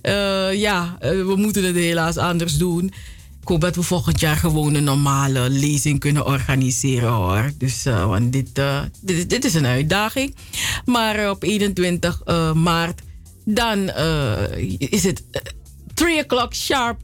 Eh, 0.02 0.54
ja, 0.54 0.98
we 1.00 1.34
moeten 1.36 1.64
het 1.64 1.76
helaas 1.76 2.18
anders 2.18 2.58
doen. 2.58 2.94
Ik 3.46 3.52
hoop 3.52 3.62
dat 3.62 3.76
we 3.76 3.82
volgend 3.82 4.20
jaar 4.20 4.36
gewoon 4.36 4.74
een 4.74 4.84
normale 4.84 5.50
lezing 5.50 6.00
kunnen 6.00 6.26
organiseren 6.26 7.10
hoor. 7.10 7.52
Dus, 7.58 7.86
eh, 7.86 8.06
want 8.06 8.32
dit, 8.34 8.50
eh, 8.54 8.82
dit, 9.02 9.30
dit 9.30 9.46
is 9.46 9.54
een 9.54 9.66
uitdaging. 9.66 10.36
Maar 10.86 11.16
eh, 11.16 11.30
op 11.30 11.44
21 11.44 12.22
eh, 12.26 12.54
maart, 12.54 13.02
dan 13.44 13.90
is 14.78 15.04
het 15.04 15.24
3 15.94 16.24
o'clock 16.24 16.54
sharp. 16.54 17.00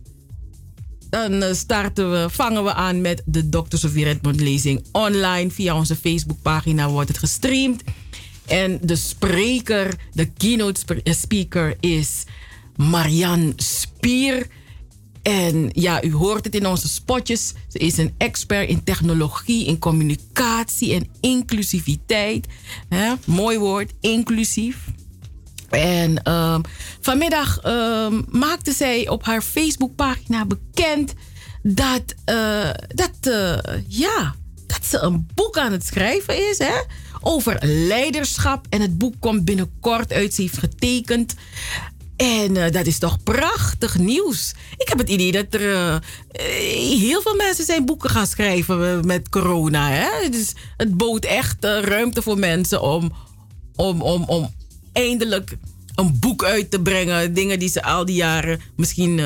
Dan 1.10 1.56
starten 1.56 2.12
we, 2.12 2.30
vangen 2.30 2.64
we 2.64 2.74
aan 2.74 3.02
met 3.02 3.22
de 3.26 3.50
Dr. 3.50 3.78
Sofie 3.78 4.04
Redmond 4.04 4.40
lezing 4.40 4.86
online. 4.92 5.52
Via 5.52 5.76
onze 5.76 5.96
Facebookpagina 5.96 6.90
wordt 6.90 7.08
het 7.08 7.18
gestreamd. 7.18 7.84
En 8.46 8.80
de 8.82 8.96
spreker, 8.96 9.94
de 10.14 10.26
keynote 10.26 10.80
sp- 10.80 11.02
speaker 11.04 11.78
is 11.80 12.24
Marianne 12.76 13.54
Spier. 13.56 14.48
En 15.22 15.70
ja, 15.74 16.04
u 16.04 16.14
hoort 16.14 16.46
het 16.46 16.56
in 16.56 16.68
onze 16.68 16.88
spotjes. 16.88 17.54
Ze 17.68 17.78
is 17.78 17.98
een 17.98 18.14
expert 18.18 18.70
in 18.70 18.84
technologie, 18.84 19.66
in 19.66 19.80
communicatie 19.80 20.94
en 20.94 21.08
inclusiviteit. 21.20 22.48
Mooi 23.26 23.58
woord, 23.58 23.92
inclusief. 24.00 24.78
En 25.70 26.24
ehm, 26.24 26.62
vanmiddag 27.02 27.60
ehm, 27.60 28.22
maakte 28.30 28.72
zij 28.72 29.10
op 29.10 29.26
haar 29.26 29.42
Facebookpagina 29.42 30.46
bekend 30.46 31.14
dat, 31.64 32.16
eh, 32.26 32.70
dat, 32.88 33.18
eh, 33.22 33.58
ja, 33.88 34.36
dat 34.68 34.86
ze 34.86 35.00
een 35.00 35.28
boek 35.34 35.58
aan 35.58 35.72
het 35.72 35.86
schrijven 35.86 36.50
is 36.50 36.58
hè? 36.58 36.82
over 37.22 37.58
leiderschap. 37.62 38.66
En 38.70 38.82
het 38.82 38.98
boek 38.98 39.14
komt 39.20 39.46
binnenkort 39.46 40.14
uit. 40.14 40.34
Ze 40.34 40.42
heeft 40.42 40.58
getekend. 40.58 41.36
En 42.22 42.58
eh, 42.58 42.72
dat 42.72 42.86
is 42.86 42.98
toch 42.98 43.24
prachtig 43.24 43.98
nieuws. 43.98 44.54
Ik 44.78 44.88
heb 44.88 44.98
het 44.98 45.10
idee 45.10 45.32
dat 45.32 45.46
er 45.50 45.74
eh, 45.74 45.98
heel 47.00 47.22
veel 47.22 47.36
mensen 47.36 47.66
zijn 47.66 47.86
boeken 47.86 48.10
gaan 48.10 48.28
schrijven 48.28 48.98
eh, 48.98 49.04
met 49.04 49.30
corona. 49.30 49.90
Hè? 49.90 50.30
Dus 50.30 50.54
het 50.78 50.98
bood 50.98 51.26
echt 51.26 51.66
ruimte 51.66 52.22
voor 52.22 52.38
mensen 52.40 52.82
om, 52.82 53.12
om, 53.76 54.02
om, 54.02 54.24
om 54.24 54.54
eindelijk 54.94 55.58
een 55.96 56.20
boek 56.20 56.44
uit 56.44 56.72
te 56.72 56.82
brengen. 56.82 57.34
Dingen 57.34 57.60
die 57.60 57.70
ze 57.70 57.84
al 57.84 58.06
die 58.06 58.16
jaren 58.16 58.62
misschien. 58.76 59.20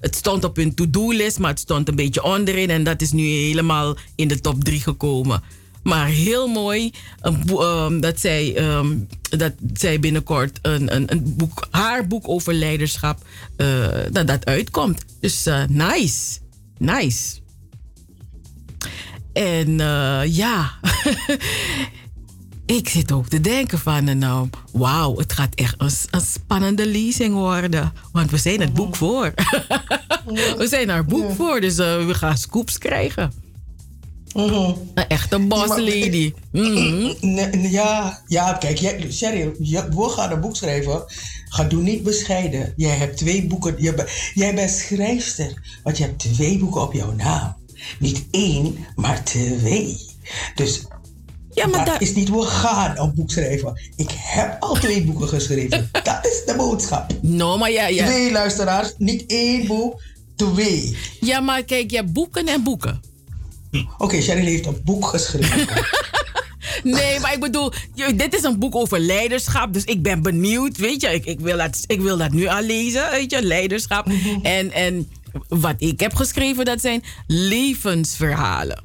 het 0.00 0.16
stond 0.16 0.44
op 0.44 0.56
hun 0.56 0.74
to-do-list, 0.74 1.38
maar 1.38 1.50
het 1.50 1.60
stond 1.60 1.88
een 1.88 1.96
beetje 1.96 2.22
onderin. 2.22 2.70
En 2.70 2.84
dat 2.84 3.00
is 3.00 3.12
nu 3.12 3.22
helemaal 3.22 3.96
in 4.14 4.28
de 4.28 4.40
top 4.40 4.64
3 4.64 4.80
gekomen. 4.80 5.42
Maar 5.86 6.06
heel 6.06 6.46
mooi 6.46 6.92
ehm, 7.20 8.00
dat, 8.00 8.20
zij, 8.20 8.56
ehm, 8.56 8.98
dat 9.20 9.52
zij 9.72 10.00
binnenkort 10.00 10.58
een, 10.62 10.94
een, 10.94 11.12
een 11.12 11.36
boek, 11.36 11.66
haar 11.70 12.06
boek 12.06 12.28
over 12.28 12.54
leiderschap, 12.54 13.18
eh, 13.56 13.86
dat 14.12 14.26
dat 14.26 14.44
uitkomt. 14.44 15.04
Dus 15.20 15.46
eh, 15.46 15.62
nice. 15.68 16.38
Nice. 16.78 17.38
En 19.32 19.80
eh, 19.80 20.20
ja, 20.24 20.72
ik 22.78 22.88
zit 22.88 23.12
ook 23.12 23.28
te 23.28 23.40
denken 23.40 23.78
van, 23.78 24.18
nou, 24.18 24.48
wauw, 24.72 25.16
het 25.16 25.32
gaat 25.32 25.54
echt 25.54 25.74
een, 25.78 25.90
een 26.10 26.20
spannende 26.20 26.86
lezing 26.86 27.34
worden. 27.34 27.92
Want 28.12 28.30
we 28.30 28.36
zijn 28.36 28.60
het 28.60 28.74
boek 28.74 28.96
voor. 28.96 29.32
we 30.58 30.66
zijn 30.68 30.88
haar 30.88 31.04
boek 31.04 31.32
voor, 31.34 31.60
dus 31.60 31.76
we 31.76 32.14
gaan 32.14 32.38
scoops 32.38 32.78
krijgen. 32.78 33.45
Een 34.36 35.08
echte 35.08 35.38
boss 35.38 35.68
lady. 35.68 36.32
Mhm. 36.52 37.14
Nee, 37.20 37.70
Ja, 37.70 38.22
ja, 38.26 38.52
kijk, 38.52 38.78
jij, 38.78 39.06
Cheryl, 39.10 39.54
je, 39.58 39.88
we 39.88 40.08
gaan 40.08 40.32
een 40.32 40.40
boek 40.40 40.56
schrijven. 40.56 41.04
Ga 41.48 41.64
doe 41.64 41.82
niet 41.82 42.02
bescheiden. 42.02 42.72
Jij 42.76 42.96
hebt 42.96 43.16
twee 43.16 43.46
boeken. 43.46 43.74
Je, 43.78 44.30
jij 44.34 44.54
bent 44.54 44.70
schrijfster, 44.70 45.80
want 45.82 45.98
je 45.98 46.04
hebt 46.04 46.18
twee 46.18 46.58
boeken 46.58 46.82
op 46.82 46.92
jouw 46.92 47.12
naam. 47.12 47.56
Niet 47.98 48.24
één, 48.30 48.86
maar 48.96 49.24
twee. 49.24 49.96
Dus 50.54 50.82
ja, 51.50 51.66
maar 51.66 51.84
dat 51.84 52.00
is 52.00 52.14
niet 52.14 52.28
we 52.28 52.42
gaan 52.42 52.98
een 52.98 53.14
boek 53.14 53.30
schrijven. 53.30 53.80
Ik 53.96 54.10
heb 54.12 54.56
al 54.60 54.74
twee 54.74 55.04
boeken 55.04 55.28
geschreven. 55.28 55.88
dat 56.02 56.26
is 56.26 56.42
de 56.46 56.54
boodschap. 56.56 57.12
No, 57.20 57.58
maar 57.58 57.70
ja, 57.70 57.86
ja. 57.86 58.06
Twee 58.06 58.32
luisteraars, 58.32 58.94
niet 58.98 59.24
één 59.26 59.66
boek, 59.66 60.02
twee. 60.36 60.96
Ja, 61.20 61.40
maar 61.40 61.62
kijk, 61.62 61.90
je 61.90 61.96
hebt 61.96 62.12
boeken 62.12 62.46
en 62.46 62.62
boeken. 62.62 63.00
Oké, 63.98 64.20
Cheryl 64.20 64.44
heeft 64.44 64.66
een 64.66 64.80
boek 64.84 65.06
geschreven. 65.06 65.66
Nee, 66.82 67.20
maar 67.20 67.32
ik 67.32 67.40
bedoel, 67.40 67.72
dit 68.14 68.34
is 68.34 68.42
een 68.42 68.58
boek 68.58 68.74
over 68.74 68.98
leiderschap. 68.98 69.72
Dus 69.72 69.84
ik 69.84 70.02
ben 70.02 70.22
benieuwd, 70.22 70.76
weet 70.76 71.00
je. 71.00 71.08
Ik, 71.08 71.24
ik, 71.24 71.40
wil, 71.40 71.56
dat, 71.56 71.84
ik 71.86 72.00
wil 72.00 72.16
dat 72.16 72.32
nu 72.32 72.46
al 72.46 72.62
lezen, 72.62 73.10
weet 73.10 73.30
je, 73.30 73.42
leiderschap. 73.42 74.08
En, 74.42 74.72
en 74.72 75.10
wat 75.48 75.74
ik 75.78 76.00
heb 76.00 76.14
geschreven, 76.14 76.64
dat 76.64 76.80
zijn 76.80 77.02
levensverhalen. 77.26 78.82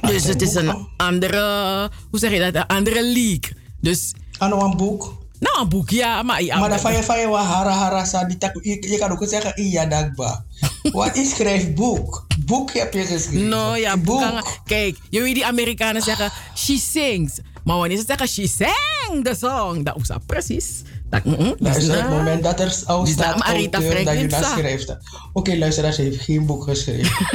Dus 0.00 0.24
het 0.24 0.42
is 0.42 0.54
een 0.54 0.88
andere, 0.96 1.90
hoe 2.10 2.18
zeg 2.18 2.32
je 2.32 2.38
dat, 2.38 2.54
een 2.54 2.66
andere 2.66 3.02
league. 3.02 3.52
Dus... 3.80 4.12
Ano 4.38 4.60
een 4.64 4.76
boek? 4.76 5.21
Nou, 5.42 5.60
een 5.60 5.68
boek, 5.68 5.90
ja. 5.90 6.22
Maar, 6.22 6.42
ja, 6.42 6.58
maar 6.58 6.68
dan 6.68 6.80
van 6.80 6.92
je 6.92 7.02
van 7.02 7.18
je 7.20 7.28
wa 7.28 7.42
hara 7.42 7.70
hara 7.70 8.04
tak- 8.38 8.58
je, 8.62 8.88
je 8.90 8.98
kan 8.98 9.10
ook 9.10 9.28
zeggen 9.28 9.56
iya 9.56 9.86
dagba. 9.86 10.44
Wat 10.92 11.16
is 11.16 11.30
schrijfboek? 11.30 12.26
Boek 12.44 12.72
heb 12.72 12.92
je 12.92 13.04
geschreven. 13.04 13.48
No, 13.48 13.74
ja, 13.74 13.96
boek. 13.96 14.60
Kijk, 14.64 14.98
weet 15.10 15.34
die 15.34 15.46
Amerikanen 15.46 16.02
zeggen, 16.02 16.32
she 16.54 16.78
sings. 16.78 17.40
Maar 17.64 17.76
wanneer 17.76 17.96
ze 17.96 18.04
zeggen, 18.06 18.28
she 18.28 18.46
sang 18.46 19.24
the 19.24 19.34
song, 19.34 19.82
dat 19.82 19.96
is 19.96 20.06
dat 20.06 20.26
precies. 20.26 20.82
Dat, 21.10 21.24
mm, 21.24 21.36
Luister, 21.36 21.62
dat 21.62 21.76
is 21.76 21.86
het 21.86 22.08
moment 22.08 22.42
dat 22.42 22.60
er 22.60 22.82
al 22.86 23.06
staat 23.06 23.40
auteur, 23.40 24.04
dat 24.04 24.18
je 24.18 24.26
dat 24.26 24.44
schrijft. 24.44 24.96
Oké, 25.32 25.56
luister, 25.56 25.92
ze 25.92 26.02
heeft 26.02 26.20
geen 26.20 26.46
boek 26.46 26.64
geschreven. 26.64 27.26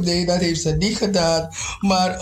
nee, 0.00 0.26
dat 0.26 0.40
heeft 0.40 0.60
ze 0.60 0.76
niet 0.78 0.96
gedaan. 0.96 1.48
Maar 1.80 2.18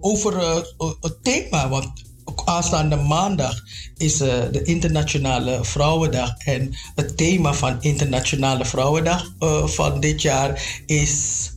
over 0.00 0.38
eh, 0.38 0.56
het 1.00 1.22
thema, 1.22 1.68
want 1.68 2.08
aanstaande 2.46 2.96
maandag 2.96 3.62
is 3.96 4.20
eh, 4.20 4.28
de 4.52 4.62
Internationale 4.62 5.58
Vrouwendag. 5.62 6.36
En 6.38 6.74
het 6.94 7.16
thema 7.16 7.54
van 7.54 7.76
Internationale 7.80 8.64
Vrouwendag 8.64 9.32
eh, 9.38 9.66
van 9.66 10.00
dit 10.00 10.22
jaar 10.22 10.82
is... 10.86 11.50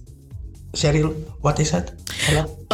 Cheryl, 0.71 1.35
wat 1.41 1.59
is 1.59 1.69
het? 1.69 1.93
Help. 2.07 2.65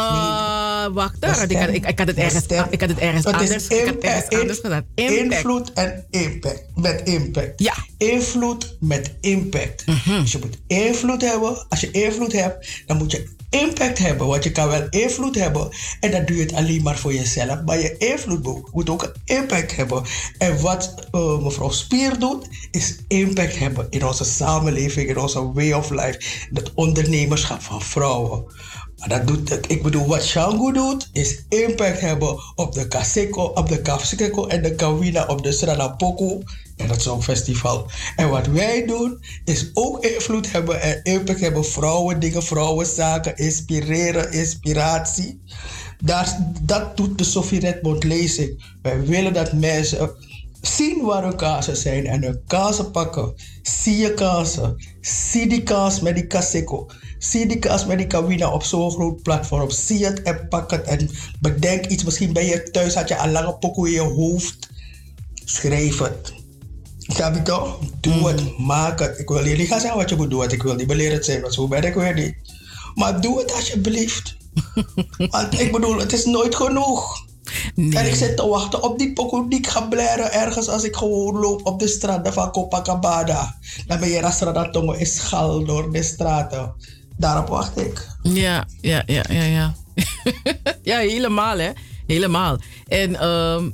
Wacht, 0.88 1.50
ik, 1.50 1.56
had, 1.56 1.68
ik, 1.68 1.86
ik 1.86 1.98
had 1.98 2.06
het 2.08 2.16
ergens, 2.16 2.44
ik 2.70 2.80
had 2.80 2.88
het 2.88 2.98
ergens 2.98 3.24
is 3.24 3.32
anders, 3.32 3.68
ergens 3.68 4.38
anders 4.40 4.58
gedaan. 4.58 4.84
Impact. 4.94 5.32
Invloed 5.32 5.72
en 5.72 6.04
impact. 6.10 6.64
Met 6.74 7.00
impact. 7.04 7.52
Ja. 7.62 7.74
Invloed 7.98 8.76
met 8.80 9.14
impact. 9.20 9.86
Mhm. 9.86 10.20
Dus 10.20 10.32
je 10.32 10.38
moet 10.38 10.58
invloed 10.66 11.20
hebben. 11.22 11.66
Als 11.68 11.80
je 11.80 11.90
invloed 11.90 12.32
hebt, 12.32 12.82
dan 12.86 12.96
moet 12.96 13.10
je 13.10 13.38
impact 13.50 13.98
hebben. 13.98 14.26
Want 14.26 14.44
je 14.44 14.52
kan 14.52 14.68
wel 14.68 14.86
invloed 14.90 15.34
hebben. 15.34 15.68
En 16.00 16.10
dan 16.10 16.24
doe 16.24 16.36
je 16.36 16.42
het 16.42 16.52
alleen 16.52 16.82
maar 16.82 16.98
voor 16.98 17.14
jezelf. 17.14 17.62
Maar 17.64 17.78
je 17.78 17.96
invloed 17.98 18.42
moet- 18.72 18.90
ook 18.90 19.02
een 19.02 19.36
impact 19.36 19.76
hebben. 19.76 20.02
En 20.38 20.60
wat 20.60 20.94
eh, 21.10 21.38
mevrouw 21.42 21.70
Spier 21.70 22.18
doet, 22.18 22.46
is 22.70 22.96
impact 23.08 23.58
hebben 23.58 23.86
in 23.90 24.06
onze 24.06 24.24
samenleving, 24.24 25.08
in 25.08 25.18
onze 25.18 25.52
way 25.52 25.72
of 25.72 25.90
life. 25.90 26.18
In 26.50 26.56
het 26.56 26.70
ondernemerschap 26.74 27.62
van 27.62 27.82
vrouwen. 27.82 28.44
Maar 29.00 29.08
dat 29.08 29.26
doet, 29.26 29.70
ik 29.70 29.82
bedoel, 29.82 30.06
wat 30.06 30.24
Shango 30.24 30.72
doet, 30.72 31.08
is 31.12 31.42
impact 31.48 32.00
hebben 32.00 32.36
op 32.54 32.72
de 32.72 32.88
Kaseko, 32.88 33.42
op 33.42 33.68
de 33.68 33.82
Kafseko 33.82 34.46
en 34.46 34.62
de 34.62 34.74
Kawina 34.74 35.26
op 35.26 35.42
de 35.42 35.52
Sranapoko 35.52 36.42
en 36.76 36.88
het 36.88 37.02
Songfestival. 37.02 37.90
En 38.16 38.28
wat 38.28 38.46
wij 38.46 38.86
doen, 38.86 39.24
is 39.44 39.70
ook 39.74 40.04
invloed 40.04 40.52
hebben 40.52 40.80
en 40.80 41.00
impact 41.02 41.40
hebben. 41.40 41.64
Vrouwen, 41.64 42.20
dingen, 42.20 42.42
vrouwenzaken, 42.42 43.36
inspireren, 43.36 44.32
inspiratie. 44.32 45.40
Daar, 46.04 46.38
dat 46.62 46.96
doet 46.96 47.18
de 47.18 47.24
Sophie 47.24 47.60
Redmond 47.60 48.04
lezing. 48.04 48.64
Wij 48.82 49.04
willen 49.04 49.32
dat 49.32 49.52
mensen 49.52 50.10
zien 50.60 51.02
waar 51.02 51.22
hun 51.22 51.36
kazen 51.36 51.76
zijn 51.76 52.06
en 52.06 52.22
hun 52.22 52.40
kazen 52.46 52.90
pakken. 52.90 53.34
Zie 53.62 53.96
je 53.96 54.14
kazen. 54.14 54.76
Zie 55.00 55.48
die 55.48 55.62
kaas 55.62 56.00
met 56.00 56.14
die 56.14 56.26
kaseko. 56.26 56.86
Zie 57.20 57.46
die 57.46 57.58
kaas 57.58 57.86
met 57.86 57.98
die 57.98 58.06
kawina 58.06 58.50
op 58.50 58.62
zo'n 58.62 58.90
groot 58.90 59.22
platform. 59.22 59.70
Zie 59.70 60.04
het 60.04 60.22
en 60.22 60.48
pak 60.48 60.70
het 60.70 60.82
en 60.82 61.10
bedenk 61.40 61.86
iets. 61.86 62.04
Misschien 62.04 62.32
ben 62.32 62.44
je 62.44 62.70
thuis, 62.70 62.94
had 62.94 63.08
je 63.08 63.16
al 63.16 63.28
lange 63.28 63.54
pokoe 63.54 63.86
in 63.86 63.92
je 63.92 64.00
hoofd. 64.00 64.68
Schrijf 65.44 65.98
het. 65.98 66.32
Snap 66.98 67.34
je 67.34 67.42
toch? 67.42 67.78
Doe 68.00 68.28
het, 68.28 68.58
maak 68.58 68.98
het. 68.98 69.18
Ik 69.18 69.28
wil 69.28 69.44
je 69.44 69.56
niet 69.56 69.68
gaan 69.68 69.80
zeggen 69.80 69.98
wat 69.98 70.08
je 70.08 70.16
moet 70.16 70.30
doen, 70.30 70.38
want 70.38 70.52
ik 70.52 70.62
wil 70.62 70.74
niet 70.74 70.86
beleerd 70.86 71.24
zijn, 71.24 71.40
want 71.40 71.54
zo 71.54 71.68
ben 71.68 71.82
ik 71.82 71.94
weer 71.94 72.14
niet. 72.14 72.34
Maar 72.94 73.20
doe 73.20 73.38
het 73.38 73.52
alsjeblieft. 73.52 74.36
want 75.30 75.60
ik 75.60 75.72
bedoel, 75.72 75.98
het 75.98 76.12
is 76.12 76.24
nooit 76.24 76.54
genoeg. 76.54 77.28
En 77.74 78.06
ik 78.06 78.14
zit 78.14 78.36
te 78.36 78.46
wachten 78.46 78.82
op 78.82 78.98
die 78.98 79.12
pokoe 79.12 79.48
die 79.48 79.58
ik 79.58 79.66
ga 79.66 79.80
blaren 79.80 80.32
ergens 80.32 80.68
als 80.68 80.84
ik 80.84 80.96
gewoon 80.96 81.38
loop 81.38 81.66
op 81.66 81.78
de 81.78 81.88
straten 81.88 82.32
van 82.32 82.50
Copacabana. 82.50 83.58
Dan 83.86 84.00
ben 84.00 84.08
je 84.08 84.20
Rasrada 84.20 84.70
Tongo 84.70 84.92
is 84.92 85.16
schal 85.16 85.64
door 85.64 85.92
de 85.92 86.02
straten. 86.02 86.74
Daarop 87.20 87.48
wacht 87.48 87.78
ik. 87.78 88.06
Ja, 88.22 88.66
ja, 88.80 89.02
ja, 89.06 89.24
ja, 89.30 89.42
ja. 89.42 89.74
ja, 90.82 90.98
helemaal 90.98 91.58
hè. 91.58 91.70
Helemaal. 92.06 92.58
En 92.88 93.20
ehm, 93.20 93.70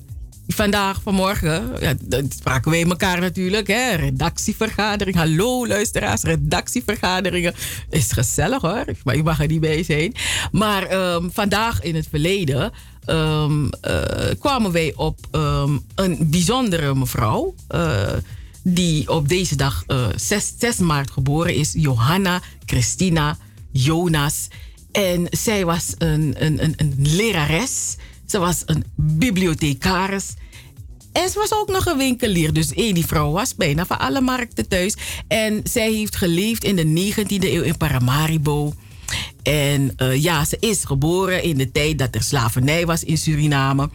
vandaag, 0.48 1.02
vanmorgen, 1.02 1.70
ja, 1.80 1.94
spraken 2.28 2.70
wij 2.70 2.84
elkaar 2.84 3.20
natuurlijk. 3.20 3.66
Hè? 3.66 3.94
Redactievergadering. 3.94 5.16
Hallo 5.16 5.66
luisteraars, 5.66 6.22
redactievergaderingen. 6.22 7.54
Is 7.90 8.12
gezellig 8.12 8.62
hoor, 8.62 8.84
maar 9.04 9.16
je 9.16 9.22
mag 9.22 9.40
er 9.40 9.46
niet 9.46 9.60
bij 9.60 9.82
zijn. 9.82 10.14
Maar 10.52 10.82
ehm, 10.82 11.28
vandaag 11.32 11.82
in 11.82 11.94
het 11.94 12.06
verleden 12.10 12.72
ehm, 13.04 13.68
eh, 13.80 14.00
kwamen 14.38 14.72
wij 14.72 14.92
op 14.96 15.18
een 15.94 16.18
bijzondere 16.30 16.94
mevrouw. 16.94 17.54
eh, 17.68 18.12
die 18.68 19.08
op 19.08 19.28
deze 19.28 19.56
dag 19.56 19.84
eh, 19.86 20.06
6, 20.16 20.52
6 20.58 20.76
maart 20.76 21.10
geboren 21.10 21.54
is. 21.54 21.72
Johanna 21.72 22.40
Christina 22.64 23.38
Jonas. 23.70 24.48
En 24.92 25.26
zij 25.30 25.64
was 25.64 25.94
een, 25.98 26.34
een, 26.38 26.62
een, 26.62 26.74
een 26.76 26.94
lerares. 26.98 27.96
Ze 28.26 28.38
was 28.38 28.62
een 28.66 28.84
bibliothecaris. 28.94 30.34
En 31.12 31.28
ze 31.28 31.38
was 31.38 31.52
ook 31.52 31.68
nog 31.68 31.86
een 31.86 31.96
winkelier. 31.96 32.52
Dus 32.52 32.72
één, 32.72 32.94
die 32.94 33.06
vrouw 33.06 33.30
was 33.30 33.54
bijna 33.54 33.86
van 33.86 33.98
alle 33.98 34.20
markten 34.20 34.68
thuis. 34.68 34.94
En 35.28 35.60
zij 35.64 35.92
heeft 35.92 36.16
geleefd 36.16 36.64
in 36.64 36.76
de 36.76 37.12
19e 37.14 37.26
eeuw 37.26 37.62
in 37.62 37.76
Paramaribo. 37.76 38.74
En 39.42 39.92
eh, 39.96 40.22
ja, 40.22 40.44
ze 40.44 40.56
is 40.60 40.84
geboren 40.84 41.42
in 41.42 41.58
de 41.58 41.72
tijd 41.72 41.98
dat 41.98 42.14
er 42.14 42.22
slavernij 42.22 42.86
was 42.86 43.04
in 43.04 43.18
Suriname. 43.18 43.90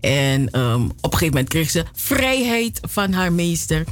En 0.00 0.50
ehm, 0.50 0.82
op 0.82 1.12
een 1.12 1.18
gegeven 1.18 1.26
moment 1.26 1.48
kreeg 1.48 1.70
ze 1.70 1.84
vrijheid 1.92 2.78
van 2.82 3.12
haar 3.12 3.32
meester. 3.32 3.84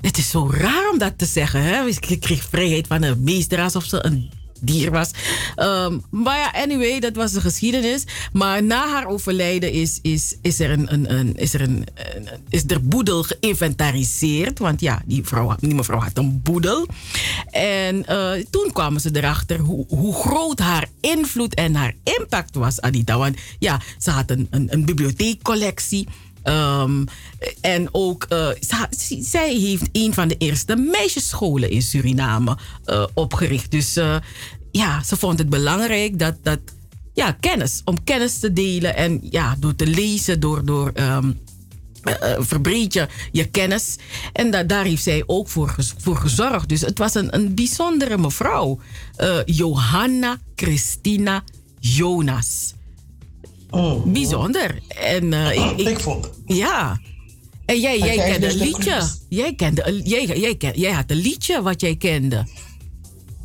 Het 0.00 0.18
is 0.18 0.30
zo 0.30 0.50
raar 0.50 0.90
om 0.92 0.98
dat 0.98 1.18
te 1.18 1.26
zeggen. 1.26 1.62
Hè? 1.62 1.92
Ze 1.92 2.18
kreeg 2.18 2.48
vrijheid 2.48 2.86
van 2.86 3.02
haar 3.02 3.18
meester 3.18 3.60
alsof 3.60 3.84
ze 3.84 4.04
een 4.04 4.30
dier 4.60 4.90
was. 4.90 5.10
Ehm, 5.54 5.98
maar 6.10 6.38
ja, 6.38 6.62
anyway, 6.62 7.00
dat 7.00 7.16
was 7.16 7.32
de 7.32 7.40
geschiedenis. 7.40 8.04
Maar 8.32 8.62
na 8.62 8.88
haar 8.88 9.06
overlijden 9.06 9.72
is, 9.72 9.98
is, 10.02 10.36
is 10.42 10.60
er 10.60 10.70
een, 10.70 10.92
een, 10.92 11.12
een, 11.14 11.36
is 11.36 11.54
er 11.54 11.60
een, 11.60 11.86
is 12.48 12.64
er 12.66 12.88
boedel 12.88 13.22
geïnventariseerd. 13.22 14.58
Want 14.58 14.80
ja, 14.80 15.02
die, 15.06 15.24
vrouw, 15.24 15.54
die 15.60 15.74
mevrouw 15.74 16.00
had 16.00 16.18
een 16.18 16.42
boedel. 16.42 16.86
En 17.50 18.06
eh, 18.06 18.44
toen 18.50 18.70
kwamen 18.72 19.00
ze 19.00 19.10
erachter 19.12 19.58
hoe, 19.58 19.84
hoe 19.88 20.14
groot 20.14 20.58
haar 20.58 20.86
invloed 21.00 21.54
en 21.54 21.74
haar 21.74 21.94
impact 22.18 22.54
was, 22.54 22.80
Anita. 22.80 23.18
Want 23.18 23.36
ja, 23.58 23.80
ze 23.98 24.10
had 24.10 24.30
een, 24.30 24.46
een 24.50 24.84
bibliotheekcollectie. 24.84 26.08
Ehm, 26.48 27.04
en 27.60 27.88
ook, 27.92 28.24
eh, 28.24 28.48
zij 29.20 29.54
heeft 29.54 29.88
een 29.92 30.14
van 30.14 30.28
de 30.28 30.36
eerste 30.36 30.76
meisjesscholen 30.76 31.70
in 31.70 31.82
Suriname 31.82 32.56
eh, 32.84 33.04
opgericht. 33.14 33.70
Dus 33.70 33.96
eh, 33.96 34.16
ja, 34.70 35.02
ze 35.02 35.16
vond 35.16 35.38
het 35.38 35.48
belangrijk 35.48 36.18
dat, 36.18 36.34
dat 36.42 36.58
ja, 37.14 37.32
kennis, 37.32 37.80
om 37.84 38.04
kennis 38.04 38.38
te 38.38 38.52
delen 38.52 38.96
en 38.96 39.18
ja, 39.30 39.56
door 39.58 39.74
te 39.74 39.86
lezen, 39.86 40.40
door, 40.40 40.64
door 40.64 40.90
ehm, 40.94 41.32
eh, 42.02 42.32
eh, 42.32 42.36
verbreed 42.40 42.92
je 42.92 43.08
je 43.32 43.44
kennis. 43.44 43.96
En 44.32 44.50
da- 44.50 44.62
daar 44.64 44.84
heeft 44.84 45.02
zij 45.02 45.22
ook 45.26 45.48
voor, 45.48 45.74
voor 45.98 46.16
gezorgd. 46.16 46.68
Dus 46.68 46.80
het 46.80 46.98
was 46.98 47.14
een, 47.14 47.34
een 47.34 47.54
bijzondere 47.54 48.18
mevrouw. 48.18 48.80
Johanna 49.44 50.38
Christina 50.56 51.42
Jonas. 51.78 52.74
Bijzonder. 54.04 54.78
En 54.88 55.32
eh, 55.32 55.70
ik, 55.78 55.88
ik, 55.88 56.00
vond 56.00 56.30
Ja. 56.46 57.00
En 57.64 57.80
jij, 57.80 58.00
En 58.00 58.06
jij 58.06 58.30
kende 58.30 58.46
een 58.50 58.56
liedje. 58.56 59.08
Jij, 59.28 59.54
kende, 59.54 60.00
jij, 60.04 60.26
jij, 60.26 60.54
ken- 60.54 60.78
jij 60.80 60.92
had 60.92 61.04
een 61.06 61.16
liedje 61.16 61.62
wat 61.62 61.80
jij 61.80 61.96
kende. 61.96 62.46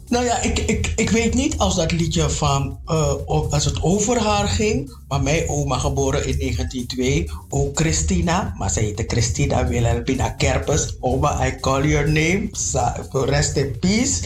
Nou 0.07 0.25
ja, 0.25 0.41
ik, 0.41 0.59
ik, 0.59 0.93
ik 0.95 1.09
weet 1.09 1.33
niet 1.33 1.57
als 1.57 1.75
dat 1.75 1.91
liedje 1.91 2.29
van, 2.29 2.79
eh, 2.85 3.13
als 3.25 3.65
het 3.65 3.81
over 3.81 4.19
haar 4.19 4.47
ging. 4.47 4.95
Maar 5.13 5.23
mijn 5.23 5.49
oma 5.49 5.77
geboren 5.77 6.27
in 6.27 6.37
1902, 6.37 7.29
ook 7.49 7.79
Christina. 7.79 8.53
Maar 8.57 8.69
ze 8.69 8.79
heette 8.79 9.03
Christina 9.07 9.67
Wilhelmina 9.67 10.29
Kerpes. 10.29 10.95
Oma, 10.99 11.47
I 11.47 11.59
call 11.59 11.87
your 11.87 12.05
name. 12.11 12.49
Rest 13.25 13.55
in 13.55 13.79
peace. 13.79 14.21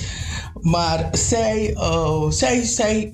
Maar 0.61 1.09
zij, 1.11 1.73
eh, 1.75 2.29
zij, 2.29 2.65
zij, 2.65 3.09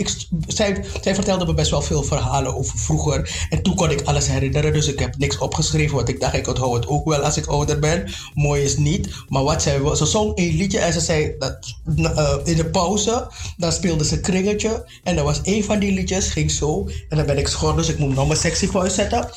zij, 0.47 0.85
vertelde 1.01 1.45
me 1.45 1.53
best 1.53 1.71
wel 1.71 1.81
veel 1.81 2.03
verhalen 2.03 2.55
over 2.55 2.77
vroeger. 2.77 3.47
En 3.49 3.61
toen 3.61 3.75
kon 3.75 3.91
ik 3.91 4.01
alles 4.01 4.27
herinneren. 4.27 4.73
Dus 4.73 4.87
ik 4.87 4.99
heb 4.99 5.17
niks 5.17 5.37
opgeschreven. 5.37 5.95
Want 5.95 6.09
ik 6.09 6.19
dacht, 6.19 6.33
ik 6.33 6.47
onthoud 6.47 6.75
het 6.75 6.87
ook 6.87 7.05
wel 7.05 7.19
als 7.19 7.37
ik 7.37 7.45
ouder 7.45 7.79
ben. 7.79 8.11
Mooi 8.33 8.63
is 8.63 8.77
niet. 8.77 9.09
Maar 9.27 9.43
wat 9.43 9.61
zij 9.61 9.79
ze 9.95 10.05
zong 10.05 10.31
een 10.35 10.55
liedje 10.55 10.79
en 10.79 10.93
ze 10.93 10.99
zei 10.99 11.35
dat 11.39 11.75
eh, 11.95 12.35
in 12.43 12.55
de 12.55 12.65
pauze, 12.65 13.27
dan 13.57 13.71
speelde 13.71 14.05
ze 14.05 14.19
kringetje. 14.19 14.85
En 15.03 15.17
er 15.17 15.23
was 15.23 15.39
een 15.43 15.63
van 15.63 15.79
die 15.79 15.91
liedjes, 15.91 16.27
ging 16.27 16.51
zo. 16.51 16.87
En 17.09 17.17
dan 17.17 17.25
ben 17.25 17.37
ik 17.37 17.47
dus 17.71 17.89
ik 17.89 17.97
moet 17.97 18.15
nog 18.15 18.27
mijn 18.27 18.39
sexy 18.39 18.67
voice 18.67 18.95
zetten. 18.95 19.29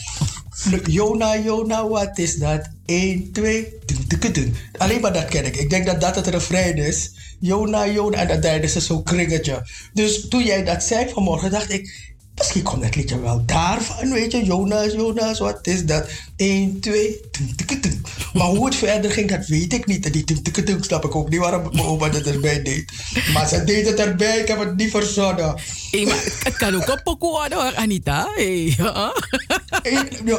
Jona, 0.84 1.38
Jona, 1.38 1.88
wat 1.88 2.18
is 2.18 2.36
dat? 2.36 2.68
1, 2.86 3.32
2, 3.32 3.74
dun, 3.84 4.20
dun, 4.20 4.32
dun. 4.32 4.56
Alleen 4.78 5.00
maar 5.00 5.12
dat 5.12 5.24
ken 5.24 5.44
ik. 5.44 5.56
Ik 5.56 5.70
denk 5.70 5.86
dat 5.86 6.00
dat 6.00 6.14
het 6.14 6.26
refrein 6.26 6.76
is. 6.76 7.10
Jona, 7.40 7.88
Jona, 7.88 8.16
en 8.16 8.28
dan 8.28 8.40
deden 8.40 8.70
ze 8.70 8.80
zo'n 8.80 9.02
kringetje. 9.02 9.66
Dus 9.92 10.28
toen 10.28 10.44
jij 10.44 10.64
dat 10.64 10.82
zei 10.82 11.08
vanmorgen, 11.08 11.50
dacht 11.50 11.72
ik... 11.72 12.14
Misschien 12.36 12.62
komt 12.62 12.82
dat 12.82 12.94
liedje 12.94 13.20
wel 13.20 13.44
daarvan, 13.46 14.12
weet 14.12 14.32
je. 14.32 14.44
Jonas, 14.44 14.92
Jonas, 14.92 15.38
wat 15.38 15.66
is 15.66 15.84
dat? 15.84 16.08
1, 16.36 16.80
2, 16.80 17.20
dun, 17.30 17.52
dun, 17.66 17.80
dun. 17.80 18.04
Maar 18.36 18.46
hoe 18.46 18.64
het 18.64 18.74
verder 18.74 19.10
ging, 19.10 19.30
dat 19.30 19.46
weet 19.46 19.72
ik 19.72 19.86
niet. 19.86 20.04
En 20.04 20.12
die 20.12 20.24
dun, 20.64 20.84
snap 20.84 21.04
ik 21.04 21.14
ook 21.14 21.28
niet 21.28 21.40
waarom 21.40 21.68
mijn 21.72 21.86
oma 21.86 22.10
het 22.10 22.26
erbij 22.26 22.62
deed. 22.62 22.92
Maar 23.32 23.48
ze 23.48 23.64
deed 23.64 23.86
het 23.86 23.98
erbij, 23.98 24.38
ik 24.38 24.48
heb 24.48 24.58
het 24.58 24.76
niet 24.76 24.90
verzonnen. 24.90 25.54
Hey, 25.90 26.06
het 26.42 26.56
kan 26.56 26.74
ook 26.74 26.88
een 26.88 27.02
pokoe 27.02 27.30
worden 27.30 27.62
hoor, 27.62 27.74
Anita. 27.74 28.28
Hey, 28.34 28.74
ja. 28.76 29.12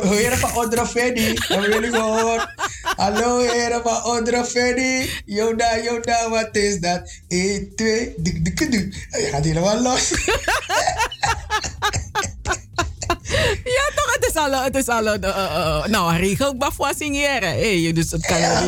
Heren 0.02 0.38
van 0.38 0.56
Ondra 0.56 0.88
Freddy, 0.88 1.36
hebben 1.38 1.69
jullie 1.69 1.91
gehoord? 1.91 2.48
Hallo 2.82 3.40
heren 3.40 3.82
van 3.84 4.03
Ondra 4.03 4.45
Freddy. 4.45 5.10
Yoda, 5.26 5.80
Yoda, 5.84 6.30
wat 6.30 6.56
is 6.56 6.80
dat? 6.80 7.11
1, 7.28 7.76
2, 7.76 8.14
dik, 8.18 8.45
dik, 8.45 8.72
dik. 8.72 9.07
Je 9.11 9.28
gaat 9.32 9.44
helemaal 9.44 9.82
los. 9.82 10.10
Ja? 13.64 13.97
Het 14.28 14.36
is 14.36 14.41
al, 14.41 14.64
het 14.64 14.76
is 14.76 14.88
al 14.88 15.08
een, 15.08 15.24
eh, 15.24 15.30
eh, 15.30 15.86
nou, 15.86 16.12
een 16.12 16.18
regelbaf 16.20 16.74
voor 16.74 16.91
signeren. 16.98 17.49
Hey, 17.49 17.91
dus 17.94 18.12
het 18.12 18.26
kan 18.26 18.40
Ja, 18.40 18.62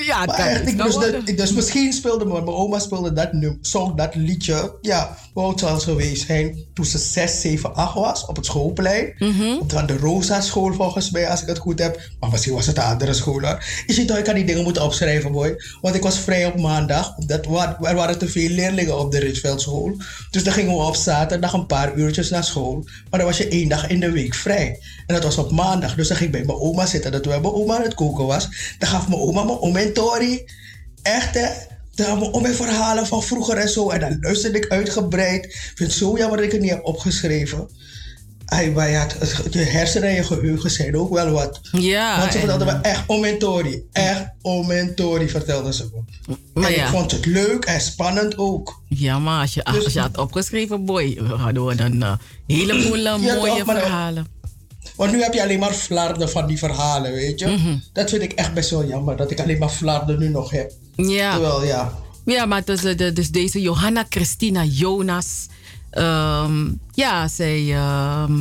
ja, 0.00 0.24
Maar 0.24 0.36
echt, 0.38 0.66
ik, 0.68 0.76
dus, 0.82 0.94
dat- 0.94 1.14
ik- 1.24 1.36
dus 1.36 1.52
misschien 1.52 1.92
speelde 1.92 2.24
mijn, 2.24 2.44
mijn 2.44 2.56
oma 2.56 2.78
speelde 2.78 3.12
dat 3.12 3.28
zong 3.60 3.94
dat 3.96 4.14
liedje. 4.14 4.76
Ja, 4.80 5.16
hoe 5.32 5.42
oud 5.42 5.60
zal 5.60 5.80
ze 5.80 5.90
geweest 5.90 6.26
zijn? 6.26 6.64
Toen 6.74 6.84
ze 6.84 6.98
6, 6.98 7.40
7, 7.40 7.74
8 7.74 7.94
was 7.94 8.26
op 8.26 8.36
het 8.36 8.46
schoolplein. 8.46 9.14
Mhm. 9.18 9.56
Op 9.60 9.68
de, 9.86 9.96
Rosa 9.96 10.40
school 10.40 10.72
volgens 10.72 11.10
mij, 11.10 11.28
als 11.28 11.42
ik 11.42 11.48
het 11.48 11.58
goed 11.58 11.78
heb. 11.78 12.00
Maar 12.20 12.30
misschien 12.30 12.54
was 12.54 12.66
het 12.66 12.76
een 12.76 12.82
andere 12.82 13.12
school 13.14 13.40
hoor. 13.40 13.64
Je 13.86 13.92
ziet 13.92 14.08
toch, 14.08 14.16
ik 14.16 14.24
kan 14.24 14.34
die 14.34 14.44
dingen 14.44 14.62
moeten 14.62 14.82
opschrijven 14.82 15.32
boy. 15.32 15.54
Want 15.80 15.94
ik 15.94 16.02
was 16.02 16.18
vrij 16.18 16.46
op 16.46 16.60
maandag. 16.60 17.14
Dat, 17.16 17.44
er 17.80 17.94
waren 17.94 18.18
te 18.18 18.28
veel 18.28 18.48
leerlingen 18.48 18.98
op 18.98 19.10
de 19.12 19.18
Ritsveld 19.18 19.60
school. 19.60 19.96
Dus 20.30 20.44
dan 20.44 20.52
gingen 20.52 20.76
we 20.76 20.82
op 20.82 20.96
zaterdag 20.96 21.52
een 21.52 21.66
paar 21.66 21.94
uurtjes 21.94 22.30
naar 22.30 22.44
school. 22.44 22.84
Maar 23.10 23.18
dan 23.20 23.28
was 23.28 23.38
je 23.38 23.48
één 23.48 23.68
dag 23.68 23.88
in 23.88 24.00
de 24.00 24.10
week 24.10 24.34
vrij. 24.34 24.78
En 25.06 25.14
dat 25.14 25.24
was 25.24 25.38
op 25.38 25.50
maandag. 25.50 25.94
Dus 25.94 26.08
dan 26.08 26.16
ging 26.16 26.28
ik 26.34 26.36
bij 26.36 26.44
mijn 26.46 26.58
oma 26.58 26.86
zitten. 26.86 27.12
Dat 27.12 27.22
toen 27.22 27.40
mijn 27.40 27.54
oma 27.54 27.76
aan 27.76 27.82
het 27.82 27.94
koken 27.94 28.26
was. 28.26 28.48
Dan 28.78 28.88
gaf 28.88 29.08
mijn 29.08 29.20
oma 29.20 29.44
me 29.44 29.58
om 29.60 29.72
en 29.82 29.92
tori. 29.92 30.44
Echt 31.02 31.34
hè. 31.34 31.48
Dan 31.94 32.18
had 32.18 32.42
mijn 32.42 32.54
verhalen 32.54 33.06
van 33.06 33.22
vroeger 33.22 33.56
en 33.56 33.68
zo. 33.68 33.90
En 33.90 34.00
dan 34.00 34.16
luisterde 34.20 34.58
ik 34.58 34.68
uitgebreid. 34.68 35.44
Ik 35.44 35.72
vind 35.74 35.90
het 35.90 35.98
zo 35.98 36.16
jammer 36.16 36.36
dat 36.36 36.46
ik 36.46 36.52
het 36.52 36.60
niet 36.60 36.70
heb 36.70 36.84
opgeschreven. 36.84 37.68
Ai, 38.44 38.70
maar 38.70 38.90
ja, 38.90 39.06
je 39.50 39.58
hersenen 39.58 40.08
en 40.08 40.14
je 40.14 40.24
geheugen 40.24 40.70
zijn 40.70 40.96
ook 40.96 41.12
wel 41.12 41.30
wat. 41.30 41.60
Ja, 41.72 42.18
Want 42.18 42.32
ze 42.32 42.38
en- 42.38 42.48
vertelden 42.48 42.76
me 42.76 42.88
echt 42.88 43.02
om 43.06 43.24
en 43.24 43.38
tori. 43.38 43.82
Echt 43.92 44.24
om 44.42 44.70
en 44.70 44.94
tori 44.94 45.28
vertelden 45.28 45.74
ze 45.74 45.88
me. 45.92 46.34
Maar 46.54 46.70
en 46.70 46.76
ja. 46.76 46.84
ik 46.84 46.90
vond 46.90 47.10
het 47.10 47.26
leuk 47.26 47.64
en 47.64 47.80
spannend 47.80 48.38
ook. 48.38 48.82
Ja, 48.88 49.18
maar 49.18 49.40
als 49.40 49.54
je, 49.54 49.64
als 49.64 49.92
je 49.92 50.00
had 50.00 50.18
opgeschreven, 50.18 50.84
boy, 50.84 51.18
hadden 51.36 51.66
we 51.66 51.82
een 51.82 52.02
eh, 52.02 52.12
heleboel 52.46 53.06
eh, 53.06 53.16
mooie 53.16 53.64
verhalen. 53.64 54.26
Want 54.96 55.12
nu 55.12 55.22
heb 55.22 55.34
je 55.34 55.42
alleen 55.42 55.58
maar 55.58 55.72
flarden 55.72 56.30
van 56.30 56.46
die 56.46 56.58
verhalen, 56.58 57.12
weet 57.12 57.38
je. 57.40 57.46
Mhm. 57.46 57.76
Dat 57.92 58.10
vind 58.10 58.22
ik 58.22 58.32
echt 58.32 58.54
best 58.54 58.70
wel 58.70 58.86
jammer, 58.86 59.16
dat 59.16 59.30
ik 59.30 59.40
alleen 59.40 59.58
maar 59.58 59.68
flarden 59.68 60.18
nu 60.18 60.28
nog 60.28 60.50
heb. 60.50 60.72
Ja. 60.96 61.32
Terwijl, 61.32 61.64
ja. 61.64 61.92
Ja, 62.24 62.44
maar 62.46 62.64
dus, 62.64 62.84
eh, 62.84 63.14
dus 63.14 63.30
deze 63.30 63.60
Johanna 63.60 64.06
Christina 64.08 64.64
Jonas. 64.64 65.46
ehm, 65.90 66.68
ja, 66.94 67.28
zij, 67.28 67.74
ehm, 67.74 68.36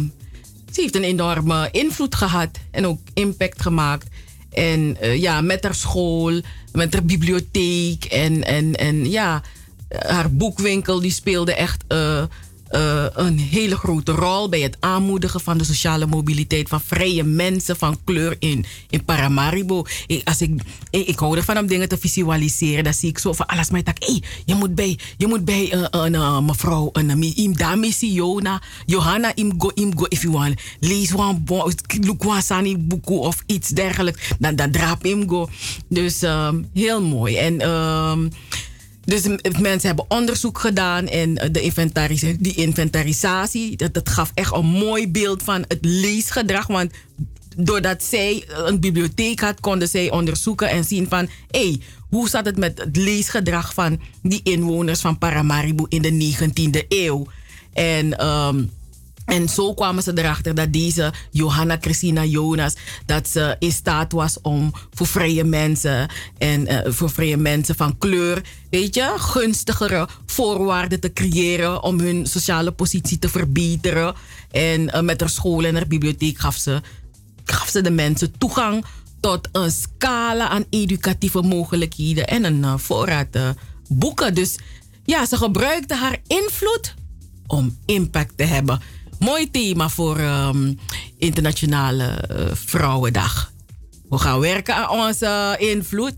ze 0.72 0.82
heeft 0.82 0.96
een 0.96 1.04
enorme 1.04 1.70
invloed 1.72 2.16
gehad 2.16 2.50
en 2.72 2.88
ook 2.88 3.00
impact 3.14 3.62
gemaakt. 3.62 4.08
En 4.52 4.98
eh, 5.00 5.22
ja, 5.22 5.42
met 5.42 5.64
haar 5.64 5.76
school, 5.76 6.42
met 6.72 6.94
haar 6.94 7.06
bibliotheek 7.06 8.06
en, 8.06 8.44
en, 8.44 8.76
en 8.76 9.10
ja, 9.10 9.42
haar 9.90 10.32
boekwinkel, 10.32 11.00
die 11.00 11.12
speelde 11.12 11.54
echt 11.54 11.84
eh, 11.88 12.24
eh, 12.72 13.06
een 13.14 13.40
hele 13.40 13.76
grote 13.76 14.12
rol 14.12 14.50
bij 14.50 14.60
het 14.60 14.78
aanmoedigen 14.80 15.40
van 15.40 15.58
de 15.58 15.64
sociale 15.64 16.06
mobiliteit 16.06 16.70
van 16.70 16.82
vrije 16.82 17.24
mensen 17.24 17.78
van 17.78 17.98
kleur 18.04 18.36
in, 18.40 18.66
in 18.90 19.06
Paramaribo. 19.06 19.86
Ik, 20.08 20.28
als 20.28 20.42
ik, 20.42 20.62
ik, 20.90 21.20
hou 21.20 21.38
ervan 21.38 21.58
om 21.58 21.68
dingen 21.68 21.90
te 21.90 21.98
visualiseren. 21.98 22.84
Dan 22.84 22.94
zie 22.94 23.10
ik 23.10 23.18
zo 23.18 23.34
van 23.34 23.46
alles. 23.46 23.70
Maar 23.70 23.80
ik 23.80 23.88
hey, 24.00 24.24
je 24.46 24.56
moet 24.56 24.76
bij, 24.76 25.00
je 25.18 25.28
moet 25.28 25.46
bij 25.46 25.72
eh, 25.72 25.86
een 25.92 26.16
eh, 26.16 26.40
mevrouw, 26.40 26.90
een 26.94 27.24
uh, 27.24 27.56
dame 27.56 27.90
Jona, 28.00 28.62
Johanna 28.86 29.36
Imgo 29.36 29.70
Imgo, 29.74 30.06
if 30.08 30.22
you 30.22 30.34
want. 30.34 30.62
Lees 30.80 31.14
one, 31.14 31.40
bo- 31.40 31.72
look 32.02 32.26
sani 32.42 32.88
of 33.06 33.44
iets 33.46 33.70
dergelijks. 33.70 34.30
Dan, 34.40 34.56
dan 34.56 34.72
draap 34.72 35.06
Imgo. 35.06 35.50
Dus 35.90 36.22
ehm, 36.22 36.62
heel 36.74 37.02
mooi. 37.02 37.38
En 37.38 37.60
ehm, 37.60 38.28
dus 39.12 39.38
mensen 39.60 39.88
hebben 39.88 40.06
onderzoek 40.08 40.60
gedaan 40.60 41.08
en 41.08 41.38
eh, 41.38 41.50
de 41.52 41.62
inventaris 41.62 42.24
die 42.40 42.56
inventarisatie, 42.56 43.78
dat, 43.78 43.94
dat 43.94 44.10
gaf 44.10 44.32
echt 44.34 44.54
een 44.54 44.66
mooi 44.66 45.10
beeld 45.10 45.44
van 45.44 45.66
het 45.68 45.78
leesgedrag. 45.82 46.68
Want 46.68 46.92
doordat 47.58 48.04
zij 48.04 48.44
een 48.48 48.80
bibliotheek 48.80 49.40
had, 49.40 49.60
konden 49.60 49.88
zij 49.88 50.12
onderzoeken 50.12 50.70
en 50.70 50.84
zien 50.84 51.08
van, 51.10 51.30
hé, 51.50 51.68
hey, 51.68 51.80
hoe 52.10 52.30
zat 52.30 52.46
het 52.46 52.58
met 52.58 52.78
het 52.78 52.98
leesgedrag 52.98 53.74
van 53.74 54.00
die 54.22 54.40
inwoners 54.44 55.02
van 55.02 55.18
Paramaribo 55.18 55.86
in 55.90 56.02
de 56.02 56.34
19e 56.36 56.88
eeuw? 56.88 57.28
En 57.74 58.18
ehm, 58.18 58.64
en 59.26 59.50
zo 59.50 59.74
kwamen 59.74 60.04
ze 60.04 60.12
erachter 60.16 60.56
dat 60.56 60.74
deze 60.74 61.14
Johanna 61.32 61.78
Christina 61.82 62.26
Jonas, 62.26 62.76
dat 63.06 63.28
ze 63.28 63.56
in 63.60 63.72
staat 63.72 64.12
was 64.12 64.38
om 64.42 64.74
voor 64.94 65.08
vrije 65.08 65.44
mensen 65.44 66.10
en 66.38 66.68
eh, 66.68 66.92
voor 66.92 67.10
vrije 67.10 67.38
mensen 67.38 67.76
van 67.76 67.98
kleur, 67.98 68.42
weet 68.70 68.96
je, 68.96 69.14
gunstigere 69.18 70.08
voorwaarden 70.26 71.00
te 71.00 71.14
creëren 71.14 71.84
om 71.84 72.00
hun 72.00 72.26
sociale 72.26 72.72
positie 72.72 73.20
te 73.20 73.30
verbeteren. 73.30 74.16
En 74.52 74.94
eh, 74.94 75.02
met 75.02 75.20
haar 75.20 75.30
school 75.30 75.64
en 75.64 75.76
haar 75.76 75.88
bibliotheek 75.88 76.38
gaf 76.38 76.56
ze, 76.56 76.82
gaf 77.46 77.70
ze 77.70 77.82
de 77.82 77.92
mensen 77.92 78.38
toegang 78.38 78.86
tot 79.20 79.50
een 79.52 79.72
scala 79.72 80.48
aan 80.48 80.66
educatieve 80.70 81.42
mogelijkheden 81.42 82.28
en 82.28 82.44
een 82.44 82.64
eh, 82.64 82.74
voorraad 82.78 83.38
boeken. 83.88 84.34
Dus 84.34 84.58
ja, 85.06 85.26
ze 85.26 85.38
gebruikte 85.38 85.96
haar 85.96 86.18
invloed 86.28 86.94
om 87.48 87.78
impact 87.86 88.38
te 88.38 88.44
hebben. 88.44 88.82
Mooi 89.22 89.52
thema 89.52 89.90
voor 89.90 90.20
ehm, 90.20 90.74
Internationale 91.18 92.04
eh, 92.04 92.46
Vrouwendag. 92.54 93.54
We 94.10 94.18
gaan 94.18 94.40
werken 94.40 94.76
aan 94.76 94.90
onze 94.90 95.56
invloed. 95.58 96.16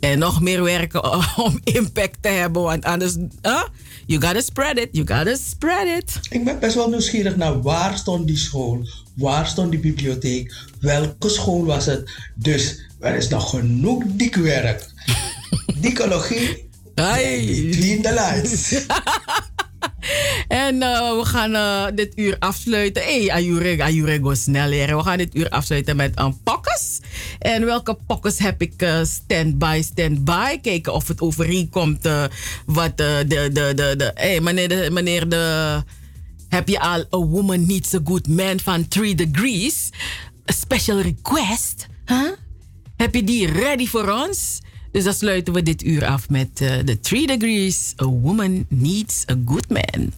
En 0.00 0.18
nog 0.18 0.40
meer 0.40 0.62
werken 0.62 1.04
om 1.46 1.60
impact 1.64 2.16
te 2.20 2.28
hebben. 2.28 2.62
Want 2.62 2.84
anders, 2.84 3.14
huh? 3.42 3.62
you 4.06 4.20
gotta 4.22 4.40
spread 4.40 4.78
it. 4.78 4.88
You 4.92 5.06
gotta 5.06 5.36
spread 5.36 5.86
it. 5.86 6.18
Ik 6.30 6.44
ben 6.44 6.58
best 6.58 6.74
wel 6.74 6.88
nieuwsgierig 6.88 7.36
naar 7.36 7.62
waar 7.62 7.98
stond 7.98 8.26
die 8.26 8.38
school? 8.38 8.88
Waar 9.14 9.46
stond 9.46 9.70
die 9.70 9.80
bibliotheek? 9.80 10.54
Welke 10.80 11.28
school 11.28 11.64
was 11.64 11.86
het? 11.86 12.10
Dus 12.34 12.80
er 13.00 13.14
is 13.14 13.28
nog 13.28 13.50
genoeg 13.50 14.02
dikwerk. 14.06 14.90
Dikologie. 15.80 16.68
Hey. 16.94 17.68
Clean 17.70 18.02
the 18.02 18.12
lights. 18.12 18.72
En 20.48 20.82
eh, 20.82 21.16
we 21.16 21.24
gaan 21.24 21.54
eh, 21.54 21.84
dit 21.94 22.12
uur 22.18 22.36
afsluiten. 22.38 23.02
Hé, 23.02 23.24
hey, 23.24 23.32
Ayure, 23.78 24.18
go 24.22 24.34
snel 24.34 24.68
leren. 24.68 24.96
We 24.96 25.02
gaan 25.02 25.18
dit 25.18 25.34
uur 25.34 25.48
afsluiten 25.48 25.96
met 25.96 26.12
een 26.14 26.42
pokkes. 26.42 27.00
En 27.38 27.64
welke 27.64 27.98
pokkes 28.06 28.38
heb 28.38 28.62
ik 28.62 28.82
uh, 28.82 29.04
stand-by, 29.04 29.82
stand-by? 29.84 30.58
Kijken 30.62 30.92
of 30.92 31.08
het 31.08 31.20
overeenkomt 31.20 32.08
wat 32.66 32.96
de, 32.96 33.24
de, 33.28 33.50
de, 33.52 33.94
de... 33.96 34.10
Hey, 34.14 34.40
meneer 34.40 34.68
de... 34.68 34.88
Meneer 34.92 35.28
de 35.28 35.82
heb 36.48 36.68
je 36.68 36.80
al 36.80 37.00
A 37.14 37.18
Woman 37.18 37.66
Needs 37.66 37.94
a 37.94 38.00
Good 38.04 38.28
Man 38.28 38.60
van 38.60 38.88
Three 38.88 39.14
Degrees? 39.14 39.90
A 40.50 40.52
special 40.52 41.00
request? 41.00 41.86
Huh? 42.06 42.30
Heb 42.96 43.14
je 43.14 43.24
die 43.24 43.52
ready 43.52 43.86
voor 43.86 44.08
ons? 44.08 44.60
Dus 44.96 45.04
dan 45.04 45.14
sluiten 45.14 45.54
we 45.54 45.62
dit 45.62 45.84
uur 45.84 46.04
af 46.04 46.28
met 46.28 46.60
uh, 46.62 46.78
The 46.78 47.00
Three 47.00 47.26
Degrees. 47.26 47.94
A 48.02 48.04
Woman 48.04 48.66
Needs 48.68 49.24
a 49.30 49.34
Good 49.44 49.68
Man. 49.68 50.12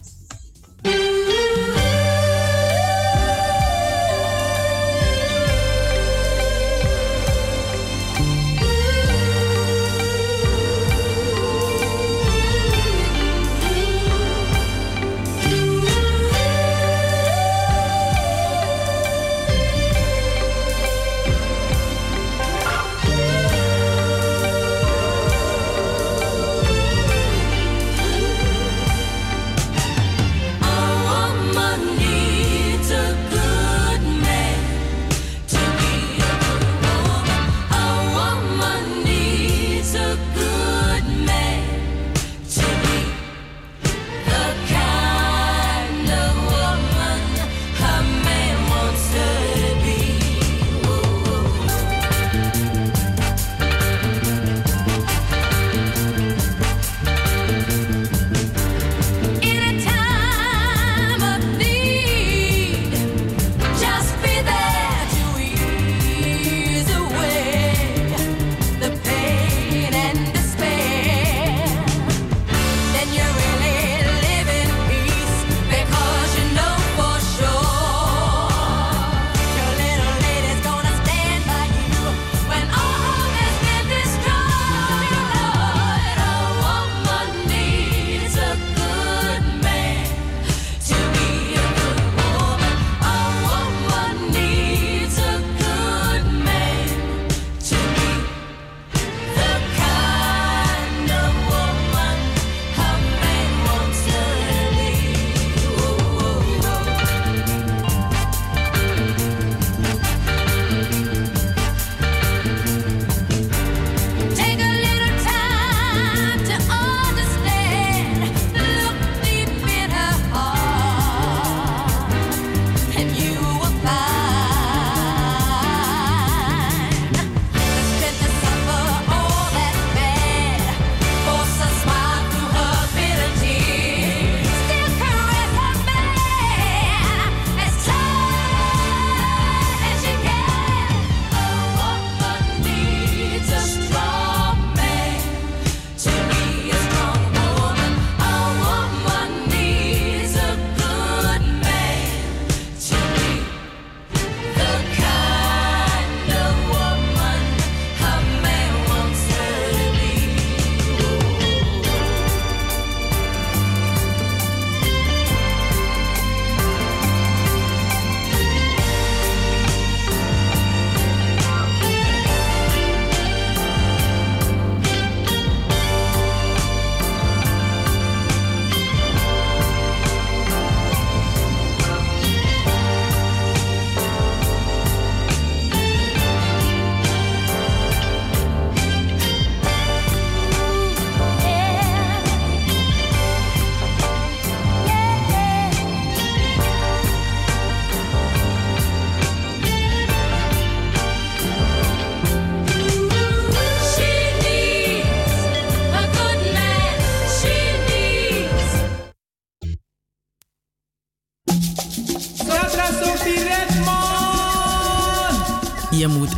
Je 215.91 216.07
moet 216.07 216.29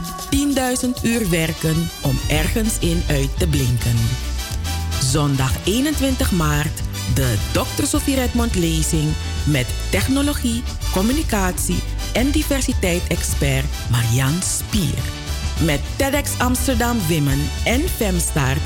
10.000 0.85 1.03
uur 1.03 1.29
werken 1.29 1.89
om 2.01 2.19
ergens 2.29 2.79
in 2.79 3.03
uit 3.07 3.39
te 3.39 3.47
blinken. 3.47 3.97
Zondag 5.03 5.51
21 5.65 6.31
maart 6.31 6.81
de 7.15 7.37
Dr. 7.51 7.85
Sophie 7.85 8.15
Redmond 8.15 8.55
lezing 8.55 9.13
met 9.45 9.67
technologie, 9.89 10.63
communicatie 10.91 11.79
en 12.13 12.31
diversiteit-expert 12.31 13.65
Marianne 13.91 14.41
Spier. 14.41 15.03
Met 15.65 15.79
TEDx 15.95 16.31
Amsterdam 16.37 16.97
Women 17.07 17.49
en 17.63 17.81
Femstart 17.89 18.61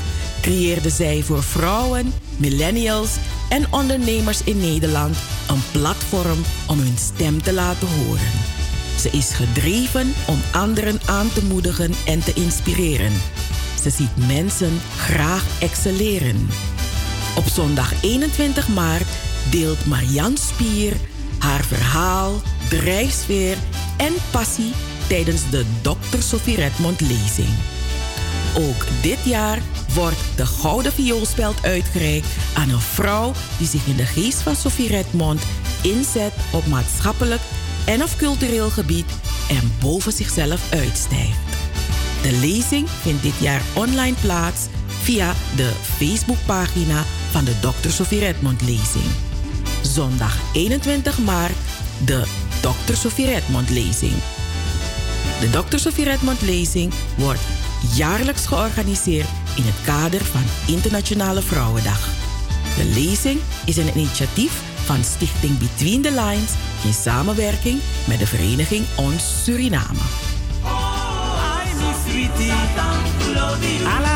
creëerde 0.46 0.90
zij 0.90 1.22
voor 1.22 1.42
vrouwen, 1.42 2.12
millennials 2.36 3.10
en 3.48 3.72
ondernemers 3.72 4.44
in 4.44 4.56
Nederland 4.56 5.16
een 5.48 5.62
platform 5.72 6.38
om 6.66 6.78
hun 6.78 6.96
stem 6.98 7.42
te 7.42 7.52
laten 7.52 7.88
horen. 7.88 8.30
Ze 9.00 9.10
is 9.10 9.32
gedreven 9.34 10.12
om 10.26 10.40
anderen 10.52 11.00
aan 11.06 11.32
te 11.32 11.44
moedigen 11.44 11.92
en 12.06 12.20
te 12.20 12.32
inspireren. 12.34 13.12
Ze 13.82 13.90
ziet 13.90 14.26
mensen 14.26 14.80
graag 14.96 15.44
excelleren. 15.60 16.48
Op 17.36 17.46
zondag 17.46 18.02
21 18.02 18.68
maart 18.68 19.08
deelt 19.50 19.86
Marianne 19.86 20.38
Spier 20.38 20.92
haar 21.38 21.64
verhaal, 21.64 22.32
drijfsfeer 22.68 23.56
en 23.96 24.12
passie 24.30 24.72
tijdens 25.08 25.50
de 25.50 25.64
Dr. 25.82 26.18
Sophie 26.18 26.56
Redmond 26.56 27.00
lezing. 27.00 27.75
Ook 28.58 28.86
dit 29.02 29.18
jaar 29.24 29.58
wordt 29.94 30.16
de 30.36 30.46
Gouden 30.46 30.92
Vioolspeld 30.92 31.64
uitgereikt 31.64 32.26
aan 32.54 32.70
een 32.70 32.80
vrouw 32.80 33.32
die 33.58 33.66
zich 33.66 33.86
in 33.86 33.96
de 33.96 34.06
geest 34.06 34.42
van 34.42 34.56
Sophie 34.56 34.88
Redmond 34.88 35.42
inzet 35.82 36.32
op 36.52 36.66
maatschappelijk 36.66 37.40
en 37.86 38.02
of 38.02 38.16
cultureel 38.16 38.70
gebied 38.70 39.06
en 39.48 39.72
boven 39.80 40.12
zichzelf 40.12 40.72
uitstijgt. 40.72 41.38
De 42.22 42.32
lezing 42.32 42.88
vindt 42.90 43.22
dit 43.22 43.38
jaar 43.40 43.62
online 43.74 44.16
plaats 44.20 44.60
via 45.02 45.34
de 45.56 45.72
Facebookpagina 45.96 47.04
van 47.30 47.44
de 47.44 47.58
Dr. 47.60 47.88
Sophie 47.88 48.18
Redmond 48.18 48.60
lezing. 48.60 49.10
Zondag 49.82 50.36
21 50.52 51.18
maart 51.18 51.56
de 52.04 52.22
Dr. 52.60 52.94
Sophie 52.94 53.26
Redmond 53.26 53.70
lezing. 53.70 54.14
De 55.40 55.50
Dr. 55.50 55.78
Sophie 55.78 56.04
Redmond 56.04 56.42
lezing 56.42 56.92
wordt 57.16 57.40
jaarlijks 57.94 58.46
georganiseerd 58.46 59.28
in 59.56 59.62
het 59.62 59.84
kader 59.84 60.24
van 60.24 60.74
Internationale 60.74 61.42
Vrouwendag. 61.42 62.08
De 62.76 62.84
lezing 62.84 63.40
is 63.64 63.76
een 63.76 63.96
initiatief 63.96 64.62
van 64.84 65.04
Stichting 65.04 65.58
Between 65.58 66.02
the 66.02 66.10
Lines 66.10 66.52
in 66.84 66.92
samenwerking 66.92 67.80
met 68.08 68.18
de 68.18 68.26
vereniging 68.26 68.84
Ons 68.96 69.44
Suriname. 69.44 69.98
Double 73.34 74.15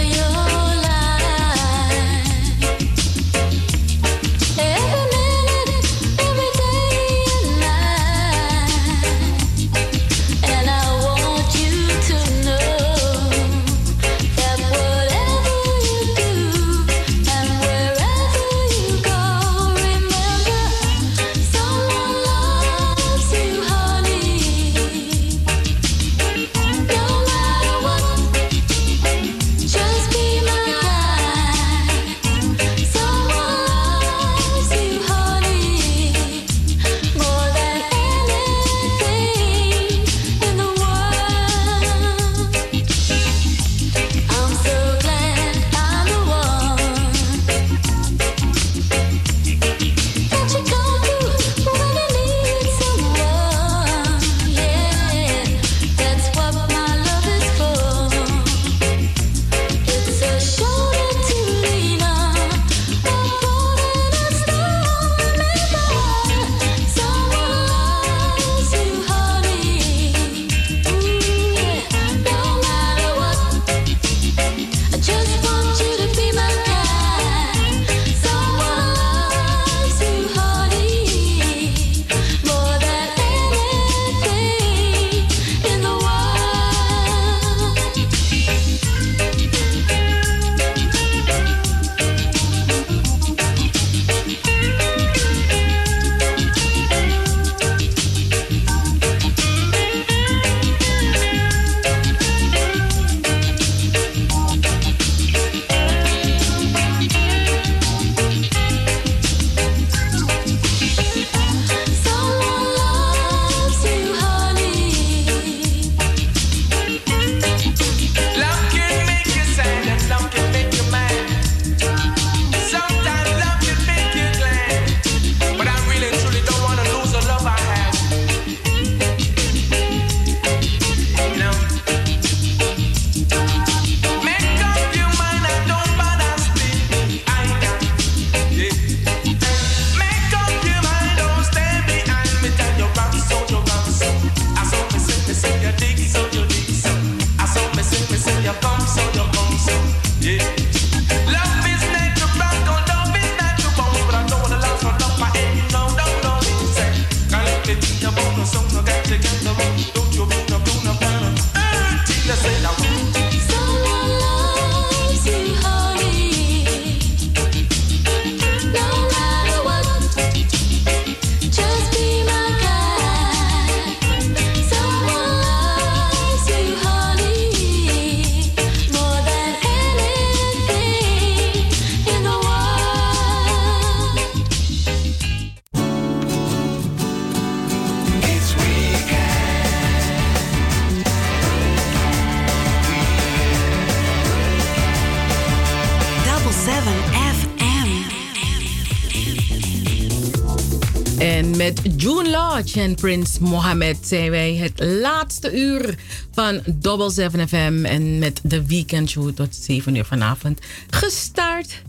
En 202.51 202.95
Prins 202.95 203.39
Mohammed 203.39 203.97
zijn 204.01 204.29
wij 204.29 204.55
het 204.55 204.79
laatste 204.83 205.57
uur 205.57 205.95
van 206.31 206.61
Double 206.65 207.11
7 207.11 207.47
FM. 207.47 207.85
En 207.85 208.19
met 208.19 208.39
de 208.43 208.65
weekendshow 208.65 209.31
tot 209.33 209.55
7 209.55 209.95
uur 209.95 210.05
vanavond 210.05 210.59
gestart. 210.89 211.81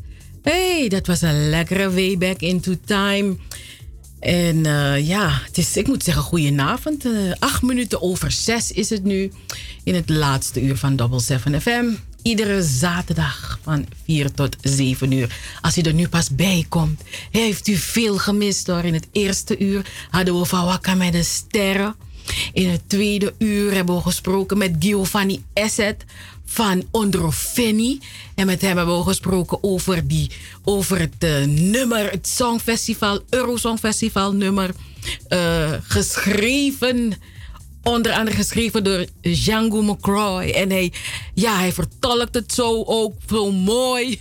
hey, 0.43 0.89
dat 0.89 1.07
was 1.07 1.23
een 1.23 1.49
lekkere 1.49 1.91
way 1.91 2.19
back 2.19 2.41
into 2.41 2.75
time. 2.85 3.37
En 4.21 4.67
eh, 4.67 5.07
ja, 5.07 5.41
het 5.45 5.59
is, 5.59 5.77
ik 5.77 5.87
moet 5.87 6.05
zeggen, 6.05 6.23
goedenavond. 6.23 7.05
Uh, 7.05 7.33
acht 7.39 7.63
minuten 7.63 8.03
over 8.03 8.31
zes 8.31 8.73
is 8.73 8.91
het 8.91 9.05
nu. 9.05 9.33
In 9.85 9.95
het 9.95 10.09
laatste 10.09 10.63
uur 10.63 10.77
van 10.77 10.97
Double 10.97 11.21
7 11.21 11.61
FM. 11.61 11.85
Iedere 12.23 12.63
zaterdag 12.63 13.59
van 13.63 13.87
4 14.05 14.33
tot 14.33 14.57
7 14.61 15.13
uur. 15.13 15.37
Als 15.61 15.79
u 15.79 15.81
er 15.81 15.95
nu 15.95 16.09
pas 16.09 16.31
bij 16.31 16.67
komt, 16.69 17.03
heeft 17.31 17.69
u 17.69 17.77
veel 17.77 18.19
gemist 18.19 18.67
hoor. 18.67 18.85
In 18.85 18.95
het 18.95 19.09
eerste 19.13 19.59
uur 19.59 19.87
hadden 20.11 20.39
we 20.39 20.45
van 20.45 20.65
Wakka 20.65 20.95
met 20.95 21.13
de 21.13 21.23
sterren. 21.23 21.95
In 22.53 22.69
het 22.69 22.89
tweede 22.89 23.35
uur 23.39 23.75
hebben 23.75 23.95
we 23.95 24.03
gesproken 24.03 24.59
met 24.59 24.77
Giovanni 24.79 25.45
Esset 25.53 26.05
van 26.45 26.85
Ondrofeni. 26.91 27.99
En 28.35 28.47
met 28.47 28.61
hem 28.61 28.77
hebben 28.77 28.99
we 28.99 29.05
gesproken 29.05 29.63
over, 29.63 30.09
die, 30.09 30.31
over 30.65 30.99
het 30.99 31.25
uh, 31.25 31.45
nummer, 31.45 32.11
het 32.11 32.29
Songfestival, 32.29 33.21
Eurosongfestival 33.29 34.33
nummer. 34.33 34.71
Uh, 35.29 35.71
geschreven 35.83 37.15
onder 37.83 38.13
andere 38.13 38.37
geschreven 38.37 38.85
door 38.85 39.07
Django 39.21 39.83
McCroy. 39.83 40.51
En 40.51 40.71
hij, 40.71 40.93
ja, 41.35 41.59
hij 41.59 41.73
vertolkt 41.73 42.35
het 42.35 42.53
zo 42.53 42.83
ook 42.87 43.15
zo 43.29 43.53
mooi. 43.53 44.21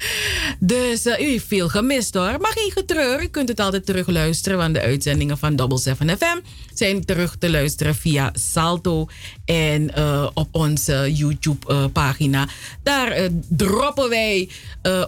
dus 0.60 1.06
uh, 1.06 1.20
u 1.20 1.24
heeft 1.24 1.46
veel 1.46 1.68
gemist 1.68 2.14
hoor. 2.14 2.40
Maar 2.40 2.52
geen 2.54 2.70
getreur, 2.72 3.22
u 3.22 3.26
kunt 3.26 3.48
het 3.48 3.60
altijd 3.60 3.86
terugluisteren. 3.86 4.58
Want 4.58 4.74
de 4.74 4.80
uitzendingen 4.80 5.38
van 5.38 5.56
Double 5.56 5.78
7 5.78 6.18
FM 6.18 6.38
zijn 6.74 7.04
terug 7.04 7.36
te 7.38 7.50
luisteren 7.50 7.94
via 7.94 8.30
Salto. 8.32 9.06
En 9.44 9.90
uh, 9.98 10.28
op 10.34 10.48
onze 10.50 11.12
YouTube-pagina. 11.12 12.42
Uh, 12.42 12.48
Daar 12.82 13.28
droppen 13.48 14.08
wij 14.08 14.48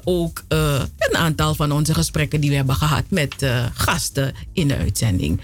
ook 0.05 0.45
een 0.49 1.17
aantal 1.17 1.55
van 1.55 1.73
onze 1.73 1.95
gesprekken 1.95 2.41
die 2.41 2.51
we 2.51 2.57
hebben 2.57 2.75
gehad 2.75 3.05
met 3.09 3.47
gasten 3.75 4.35
in 4.53 4.69
de 4.69 4.77
uitzending. 4.77 5.41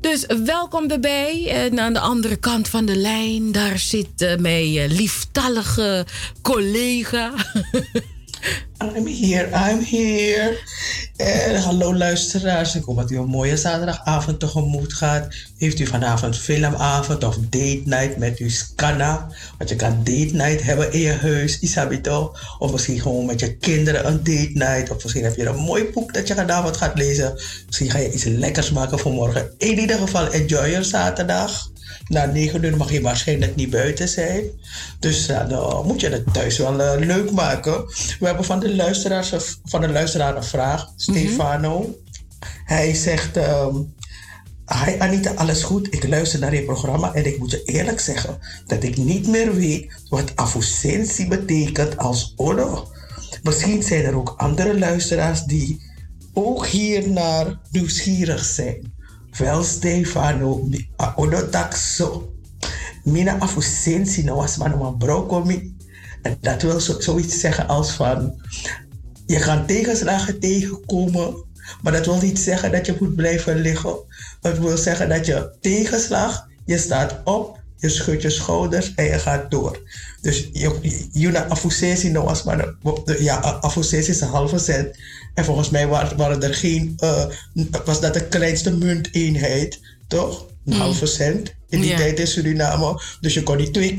Dus 0.00 0.26
welkom 0.44 0.90
erbij. 0.90 1.48
En 1.50 1.80
aan 1.80 1.92
de 1.92 2.00
andere 2.00 2.36
kant 2.36 2.68
van 2.68 2.84
de 2.84 2.96
lijn, 2.96 3.52
daar 3.52 3.78
zit 3.78 4.22
uh, 4.22 4.36
mijn 4.36 4.86
lieftallige 4.86 6.06
collega. 6.42 7.32
I'm 8.78 9.06
here, 9.06 9.48
I'm 9.52 9.80
here. 9.80 10.58
En 11.16 11.60
hallo 11.62 11.94
luisteraars, 11.94 12.74
ik 12.74 12.84
hoop 12.84 12.96
dat 12.96 13.10
u 13.10 13.18
een 13.18 13.26
mooie 13.26 13.56
zaterdagavond 13.56 14.40
tegemoet 14.40 14.92
gaat. 14.92 15.34
Heeft 15.56 15.78
u 15.78 15.86
vanavond 15.86 16.38
filmavond 16.38 17.24
of 17.24 17.36
date 17.38 17.82
night 17.84 18.16
met 18.16 18.38
uw 18.38 18.48
scanna? 18.48 19.28
Want 19.58 19.70
je 19.70 19.76
kan 19.76 19.96
date 20.04 20.34
night 20.34 20.62
hebben 20.62 20.92
in 20.92 21.00
je 21.00 21.12
huis, 21.12 21.58
Isabito. 21.60 22.34
Of 22.58 22.72
misschien 22.72 23.00
gewoon 23.00 23.26
met 23.26 23.40
je 23.40 23.56
kinderen 23.56 24.06
een 24.06 24.16
date 24.16 24.50
night. 24.52 24.90
Of 24.90 25.02
misschien 25.02 25.24
heb 25.24 25.36
je 25.36 25.46
een 25.46 25.56
mooi 25.56 25.84
boek 25.92 26.14
dat 26.14 26.28
je 26.28 26.34
vanavond 26.34 26.76
gaat 26.76 26.98
lezen. 26.98 27.40
Misschien 27.66 27.90
ga 27.90 27.98
je 27.98 28.12
iets 28.12 28.24
lekkers 28.24 28.70
maken 28.70 28.98
voor 28.98 29.12
morgen. 29.12 29.50
In 29.58 29.78
ieder 29.78 29.98
geval, 29.98 30.28
enjoy 30.28 30.66
je 30.66 30.82
zaterdag. 30.82 31.70
Na 32.08 32.24
9 32.24 32.64
uur 32.64 32.76
mag 32.76 32.92
je 32.92 33.00
waarschijnlijk 33.00 33.56
niet 33.56 33.70
buiten 33.70 34.08
zijn. 34.08 34.42
Dus 34.98 35.26
dan 35.26 35.86
moet 35.86 36.00
je 36.00 36.08
het 36.08 36.32
thuis 36.32 36.58
wel 36.58 36.80
uh, 36.80 37.06
leuk 37.06 37.30
maken. 37.30 37.86
We 38.18 38.26
hebben 38.26 38.44
van 38.44 38.60
de, 38.60 38.74
luisteraars, 38.74 39.58
van 39.64 39.80
de 39.80 39.88
luisteraar 39.88 40.36
een 40.36 40.44
vraag. 40.44 40.92
Stefano. 40.96 41.98
Hij 42.64 42.94
zegt... 42.94 43.36
Um, 43.36 43.96
Hi 44.84 44.98
Anita, 44.98 45.30
alles 45.30 45.62
goed? 45.62 45.94
Ik 45.94 46.08
luister 46.08 46.40
naar 46.40 46.54
je 46.54 46.64
programma 46.64 47.12
en 47.12 47.26
ik 47.26 47.38
moet 47.38 47.50
je 47.50 47.62
eerlijk 47.64 48.00
zeggen 48.00 48.38
dat 48.66 48.82
ik 48.82 48.96
niet 48.96 49.26
meer 49.26 49.54
weet 49.54 49.92
wat 50.08 50.36
affusentie 50.36 51.28
betekent 51.28 51.96
als 51.96 52.32
ono. 52.36 52.88
Misschien 53.42 53.82
zijn 53.82 54.04
er 54.04 54.16
ook 54.16 54.34
andere 54.36 54.78
luisteraars 54.78 55.42
die 55.42 55.82
ook 56.32 56.66
hier 56.66 57.08
naar 57.10 57.58
nieuwsgierig 57.70 58.44
zijn. 58.44 58.92
Wel 59.38 59.62
Stefano, 59.62 60.68
onotaxo. 61.16 62.32
Mina 63.04 63.38
afusensi 63.38 64.22
no 64.24 64.34
was 64.34 64.56
man 64.56 64.72
een 64.72 64.96
brokomi. 64.96 65.76
En 66.22 66.38
dat 66.40 66.62
wil 66.62 66.80
zo, 66.80 67.00
zoiets 67.00 67.40
zeggen 67.40 67.68
als 67.68 67.90
van... 67.90 68.42
Je 69.26 69.38
kan 69.38 69.66
tegenslagen 69.66 70.40
tegenkomen, 70.40 71.44
maar 71.82 71.92
dat 71.92 72.06
wil 72.06 72.20
niet 72.20 72.38
zeggen 72.38 72.72
dat 72.72 72.86
je 72.86 72.96
moet 73.00 73.16
blijven 73.16 73.56
liggen. 73.56 73.96
Het 74.40 74.58
wil 74.58 74.76
zeggen 74.76 75.08
dat 75.08 75.26
je 75.26 75.56
tegenslag, 75.60 76.48
je 76.64 76.78
staat 76.78 77.20
op, 77.24 77.57
je 77.78 77.88
schudt 77.88 78.22
je 78.22 78.30
schouders 78.30 78.94
en 78.94 79.04
je 79.04 79.18
gaat 79.18 79.50
door. 79.50 79.82
Dus 80.20 80.48
Juna 81.12 81.46
Afusesi 81.48 82.10
no 82.10 82.24
was 82.24 82.42
maar 82.42 82.74
ja, 83.18 83.36
Afusesi 83.36 84.10
is 84.10 84.20
een 84.20 84.28
halve 84.28 84.58
cent. 84.58 84.96
En 85.34 85.44
volgens 85.44 85.70
mij 85.70 85.86
waren, 85.86 86.16
waren 86.16 86.42
er 86.42 86.54
geen, 86.54 86.96
uh, 87.04 87.24
was 87.84 88.00
dat 88.00 88.14
de 88.14 88.28
kleinste 88.28 88.76
munteenheid, 88.76 89.80
toch? 90.06 90.46
Een 90.64 90.74
mm. 90.74 90.80
halve 90.80 91.06
cent 91.06 91.54
in 91.68 91.80
die 91.80 91.88
yeah. 91.88 92.00
tijd 92.00 92.18
in 92.18 92.26
Suriname. 92.26 93.00
Dus 93.20 93.34
je 93.34 93.42
kon 93.42 93.56
die 93.56 93.70
twee 93.70 93.94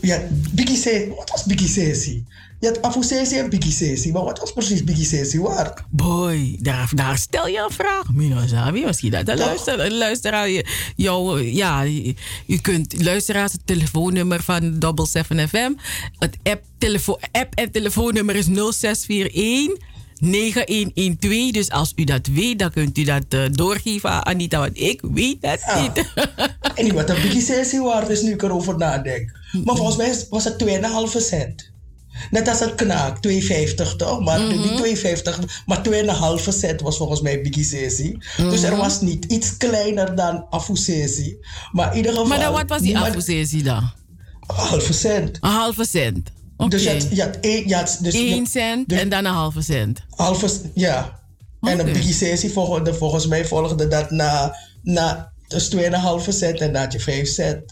ja, 0.00 0.22
Biggie 0.52 1.08
wat 1.16 1.30
was 1.30 1.44
Biggie 1.44 1.68
Sesi? 1.68 2.24
Je 2.62 2.68
had 2.68 2.82
Afusesi 2.82 3.38
en 3.38 3.50
Biggie 3.50 3.72
Sesi, 3.72 4.12
maar 4.12 4.24
wat 4.24 4.38
was 4.38 4.52
precies 4.52 4.84
Biggie 4.84 5.04
Sesi 5.04 5.40
waar? 5.40 5.84
Boy, 5.90 6.58
daar, 6.60 6.90
daar 6.94 7.18
stel 7.18 7.46
je 7.46 7.58
een 7.58 7.74
vraag. 7.74 8.12
Mina 8.12 8.46
Zabi, 8.46 8.84
misschien 8.84 9.10
dat 9.10 9.26
de 9.26 9.36
luisteraar, 9.36 9.90
luisteraar 9.90 10.48
jou, 10.96 11.42
ja, 11.42 11.84
u 12.46 12.58
kunt 12.60 13.02
luisteraars 13.02 13.52
het 13.52 13.66
telefoonnummer 13.66 14.42
van 14.42 14.78
Double 14.78 15.06
7 15.06 15.48
FM. 15.48 15.72
Het 16.18 16.36
app, 16.42 16.64
telefoon, 16.78 17.18
app 17.32 17.54
en 17.54 17.70
telefoonnummer 17.70 18.36
is 18.36 18.46
0641 18.46 19.78
9112. 20.20 21.50
Dus 21.50 21.70
als 21.70 21.92
u 21.96 22.04
dat 22.04 22.26
weet, 22.26 22.58
dan 22.58 22.70
kunt 22.70 22.98
u 22.98 23.04
dat 23.04 23.24
uh, 23.28 23.44
doorgeven 23.50 24.10
aan 24.10 24.24
Anita, 24.24 24.58
want 24.58 24.80
ik 24.80 25.00
weet 25.12 25.42
dat 25.42 25.60
ja. 25.66 25.80
niet. 25.82 26.12
en 26.74 26.94
wat 26.94 27.10
een 27.10 27.22
Biggie 27.22 27.42
Sesi 27.42 27.80
waard 27.80 28.08
is 28.08 28.22
nu 28.22 28.32
ik 28.32 28.42
erover 28.42 28.76
nadenk. 28.76 29.30
Maar 29.64 29.76
volgens 29.76 29.96
mij 29.96 30.26
was 30.30 30.44
het 30.44 30.64
2,5 30.64 31.20
cent. 31.20 31.71
Net 32.30 32.48
als 32.48 32.60
het 32.60 32.74
knaak, 32.74 33.16
2,50 33.28 33.96
toch? 33.96 34.20
Maar 34.20 34.40
mm 34.40 34.48
-hmm. 34.48 34.82
niet 34.82 35.02
2,50, 35.02 35.38
maar 35.66 35.80
2,5 36.38 36.48
cent 36.48 36.80
was 36.80 36.96
volgens 36.96 37.20
mij 37.20 37.40
Biggie 37.40 37.64
Sesi. 37.64 38.12
Mm 38.12 38.20
-hmm. 38.36 38.50
Dus 38.50 38.62
er 38.62 38.76
was 38.76 39.00
niet 39.00 39.24
iets 39.24 39.56
kleiner 39.56 40.16
dan 40.16 40.46
Afu 40.50 40.76
Sesi. 40.76 41.36
Maar 41.72 41.90
in 41.90 41.96
ieder 41.96 42.12
geval... 42.12 42.26
Maar 42.26 42.40
dan 42.40 42.52
wat 42.52 42.68
was 42.68 42.80
die 42.80 42.98
Afu 42.98 43.20
Sesi 43.20 43.62
dan? 43.62 43.90
Een 44.46 44.56
halve 44.56 44.92
cent. 44.92 45.38
Een 45.40 45.50
halve 45.50 45.84
cent? 45.84 46.30
Okay. 46.56 46.68
Dus 46.68 46.82
je 46.82 46.90
had, 46.90 47.06
je 47.10 47.22
had, 47.22 47.38
een, 47.40 47.68
je 47.68 47.74
had 47.74 47.98
dus 48.00 48.14
1 48.14 48.46
cent 48.46 48.88
dus, 48.88 48.98
en 48.98 49.08
dan 49.08 49.24
een 49.24 49.32
halve 49.32 49.62
cent? 49.62 50.02
Halve, 50.10 50.50
ja. 50.74 51.20
Okay. 51.60 51.74
En 51.74 51.86
een 51.86 51.92
Biggie 51.92 52.14
Sesi 52.14 52.50
volgde, 52.50 52.94
volgens 52.94 53.26
mij 53.26 53.44
volgde 53.46 53.88
dat 53.88 54.10
na, 54.10 54.56
na 54.82 55.32
dus 55.48 55.74
2,5 55.74 55.80
cent 56.28 56.60
en 56.60 56.72
dan 56.72 56.82
had 56.82 56.92
je 56.92 57.00
5 57.00 57.28
cent. 57.28 57.62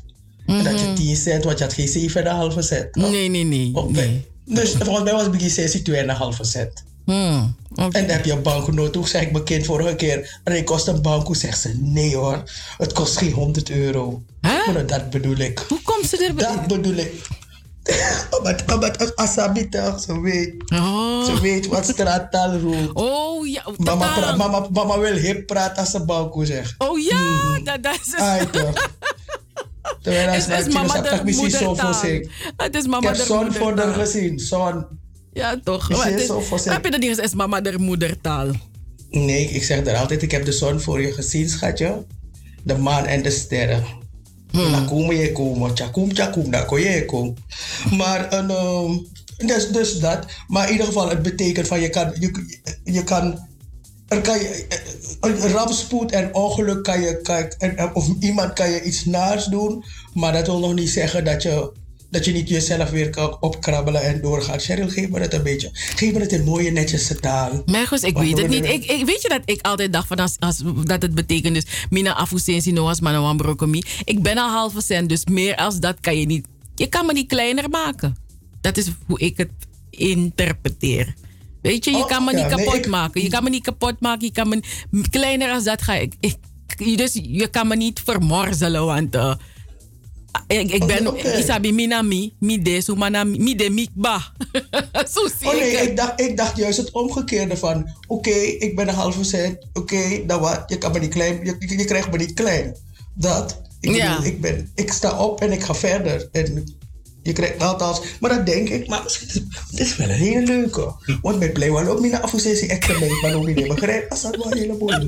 Mm 0.50 0.56
-hmm. 0.56 0.64
Dat 0.64 0.80
je 0.80 0.92
10 0.92 1.16
cent, 1.16 1.44
want 1.44 1.58
je 1.58 1.64
had 1.64 1.72
geen 1.72 2.10
7,5 2.52 2.58
cent. 2.58 2.94
Nee, 2.94 3.28
nee, 3.28 3.44
nee. 3.44 3.70
Okay. 3.74 3.92
nee. 3.92 4.26
Dus 4.44 4.72
volgens 4.72 5.04
mij 5.04 5.12
was 5.12 5.30
Biggie 5.30 5.50
Sessie 5.50 5.82
2,5 5.90 6.40
cent. 6.40 6.84
Hmm, 7.04 7.56
okay. 7.72 7.86
En 8.00 8.06
dan 8.06 8.16
heb 8.16 8.24
je 8.24 8.32
een 8.32 8.42
banknoot. 8.42 8.92
Toen 8.92 9.06
zei 9.06 9.26
ik 9.26 9.32
mijn 9.32 9.44
kind 9.44 9.66
vorige 9.66 9.94
keer: 9.94 10.40
en 10.44 10.64
kost 10.64 10.86
een 10.86 11.02
banko. 11.02 11.34
Zegt 11.34 11.60
ze: 11.60 11.74
nee 11.78 12.16
hoor, 12.16 12.42
het 12.76 12.92
kost 12.92 13.16
geen 13.16 13.32
100 13.32 13.70
euro. 13.70 14.22
Huh? 14.40 14.74
Maar 14.74 14.86
dat 14.86 15.10
bedoel 15.10 15.36
ik. 15.36 15.64
Hoe 15.68 15.82
komt 15.82 16.06
ze 16.06 16.26
erbij? 16.26 16.46
Dat 16.46 16.66
bedoel 16.66 16.96
ik. 16.96 17.12
omdat, 18.38 18.72
omdat 18.72 19.16
Asabi 19.16 19.68
toch, 19.68 20.00
ze 20.00 20.20
weet. 20.20 20.54
Oh. 20.72 21.24
Ze 21.24 21.40
weet 21.40 21.66
wat 21.66 21.84
straattaal 21.84 22.58
roept. 22.58 22.90
Oh 22.94 23.46
ja, 23.46 23.64
mama, 23.76 24.36
mama, 24.36 24.66
mama 24.72 24.98
wil 24.98 25.14
hip 25.14 25.46
praten 25.46 25.76
als 25.76 25.90
ze 25.90 26.04
banko 26.04 26.44
zegt. 26.44 26.74
Oh 26.78 26.98
ja, 26.98 27.18
mm. 27.18 27.64
dat, 27.64 27.82
dat 27.82 27.94
is... 27.94 28.14
Terwijl 30.02 30.28
als 30.28 30.46
het 30.46 30.66
is 30.66 30.74
mama 30.74 31.00
de 31.00 31.20
moedertaal. 31.24 31.94
Het 32.56 32.74
is 32.74 32.86
mama 32.86 33.10
Ik 33.10 33.16
heb 33.16 33.26
zon 33.26 33.52
voor 33.52 33.76
de 33.76 33.92
gezien, 33.92 34.38
zon. 34.38 34.84
Ja, 35.32 35.60
toch. 35.64 35.88
Het 35.88 36.20
is, 36.20 36.64
heb 36.64 36.84
je 36.84 36.90
dat 36.90 37.00
niet 37.00 37.08
eens, 37.08 37.18
is 37.18 37.34
mama 37.34 37.60
de 37.60 37.78
moedertaal? 37.78 38.50
Nee, 39.10 39.48
ik 39.48 39.62
zeg 39.62 39.86
er 39.86 39.96
altijd, 39.96 40.22
ik 40.22 40.30
heb 40.30 40.44
de 40.44 40.52
zon 40.52 40.80
voor 40.80 41.00
je 41.00 41.12
gezien, 41.12 41.48
schatje. 41.48 42.06
De 42.62 42.78
maan 42.78 43.06
en 43.06 43.22
de 43.22 43.30
sterren. 43.30 43.84
Hmm. 44.50 44.70
Dan 44.70 44.86
kom 44.86 45.12
je 45.12 45.32
komen, 45.32 45.74
tjakum, 45.74 46.12
tjakum, 46.12 46.50
dan 46.50 46.80
je 46.80 47.04
komen. 47.04 47.36
Maar 47.90 48.32
een, 48.32 48.50
um, 48.50 49.06
dus, 49.36 49.68
dus 49.68 49.98
dat. 49.98 50.26
Maar 50.48 50.66
in 50.66 50.72
ieder 50.72 50.86
geval, 50.86 51.08
het 51.08 51.22
betekent 51.22 51.66
van 51.66 51.80
je 51.80 51.88
kan, 51.88 52.12
je, 52.18 52.58
je 52.84 53.04
kan 53.04 53.48
er 54.10 54.20
kan 54.20 54.38
je, 54.38 54.66
een 55.20 55.50
rampspoed 55.52 56.10
en 56.10 56.34
ongeluk 56.34 56.82
kan 56.82 57.00
je, 57.00 57.20
kan, 57.22 57.52
en, 57.58 57.94
of 57.94 58.08
iemand 58.20 58.52
kan 58.52 58.70
je 58.70 58.82
iets 58.82 59.04
naars 59.04 59.44
doen, 59.44 59.84
maar 60.14 60.32
dat 60.32 60.46
wil 60.46 60.58
nog 60.58 60.74
niet 60.74 60.90
zeggen 60.90 61.24
dat 61.24 61.42
je 61.42 61.72
Dat 62.10 62.24
je 62.24 62.32
niet 62.32 62.48
jezelf 62.48 62.90
weer 62.90 63.10
kan 63.10 63.36
opkrabbelen 63.40 64.02
en 64.02 64.20
doorgaan. 64.20 64.58
Cheryl, 64.58 64.88
geef 64.88 65.08
me 65.08 65.20
het 65.20 65.34
een 65.34 65.42
beetje. 65.42 65.70
Geef 65.72 66.12
me 66.12 66.18
het 66.20 66.32
in 66.32 66.44
mooie 66.44 66.70
netjes 66.70 67.12
taal. 67.20 67.62
Mergos, 67.66 68.02
ik 68.02 68.18
weet 68.18 68.38
het 68.38 68.48
niet. 68.48 68.64
Ik, 68.64 68.84
ik, 68.84 69.04
weet 69.06 69.22
je 69.22 69.28
dat 69.28 69.42
ik 69.44 69.66
altijd 69.66 69.92
dacht 69.92 70.06
van 70.06 70.16
als, 70.16 70.36
als, 70.38 70.62
dat 70.84 71.02
het 71.02 71.14
betekent 71.14 71.54
dus 71.54 71.66
mina 71.90 72.14
afusensi 72.14 72.72
noas 72.72 73.00
manawan 73.00 73.36
brokomi. 73.36 73.82
Ik 74.04 74.22
ben 74.22 74.38
al 74.38 74.50
halve 74.50 74.82
cent, 74.82 75.08
dus 75.08 75.24
meer 75.24 75.56
als 75.56 75.78
dat 75.78 75.96
kan 76.00 76.18
je 76.18 76.26
niet. 76.26 76.46
Je 76.74 76.86
kan 76.86 77.06
me 77.06 77.12
niet 77.12 77.28
kleiner 77.28 77.68
maken. 77.68 78.16
Dat 78.60 78.76
is 78.76 78.86
hoe 79.06 79.18
ik 79.20 79.36
het 79.36 79.50
interpreteer. 79.90 81.14
Weet 81.62 81.84
je, 81.84 81.90
je 81.90 81.96
Oh, 81.96 82.06
kan 82.06 82.24
me 82.24 82.30
ja, 82.30 82.36
niet 82.46 82.56
nee, 82.56 82.64
kapot 82.64 82.84
ik- 82.84 82.90
maken. 82.90 83.22
Je 83.22 83.28
kan 83.28 83.42
me 83.44 83.50
niet 83.50 83.62
kapot 83.62 84.00
maken. 84.00 84.26
Je 84.26 84.32
kan 84.32 84.48
me, 84.48 84.60
kleiner 85.10 85.50
als 85.52 85.64
dat 85.64 85.82
ga 85.82 85.94
ik. 85.94 86.14
ik 86.20 86.36
dus 86.96 87.12
je 87.22 87.48
kan 87.48 87.66
me 87.68 87.76
niet 87.76 88.00
vermorzelen, 88.04 88.84
want 88.84 89.14
eh, 89.14 89.34
ik, 90.46 90.70
ik 90.72 90.86
ben, 90.86 91.06
Oké. 91.06 91.38
isabi 91.38 91.72
minami, 91.72 92.32
mi 92.38 92.62
de 92.62 92.80
sumana, 92.80 93.24
mi 93.24 93.54
de 93.56 93.70
mikba. 93.70 94.32
Zo 95.14 95.28
zie 95.38 95.48
Oh 95.48 95.54
nee, 95.54 95.70
ik 95.72 95.96
dacht, 95.96 96.20
ik 96.20 96.36
dacht 96.36 96.56
juist 96.56 96.78
het 96.78 96.90
omgekeerde 96.90 97.56
van... 97.56 97.88
Oké, 98.06 98.30
ik 98.40 98.76
ben 98.76 98.88
een 98.88 98.94
halve 98.94 99.24
cent. 99.24 99.66
Oké, 99.72 100.26
dan 100.26 100.40
wat? 100.40 100.62
Je, 100.66 100.78
kan 100.78 100.92
me 100.92 100.98
niet 100.98 101.12
klein, 101.12 101.44
je, 101.44 101.56
je, 101.58 101.78
je 101.78 101.84
krijgt 101.84 102.10
me 102.10 102.16
niet 102.16 102.34
klein. 102.34 102.76
Dat. 103.14 103.60
Ik, 103.80 103.94
Ja. 103.94 104.10
bedoel, 104.16 104.32
ik, 104.32 104.40
ben, 104.40 104.70
ik 104.74 104.92
sta 104.92 105.18
op 105.18 105.40
en 105.40 105.52
ik 105.52 105.62
ga 105.62 105.74
verder. 105.74 106.28
En 106.32 106.74
je 107.22 107.32
krijgt 107.32 107.62
althans... 107.62 108.00
Maar 108.20 108.30
dat 108.30 108.46
denk 108.46 108.68
ik. 108.68 108.88
Maar 108.88 109.02
het 109.02 109.80
is 109.80 109.96
wel 109.96 110.08
een 110.08 110.14
hele 110.14 110.46
leuke. 110.46 110.94
Want 111.22 111.38
met 111.38 111.52
Play 111.52 111.70
One 111.70 111.88
ook 111.88 112.00
niet 112.00 112.12
naar 112.12 112.20
afsessie 112.20 112.68
examen. 112.68 113.20
Maar 113.20 113.34
ook 113.34 113.46
niet 113.46 113.68
begrijp. 113.68 114.10
Als 114.10 114.22
dat 114.22 114.36
wel 114.36 114.52
een 114.52 114.58
heleboel. 114.58 115.06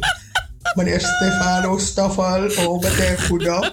Meneer 0.75 1.01
Stefano 1.01 1.79
Staffel. 1.79 2.67
Oh, 2.67 2.81
met 2.81 2.97
de 2.97 3.17
goede. 3.27 3.73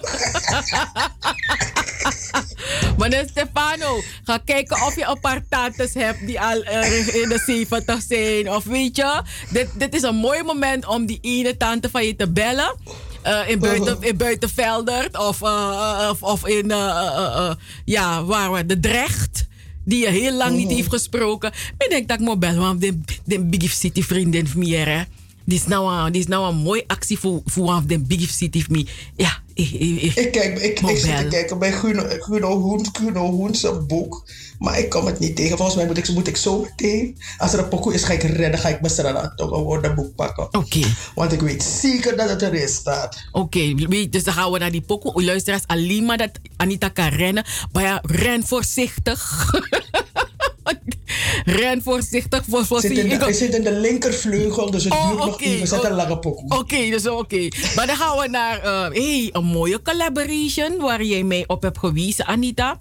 Meneer 2.98 3.26
Stefano, 3.28 4.00
ga 4.24 4.38
kijken 4.44 4.86
of 4.86 4.96
je 4.96 5.04
een 5.04 5.20
paar 5.20 5.42
tantes 5.48 5.94
hebt 5.94 6.26
die 6.26 6.40
al 6.40 6.62
eh, 6.62 7.14
in 7.22 7.28
de 7.28 7.42
70 7.46 8.02
zijn. 8.08 8.50
Of 8.50 8.64
weet 8.64 8.96
je, 8.96 9.22
dit, 9.50 9.68
dit 9.74 9.94
is 9.94 10.02
een 10.02 10.14
mooi 10.14 10.42
moment 10.42 10.86
om 10.86 11.06
die 11.06 11.18
ene 11.20 11.56
tante 11.56 11.90
van 11.90 12.06
je 12.06 12.16
te 12.16 12.30
bellen. 12.30 12.76
Eh, 13.22 13.48
in, 13.48 13.58
buiten, 13.58 13.96
in 14.00 14.16
Buitenveldert 14.16 15.18
of, 15.18 15.42
eh, 15.42 16.08
of, 16.10 16.22
of 16.22 16.46
in, 16.46 16.70
eh, 16.70 16.78
eh, 16.78 17.36
eh, 17.36 17.54
ja, 17.84 18.24
waar, 18.24 18.50
waar, 18.50 18.66
de 18.66 18.80
Drecht. 18.80 19.48
Die 19.84 20.02
je 20.02 20.10
heel 20.10 20.32
lang 20.32 20.56
niet 20.56 20.70
heeft 20.70 20.88
gesproken. 20.88 21.52
Ik 21.78 21.86
denk 21.90 22.08
dat 22.08 22.20
ik 22.20 22.26
moet 22.26 22.38
bellen, 22.38 22.60
want 22.60 22.80
de, 22.80 23.00
de 23.24 23.44
Big 23.44 23.72
City 23.72 24.02
vriendin 24.02 24.46
van 24.46 24.60
mij, 24.60 25.06
Die 25.50 25.58
is 25.58 25.66
nou 25.66 25.92
een, 26.06 26.12
die 26.12 26.20
is 26.20 26.26
nou 26.26 26.48
een 26.48 26.56
mooie 26.56 26.84
actie 26.86 27.18
voor, 27.18 27.40
voor 27.44 27.82
de 27.86 27.98
Big 27.98 28.30
City 28.30 28.62
van 28.62 28.72
mij. 28.72 28.86
Ja, 29.16 29.38
ik, 29.54 29.70
ik, 29.70 30.02
ik, 30.02 30.14
Ik, 30.16 30.32
kijk, 30.32 30.58
ik, 30.58 30.80
ik 30.80 30.98
zit 30.98 31.16
te 31.16 31.26
kijken 31.30 31.58
bij 31.58 31.72
Guno, 31.72 32.04
Guno, 32.08 32.60
Hoen, 32.60 32.86
Guno 32.92 33.30
Hoens 33.30 33.66
boek. 33.86 34.28
Maar 34.58 34.78
ik 34.78 34.88
kom 34.90 35.06
het 35.06 35.18
niet 35.18 35.36
tegen. 35.36 35.56
Volgens 35.56 35.76
mij 35.76 35.86
moet 35.86 35.98
ik, 35.98 36.08
moet 36.08 36.28
ik 36.28 36.36
zo 36.36 36.60
meteen... 36.60 37.18
Als 37.38 37.52
er 37.52 37.58
een 37.58 37.68
pokoe 37.68 37.94
is, 37.94 38.04
ga 38.04 38.12
ik 38.12 38.22
redden. 38.22 38.58
Ga 38.60 38.68
ik 38.68 38.80
mijn 38.80 39.32
toch 39.36 39.50
een 39.50 39.62
woordenboek 39.62 40.14
pakken. 40.14 40.44
Oké. 40.54 40.80
Want 41.14 41.32
ik 41.32 41.40
weet 41.40 41.62
zeker 41.62 42.16
dat 42.16 42.28
het 42.28 42.42
erin 42.42 42.68
staat. 42.68 43.24
Oké, 43.32 43.74
weet- 43.74 44.12
dus 44.12 44.24
dan 44.24 44.34
gaan 44.34 44.52
we 44.52 44.58
naar 44.58 44.70
die 44.70 44.80
pokoe. 44.80 45.24
Luisteraars, 45.24 45.66
alleen 45.66 46.04
maar 46.04 46.16
dat 46.16 46.30
Anita 46.56 46.88
kan 46.88 47.08
rennen. 47.08 47.44
Maar 47.72 47.82
ja, 47.82 47.98
ren 48.02 48.46
voorzichtig. 48.46 49.50
ren 51.60 51.82
voorzichtig. 51.82 52.42
Voor, 52.48 52.66
voor 52.66 52.80
Zit 52.80 52.90
in 52.90 53.08
de, 53.08 53.14
ik- 53.14 53.20
hij 53.20 53.32
zit 53.32 53.54
in 53.54 53.62
de 53.62 53.72
linkervleugel, 53.72 54.70
dus 54.70 54.84
het 54.84 54.92
Oh, 54.92 55.06
duurt 55.06 55.18
nog 55.18 55.34
oké, 55.34 55.44
even. 55.44 55.66
Zet 55.68 55.78
oh. 55.78 55.84
een 55.88 55.94
lange 55.94 56.18
pokoe. 56.18 56.58
Oké, 56.58 56.90
dus 56.90 57.06
oké. 57.06 57.48
Maar 57.76 57.86
dan 57.86 57.96
gaan 57.96 58.18
we 58.18 58.28
naar 58.28 58.58
eh, 58.62 58.80
hey, 58.80 59.28
een 59.32 59.44
mooie 59.44 59.82
collaboration 59.82 60.76
waar 60.78 61.02
jij 61.04 61.22
mij 61.22 61.44
op 61.46 61.62
hebt 61.62 61.78
gewezen, 61.78 62.26
Anita. 62.26 62.78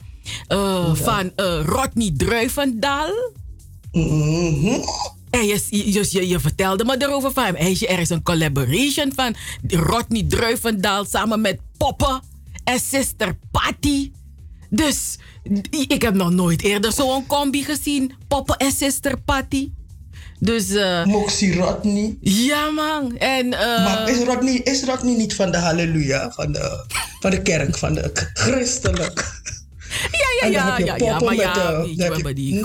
Eh, 0.47 0.93
Van 0.95 1.31
eh, 1.35 1.60
Rodney 1.65 2.11
Druivendaal. 2.18 3.11
En 5.30 5.45
je, 5.45 5.61
je, 5.69 6.07
je, 6.10 6.27
je 6.27 6.39
vertelde 6.39 6.85
me 6.85 6.95
erover 6.99 7.31
van 7.31 7.43
hem. 7.43 7.56
Hij 7.56 7.72
is- 7.72 7.88
Er 7.88 7.99
is 7.99 8.10
een 8.10 8.23
collaboration 8.23 9.11
van 9.15 9.35
Rodney 9.68 10.23
Druivendaal 10.27 11.06
samen 11.06 11.41
met 11.41 11.60
Poppen 11.77 12.22
en 12.64 12.80
Sister 12.80 13.38
Patty. 13.51 14.11
Dus 14.69 15.18
ik 15.88 16.01
heb 16.01 16.13
nog 16.13 16.31
nooit 16.31 16.61
eerder 16.61 16.91
zo'n 16.91 17.27
combi 17.27 17.63
gezien. 17.63 18.13
Poppen 18.27 18.57
en 18.57 18.71
Sister 18.71 19.19
Patty. 19.21 19.71
Dus... 20.39 20.69
eh 20.69 21.05
Moxie 21.05 21.55
Rodney. 21.55 22.17
Ja, 22.21 22.69
man. 22.69 23.17
En, 23.17 23.53
eh, 23.53 23.84
Maar 23.85 24.09
is 24.09 24.23
Rodney, 24.23 24.53
is 24.53 24.84
Rodney 24.84 25.15
niet 25.15 25.35
van 25.35 25.51
de 25.51 25.57
halleluja? 25.57 26.31
Van 26.31 26.51
de, 26.51 26.85
van 27.19 27.31
de 27.31 27.41
kerk, 27.41 27.77
van 27.77 27.93
de 27.93 28.11
christelijk? 28.34 29.41
Ja, 30.11 30.49
ja, 30.49 30.77
ja, 30.77 30.95
ja, 30.97 31.19
Maar 31.19 31.35
ja, 31.35 31.55
eh, 31.55 31.95
we 31.95 32.03
hebben 32.03 32.35
die... 32.35 32.61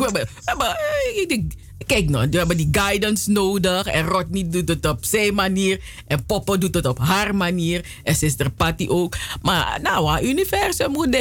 kijk 1.86 2.08
nou, 2.08 2.28
we 2.30 2.36
hebben 2.38 2.56
die 2.56 2.68
guidance 2.72 3.30
nodig. 3.30 3.86
En 3.86 4.06
Rodney 4.06 4.48
doet 4.48 4.68
het 4.68 4.86
op 4.86 5.04
zijn 5.04 5.34
manier. 5.34 5.80
En 6.06 6.24
Poppen 6.26 6.60
doet 6.60 6.74
het 6.74 6.86
op 6.86 6.98
haar 6.98 7.34
manier. 7.34 7.84
En 8.02 8.14
Sister 8.14 8.50
Patty 8.50 8.86
ook. 8.88 9.16
Maar 9.42 9.78
nou, 9.82 10.26
universum 10.26 10.90
moet. 10.90 11.16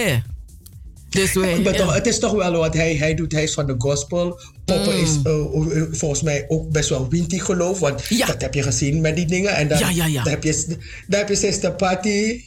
Dus 1.14 1.31
toch, 1.77 1.94
het 1.94 2.07
is 2.07 2.19
toch 2.19 2.31
wel 2.31 2.52
wat 2.52 2.73
hij, 2.73 2.95
hij 2.95 3.14
doet. 3.14 3.31
Hij 3.31 3.44
is 3.44 3.53
van 3.53 3.68
de 3.68 3.76
gospel. 3.77 4.40
Poppen 4.65 4.95
Mm. 4.95 5.03
is 5.03 5.18
eh, 5.23 5.34
eh, 5.34 5.84
volgens 5.91 6.22
mij 6.22 6.45
ook 6.48 6.69
best 6.72 6.90
wel 6.90 7.10
winty 7.10 7.40
geloof. 7.40 7.80
Want 7.80 8.18
dat 8.27 8.41
heb 8.41 8.53
je 8.53 8.64
gezien 8.64 9.02
met 9.02 9.15
die 9.15 9.26
dingen. 9.26 9.56
En 9.56 9.68
dan, 9.68 9.80
Ja, 9.80 9.90
ja, 9.90 10.06
ja. 10.06 10.23
dan 10.23 10.34
heb 10.34 10.44
je, 10.44 10.65
dan 11.07 11.19
heb 11.19 11.30
je 11.30 11.35
Sister 11.35 11.72
Patty. 11.73 12.44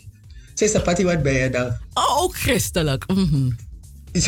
Sister 0.55 0.82
Patty, 0.82 1.05
wat 1.05 1.22
ben 1.22 1.32
je 1.34 1.51
dan? 1.51 1.66
Oh, 1.94 2.22
ook 2.22 2.36
christelijk. 2.36 3.05
Mhm. 3.06 3.51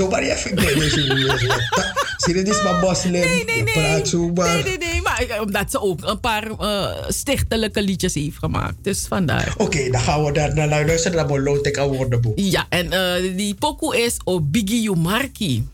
Maar 0.09 0.23
even. 0.23 0.55
Nee, 0.65 0.77
nee, 0.77 0.90
zie 0.90 1.05
je. 1.05 1.77
Zie 2.16 2.36
je, 2.36 2.44
dit 2.44 2.55
is 2.55 2.62
maar 2.62 2.74
moslim. 2.74 3.12
Nee, 3.12 3.44
nee, 3.44 3.62
nee. 3.62 3.74
Praat 3.74 4.09
zo 4.09 4.31
maar. 4.35 4.55
Nee, 4.55 4.62
nee, 4.62 4.78
nee. 4.78 5.02
Maar 5.02 5.24
eh, 5.28 5.40
omdat 5.40 5.70
ze 5.70 5.81
ook 5.81 6.05
een 6.05 6.20
paar 6.20 6.51
eh, 6.51 6.90
stichtelijke 7.09 7.82
liedjes 7.82 8.15
heeft 8.15 8.39
gemaakt. 8.39 8.77
Dus 8.82 9.06
vandaar. 9.09 9.55
Oké, 9.56 9.90
dan 9.90 10.01
gaan 10.01 10.24
we 10.24 10.32
daar 10.32 10.55
naar 10.55 10.69
luisteren. 10.69 11.16
Dan 11.16 11.27
moet 11.27 11.40
Lotek 11.40 11.77
een 11.77 11.89
woordenboek. 11.89 12.39
Ja, 12.39 12.66
en 12.69 12.93
eh, 12.93 13.36
die 13.36 13.55
pokoe 13.55 13.97
is 14.02 14.16
Obigi 14.24 14.82
Yumarki. 14.82 15.69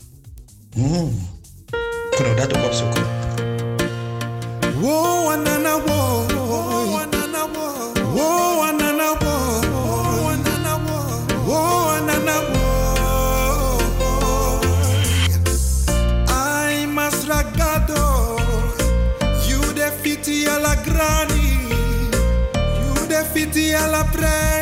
Hmm. 0.73 1.29
Kunnen 2.09 2.35
we 2.35 2.41
dat 2.41 2.57
ook 2.57 2.65
opzoeken? 2.65 3.03
Whoa, 4.79 5.31
anana, 5.33 5.81
whoa. 5.85 6.04
encontré. 24.15 24.54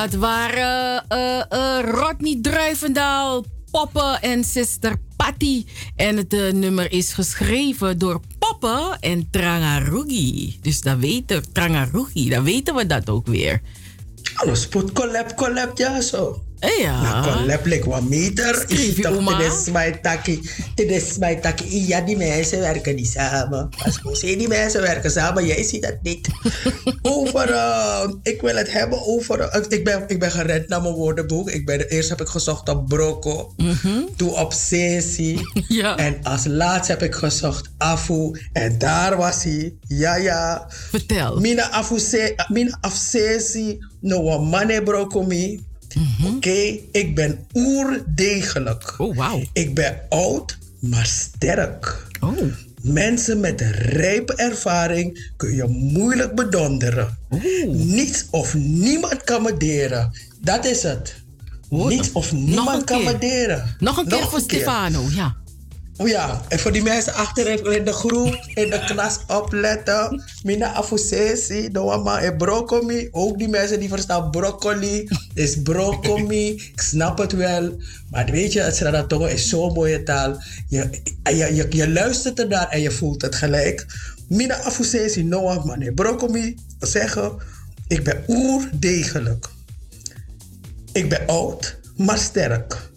Dat 0.00 0.14
waren 0.14 1.04
eh, 1.08 1.40
eh, 1.48 1.84
Rodney 1.84 2.38
Druivendaal, 2.42 3.44
Poppe 3.70 4.18
en 4.20 4.44
Sister 4.44 4.96
Patty. 5.16 5.64
En 5.96 6.16
het 6.16 6.32
eh, 6.32 6.52
nummer 6.52 6.92
is 6.92 7.12
geschreven 7.12 7.98
door 7.98 8.20
Poppe 8.38 8.96
en 9.00 9.28
Trangarugi. 9.30 10.58
Dus 10.62 10.80
dat 10.80 10.98
weten 10.98 11.52
Trangarugi, 11.52 12.28
dan 12.28 12.44
weten 12.44 12.74
we 12.74 12.86
dat 12.86 13.10
ook 13.10 13.26
weer. 13.26 13.60
Alles 14.34 14.68
put 14.68 14.92
collab, 14.92 15.36
collab, 15.36 15.78
ja 15.78 16.00
zo. 16.00 16.42
Ja. 16.78 17.02
Na 17.02 17.22
collab 17.22 17.66
lik 17.66 17.84
wat 17.84 18.02
meter. 18.02 18.64
Je, 18.68 18.94
toch? 18.94 19.38
Dit 19.38 19.52
is 19.52 19.70
mijn 19.70 20.00
takkie. 20.02 20.50
Dit 20.74 20.90
is 20.90 21.18
mijn 21.18 21.40
takkie. 21.40 21.86
Ja, 21.86 22.00
die 22.00 22.16
mensen 22.16 22.60
werken 22.60 22.94
niet 22.94 23.08
samen. 23.08 23.68
Als 24.02 24.20
die 24.20 24.48
mensen 24.48 24.80
werken 24.80 25.10
samen, 25.10 25.46
jij 25.46 25.62
ziet 25.62 25.82
dat 25.82 25.96
niet. 26.02 26.28
over, 27.02 27.48
ik 28.40 28.46
wil 28.46 28.56
het 28.56 28.72
hebben 28.72 29.06
over, 29.06 29.40
eh, 29.40 29.62
ik, 29.68 29.84
ben, 29.84 30.04
ik 30.06 30.18
ben 30.18 30.30
gered 30.30 30.68
naar 30.68 30.82
mijn 30.82 30.94
woordenboek. 30.94 31.50
Ik 31.50 31.66
ben, 31.66 31.88
eerst 31.88 32.08
heb 32.08 32.20
ik 32.20 32.26
gezocht 32.26 32.68
op 32.68 32.88
broko. 32.88 33.54
Toen 34.16 34.38
op 34.38 34.52
sesi. 34.52 35.38
Ja. 35.68 35.96
En 35.96 36.18
als 36.22 36.46
laatst 36.46 36.88
heb 36.88 37.02
ik 37.02 37.14
gezocht 37.14 37.70
afu. 37.78 38.40
En 38.52 38.78
daar 38.78 39.16
was 39.16 39.42
hij. 39.42 39.74
Ja, 39.86 40.16
ja. 40.16 40.66
Vertel. 40.68 41.40
Mina 41.40 41.70
afu 41.70 41.98
se, 41.98 42.34
mina 42.48 42.78
afsesi. 42.80 43.78
No 44.00 44.16
one 44.16 44.48
mane 44.48 44.82
broko 44.82 45.22
mi. 45.22 45.64
Oké, 46.24 46.78
ik 46.92 47.14
ben 47.14 47.46
oerdegelijk. 47.54 48.94
Oh, 48.98 49.16
wauw. 49.16 49.42
Ik 49.52 49.74
ben 49.74 50.00
oud, 50.08 50.58
maar 50.80 51.06
sterk. 51.06 52.06
Oh. 52.20 52.38
Mensen 52.82 53.40
met 53.40 53.60
rijpe 53.60 54.34
ervaring 54.34 55.32
kun 55.36 55.54
je 55.54 55.66
moeilijk 55.66 56.34
bedonderen. 56.34 57.18
Niets 57.66 58.26
of 58.30 58.54
niemand 58.54 59.24
kan 59.24 59.42
me 59.42 59.56
deren. 59.56 60.10
Dat 60.40 60.64
is 60.64 60.82
het. 60.82 61.14
Niets 61.68 62.12
of 62.12 62.32
niemand 62.32 62.84
kan 62.84 63.04
me 63.04 63.18
deren. 63.18 63.76
Nog 63.78 63.96
een 63.96 64.06
keer 64.08 64.26
voor 64.28 64.40
Stefano, 64.40 65.04
ja. 65.10 65.36
Oh 66.00 66.08
ja, 66.08 66.40
en 66.48 66.58
voor 66.58 66.72
die 66.72 66.82
mensen 66.82 67.14
achterin 67.14 67.72
in 67.72 67.84
de 67.84 67.92
groep, 67.92 68.34
in 68.54 68.70
de 68.70 68.84
klas 68.86 69.18
opletten. 69.26 70.22
Mina 70.42 70.72
afusesi, 70.72 71.68
de 71.72 71.80
wama 71.80 72.22
e 72.22 72.36
broccoli. 72.36 73.08
Ook 73.10 73.38
die 73.38 73.48
mensen 73.48 73.80
die 73.80 73.88
verstaan 73.88 74.30
broccoli, 74.30 75.08
is 75.34 75.62
broccoli. 75.62 76.52
Ik 76.52 76.80
snap 76.80 77.18
het 77.18 77.32
wel. 77.32 77.76
Maar 78.10 78.30
weet 78.30 78.52
je, 78.52 78.60
het 78.60 78.76
Sradatongo 78.76 79.24
is 79.24 79.48
zo'n 79.48 79.72
mooie 79.72 80.02
taal. 80.02 80.42
Je, 80.68 80.90
je, 81.22 81.54
je, 81.54 81.66
je 81.70 81.90
luistert 81.90 82.38
ernaar 82.38 82.68
en 82.68 82.80
je 82.80 82.90
voelt 82.90 83.22
het 83.22 83.34
gelijk. 83.34 83.86
Mina 84.28 84.56
afusesi, 84.56 85.24
no 85.24 85.42
wama 85.42 85.76
e 85.78 85.92
broccoli. 85.92 86.56
Zeggen, 86.78 87.32
ik 87.88 88.04
ben 88.04 88.24
oerdegelijk. 88.28 89.48
Ik 90.92 91.08
ben 91.08 91.26
oud, 91.26 91.78
maar 91.96 92.18
sterk. 92.18 92.88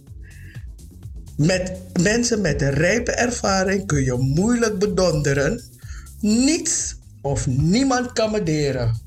Met 1.36 1.72
mensen 2.02 2.42
met 2.42 2.62
een 2.62 2.74
rijpe 2.74 3.12
ervaring 3.12 3.86
kun 3.86 4.04
je 4.04 4.14
moeilijk 4.14 4.80
bedonderen. 4.80 5.62
Niets 6.20 6.96
of 7.22 7.48
niemand 7.48 8.14
kan 8.14 8.32
me 8.32 8.44
deren. 8.44 9.02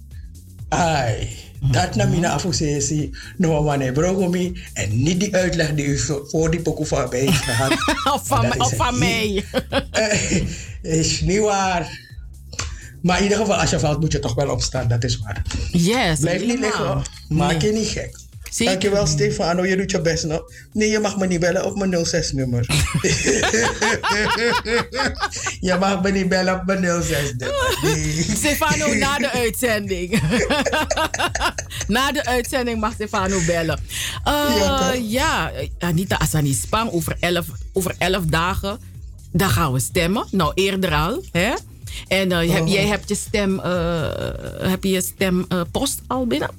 Ai, 0.69 1.28
dat 1.61 1.94
na 1.94 2.05
mina 2.05 2.31
afusesi, 2.31 3.15
no 3.36 3.62
wane 3.62 3.93
brogomi. 3.93 4.61
En 4.73 5.03
niet 5.03 5.20
die 5.20 5.35
uitleg 5.35 5.74
die 5.74 5.86
u 5.86 5.98
voor 6.27 6.51
die 6.51 6.61
pokoe 6.61 6.86
van 6.86 7.09
mij 7.11 7.19
heeft 7.19 7.43
gehad. 7.43 7.73
Of 8.15 8.27
van, 8.27 8.61
of 8.61 8.77
van 8.77 8.98
mij. 8.98 9.44
Eh, 9.90 10.43
is 10.82 11.20
niet 11.20 11.40
waar. 11.40 12.05
Maar 13.03 13.16
in 13.16 13.23
ieder 13.23 13.39
geval, 13.39 13.57
als 13.57 13.70
je 13.70 13.78
valt, 13.78 14.01
moet 14.01 14.12
je 14.12 14.19
toch 14.19 14.35
wel 14.35 14.51
opstaan. 14.51 14.89
Dat 14.89 15.05
is 15.05 15.19
waar. 15.19 15.43
Yes, 15.73 16.20
Blijf 16.20 16.44
niet 16.44 16.59
liggen. 16.59 17.03
Maak 17.28 17.62
je 17.62 17.73
niet 17.73 17.89
gek. 17.89 18.19
Zeker 18.51 18.73
Dankjewel, 18.73 19.06
Stefano. 19.06 19.64
Je 19.66 19.77
doet 19.77 19.90
je 19.90 20.01
best 20.01 20.24
nog. 20.24 20.43
Nee, 20.73 20.89
je 20.90 20.98
mag 20.98 21.16
me 21.16 21.27
niet 21.27 21.40
bellen 21.40 21.64
op 21.64 21.77
mijn 21.78 22.06
06-nummer. 22.06 22.66
je 25.60 25.77
mag 25.81 26.02
me 26.02 26.10
niet 26.10 26.28
bellen 26.28 26.55
op 26.55 26.64
mijn 26.66 27.02
06-nummer. 27.02 27.78
Nee. 27.82 28.23
Stefano, 28.36 28.94
na 28.94 29.18
de 29.18 29.31
uitzending. 29.44 30.10
na 31.97 32.12
de 32.12 32.24
uitzending 32.24 32.81
mag 32.81 32.93
Stefano 32.93 33.39
bellen. 33.47 33.78
Eh, 34.24 34.90
Ja? 35.10 35.52
Anita 35.78 36.16
Asani 36.18 36.52
Spang, 36.52 36.90
over 36.93 37.16
elf, 37.20 37.47
over 37.73 37.94
elf 37.98 38.24
dagen, 38.24 38.78
dan 39.32 39.48
gaan 39.51 39.73
we 39.73 39.81
stemmen. 39.81 40.27
Nou, 40.31 40.52
eerder 40.55 40.93
al, 40.94 41.23
hè? 41.32 41.52
En 42.09 42.32
eh, 42.32 42.60
Oh. 42.60 42.68
jij 42.68 42.86
hebt 42.86 43.09
je 43.09 43.14
stem, 43.14 43.60
eh, 43.60 44.09
heb 44.59 44.82
je 44.85 44.90
je 44.90 45.01
stempost 45.01 46.01
al 46.06 46.27
binnen? 46.27 46.51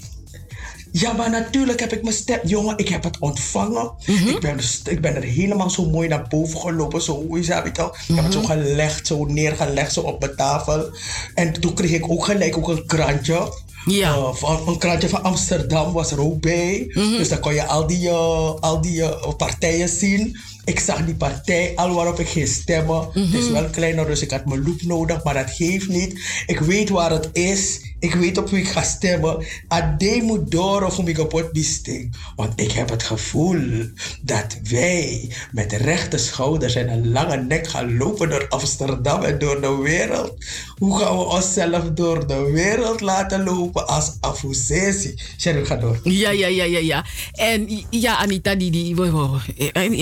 Ja, 0.99 1.13
maar 1.13 1.29
natuurlijk 1.29 1.79
heb 1.79 1.93
ik 1.93 2.03
mijn 2.03 2.15
stem... 2.15 2.39
Jongen, 2.43 2.77
ik 2.77 2.89
heb 2.89 3.03
het 3.03 3.19
ontvangen. 3.19 3.91
ik, 4.05 4.39
ben, 4.39 4.57
dus- 4.57 4.81
ik 4.89 5.01
ben 5.01 5.15
er 5.15 5.23
helemaal 5.23 5.69
zo 5.69 5.89
mooi 5.89 6.07
naar 6.07 6.27
boven 6.27 6.59
gelopen. 6.59 7.01
Zo, 7.01 7.25
hoe 7.27 7.39
is 7.39 7.47
het 7.47 7.79
al? 7.79 7.95
Ik 8.07 8.15
heb 8.15 8.23
het 8.23 8.33
zo 8.33 8.41
gelegd, 8.41 9.07
zo 9.07 9.25
neergelegd, 9.25 9.93
zo 9.93 10.01
op 10.01 10.19
mijn 10.19 10.35
tafel. 10.35 10.89
En 11.33 11.61
toen 11.61 11.73
kreeg 11.73 11.91
ik 11.91 12.11
ook 12.11 12.25
gelijk 12.25 12.57
ook 12.57 12.67
een 12.67 12.85
krantje. 12.85 13.53
Ja. 13.85 14.13
Eh, 14.13 14.33
van, 14.33 14.67
een 14.67 14.77
krantje 14.77 15.09
van 15.09 15.23
Amsterdam 15.23 15.93
was 15.93 16.11
er 16.11 16.21
ook 16.21 16.41
bij. 16.41 16.85
Dus 16.93 17.29
dan 17.29 17.39
kon 17.39 17.53
je 17.53 17.65
al 17.65 17.87
die, 17.87 18.09
eh, 18.09 18.53
al 18.59 18.81
die 18.81 19.01
eh, 19.03 19.33
partijen 19.37 19.89
zien. 19.89 20.37
Ik 20.65 20.79
zag 20.79 21.05
die 21.05 21.15
partij 21.15 21.71
al 21.75 21.93
waarop 21.93 22.19
ik 22.19 22.27
ging 22.27 22.47
stemmen. 22.47 23.07
Het 23.13 23.33
is 23.33 23.49
wel 23.49 23.69
kleiner, 23.69 24.05
dus 24.05 24.21
ik 24.21 24.31
had 24.31 24.45
mijn 24.45 24.63
loop 24.65 24.81
nodig, 24.81 25.23
maar 25.23 25.33
dat 25.33 25.49
geeft 25.51 25.87
niet. 25.87 26.19
Ik 26.45 26.59
weet 26.59 26.89
waar 26.89 27.11
het 27.11 27.29
is. 27.33 27.79
Ik 27.99 28.13
weet 28.13 28.37
op 28.37 28.49
wie 28.49 28.59
ik 28.59 28.67
ga 28.67 28.83
stemmen. 28.83 29.45
Ade 29.67 30.21
moet 30.23 30.51
door 30.51 30.83
of 30.83 30.97
om 30.97 31.07
ik 31.07 31.19
op 31.19 31.31
wat 31.31 31.53
die 31.53 32.09
Want 32.35 32.61
ik 32.61 32.71
heb 32.71 32.89
het 32.89 33.03
gevoel 33.03 33.85
dat 34.21 34.57
wij 34.63 35.31
met 35.51 35.71
rechte 35.71 36.17
schouders 36.17 36.75
en 36.75 36.89
een 36.89 37.11
lange 37.11 37.37
nek 37.37 37.67
gaan 37.67 37.97
lopen 37.97 38.29
door 38.29 38.45
Amsterdam 38.49 39.23
en 39.23 39.39
door 39.39 39.61
de 39.61 39.75
wereld. 39.75 40.45
Hoe 40.77 40.99
gaan 40.99 41.17
we 41.17 41.23
onszelf 41.23 41.83
door 41.93 42.27
de 42.27 42.51
wereld 42.51 43.01
laten 43.01 43.43
lopen 43.43 43.87
als 43.87 44.17
Afusesi? 44.19 45.15
Sherry, 45.37 45.65
ga 45.65 45.75
door. 45.75 45.99
Ja, 46.03 46.29
ja, 46.29 46.47
ja, 46.47 46.63
ja, 46.63 46.79
ja. 46.79 47.05
En 47.31 47.85
ja, 47.89 48.17
Anita, 48.17 48.55
die, 48.55 48.71
die, 48.71 48.95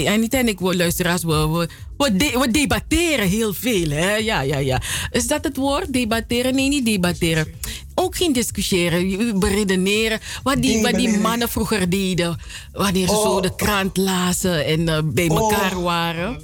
Anita 0.09 0.37
en 0.37 0.47
ik, 0.47 0.59
we 0.59 0.75
luisteraars, 0.75 1.23
we, 1.23 1.47
we, 1.47 1.69
we, 1.97 2.15
de- 2.15 2.37
we 2.39 2.51
debatteren 2.51 3.27
heel 3.27 3.53
veel. 3.53 3.89
Hè? 3.89 4.15
Ja, 4.15 4.41
ja, 4.41 4.57
ja. 4.57 4.81
Is 5.11 5.27
dat 5.27 5.43
het 5.43 5.57
woord? 5.57 5.93
Debatteren? 5.93 6.55
Nee, 6.55 6.67
niet 6.69 6.85
debatteren. 6.85 7.47
Ook 7.95 8.15
geen 8.15 8.33
discussiëren, 8.33 9.39
beredeneren. 9.39 10.19
Wat 10.43 10.61
die, 10.61 10.81
wat 10.81 10.93
die 10.95 11.17
mannen 11.19 11.49
vroeger 11.49 11.89
deden. 11.89 12.37
Wanneer 12.71 13.07
ze 13.07 13.13
zo 13.13 13.35
Oh. 13.35 13.41
de 13.41 13.55
krant 13.55 13.97
lazen 13.97 14.65
en 14.65 14.87
eh, 14.89 14.99
bij 15.03 15.29
Oh. 15.29 15.37
elkaar 15.37 15.81
waren. 15.81 16.39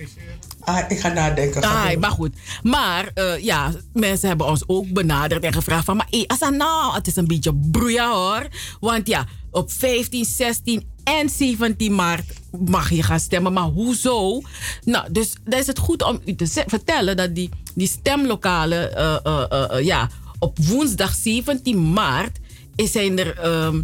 Ah, 0.60 0.80
ik 0.92 1.00
ga 1.00 1.08
nadenken. 1.14 1.62
Ah, 1.62 1.96
maar 2.00 2.12
goed. 2.12 2.36
Maar 2.64 3.12
eh, 3.14 3.44
ja, 3.44 3.72
mensen 3.94 4.28
hebben 4.28 4.48
ons 4.48 4.64
ook 4.68 4.88
benaderd 4.94 5.44
en 5.44 5.54
gevraagd 5.54 5.86
van... 5.86 5.96
Maar 5.98 6.08
hey, 6.10 6.24
als 6.28 6.40
dat 6.40 6.54
nou, 6.54 6.94
het 6.94 7.08
is 7.08 7.16
een 7.16 7.28
beetje 7.28 7.56
broeia 7.72 8.12
hoor. 8.14 8.48
Want 8.80 9.08
ja, 9.08 9.26
op 9.52 9.72
15, 9.72 10.26
16 10.26 10.84
en 11.04 11.30
17 11.30 11.96
maart 11.96 12.34
mag 12.66 12.90
je 12.90 13.04
gaan 13.04 13.20
stemmen. 13.20 13.54
Maar 13.54 13.64
hoezo? 13.64 14.42
Nou, 14.84 15.12
dus 15.12 15.34
dan 15.44 15.60
is 15.60 15.68
het 15.68 15.80
goed 15.80 16.04
om 16.04 16.22
u 16.26 16.36
te 16.36 16.64
vertellen 16.68 17.18
dat 17.18 17.36
die, 17.36 17.50
die 17.76 17.88
stemlokalen... 17.88 18.96
eh, 18.96 19.18
eh, 19.24 19.72
eh, 19.78 19.86
ja, 19.86 20.10
op 20.40 20.58
woensdag 20.60 21.14
17 21.16 21.94
maart 21.94 22.40
zijn 22.76 23.20
er... 23.20 23.38
ehm, 23.38 23.82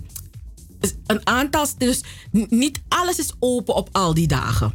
een 1.05 1.27
aantal... 1.27 1.65
Dus 1.77 2.01
niet 2.31 2.81
alles 2.87 3.19
is 3.19 3.33
open 3.39 3.75
op 3.75 3.89
al 3.91 4.13
die 4.13 4.27
dagen. 4.27 4.73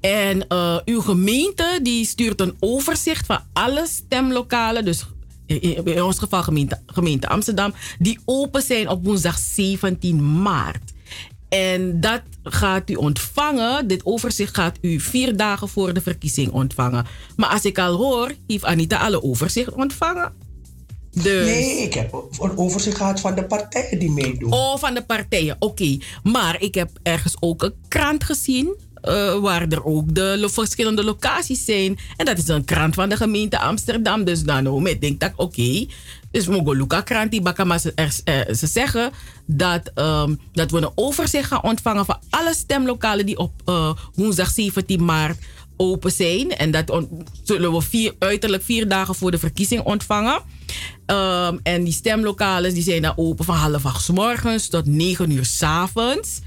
En 0.00 0.46
uw 0.84 1.00
gemeente 1.00 1.80
die 1.82 2.06
stuurt 2.06 2.40
een 2.40 2.56
overzicht 2.60 3.26
van 3.26 3.40
alle 3.52 3.86
stemlokalen. 3.86 4.84
Dus 4.84 5.04
in, 5.48 6.02
ons 6.02 6.18
geval 6.18 6.42
gemeente, 6.42 6.80
gemeente 6.86 7.28
Amsterdam. 7.28 7.74
Die 7.98 8.18
open 8.24 8.62
zijn 8.62 8.88
op 8.88 9.04
woensdag 9.04 9.38
17 9.38 10.42
maart. 10.42 10.92
En 11.48 12.00
dat 12.00 12.22
gaat 12.42 12.90
u 12.90 12.94
ontvangen. 12.94 13.86
Dit 13.86 14.06
overzicht 14.06 14.54
gaat 14.54 14.78
u 14.80 15.00
vier 15.00 15.36
dagen 15.36 15.68
voor 15.68 15.92
de 15.92 16.00
verkiezing 16.00 16.52
ontvangen. 16.52 17.06
Maar 17.36 17.48
als 17.48 17.64
ik 17.64 17.78
al 17.78 17.96
hoor, 17.96 18.32
heeft 18.46 18.64
Anita 18.64 18.96
alle 18.96 19.22
overzicht 19.22 19.72
ontvangen. 19.72 20.32
Dus... 21.10 21.46
Nee, 21.46 21.82
ik 21.82 21.94
heb 21.94 22.12
een 22.40 22.58
overzicht 22.58 22.96
gehad 22.96 23.20
van 23.20 23.34
de 23.34 23.44
partijen 23.44 23.98
die 23.98 24.10
meedoen. 24.10 24.52
Oh, 24.52 24.76
van 24.76 24.94
de 24.94 25.02
partijen. 25.02 25.56
Oké. 25.58 25.98
Maar 26.22 26.62
ik 26.62 26.74
heb 26.74 26.90
ergens 27.02 27.36
ook 27.40 27.62
een 27.62 27.74
krant 27.88 28.24
gezien. 28.24 28.76
Eh, 29.00 29.38
waar 29.38 29.62
er 29.68 29.84
ook 29.84 30.14
de 30.14 30.48
verschillende 30.52 31.04
locaties 31.04 31.64
zijn. 31.64 31.98
En 32.16 32.24
dat 32.24 32.38
is 32.38 32.48
een 32.48 32.64
krant 32.64 32.94
van 32.94 33.08
de 33.08 33.16
gemeente 33.16 33.58
Amsterdam. 33.58 34.24
Dus 34.24 34.42
dan 34.42 34.62
nou, 34.62 34.88
ik 34.90 35.00
denk 35.00 35.20
dat 35.20 35.32
oké. 35.36 35.86
Dus 36.30 36.46
mogen 36.46 36.76
Luca 36.76 37.00
krant 37.00 37.30
die 37.30 37.42
bakken. 37.42 37.66
Maar 37.66 37.80
ze, 37.80 37.92
er- 37.94 38.56
ze 38.56 38.66
zeggen 38.66 39.10
dat, 39.46 39.90
ehm, 39.94 40.34
dat 40.52 40.70
we 40.70 40.78
een 40.78 40.92
overzicht 40.94 41.46
gaan 41.48 41.62
ontvangen 41.62 42.04
van 42.04 42.18
alle 42.30 42.54
stemlokalen 42.54 43.26
die 43.26 43.38
op 43.38 43.52
eh, 43.64 43.92
woensdag 44.14 44.50
17 44.50 45.04
maart 45.04 45.38
open 45.76 46.12
zijn. 46.12 46.50
En 46.56 46.70
dat 46.70 47.02
zullen 47.44 47.72
we 47.72 48.14
uiterlijk 48.18 48.62
vier 48.62 48.88
dagen 48.88 49.14
voor 49.14 49.30
de 49.30 49.38
verkiezing 49.38 49.82
ontvangen. 49.82 50.42
Ehm, 51.06 51.56
en 51.62 51.84
die 51.84 51.92
stemlokalen 51.92 52.74
die 52.74 52.82
zijn 52.82 53.02
dan 53.02 53.12
open 53.16 53.44
van 53.44 53.56
half 53.56 53.84
acht 53.86 54.02
's 54.04 54.08
morgens 54.08 54.68
tot 54.68 54.86
negen 54.86 55.30
uur 55.30 55.44
's 55.44 55.62
avonds. 55.62 56.40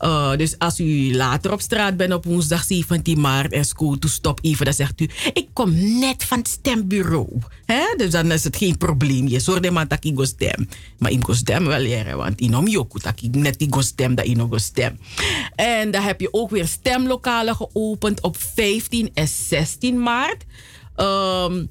Uh, 0.00 0.36
dus 0.36 0.58
als 0.58 0.80
u 0.80 1.14
later 1.14 1.52
op 1.52 1.60
straat 1.60 1.96
bent 1.96 2.12
op 2.12 2.24
woensdag 2.24 2.64
17 2.64 3.20
maart 3.20 3.52
en 3.52 3.64
school 3.64 3.98
to 3.98 4.08
stop 4.08 4.38
even, 4.42 4.64
dan 4.64 4.74
zegt 4.74 5.00
u: 5.00 5.08
Ik 5.32 5.48
kom 5.52 5.98
net 5.98 6.24
van 6.24 6.38
het 6.38 6.48
stembureau. 6.48 7.28
Hè? 7.64 7.82
Dus 7.96 8.10
dan 8.10 8.32
is 8.32 8.44
het 8.44 8.56
geen 8.56 8.76
probleem. 8.76 9.28
Je 9.28 9.40
zorgt 9.40 9.70
maar 9.70 9.88
dat 9.88 10.04
ik 10.04 10.18
stem. 10.22 10.68
Maar 10.98 11.10
ik 11.10 11.26
stem 11.30 11.66
wel 11.66 11.80
leren, 11.80 12.16
want 12.16 12.40
in 12.40 12.56
om 12.56 12.68
joku 12.68 13.00
dat 13.02 13.22
ik 13.22 13.34
net 13.34 13.66
go 13.70 13.80
stem, 13.80 14.14
dat 14.14 14.26
ik 14.26 14.36
nog 14.36 14.60
stem. 14.60 14.98
En 15.54 15.90
dan 15.90 16.02
heb 16.02 16.20
je 16.20 16.32
ook 16.32 16.50
weer 16.50 16.66
stemlokalen 16.66 17.56
geopend 17.56 18.22
op 18.22 18.36
15 18.54 19.10
en 19.14 19.28
16 19.28 20.02
maart. 20.02 20.44
Ehm, 20.94 21.64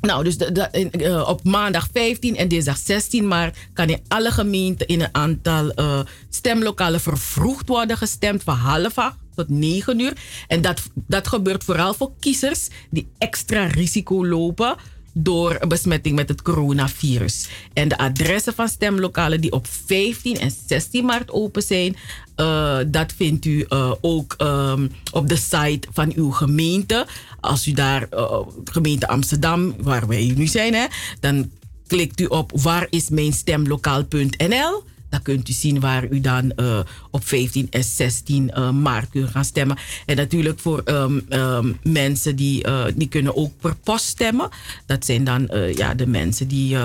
nou, 0.00 0.24
dus 0.24 0.36
eh, 0.36 1.28
op 1.28 1.44
maandag 1.44 1.88
15 1.92 2.36
en 2.36 2.48
dinsdag 2.48 2.78
16 2.78 3.28
maart 3.28 3.56
kan 3.72 3.88
in 3.88 4.00
alle 4.08 4.30
gemeenten 4.30 4.86
in 4.86 5.00
een 5.00 5.14
aantal 5.14 5.70
eh, 5.70 6.00
stemlokalen 6.28 7.00
vervroegd 7.00 7.68
worden 7.68 7.96
gestemd 7.96 8.42
van 8.42 8.56
half 8.56 8.98
acht 8.98 9.16
tot 9.34 9.48
9 9.48 10.00
uur. 10.00 10.12
En 10.46 10.60
dat, 10.60 10.82
dat 10.94 11.28
gebeurt 11.28 11.64
vooral 11.64 11.94
voor 11.94 12.12
kiezers 12.20 12.68
die 12.90 13.08
extra 13.18 13.66
risico 13.66 14.26
lopen 14.26 14.76
door 15.22 15.58
besmetting 15.68 16.16
met 16.16 16.28
het 16.28 16.42
coronavirus. 16.42 17.48
En 17.72 17.88
de 17.88 17.98
adressen 17.98 18.54
van 18.54 18.68
stemlokalen 18.68 19.40
die 19.40 19.52
op 19.52 19.66
15 19.86 20.38
en 20.38 20.52
16 20.66 21.04
maart 21.04 21.30
open 21.30 21.62
zijn, 21.62 21.96
eh, 22.34 22.78
dat 22.86 23.12
vindt 23.16 23.44
u 23.44 23.64
eh, 23.68 23.92
ook 24.00 24.34
ehm, 24.38 24.88
op 25.12 25.28
de 25.28 25.36
site 25.36 25.88
van 25.92 26.12
uw 26.14 26.30
gemeente. 26.30 27.06
Als 27.40 27.66
u 27.66 27.72
daar, 27.72 28.06
eh, 28.10 28.40
gemeente 28.64 29.08
Amsterdam, 29.08 29.74
waar 29.82 30.06
wij 30.06 30.32
nu 30.36 30.46
zijn, 30.46 30.74
hè, 30.74 30.86
dan 31.20 31.50
klikt 31.86 32.20
u 32.20 32.24
op 32.24 32.52
waar 32.54 32.86
is 32.90 33.08
mijn 33.08 33.32
stemlokaal.nl. 33.32 34.82
Dan 35.08 35.22
kunt 35.22 35.48
u 35.48 35.52
zien 35.52 35.80
waar 35.80 36.08
u 36.08 36.20
dan 36.20 36.50
eh, 36.50 36.80
op 37.10 37.26
15 37.26 37.66
en 37.70 37.84
16 37.84 38.50
eh, 38.50 38.70
maart 38.70 39.08
kunt 39.10 39.30
gaan 39.30 39.44
stemmen. 39.44 39.76
En 40.06 40.16
natuurlijk 40.16 40.58
voor 40.58 40.82
ehm, 40.84 41.20
ehm, 41.28 41.72
mensen 41.82 42.36
die, 42.36 42.62
eh, 42.62 42.84
die 42.94 43.08
kunnen 43.08 43.36
ook 43.36 43.52
per 43.60 43.76
post 43.76 44.04
stemmen. 44.04 44.48
Dat 44.86 45.04
zijn 45.04 45.24
dan 45.24 45.48
ja, 45.74 45.94
de 45.94 46.06
mensen 46.06 46.48
die, 46.48 46.76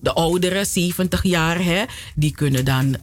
de 0.00 0.12
ouderen, 0.12 0.66
70 0.66 1.22
jaar, 1.22 1.64
hè, 1.64 1.84
die 2.14 2.32
kunnen 2.32 2.64
dan 2.64 2.96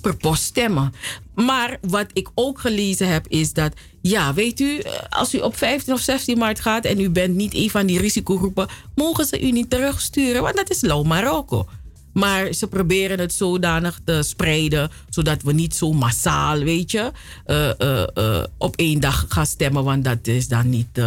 per 0.00 0.16
post 0.16 0.42
stemmen. 0.42 0.92
Maar 1.34 1.78
wat 1.80 2.06
ik 2.12 2.30
ook 2.34 2.60
gelezen 2.60 3.08
heb 3.08 3.26
is 3.28 3.52
dat, 3.52 3.72
ja, 4.00 4.34
weet 4.34 4.60
u, 4.60 4.82
als 5.08 5.34
u 5.34 5.38
op 5.38 5.56
15 5.56 5.92
of 5.92 6.00
16 6.00 6.38
maart 6.38 6.60
gaat 6.60 6.84
en 6.84 7.00
u 7.00 7.10
bent 7.10 7.34
niet 7.34 7.54
een 7.54 7.70
van 7.70 7.86
die 7.86 8.00
risicogroepen, 8.00 8.68
mogen 8.94 9.26
ze 9.26 9.40
u 9.40 9.50
niet 9.50 9.70
terugsturen, 9.70 10.42
want 10.42 10.56
dat 10.56 10.70
is 10.70 10.80
lauw 10.80 11.02
Marokko. 11.02 11.66
Maar 12.12 12.52
ze 12.52 12.66
proberen 12.66 13.18
het 13.18 13.32
zodanig 13.32 14.00
te 14.04 14.22
spreiden, 14.22 14.90
zodat 15.08 15.42
we 15.42 15.52
niet 15.52 15.74
zo 15.74 15.92
massaal, 15.92 16.58
weet 16.58 16.90
je, 16.90 17.12
eh, 17.44 17.80
eh, 17.80 18.06
eh, 18.14 18.44
op 18.58 18.76
één 18.76 19.00
dag 19.00 19.24
gaan 19.28 19.46
stemmen, 19.46 19.84
want 19.84 20.04
dat 20.04 20.26
is 20.26 20.48
dan 20.48 20.68
niet 20.68 21.00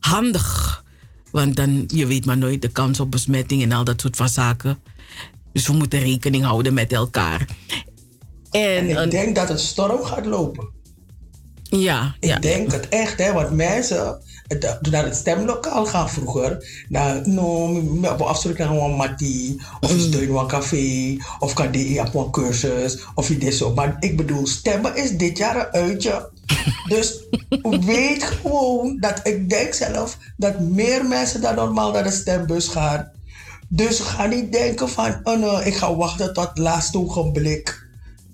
handig. 0.00 0.84
Want 1.30 1.56
dan, 1.56 1.84
je 1.86 2.06
weet 2.06 2.24
maar 2.24 2.38
nooit 2.38 2.62
de 2.62 2.68
kans 2.68 3.00
op 3.00 3.10
besmetting 3.10 3.62
en 3.62 3.72
al 3.72 3.84
dat 3.84 4.00
soort 4.00 4.16
van 4.16 4.28
zaken. 4.28 4.78
Dus 5.52 5.66
we 5.66 5.72
moeten 5.72 6.00
rekening 6.00 6.44
houden 6.44 6.74
met 6.74 6.92
elkaar. 6.92 7.46
En, 8.50 9.02
ik 9.02 9.10
denk 9.10 9.34
dat 9.34 9.48
het 9.48 9.60
storm 9.60 10.02
gaat 10.02 10.26
lopen. 10.26 10.68
ja, 12.20 12.36
Ik 12.36 12.42
denk 12.42 12.72
het 12.72 12.88
echt, 12.88 13.18
hè, 13.18 13.32
want 13.32 13.50
mensen 13.50 14.20
het, 14.58 14.90
naar 14.90 15.04
het 15.04 15.16
stemlokaal 15.16 15.86
gaan 15.86 16.10
vroeger. 16.10 16.68
Nou, 16.88 17.28
no, 17.28 17.72
we 18.00 18.08
afspreken 18.08 18.66
naar 18.66 18.84
een 18.84 18.96
mati, 18.96 19.60
of 19.80 19.94
iets 19.94 20.10
doen 20.10 20.36
een 20.36 20.46
café, 20.46 21.16
of 21.38 21.52
kan 21.54 21.70
die 21.70 22.00
op 22.00 22.14
een 22.14 22.30
cursus, 22.30 23.06
of 23.14 23.30
iets 23.30 23.58
zo. 23.58 23.74
Maar 23.74 23.96
ik 24.00 24.16
bedoel, 24.16 24.46
stemmen 24.46 24.96
is 24.96 25.16
dit 25.16 25.38
jaar 25.38 25.56
een 25.56 25.72
uitje. 25.72 26.28
Dus 26.88 27.20
weet 27.80 28.22
gewoon 28.24 28.96
dat 29.00 29.20
ik 29.22 29.48
denk 29.50 29.74
zelf 29.74 30.18
dat 30.36 30.60
meer 30.60 31.04
mensen 31.04 31.40
dan 31.40 31.54
normaal 31.54 31.92
naar 31.92 32.04
de 32.04 32.10
stembus 32.10 32.68
gaan. 32.68 33.10
Dus 33.68 34.00
ga 34.00 34.26
niet 34.26 34.52
denken 34.52 34.88
van, 34.88 35.20
oh 35.22 35.38
nee, 35.38 35.64
ik 35.64 35.74
ga 35.74 35.94
wachten 35.94 36.32
tot 36.32 36.48
het 36.48 36.58
laatste 36.58 36.98
ogenblik 36.98 37.88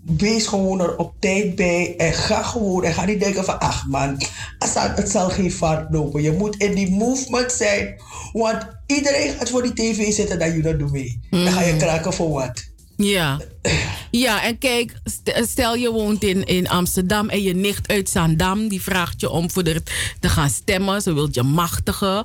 wees 0.06 0.46
gewoon 0.46 0.80
er 0.80 0.96
op 0.96 1.14
tijd 1.20 1.54
bij 1.54 1.94
en 1.96 2.12
ga 2.12 2.42
gewoon 2.42 2.84
en 2.84 2.94
ga 2.94 3.04
niet 3.04 3.20
denken 3.20 3.44
van 3.44 3.58
ach 3.58 3.86
man, 3.86 4.22
het 4.58 5.10
zal, 5.10 5.28
geen 5.28 5.52
vaart 5.52 5.92
lopen. 5.92 6.22
Je 6.22 6.32
moet 6.32 6.56
in 6.56 6.74
die 6.74 6.90
movement 6.90 7.52
zijn, 7.52 8.00
want 8.32 8.66
iedereen 8.86 9.34
gaat 9.38 9.50
voor 9.50 9.62
die 9.62 9.72
tv 9.72 10.12
zitten 10.12 10.38
dat 10.38 10.52
je 10.52 10.62
dat 10.62 10.78
doet 10.78 10.92
mee. 10.92 11.20
Dan 11.30 11.46
ga 11.46 11.60
je 11.60 11.76
kraken 11.76 12.12
voor 12.12 12.30
wat. 12.30 12.64
Ja. 12.96 13.40
Ja, 14.10 14.42
en 14.42 14.58
kijk, 14.58 15.00
st- 15.04 15.48
stel 15.50 15.74
je 15.74 15.90
woont 15.90 16.22
in, 16.22 16.44
in 16.44 16.68
Amsterdam 16.68 17.28
en 17.28 17.42
je 17.42 17.54
nicht 17.54 17.88
uit 17.88 18.08
Zandam, 18.08 18.68
die 18.68 18.82
vraagt 18.82 19.20
je 19.20 19.30
om 19.30 19.50
voor 19.50 19.64
de, 19.64 19.82
te 20.20 20.28
gaan 20.28 20.50
stemmen. 20.50 21.02
Ze 21.02 21.12
wil 21.12 21.28
je 21.30 21.42
machtigen. 21.42 22.24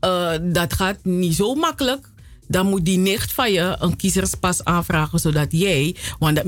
Eh, 0.00 0.32
dat 0.42 0.72
gaat 0.72 0.98
niet 1.02 1.34
zo 1.34 1.54
makkelijk. 1.54 2.12
Dan 2.54 2.66
moet 2.66 2.84
die 2.84 2.98
nicht 2.98 3.32
van 3.32 3.52
je 3.52 3.76
een 3.78 3.96
kiezerspas 3.96 4.64
aanvragen, 4.64 5.18
zodat 5.18 5.46
jij, 5.50 5.96
want, 6.18 6.36
dat, 6.36 6.44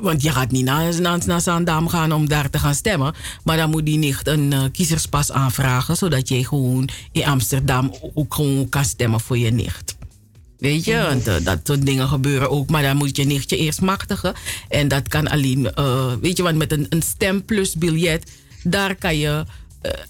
want 0.00 0.22
je 0.22 0.30
gaat 0.30 0.50
niet 0.50 0.64
naar, 0.64 1.00
naar, 1.00 1.20
naar 1.26 1.88
gaan 1.88 2.12
om 2.12 2.28
daar 2.28 2.50
te 2.50 2.58
gaan 2.58 2.74
stemmen, 2.74 3.14
maar 3.44 3.56
dan 3.56 3.70
moet 3.70 3.86
die 3.86 3.98
nicht 3.98 4.26
een 4.26 4.52
eh, 4.52 4.62
kiezerspas 4.72 5.32
aanvragen, 5.32 5.96
zodat 5.96 6.28
jij 6.28 6.42
gewoon 6.42 6.88
in 7.12 7.24
Amsterdam 7.24 7.94
ook 8.14 8.34
gewoon 8.34 8.68
kan 8.68 8.84
stemmen 8.84 9.20
voor 9.20 9.38
je 9.38 9.50
nicht. 9.50 9.96
Weet 10.58 10.84
je, 10.84 11.02
want 11.02 11.26
eh, 11.26 11.34
dat 11.42 11.60
soort 11.64 11.86
dingen 11.86 12.08
gebeuren 12.08 12.50
ook. 12.50 12.70
Maar 12.70 12.82
dan 12.82 12.96
moet 12.96 13.16
je 13.16 13.24
nichtje 13.24 13.56
eerst 13.56 13.80
machtigen. 13.80 14.34
En 14.68 14.88
dat 14.88 15.08
kan 15.08 15.28
alleen, 15.28 15.72
eh, 15.74 16.12
weet 16.20 16.36
je, 16.36 16.42
want 16.42 16.56
met 16.56 16.72
een, 16.72 16.86
een 16.88 17.02
stemplus 17.02 17.74
biljet, 17.74 18.30
daar 18.62 18.94
kan 18.94 19.18
je 19.18 19.44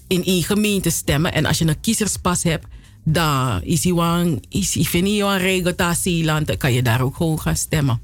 in 0.07 0.25
één 0.25 0.43
gemeente 0.43 0.89
stemmen. 0.89 1.33
En 1.33 1.45
als 1.45 1.57
je 1.57 1.67
een 1.67 1.79
kiezerspas 1.81 2.43
hebt, 2.43 2.65
dan 3.09 3.59
is 3.63 3.83
wel, 3.83 4.39
is 4.49 4.73
je 4.73 5.01
een 5.01 5.37
regeltatie-land, 5.37 6.47
dan 6.47 6.57
kan 6.57 6.73
je 6.73 6.81
daar 6.81 7.01
ook 7.01 7.15
gewoon 7.15 7.39
gaan 7.39 7.55
stemmen. 7.55 8.01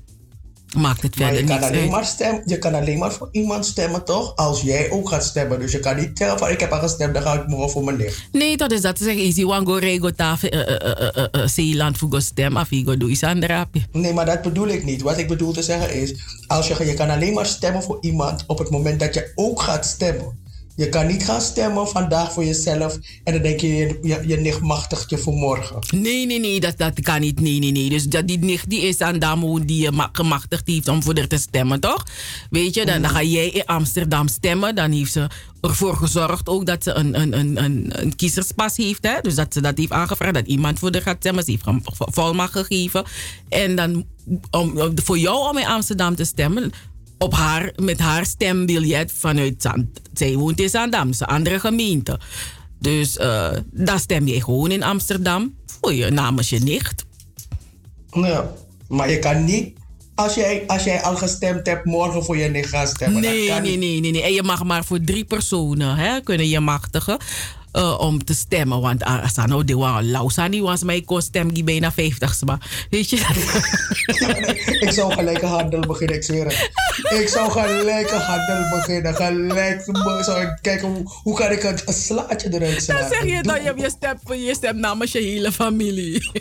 Maakt 0.78 1.02
het 1.02 1.16
verder 1.16 1.40
je 1.40 1.44
kan, 1.44 1.56
niks 1.56 1.68
alleen 1.68 1.82
uit. 1.82 1.90
maar 1.90 2.06
stemmen, 2.06 2.42
je 2.46 2.58
kan 2.58 2.74
alleen 2.74 2.98
maar 2.98 3.12
voor 3.12 3.30
iemand 3.32 3.66
stemmen, 3.66 4.06
toch? 4.06 4.36
Als 4.36 4.62
jij 4.62 4.92
ook 4.92 5.10
gaat 5.10 5.24
stemmen. 5.24 5.60
Dus 5.60 5.72
je 5.72 5.80
kan 5.80 5.96
niet 5.96 6.18
zeggen 6.18 6.40
van 6.40 6.50
ik 6.50 6.60
heb 6.60 6.72
al 6.72 6.80
gestemd, 6.80 7.14
dan 7.14 7.24
ga 7.24 7.34
ik 7.34 7.48
morgen 7.48 7.70
voor 7.70 7.84
mijn 7.84 7.98
nicht. 7.98 8.28
Nee, 8.32 8.58
dat 8.58 8.72
is 8.72 8.82
dat 8.82 8.96
te 8.96 9.04
zeggen. 9.04 9.24
Is 9.24 9.36
wel 9.36 9.66
go 9.66 9.74
regota 9.74 10.38
Zeeland 11.46 11.98
voor 11.98 12.12
go 12.12 12.20
stem, 12.20 12.58
of 12.58 12.70
hij 12.70 12.82
go 12.86 12.98
doe 12.98 13.10
iets 13.10 13.24
aan 13.24 13.40
Nee, 13.92 14.14
maar 14.14 14.26
dat 14.26 14.42
bedoel 14.42 14.68
ik 14.68 14.84
niet. 14.84 15.02
Wat 15.02 15.18
ik 15.18 15.28
bedoel 15.28 15.54
te 15.54 15.64
zeggen 15.64 16.02
is, 16.02 16.16
als 16.48 16.68
je, 16.68 16.86
je 16.86 16.94
kan 16.94 17.10
alleen 17.10 17.34
maar 17.34 17.46
stemmen 17.46 17.84
voor 17.84 17.98
iemand 18.02 18.44
op 18.48 18.58
het 18.58 18.70
moment 18.70 19.00
dat 19.00 19.14
je 19.14 19.32
ook 19.36 19.62
gaat 19.62 19.86
stemmen. 19.86 20.43
Je 20.76 20.90
kan 20.90 21.08
niet 21.08 21.24
gaan 21.26 21.42
stemmen 21.42 21.88
vandaag 21.88 22.34
voor 22.34 22.46
jezelf 22.46 22.98
en 23.24 23.34
dan 23.34 23.42
denk 23.42 23.60
je, 23.60 23.68
je, 23.76 24.00
je, 24.02 24.24
je 24.28 24.38
nicht 24.38 24.62
machtigt 24.62 25.10
je 25.10 25.18
voor 25.18 25.34
morgen. 25.34 25.80
Nee, 25.96 26.26
nee, 26.26 26.40
nee, 26.40 26.60
dat, 26.60 26.78
dat 26.78 27.00
kan 27.02 27.22
niet. 27.22 27.40
Nee, 27.40 27.60
nee, 27.60 27.72
nee. 27.72 27.90
Dus 27.90 28.04
dat, 28.04 28.28
die 28.28 28.40
nicht 28.40 28.70
die 28.70 28.82
is 28.82 29.02
aan 29.02 29.20
Damo 29.20 29.66
die 29.66 29.82
je 29.82 29.92
ma- 29.92 30.10
gemachtigd 30.12 30.68
heeft 30.68 30.88
om 30.88 31.04
voor 31.04 31.16
haar 31.18 31.28
te 31.28 31.38
stemmen, 31.38 31.80
toch? 31.80 32.04
Weet 32.50 32.74
je, 32.74 32.86
dan, 32.86 33.02
dan 33.02 33.12
ga 33.12 33.24
jij 33.24 33.48
in 33.50 33.66
Amsterdam 33.66 34.28
stemmen. 34.28 34.76
Dan 34.76 34.92
heeft 34.92 35.12
ze 35.12 35.28
ervoor 35.62 35.96
gezorgd 35.96 36.48
ook 36.50 36.66
dat 36.66 36.84
ze 36.84 36.94
een, 36.94 37.20
een, 37.22 37.38
een, 37.40 37.64
een, 37.64 38.02
een 38.02 38.16
kiezerspas 38.16 38.78
heeft. 38.78 39.08
Hè? 39.08 39.22
Dus 39.22 39.36
dat 39.36 39.54
ze 39.54 39.62
dat 39.62 39.78
heeft 39.78 39.92
aangevraagd, 39.92 40.34
dat 40.34 40.48
iemand 40.48 40.80
voor 40.80 40.92
haar 40.92 41.02
gaat 41.02 41.16
stemmen. 41.20 41.44
Ze 41.44 41.52
heeft 41.52 41.66
volmacht 41.96 42.52
gegeven. 42.52 43.04
En 43.50 43.76
dan 43.76 44.06
om- 44.52 44.92
voor 45.04 45.18
jou 45.18 45.50
om 45.50 45.58
in 45.58 45.66
Amsterdam 45.68 46.16
te 46.16 46.24
stemmen, 46.26 46.72
op 47.24 47.34
haar, 47.34 47.74
met 47.76 48.00
haar 48.00 48.26
stembiljet 48.26 49.12
vanuit 49.12 49.62
Zand. 49.62 49.88
Zij 50.14 50.36
woont 50.36 50.60
in 50.60 50.70
Zandam, 50.70 51.06
dat 51.06 51.14
is 51.14 51.20
een 51.20 51.28
andere 51.28 51.60
gemeente. 51.60 52.20
Dus 52.80 53.18
eh 53.18 53.52
dan 53.72 54.00
stem 54.00 54.28
je 54.28 54.44
gewoon 54.44 54.72
in 54.72 54.84
Amsterdam 54.84 55.56
voor 55.66 55.94
je 55.94 56.10
namens 56.10 56.50
je 56.50 56.60
nicht. 56.60 57.06
Ja, 58.12 58.52
maar 58.88 59.10
je 59.10 59.20
kan 59.20 59.44
niet, 59.46 59.78
als 60.16 60.34
jij, 60.34 60.64
als 60.68 60.84
jij 60.84 61.02
al 61.02 61.16
gestemd 61.16 61.68
hebt, 61.68 61.86
morgen 61.86 62.24
voor 62.24 62.38
je 62.38 62.50
nicht 62.50 62.70
gaan 62.70 62.88
stemmen. 62.88 63.22
Nee, 63.22 63.52
nee, 63.52 63.78
nee, 63.78 64.00
nee, 64.00 64.12
nee. 64.12 64.24
En 64.24 64.34
je 64.34 64.44
mag 64.44 64.64
maar 64.64 64.86
voor 64.86 65.00
drie 65.02 65.26
personen 65.26 65.96
hè, 65.96 66.22
kunnen 66.22 66.50
je 66.50 66.60
machtigen. 66.60 67.18
Eh, 67.74 68.00
om 68.00 68.24
te 68.24 68.34
stemmen. 68.34 68.82
Want 68.82 69.04
als 69.04 69.34
dat 69.34 69.48
nou 69.48 69.64
de 69.64 69.76
wou 69.76 70.04
Lausani 70.04 70.62
was, 70.62 70.84
maar 70.84 70.96
ik 70.96 71.06
kon 71.06 71.22
stem 71.22 71.54
die 71.54 71.64
bijna 71.64 71.92
50 71.92 72.44
maar 72.46 72.88
Weet 72.90 73.10
je? 73.10 73.16
ik 74.88 74.92
zou 74.92 75.14
gelijk 75.14 75.42
een 75.42 75.48
handel 75.48 75.80
beginnen, 75.80 76.16
ik 76.16 76.24
zweer 76.24 76.46
het. 76.46 76.72
Ik 77.22 77.28
zou 77.28 77.52
gelijk 77.52 78.12
een 78.12 78.20
handel 78.20 78.70
beginnen. 78.78 79.16
Gelijk 79.16 79.84
zou 80.24 80.42
ik 80.42 80.58
kijken 80.62 80.88
hoe, 80.88 81.12
hoe 81.24 81.36
kan 81.36 81.52
ik 81.52 81.64
een, 81.64 81.80
een 81.86 81.94
slaatje 81.94 82.54
eruit 82.54 82.84
zetten. 82.84 83.10
Dan 83.10 83.10
zeg 83.10 83.26
je 83.26 83.44
dat 83.44 83.56
je 83.56 83.64
hebt 83.64 83.82
je 83.82 83.90
stem, 83.90 84.38
je 84.38 84.56
stem 84.56 84.80
namens 84.80 85.12
je 85.12 85.20
hele 85.20 85.52
familie. 85.52 86.32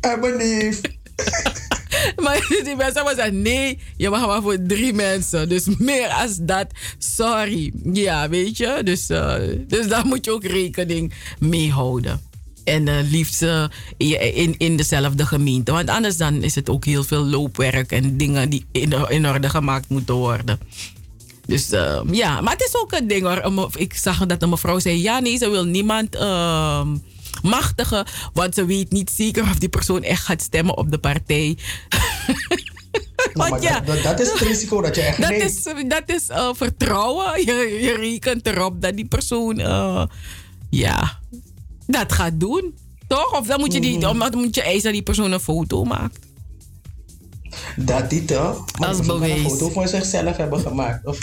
En 0.00 0.20
mijn 0.20 0.36
neef. 0.36 0.80
maar 2.24 2.46
die 2.48 2.76
mensen 2.76 2.94
hebben 2.94 3.14
gezegd, 3.14 3.32
nee, 3.32 3.78
je 3.96 4.10
mag 4.10 4.26
maar 4.26 4.42
voor 4.42 4.62
drie 4.66 4.92
mensen. 4.92 5.48
Dus 5.48 5.66
meer 5.78 6.08
als 6.08 6.36
dat, 6.40 6.66
sorry. 6.98 7.72
Ja, 7.92 8.28
weet 8.28 8.56
je. 8.56 8.80
Dus, 8.84 9.10
uh, 9.10 9.34
dus 9.66 9.88
daar 9.88 10.06
moet 10.06 10.24
je 10.24 10.30
ook 10.30 10.44
rekening 10.44 11.12
mee 11.38 11.70
houden. 11.70 12.20
En 12.64 12.86
uh, 12.86 12.94
liefst 13.10 13.42
uh, 13.42 13.64
in, 13.96 14.54
in 14.58 14.76
dezelfde 14.76 15.26
gemeente. 15.26 15.72
Want 15.72 15.88
anders 15.88 16.16
dan 16.16 16.42
is 16.42 16.54
het 16.54 16.70
ook 16.70 16.84
heel 16.84 17.04
veel 17.04 17.24
loopwerk 17.24 17.92
en 17.92 18.16
dingen 18.16 18.50
die 18.50 18.66
in, 19.08 19.26
orde 19.26 19.48
gemaakt 19.48 19.88
moeten 19.88 20.14
worden. 20.14 20.58
Dus 21.46 21.68
ja, 22.10 22.40
maar 22.40 22.52
het 22.52 22.62
is 22.62 22.76
ook 22.76 22.92
een 22.92 23.06
ding 23.06 23.22
hoor. 23.22 23.70
Ik 23.76 23.94
zag 23.94 24.26
dat 24.26 24.42
een 24.42 24.48
mevrouw 24.48 24.78
zei: 24.78 25.02
ja, 25.02 25.18
nee, 25.18 25.36
ze 25.36 25.50
wil 25.50 25.64
niemand 25.64 26.14
uh, 26.14 26.86
machtigen. 27.42 28.06
Want 28.32 28.54
ze 28.54 28.64
weet 28.64 28.92
niet 28.92 29.10
zeker 29.10 29.42
of 29.42 29.58
die 29.58 29.68
persoon 29.68 30.02
echt 30.02 30.24
gaat 30.24 30.42
stemmen 30.42 30.76
op 30.76 30.90
de 30.90 30.98
partij. 30.98 31.56
Nou, 33.34 33.50
want 33.50 33.62
ja, 33.62 33.80
dat, 33.80 34.02
dat, 34.02 34.20
is 34.20 34.30
het 34.30 34.40
risico 34.40 34.80
dat 34.80 34.94
je 34.94 35.00
echt 35.00 35.20
dat 35.20 35.30
Is, 35.30 35.62
dat 35.88 36.02
is 36.06 36.28
uh, 36.28 36.48
vertrouwen. 36.52 37.40
Je, 37.46 37.78
je 37.80 37.94
rekent 37.94 38.46
erop 38.46 38.82
dat 38.82 38.96
die 38.96 39.04
persoon, 39.04 39.60
uh, 39.60 40.04
ja, 40.70 41.18
dat 41.86 42.12
gaat 42.12 42.40
doen. 42.40 42.74
Toch? 43.06 43.38
Of 43.38 43.46
dan 43.46 43.60
moet 43.60 43.72
je, 43.72 43.80
die, 43.80 43.96
mm 43.96 44.02
-hmm. 44.02 44.18
dan 44.18 44.38
moet 44.38 44.54
je 44.54 44.62
eisen 44.62 44.82
dat 44.82 44.92
die 44.92 45.02
persoon 45.02 45.32
een 45.32 45.40
foto 45.40 45.84
maakt. 45.84 46.18
Dat 47.76 48.10
die 48.10 48.24
toch? 48.24 48.64
Als 48.78 49.00
bewijs. 49.00 49.32
een 49.32 49.50
foto 49.50 49.70
van 49.70 49.88
zichzelf 49.88 50.36
hebben 50.36 50.60
gemaakt. 50.60 51.06
Of, 51.06 51.18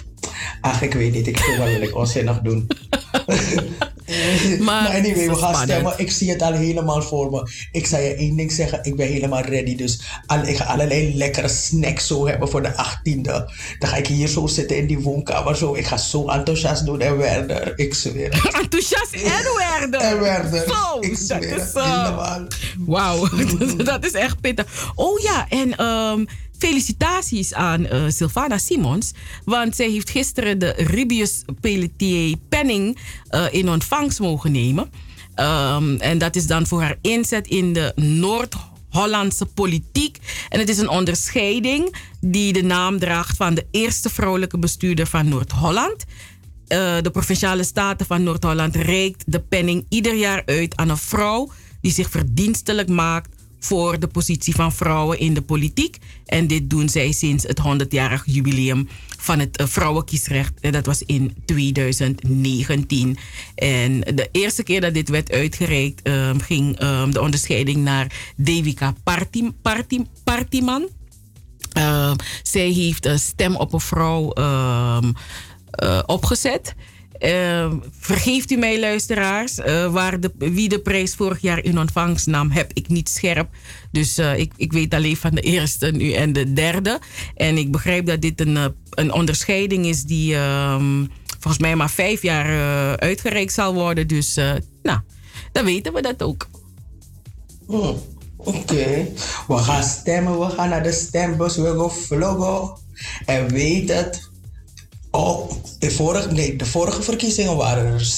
ach, 0.62 0.82
ik 0.82 0.94
weet 0.94 1.14
niet. 1.14 1.28
Ik 1.28 1.38
wil 1.38 1.58
wel 1.58 1.82
ik 1.82 1.96
onzinnig 1.96 2.40
doen. 2.40 2.68
maar, 4.60 4.84
maar 4.84 4.96
anyway, 4.96 5.30
we 5.30 5.36
gaan 5.36 5.56
stemmen. 5.56 5.94
Ik 5.98 6.12
zie 6.12 6.30
het 6.30 6.42
al 6.42 6.54
helemaal 6.54 7.02
voor 7.02 7.32
me. 7.32 7.50
Ik 7.72 7.88
zal 7.88 8.00
je 8.00 8.16
één 8.16 8.36
ding 8.36 8.52
zeggen. 8.52 8.80
Ik 8.84 8.96
ben 8.96 9.08
helemaal 9.08 9.42
ready. 9.42 9.76
Dus 9.76 10.02
al, 10.26 10.44
ik 10.44 10.58
ga 10.58 10.64
allerlei 10.64 11.18
lekkere 11.18 11.48
snacks 11.48 12.08
zo 12.08 12.28
hebben 12.28 12.50
voor 12.50 12.62
de 12.62 12.72
18e. 12.72 13.22
Dan 13.80 13.90
ga 13.90 13.96
ik 13.96 14.08
hier 14.08 14.28
zo 14.28 14.48
zitten 14.48 14.78
in 14.78 14.88
die 14.88 15.00
woonkamer. 15.00 15.56
Zo. 15.56 15.76
Ik 15.76 15.86
ga 15.86 15.98
zo 15.98 16.28
enthousiast 16.28 16.86
doen. 16.86 17.02
En 17.02 17.18
Werder, 17.18 17.74
ik 17.76 17.94
zweer 17.94 18.50
enthousiast 18.62 19.14
en 19.14 19.56
Werder? 19.58 20.00
En 20.00 20.20
Werder. 20.20 20.64
Zo, 20.68 21.00
ik 21.00 21.18
zweer 21.18 21.50
dat 21.50 21.50
het. 21.50 21.68
is, 21.68 21.76
uh, 21.76 22.04
helemaal. 22.04 22.48
Wauw, 22.78 23.30
dat 23.92 24.06
is 24.06 24.12
echt 24.12 24.42
pittig. 24.42 24.92
Oh 24.96 25.20
ja, 25.20 25.46
en... 25.50 25.86
Um, 25.86 26.28
felicitaties 26.58 27.54
aan 27.54 27.86
uh, 27.86 28.04
Sylvana 28.08 28.58
Simons. 28.58 29.12
Want 29.46 29.76
zij 29.76 29.90
heeft 29.90 30.10
gisteren 30.10 30.60
de 30.60 30.74
Ribius 30.78 31.44
Pelletier 31.62 32.38
Penning 32.50 32.98
uh, 33.32 33.46
in 33.52 33.70
ontvangst 33.70 34.20
mogen 34.20 34.52
nemen. 34.52 34.90
Um, 35.36 36.00
en 36.00 36.18
dat 36.18 36.36
is 36.36 36.48
dan 36.48 36.68
voor 36.68 36.82
haar 36.82 36.98
inzet 37.02 37.48
in 37.48 37.74
de 37.74 37.92
Noord-Hollandse 37.96 39.46
politiek. 39.46 40.18
En 40.50 40.60
het 40.60 40.70
is 40.70 40.78
een 40.78 40.90
onderscheiding 40.90 41.96
die 42.22 42.54
de 42.54 42.64
naam 42.64 43.00
draagt 43.00 43.38
van 43.38 43.54
de 43.54 43.66
eerste 43.72 44.10
vrouwelijke 44.10 44.58
bestuurder 44.58 45.08
van 45.08 45.28
Noord-Holland. 45.28 46.04
Uh, 46.68 46.96
de 47.02 47.10
provinciale 47.12 47.64
staten 47.64 48.06
van 48.06 48.24
Noord-Holland 48.24 48.76
reikt 48.76 49.24
de 49.26 49.40
penning 49.40 49.86
ieder 49.90 50.16
jaar 50.16 50.42
uit 50.46 50.76
aan 50.76 50.90
een 50.90 50.98
vrouw 50.98 51.52
die 51.82 51.92
zich 51.92 52.10
verdienstelijk 52.10 52.90
maakt 52.90 53.37
voor 53.60 54.00
de 54.00 54.08
positie 54.08 54.56
van 54.56 54.74
vrouwen 54.74 55.20
in 55.20 55.34
de 55.34 55.42
politiek. 55.42 55.98
En 56.26 56.48
dit 56.48 56.70
doen 56.70 56.90
zij 56.90 57.12
sinds 57.12 57.44
het 57.44 57.62
100-jarig 57.62 58.24
jubileum 58.26 58.88
van 59.18 59.40
het 59.40 59.64
vrouwenkiesrecht. 59.66 60.54
En 60.60 60.72
dat 60.72 60.86
was 60.86 61.04
in 61.04 61.36
2019. 61.46 63.18
En 63.56 64.00
de 64.00 64.30
eerste 64.32 64.64
keer 64.64 64.82
dat 64.82 64.94
dit 64.94 65.10
werd 65.10 65.32
uitgereikt, 65.32 66.08
um, 66.08 66.40
ging 66.40 66.82
um, 66.82 67.12
de 67.12 67.22
onderscheiding 67.22 67.78
naar 67.78 68.12
Devika 68.36 68.94
Partim, 69.04 69.56
Partim, 69.62 70.08
Partiman. 70.24 70.88
Uh, 71.78 72.12
zij 72.44 72.70
heeft 72.70 73.06
een 73.06 73.20
stem 73.20 73.56
op 73.56 73.74
een 73.74 73.80
vrouw 73.80 74.34
uh, 74.36 75.00
opgezet. 76.06 76.76
Uh, 77.20 77.74
vergeeft 78.00 78.52
u 78.52 78.56
mij, 78.56 78.80
luisteraars. 78.80 79.60
Uh, 79.60 79.92
waar 79.92 80.20
de, 80.20 80.32
wie 80.38 80.70
de 80.70 80.80
prijs 80.80 81.16
vorig 81.16 81.42
jaar 81.42 81.64
in 81.64 81.80
ontvangst 81.80 82.28
nam, 82.28 82.52
heb 82.52 82.72
ik 82.74 82.88
niet 82.88 83.10
scherp. 83.10 83.50
Dus 83.92 84.20
uh, 84.20 84.38
ik, 84.38 84.52
ik 84.56 84.74
weet 84.74 84.94
alleen 84.94 85.18
van 85.18 85.36
de 85.36 85.42
eerste 85.56 85.92
nu 85.92 86.12
en 86.12 86.34
de 86.34 86.54
derde. 86.54 87.00
En 87.36 87.58
ik 87.58 87.72
begrijp 87.72 88.06
dat 88.06 88.22
dit 88.22 88.42
een, 88.42 88.76
een 88.90 89.14
onderscheiding 89.14 89.86
is 89.86 90.04
die 90.04 90.36
ehm, 90.36 91.06
volgens 91.40 91.64
mij 91.64 91.76
maar 91.76 91.90
vijf 91.90 92.22
jaar 92.22 92.98
uitgereikt 92.98 93.54
zal 93.54 93.74
worden. 93.74 94.08
Dus 94.08 94.36
nou, 94.82 95.00
dan 95.52 95.66
weten 95.66 95.94
we 95.94 96.02
dat 96.02 96.24
ook. 96.24 96.48
Oh, 97.68 97.98
Oké, 98.38 99.08
we 99.48 99.58
gaan 99.58 99.84
stemmen, 99.84 100.40
we 100.40 100.50
gaan 100.50 100.70
naar 100.70 100.84
de 100.84 100.92
stembus, 100.92 101.56
we 101.56 101.76
gaan 101.78 101.92
vloggen. 101.92 102.78
En 103.26 103.50
weet 103.50 103.90
het, 103.90 104.30
Oh, 105.18 105.52
de 105.80 105.92
vorige, 105.92 106.32
nee, 106.32 106.56
de 106.56 106.66
vorige 106.66 107.02
verkiezingen 107.02 107.56
waren 107.56 107.86
er 107.86 108.18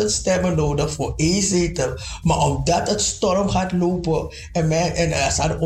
70.000 0.00 0.04
stemmen 0.06 0.56
nodig 0.56 0.92
voor 0.92 1.12
één 1.16 1.42
zetel. 1.42 1.98
Maar 2.22 2.38
omdat 2.38 2.88
het 2.88 3.00
storm 3.00 3.48
gaat 3.48 3.72
lopen 3.72 4.28
en, 4.52 4.68
men, 4.68 4.94
en 4.94 5.60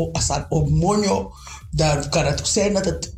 op, 0.49 0.69
Monjo, 0.69 1.33
dan 1.71 2.09
kan 2.09 2.25
het 2.25 2.47
zijn 2.47 2.73
dat 2.73 2.85
het 2.85 3.13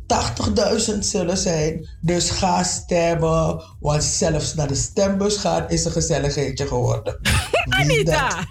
80.000 0.92 0.98
zullen 0.98 1.36
zijn. 1.36 1.88
Dus 2.00 2.30
ga 2.30 2.62
stemmen, 2.62 3.62
want 3.80 4.04
zelfs 4.04 4.54
naar 4.54 4.68
de 4.68 4.74
stembus 4.74 5.36
gaan 5.36 5.68
is 5.68 5.84
een 5.84 5.92
gezelligheidje 5.92 6.66
geworden. 6.66 7.18
Anita! 7.80 8.46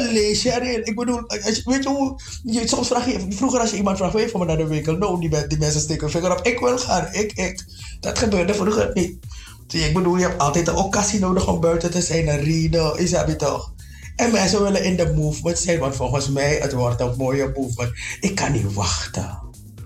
Lees 0.00 0.42
je 0.42 0.52
erin. 0.52 0.84
Ik 0.84 0.94
bedoel, 0.94 1.22
weet 1.64 1.82
je 1.82 1.88
hoe... 1.88 2.20
Soms 2.66 2.88
vraag 2.88 3.06
je... 3.06 3.26
Vroeger 3.28 3.60
als 3.60 3.70
je 3.70 3.76
iemand 3.76 3.96
vraagt, 3.96 4.12
wil 4.12 4.22
je 4.22 4.28
van 4.28 4.40
me 4.40 4.46
naar 4.46 4.56
de 4.56 4.66
winkel? 4.66 4.96
No, 4.96 5.18
die, 5.18 5.58
mensen 5.58 5.80
steken 5.80 6.04
een 6.04 6.10
vinger 6.10 6.32
op. 6.32 6.46
Ik 6.46 6.58
wil 6.58 6.78
gaan. 6.78 7.08
Ik, 7.12 7.32
ik. 7.32 7.64
Dat 8.00 8.18
gebeurde 8.18 8.54
vroeger 8.54 8.90
niet. 8.94 9.18
Dus 9.66 9.86
ik 9.86 9.94
bedoel, 9.94 10.16
je 10.16 10.22
hebt 10.22 10.38
altijd 10.38 10.68
een 10.68 10.74
occasie 10.74 11.20
nodig 11.20 11.48
om 11.48 11.60
buiten 11.60 11.90
te 11.90 12.00
zijn. 12.00 12.28
Een 12.28 12.40
reden, 12.40 12.98
is 12.98 13.10
dat 13.10 13.38
toch? 13.38 13.72
En 14.16 14.32
mensen 14.32 14.62
willen 14.62 14.84
in 14.84 14.96
de 14.96 15.12
movement 15.16 15.58
zijn, 15.58 15.78
want 15.78 15.96
volgens 15.96 16.28
mij 16.28 16.56
het 16.56 16.72
wordt 16.72 17.00
een 17.00 17.14
mooie 17.16 17.52
movement. 17.56 17.92
Ik 18.20 18.34
kan 18.34 18.52
niet 18.52 18.74
wachten. 18.74 19.38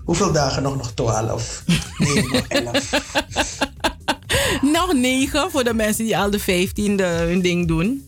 Hoeveel 0.05 0.31
dagen 0.31 0.63
nog? 0.63 0.77
Nog 0.77 0.91
12? 0.91 1.63
Nee, 1.97 2.27
nog 2.27 2.47
11. 2.47 2.89
nog 4.75 4.93
9 4.93 5.51
voor 5.51 5.63
de 5.63 5.73
mensen 5.73 6.05
die 6.05 6.17
al 6.17 6.29
de 6.29 6.41
15e 6.41 7.03
hun 7.27 7.41
ding 7.41 7.67
doen. 7.67 8.05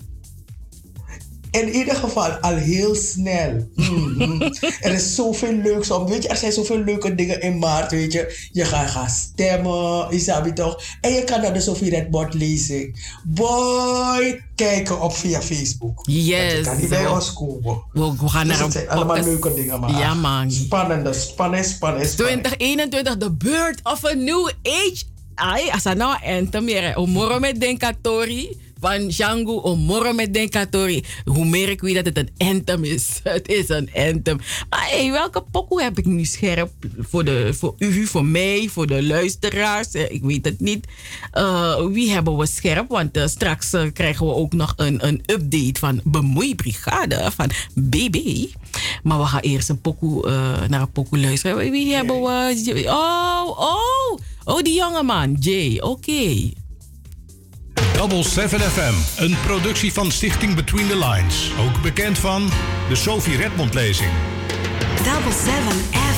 In 1.61 1.69
ieder 1.69 1.95
geval 1.95 2.29
al 2.31 2.55
heel 2.55 2.95
snel. 2.95 3.69
Mm 3.75 3.85
-hmm. 3.85 4.41
er 4.81 4.93
is 4.93 5.15
zoveel 5.15 5.53
leuks 5.53 5.91
om. 5.91 6.07
Weet 6.07 6.23
je, 6.23 6.29
er 6.29 6.37
zijn 6.37 6.51
zoveel 6.51 6.77
leuke 6.77 7.15
dingen 7.15 7.41
in 7.41 7.59
maart. 7.59 7.91
Weet 7.91 8.13
je, 8.13 8.47
je 8.51 8.65
gaat 8.65 8.89
gaan 8.89 9.09
stemmen. 9.09 10.11
Isabi 10.11 10.53
toch? 10.53 10.81
En 11.01 11.13
je 11.13 11.23
kan 11.23 11.41
naar 11.41 11.53
de 11.53 11.61
Sophie 11.61 11.89
Redbord 11.89 12.33
lezen. 12.33 12.93
Boy, 13.23 14.43
kijken 14.55 15.01
op 15.01 15.13
via 15.15 15.41
Facebook. 15.41 15.99
Yes. 16.05 16.57
Je 16.57 16.61
kan 16.63 16.77
niet 16.77 16.89
bij 16.89 17.07
ons 17.07 17.33
komen. 17.33 17.83
We, 17.91 18.13
we 18.19 18.29
gaan 18.29 18.47
dus 18.47 18.55
naar 18.55 18.63
het 18.63 18.73
zijn 18.73 18.89
allemaal 18.89 19.23
leuke 19.23 19.53
dingen. 19.53 19.79
Maar 19.79 19.97
ja, 19.99 20.13
man. 20.13 20.51
Spannende, 20.51 21.13
spannend, 21.13 21.65
spannend. 21.65 22.17
2021, 22.17 23.17
the 23.17 23.31
birth 23.31 23.79
of 23.83 24.05
a 24.05 24.13
new 24.13 24.49
age. 24.63 25.03
Ai, 25.35 25.69
als 25.69 25.83
dat 25.83 25.97
nou 25.97 26.17
anthem 26.23 26.63
meer. 26.63 26.95
Omoro 26.95 27.39
met 27.39 27.59
Denkatori 27.59 28.57
van 28.85 29.07
Django 29.07 29.55
Omoro 29.57 30.13
met 30.13 30.33
Denkatori. 30.33 31.03
Hoe 31.25 31.45
merk 31.45 31.81
je 31.87 31.93
dat 31.93 32.05
het 32.05 32.17
een 32.17 32.29
anthem 32.37 32.83
is? 32.83 33.19
Het 33.23 33.47
is 33.47 33.69
een 33.69 33.89
anthem. 33.93 34.37
Maar 34.69 34.87
hey, 34.89 35.11
welke 35.11 35.43
pokoe 35.51 35.81
heb 35.81 35.97
ik 35.97 36.05
nu 36.05 36.25
scherp? 36.25 36.71
Voor, 36.99 37.25
de, 37.25 37.53
voor 37.53 37.75
u, 37.77 38.05
voor 38.05 38.25
mij, 38.25 38.69
voor 38.71 38.87
de 38.87 39.03
luisteraars? 39.03 39.93
Ik 39.93 40.23
weet 40.23 40.45
het 40.45 40.59
niet. 40.59 40.87
Uh, 41.33 41.85
wie 41.85 42.11
hebben 42.11 42.37
we 42.37 42.45
scherp? 42.45 42.89
Want 42.89 43.17
uh, 43.17 43.27
straks 43.27 43.73
uh, 43.73 43.83
krijgen 43.93 44.25
we 44.25 44.33
ook 44.33 44.53
nog 44.53 44.73
een, 44.75 45.07
een 45.07 45.21
update 45.25 45.79
van 45.79 46.01
Bemoeibrigade 46.03 47.31
van 47.35 47.49
BB. 47.73 48.45
Maar 49.03 49.19
we 49.19 49.25
gaan 49.25 49.41
eerst 49.41 49.69
een 49.69 49.81
pokoe, 49.81 50.29
naar 50.67 50.81
een 50.81 50.91
pokoe 50.91 51.19
luisteren. 51.19 51.71
Wie 51.71 51.93
hebben 51.93 52.21
we? 52.21 52.83
Oh, 52.87 53.59
oh. 53.59 54.19
Oh, 54.43 54.61
die 54.61 54.75
jongeman. 54.75 55.35
Jay, 55.39 55.79
oké. 55.79 55.87
Okay. 55.87 56.53
Double 57.97 58.23
7 58.23 58.59
FM, 58.59 59.23
een 59.23 59.35
productie 59.45 59.93
van 59.93 60.11
Stichting 60.11 60.55
Between 60.55 60.87
the 60.87 60.97
Lines. 60.97 61.51
Ook 61.59 61.81
bekend 61.81 62.17
van 62.19 62.49
de 62.89 62.95
Sophie 62.95 63.37
Redmond 63.37 63.73
lezing. 63.73 64.11
Double 65.03 65.31
7 65.31 65.63
FM. 65.91 66.14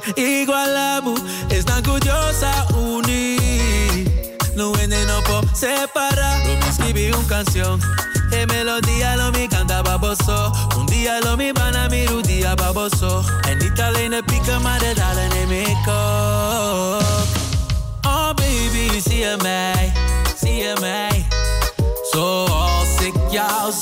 Por 0.00 0.18
igualabu. 0.18 1.14
Están 1.50 1.82
curiosa 1.82 2.66
unir. 2.74 4.36
No 4.56 4.72
en 4.78 4.90
no 4.90 5.22
por 5.22 5.44
separar. 5.56 6.46
Lo 6.46 6.66
escribí 6.66 7.10
una 7.10 7.28
canción. 7.28 7.80
De 8.30 8.46
melodía 8.46 9.16
lo 9.16 9.30
mi 9.32 9.48
canta 9.48 9.82
baboso. 9.82 10.52
Un 10.76 10.86
día 10.86 11.20
lo 11.20 11.36
mi 11.36 11.52
van 11.52 11.76
a 11.76 11.88
mi 11.88 12.06
día 12.26 12.54
baboso. 12.54 13.24
En 13.48 13.58
de 13.58 14.94
dalen 14.94 15.28
neem 15.28 15.50
ik 15.50 15.88
ook. 15.88 17.02
Oh 18.02 18.34
baby, 18.34 19.00
zie 19.00 19.18
je 19.18 19.36
mij, 19.42 19.92
zie 20.40 20.54
je 20.54 20.76
mij. 20.80 21.26
Zoals 22.10 23.00
ik 23.00 23.14
jou 23.30 23.72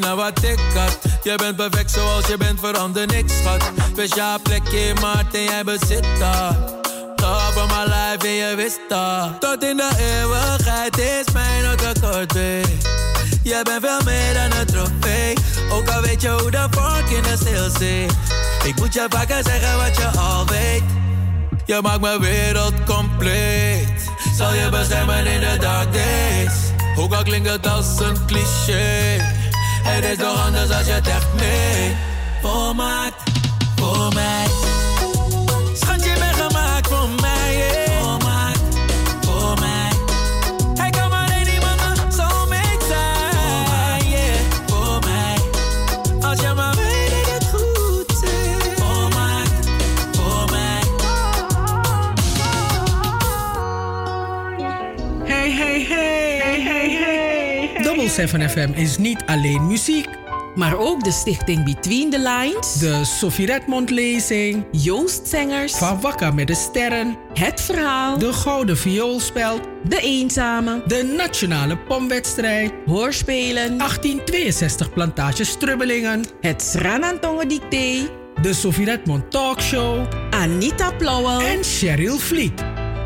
naar 0.00 0.16
wat 0.16 0.42
ik 0.42 0.58
had. 0.74 0.98
Je 1.22 1.34
bent 1.34 1.56
perfect 1.56 1.90
zoals 1.90 2.26
je 2.26 2.36
bent, 2.36 2.60
verander 2.60 3.06
niks, 3.06 3.32
schat. 3.38 3.62
Speciaal 3.92 4.40
plekje 4.42 4.78
in 4.78 4.94
mijn 4.94 5.06
hart 5.06 5.34
en 5.34 5.42
jij 5.42 5.64
bezit 5.64 6.06
dat. 6.18 6.76
Top 7.16 7.52
of 7.56 7.66
my 7.66 7.84
life 7.84 8.26
en 8.26 8.32
je 8.32 8.54
wist 8.56 8.80
dat. 8.88 9.40
Tot 9.40 9.64
in 9.64 9.76
de 9.76 9.90
eeuwigheid 9.98 10.98
is 10.98 11.32
mijn 11.32 11.76
tekort, 11.76 12.28
babe. 12.28 12.96
Jij 13.42 13.62
bent 13.62 13.84
veel 13.84 14.00
meer 14.04 14.34
dan 14.34 14.58
een 14.58 14.66
trofee. 14.66 15.36
Ook 15.70 15.88
al 15.88 16.02
weet 16.02 16.22
je 16.22 16.28
hoe 16.28 16.50
de 16.50 16.66
vork 16.70 17.10
in 17.10 17.22
de 17.22 17.36
stil 17.36 17.70
zit. 17.78 18.12
Ik 18.64 18.76
moet 18.78 18.94
je 18.94 19.06
vaker 19.08 19.42
zeggen 19.44 19.76
wat 19.76 19.96
je 19.96 20.18
al 20.18 20.46
weet. 20.46 20.82
Je 21.66 21.78
maakt 21.82 22.00
mijn 22.00 22.20
wereld 22.20 22.84
compleet. 22.84 24.10
Zal 24.36 24.54
je 24.54 24.68
beschermen 24.68 25.26
in 25.26 25.40
de 25.40 25.56
dark 25.60 25.92
days. 25.92 26.52
Ook 26.96 27.14
al 27.14 27.22
klinkt 27.22 27.48
het 27.48 27.66
als 27.66 28.00
een 28.00 28.26
cliché. 28.26 29.37
Het 29.88 30.04
is 30.04 30.16
toch 30.16 30.46
anders 30.46 30.70
als 30.70 30.86
je 30.86 30.92
het 30.92 31.06
echt 31.06 31.32
mee. 31.34 31.96
Volmaakt 32.42 33.22
voor 33.76 34.12
mij. 34.14 34.47
7FM 58.20 58.74
is 58.74 58.98
niet 58.98 59.22
alleen 59.26 59.66
muziek. 59.66 60.08
Maar 60.54 60.78
ook 60.78 61.04
de 61.04 61.12
stichting 61.12 61.64
Between 61.64 62.10
the 62.10 62.18
Lines. 62.18 62.72
De 62.72 63.04
Sophie 63.04 63.46
Redmond 63.46 63.90
lezing. 63.90 64.64
Joostzengers. 64.70 65.72
Van 65.72 66.00
Wakka 66.00 66.30
met 66.30 66.46
de 66.46 66.54
Sterren. 66.54 67.16
Het 67.34 67.60
Verhaal. 67.60 68.18
De 68.18 68.32
Gouden 68.32 68.76
vioolspel, 68.76 69.60
De 69.88 70.00
Eenzame. 70.00 70.82
De 70.86 71.14
Nationale 71.16 71.78
Pomwedstrijd. 71.78 72.72
Hoorspelen. 72.86 73.78
1862 73.78 74.92
Plantage 74.92 75.44
Strubbelingen. 75.44 76.24
Het 76.40 76.62
Sranantongen 76.62 77.48
Dicté. 77.48 78.08
De 78.42 78.54
Sophie 78.54 78.84
Redmond 78.84 79.30
Talkshow. 79.30 80.06
Anita 80.30 80.92
Plauwel. 80.92 81.40
En 81.40 81.64
Cheryl 81.64 82.18
Vliet. 82.18 82.77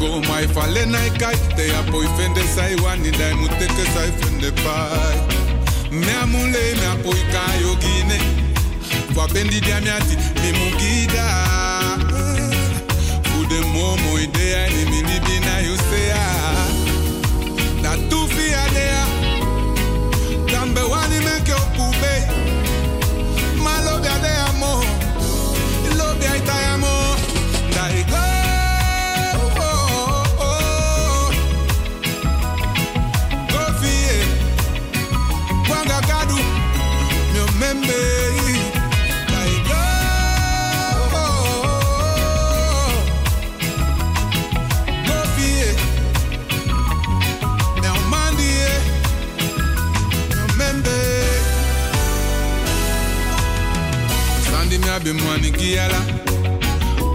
Gango 0.00 0.20
mai 0.28 0.46
fale 0.48 0.86
na 0.86 0.98
ikai 1.06 1.36
te 1.56 1.64
apo 1.76 2.02
ifende 2.04 2.42
sai 2.54 2.74
wani 2.84 3.10
dai 3.10 3.34
muteke 3.34 3.84
sai 3.94 4.10
fende 4.18 4.50
pai. 4.62 5.16
Me 5.92 6.12
amule 6.22 6.62
me 6.80 6.86
apo 6.92 7.10
ikai 7.10 7.64
ogine. 7.70 8.18
Wa 9.16 9.26
bendi 9.28 9.60
dia 9.60 9.80
mi 9.80 9.90
ati 9.90 10.16
mi 10.40 10.52
mugida. 10.58 11.26
Fude 13.28 13.60
momo 13.72 14.18
idea 14.18 14.68
ni 14.68 14.84
mi 14.90 15.02
libi 15.02 15.40
na 15.44 15.58
you 15.60 15.76
say 15.76 16.10
ah. 16.12 16.39
Abe 55.10 55.22
mwani 55.22 55.50
kiala 55.50 56.00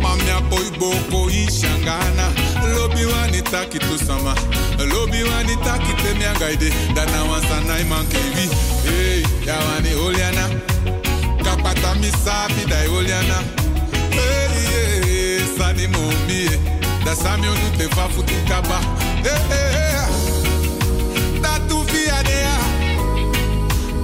Mami 0.01 0.29
apo 0.37 0.55
iboko 0.55 1.31
ishangana 1.31 2.31
Lobi 2.75 3.05
wani 3.05 3.41
taki 3.41 3.79
tusama 3.79 4.35
Lobi 4.77 5.23
wani 5.23 5.55
taki 5.55 5.93
te 5.93 6.13
miangaide 6.17 6.73
Dana 6.95 7.23
wansana 7.23 7.79
imanke 7.79 8.17
vi. 8.17 8.49
Hey, 8.89 9.21
ya 9.47 9.55
wani 9.59 9.93
oliana. 9.95 10.49
Kapata 11.43 11.95
misapi 11.95 12.65
dai 12.69 12.87
oliana. 12.87 13.43
Hey, 14.11 14.47
hey, 14.49 15.39
Da 17.05 17.15
sami 17.15 17.47
onu 17.47 17.77
te 17.77 17.87
fa 17.95 18.09
futu 18.09 18.33
kaba. 18.47 18.79
Hey, 19.23 19.39
hey, 19.49 19.71
hey 19.73 21.41
Da 21.41 21.59
tu 21.69 21.83
fi 21.87 22.09
adea 22.09 22.57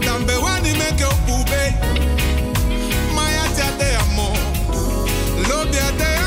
fi 0.02 0.74
make 0.78 1.00
you 1.00 1.10
pube. 1.28 1.62
Maya 1.72 2.00
tia 2.00 2.11
te 3.78 3.96
amo. 3.96 4.34
Lobia 5.48 5.92
te 5.98 6.06
amo. 6.06 6.21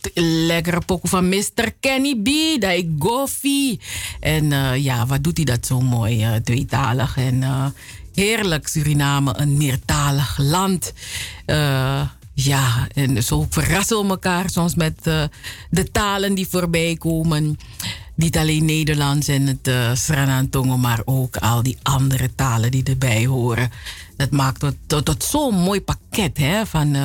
T- 0.00 0.10
lekkere 0.14 0.80
pokoe 0.80 1.10
van 1.10 1.28
Mr. 1.28 1.72
Kenny 1.80 2.16
B, 2.22 2.60
dat 2.60 2.72
ik 2.72 2.88
Goffy. 2.98 3.78
En 4.20 4.52
eh, 4.52 4.76
ja, 4.76 5.06
wat 5.06 5.24
doet 5.24 5.36
hij 5.36 5.46
dat 5.46 5.66
zo 5.66 5.80
mooi, 5.80 6.22
eh, 6.22 6.34
tweetalig. 6.34 7.16
En 7.16 7.42
eh, 7.42 7.66
heerlijk, 8.14 8.68
Suriname, 8.68 9.34
een 9.36 9.56
meertalig 9.56 10.38
land. 10.38 10.92
Ja, 12.34 12.88
en 12.94 13.22
zo 13.22 13.46
verrassen 13.50 14.02
we 14.02 14.08
elkaar 14.08 14.50
soms 14.50 14.74
met 14.74 15.02
de 15.70 15.90
talen 15.92 16.34
die 16.34 16.48
voorbij 16.48 16.96
komen. 16.98 17.58
Niet 18.14 18.36
alleen 18.36 18.64
Nederlands 18.64 19.28
en 19.28 19.46
het 19.46 19.68
uh, 19.68 19.94
Sranantongo, 19.94 20.76
maar 20.76 21.02
ook 21.04 21.36
al 21.36 21.62
die 21.62 21.78
andere 21.82 22.34
talen 22.34 22.70
die 22.70 22.82
erbij 22.82 23.26
horen. 23.26 23.70
Dat 24.16 24.30
maakt 24.30 24.62
het 24.62 24.76
tot, 24.86 25.04
tot 25.04 25.24
zo'n 25.24 25.54
mooi 25.54 25.80
pakket 25.80 26.38
hè, 26.38 26.66
van 26.66 26.96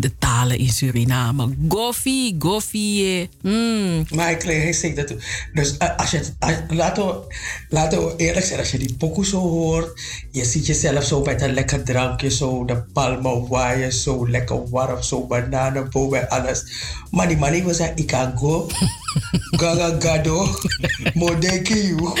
de 0.00 0.18
talen 0.18 0.58
in 0.58 0.68
Suriname. 0.68 1.54
Goffie, 1.68 2.36
goffie. 2.38 3.28
Mm. 3.42 4.06
Maar 4.14 4.30
ik 4.30 4.42
hij 4.42 4.72
zegt 4.72 4.96
dat. 4.96 5.14
Dus 5.52 5.76
eh, 5.76 5.96
als 5.96 6.10
je, 6.10 6.20
als- 6.38 6.54
laten, 6.68 7.06
we, 7.06 7.34
laten 7.68 8.04
we 8.04 8.14
eerlijk 8.16 8.46
zijn, 8.46 8.58
als 8.58 8.70
je 8.70 8.78
die 8.78 8.94
pokoe 8.96 9.26
zo 9.26 9.38
hoort, 9.38 10.00
je 10.32 10.44
ziet 10.44 10.66
jezelf 10.66 11.04
zo 11.04 11.22
met 11.22 11.42
een 11.42 11.54
lekker 11.54 11.84
drankje, 11.84 12.30
zo 12.30 12.64
de 12.64 12.82
palmen 12.92 13.48
waaien, 13.48 13.92
zo 13.92 14.28
lekker 14.28 14.68
warm, 14.70 15.02
zo 15.02 15.26
bananenboom 15.26 16.14
en 16.14 16.28
alles. 16.28 16.64
Maar 17.10 17.28
die 17.28 17.36
man 17.36 17.62
wil 17.64 17.74
zeggen, 17.74 17.96
ik 17.96 18.06
kan 18.06 18.36
go, 18.38 18.66
gaga 19.60 19.96
gado, 19.98 20.48
modeki 21.14 21.86
you. 21.86 22.14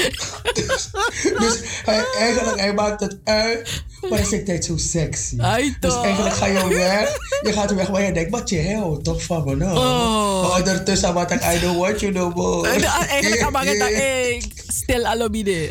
dus, 0.52 0.90
dus 1.38 1.58
hij, 1.84 2.04
eigenlijk, 2.18 2.60
hij 2.60 2.74
maakt 2.74 3.00
het 3.00 3.18
uit, 3.24 3.82
maar 4.00 4.18
hij 4.18 4.28
zegt 4.28 4.46
hij 4.46 4.62
zo 4.62 4.76
sexy. 4.76 5.36
dus 5.80 5.94
eigenlijk 6.00 6.34
ga 6.34 6.46
je 6.46 6.68
weg, 6.68 7.16
je 7.42 7.52
gaat 7.52 7.67
weg, 7.74 7.90
maar 7.90 8.02
je 8.02 8.12
denkt, 8.12 8.30
wat 8.30 8.48
je 8.48 8.56
heel 8.56 9.00
toch 9.02 9.22
van 9.22 9.44
me 9.44 9.56
nou. 9.56 9.76
Oh. 9.78 10.42
Maar 10.42 10.58
ondertussen 10.58 11.14
wat 11.14 11.30
ik, 11.30 11.42
I 11.42 11.60
don't 11.60 11.78
want 11.78 12.00
you 12.00 12.12
no 12.12 12.30
more. 12.34 12.68
Eigenlijk 12.68 13.52
kan 13.52 13.66
ik 13.66 13.78
dat 13.78 13.92
stil 14.74 15.06
alobide. 15.06 15.70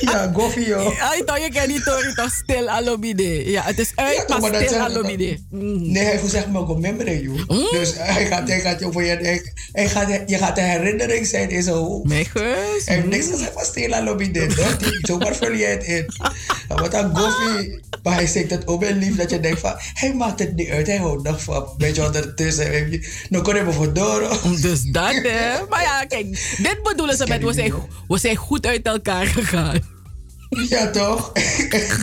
Ja, 0.12 0.30
goffie 0.34 0.66
joh. 0.66 0.86
Ik 1.18 1.22
dacht, 1.26 1.42
je 1.44 1.50
kan 1.52 1.68
niet 1.68 1.84
horen, 1.84 2.14
toch 2.14 2.32
stil 2.42 2.68
alobide. 2.68 3.50
Ja, 3.50 3.62
het 3.62 3.78
is 3.78 3.92
uit, 3.94 4.14
Ja, 4.16 4.24
toch, 4.24 4.40
maar 4.40 4.50
maar 4.50 4.60
dat 4.60 4.68
stil 4.68 4.80
alobide. 4.80 5.38
Nee, 5.50 6.04
hij 6.04 6.20
zegt 6.28 6.48
me 6.50 6.58
ook 6.58 6.78
membre, 6.78 7.22
joh. 7.22 7.70
Dus 7.70 7.92
hij 7.96 8.26
gaat, 8.26 8.48
hij 8.48 8.60
gaat 8.60 8.80
je 8.80 8.92
voor 8.92 9.02
je, 9.02 9.16
hij, 9.16 9.52
hij 9.72 9.88
gaat, 9.88 10.08
je 10.26 10.38
gaat 10.38 10.58
een 10.58 10.64
herinnering 10.64 11.26
zijn 11.26 11.50
in 11.50 11.62
zijn 11.62 11.76
hoofd. 11.76 12.08
Mijn 12.08 12.24
geus. 12.24 12.84
Hij 12.84 12.94
heeft 12.94 13.06
niks 13.06 13.26
gezegd 13.26 13.52
van 13.54 14.06
hoor. 14.06 14.78
Die- 14.78 14.98
Zomaar 15.00 15.34
vul 15.36 15.52
je 15.52 15.64
het 15.64 15.84
in. 15.84 16.06
Wat 16.68 16.94
een 16.94 17.16
goffie. 17.16 17.80
Maar 18.02 18.14
hij 18.14 18.26
zegt 18.26 18.50
het 18.50 18.66
ook 18.66 18.80
wel 18.80 18.92
lief 18.92 19.16
dat 19.16 19.30
je 19.30 19.40
denkt 19.40 19.60
van, 19.60 19.74
hij 19.94 20.14
maakt 20.14 20.38
het 20.38 20.54
niet 20.56 20.68
uit, 20.70 20.86
hij 20.86 20.96
houdt 20.96 21.22
nog 21.22 21.42
van. 21.42 21.68
Weet 21.78 21.96
je 21.96 22.04
ondertussen, 22.04 23.00
nog 23.28 23.42
kon 23.42 23.54
hij 23.54 23.64
me 23.64 23.72
voor 23.72 23.92
door. 23.92 24.38
Dus 24.60 24.82
dat, 24.82 25.12
hè. 25.22 25.66
Maar 25.68 25.82
ja, 25.82 26.04
kijk, 26.08 26.26
dit 26.62 26.78
bedoelen 26.82 27.16
ze 27.16 27.26
met, 27.26 27.42
we 27.42 27.52
zijn, 27.52 27.72
we 28.08 28.18
zijn 28.18 28.36
goed 28.36 28.66
uit 28.66 28.86
elkaar 28.86 29.26
gegaan. 29.26 29.83
Ja, 30.68 30.90
toch? 30.90 31.32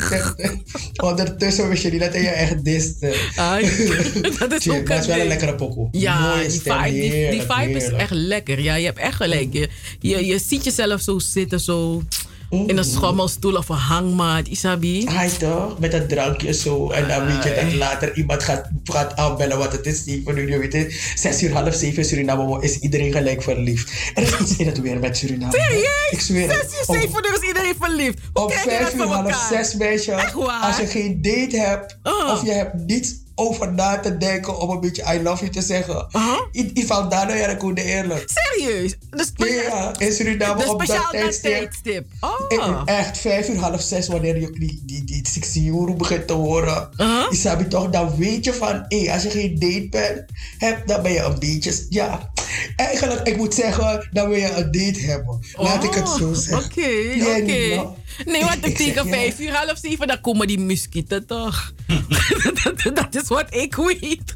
Ondertussen 1.09 1.69
wist 1.69 1.83
je 1.83 1.91
niet 1.91 1.99
dat 1.99 2.13
hij 2.13 2.21
je 2.21 2.30
echt 2.30 2.65
diste. 2.65 3.15
dat 4.39 4.53
is 4.53 4.69
ook 4.69 4.89
is 4.89 5.05
wel 5.05 5.19
een 5.19 5.27
lekkere 5.27 5.55
pokoe. 5.55 5.88
Ja, 5.91 6.39
die 6.41 6.49
stem, 6.49 6.77
vibe, 6.77 6.91
die, 6.91 7.01
die 7.01 7.11
heerlijk, 7.11 7.51
vibe 7.53 7.77
is 7.77 7.89
echt 7.89 8.11
lekker. 8.11 8.59
Ja, 8.59 8.75
je 8.75 8.85
hebt 8.85 8.99
echt 8.99 9.15
gelijk. 9.15 9.53
Je, 9.53 9.69
je, 9.99 10.25
je 10.25 10.39
ziet 10.39 10.63
jezelf 10.63 11.01
zo 11.01 11.19
zitten, 11.19 11.59
zo 11.59 12.03
in 12.51 12.77
een 12.77 12.83
schommelstoel 12.83 13.55
of 13.55 13.69
een 13.69 13.75
hangmat, 13.75 14.47
Isabi. 14.47 15.05
Hij 15.05 15.30
toch? 15.30 15.80
Met 15.80 15.93
een 15.93 16.07
drankje 16.07 16.53
zo. 16.53 16.89
En 16.89 17.07
dan 17.07 17.25
weet 17.25 17.43
je 17.43 17.61
dat 17.63 17.73
later 17.73 18.15
iemand 18.17 18.43
gaat, 18.43 18.69
gaat 18.83 19.15
aanbellen 19.15 19.57
wat 19.57 19.71
het 19.71 19.85
is. 19.85 20.03
Zeven 20.03 20.38
uur, 20.38 20.59
weet 20.59 20.73
het. 20.73 21.13
Zes 21.15 21.43
uur, 21.43 21.53
half 21.53 21.73
zeven 21.75 21.97
in 21.97 22.05
Suriname 22.09 22.61
is 22.63 22.77
iedereen 22.80 23.11
gelijk 23.11 23.41
verliefd. 23.41 23.91
Er 24.13 24.23
is 24.23 24.38
iets 24.39 24.55
in 24.57 24.65
het 24.65 24.81
weer 24.81 24.99
met 24.99 25.17
Suriname. 25.17 25.51
Serieus? 25.53 26.09
Ik 26.11 26.19
zweer. 26.21 26.49
Zes 26.51 26.63
uur, 26.63 26.95
zeven 26.99 27.25
uur 27.27 27.39
is 27.41 27.47
iedereen 27.47 27.75
verliefd. 27.80 28.17
Hoe 28.33 28.49
je 28.51 28.57
vijf 28.57 28.83
dat 28.83 28.93
uur, 29.07 29.13
half 29.13 29.47
zes, 29.49 29.75
meisje. 29.75 30.13
Als 30.61 30.77
je 30.77 30.85
geen 30.88 31.21
date 31.21 31.57
hebt, 31.57 31.97
Oh. 32.03 32.31
of 32.31 32.45
je 32.45 32.51
hebt 32.51 32.73
niets 32.85 33.13
over 33.35 33.74
na 33.74 34.00
te 34.00 34.18
denken 34.18 34.60
om 34.60 34.69
een 34.69 34.80
beetje 34.80 35.14
I 35.14 35.22
love 35.22 35.42
you 35.42 35.51
te 35.51 35.61
zeggen. 35.61 36.08
I, 36.51 36.72
I 36.74 36.85
valt 36.85 37.11
daarna 37.11 37.34
ja, 37.34 37.48
ik 37.48 37.76
de 37.76 37.84
eerlijk. 37.84 38.30
Serieus? 38.34 38.95
Dus, 39.10 39.32
ja, 39.35 39.93
in 39.98 40.11
Suriname 40.11 40.69
op 40.69 40.85
dat 40.85 41.08
tijdstip. 41.11 41.51
tijdstip. 41.51 42.06
Oh. 42.19 42.85
Eh, 42.85 42.98
Echt, 43.00 43.18
vijf 43.18 43.50
uur, 43.50 43.58
half 43.58 43.82
zes, 43.82 44.08
wanneer 44.08 44.40
je 44.40 44.51
die, 44.51 44.82
die, 44.85 45.03
die 45.03 45.27
60 45.32 45.66
euro 45.66 45.93
begint 45.93 46.27
te 46.27 46.34
horen. 46.34 46.90
Isabi 47.32 47.68
toch, 47.68 47.90
dan 47.90 48.16
weet 48.16 48.45
je 48.45 48.53
van, 48.53 48.85
hé, 48.88 49.11
als 49.14 49.24
je 49.24 49.30
geen 49.30 49.60
date 49.60 49.88
bent, 49.90 50.26
hebt, 50.58 50.88
dan 50.88 51.01
ben 51.01 51.11
je 51.11 51.19
een 51.19 51.40
beetje, 51.40 51.85
ja. 51.90 52.32
Eigenlijk, 52.76 53.27
ik 53.27 53.38
moet 53.38 53.53
zeggen, 53.53 54.10
dan 54.11 54.30
wil 54.30 54.38
je 54.38 54.51
een 54.51 54.72
date 54.72 55.00
hebben. 55.00 55.40
Laat 55.53 55.84
ik 55.84 55.93
het 55.93 56.10
zo 56.10 56.27
Oh, 56.27 56.35
zeggen. 56.35 56.66
Oké. 56.66 57.93
Nee, 58.25 58.43
want 58.43 58.65
ik 58.65 58.77
tegen 58.77 59.07
vijf 59.07 59.40
uur, 59.40 59.53
half 59.53 59.77
zeven, 59.81 60.07
dan 60.07 60.22
komen 60.22 60.48
die 60.48 60.59
muskieten 60.59 61.25
toch? 61.25 61.73
dat, 62.64 62.95
dat 62.95 63.15
is 63.15 63.27
wat 63.27 63.56
ik 63.56 63.75
weet. 63.75 64.33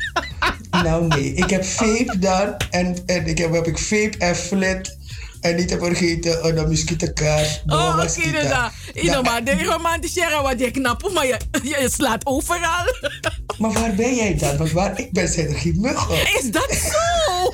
Nou 0.72 1.08
nee, 1.08 1.34
ik 1.34 1.50
heb 1.50 1.66
vape 1.66 2.20
dan 2.20 2.56
en, 2.70 2.98
en 3.06 3.28
ik 3.28 3.38
heb, 3.38 3.54
heb 3.54 3.68
ik 3.68 3.78
vape 3.78 4.18
en 4.18 4.36
flit. 4.36 4.98
En 5.42 5.56
niet 5.56 5.68
te 5.68 5.78
vergeten 5.78 6.48
uh, 6.48 6.56
de 6.56 6.68
muskietenkaars. 6.68 7.62
Oh, 7.66 8.00
oké, 8.00 8.32
dus 8.32 8.48
dat. 8.48 8.72
Ja, 8.94 9.22
maar 9.22 9.44
de 9.44 9.64
romantische 9.64 10.40
wat 10.44 10.60
je 10.60 10.72
knap, 10.72 11.12
maar 11.14 11.28
je, 11.28 11.38
je, 11.64 11.78
je 11.82 11.90
slaat 11.90 12.26
overal. 12.26 12.86
Maar 13.58 13.72
waar 13.72 13.96
ben 13.96 14.16
jij 14.16 14.38
dan? 14.38 14.58
Want 14.58 14.72
waar 14.72 15.00
ik 15.00 15.12
ben 15.12 15.28
zijn 15.28 15.48
er 15.48 15.56
geen 15.56 15.78
muggen. 15.80 16.16
Is 16.16 16.52
dat 16.52 16.72
zo? 16.72 17.54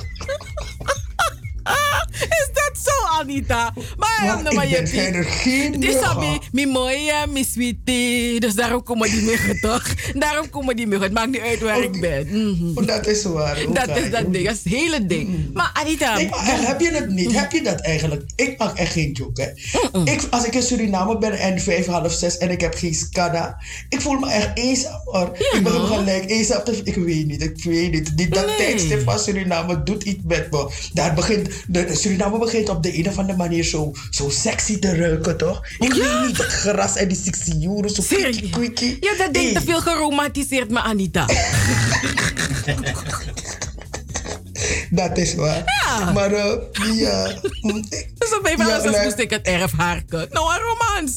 Is 2.20 2.48
dat 2.52 2.61
zo, 2.84 3.20
Anita. 3.20 3.74
Maar 3.96 4.22
Want 4.26 4.44
dan 4.44 4.54
maar 4.54 4.68
je 4.68 4.74
ben 4.76 4.88
verder 4.88 5.24
geen 5.24 5.72
Het 5.72 5.82
is 5.84 5.94
muggen. 5.94 6.02
sabi, 6.08 6.38
mi 6.52 6.66
mooie, 6.66 7.26
mi 7.32 7.44
sweetie. 7.44 8.40
Dus 8.40 8.54
daarom 8.54 8.82
komen 8.82 9.10
die 9.10 9.22
muggen 9.22 9.60
toch? 9.70 9.82
Daarom 10.14 10.50
komen 10.50 10.76
die 10.76 10.86
muggen. 10.86 11.04
Het 11.06 11.14
maakt 11.14 11.30
niet 11.30 11.40
uit 11.40 11.60
waar 11.60 11.82
ik 11.82 12.00
ben. 12.00 12.26
Mhm. 12.26 12.86
Dat 12.86 13.06
is 13.06 13.22
waar. 13.24 13.58
Dat 13.72 13.96
is 13.96 14.10
dat 14.10 14.32
ding, 14.32 14.44
dat 14.46 14.54
is 14.56 14.60
het 14.64 14.72
hele 14.72 15.06
ding. 15.06 15.50
Maar 15.52 15.70
Anita... 15.74 16.14
Nee, 16.16 16.28
maar 16.28 16.38
echt, 16.48 16.66
heb 16.66 16.80
je 16.80 16.90
het 16.90 17.08
niet? 17.10 17.32
Heb 17.40 17.52
je 17.52 17.62
dat 17.62 17.80
eigenlijk? 17.80 18.22
Ik 18.36 18.58
maak 18.58 18.76
echt 18.78 18.92
geen 18.92 19.12
joke. 19.12 19.42
Hè. 19.42 20.00
Ik, 20.12 20.20
als 20.30 20.44
ik 20.44 20.54
in 20.54 20.62
Suriname 20.62 21.18
ben 21.18 21.32
en 21.38 21.60
vijf, 21.60 21.86
half 21.86 22.12
zes 22.12 22.38
en 22.38 22.50
ik 22.50 22.60
heb 22.60 22.74
geen 22.74 22.94
skada, 22.94 23.56
ik 23.88 24.00
voel 24.00 24.18
me 24.18 24.30
echt 24.30 24.50
eenzaam 24.54 25.00
hoor. 25.04 25.30
ik 25.52 25.60
ben 25.62 25.72
gelijk 25.72 26.30
eenzaam. 26.30 26.60
Ik 26.84 26.94
weet 26.94 27.26
niet, 27.26 27.42
ik 27.42 27.64
weet 27.64 27.90
niet. 27.92 28.16
Die, 28.16 28.28
dat 28.28 28.46
Nee. 28.46 28.56
tijdstip 28.56 29.02
van 29.02 29.18
Suriname 29.18 29.82
doet 29.82 30.02
iets 30.02 30.20
met 30.24 30.50
me. 30.50 30.70
Daar 30.92 31.14
begint, 31.14 31.48
de, 31.66 31.84
de 31.84 31.94
Suriname 31.94 32.38
begint 32.38 32.61
op 32.70 32.82
de 32.82 32.98
een 32.98 33.08
of 33.08 33.18
andere 33.18 33.38
manier 33.38 33.64
zo, 33.64 33.92
zo 34.10 34.28
sexy 34.28 34.78
te 34.78 34.96
ruiken, 34.96 35.36
toch? 35.36 35.66
Ik 35.78 35.92
weet 35.92 36.26
niet, 36.26 36.36
dat 36.36 36.46
gras 36.46 36.96
en 36.96 37.08
die 37.08 37.16
sexy 37.24 37.52
euro, 37.66 37.88
zo 37.88 38.02
kwikkie, 38.02 38.50
kwikkie. 38.50 38.96
Ja, 39.00 39.16
dat 39.16 39.34
ding 39.34 39.44
Hey. 39.44 39.54
te 39.54 39.60
veel 39.66 39.80
geromantiseerd 39.80 40.70
me, 40.70 40.80
Anita. 40.80 41.26
Dat 44.90 45.18
is 45.18 45.34
waar. 45.34 45.62
Ja. 45.86 46.12
Maar 46.12 46.32
eh, 46.32 46.54
ja, 46.98 47.24
Dus 48.18 48.36
op 48.38 48.46
even 48.46 48.66
Ja, 48.66 49.02
moest 49.04 49.18
ik 49.18 49.30
het 49.30 49.46
erf 49.46 49.72
harken. 49.76 50.28
Nou, 50.30 50.54
een 50.54 50.60
romans. 50.60 51.12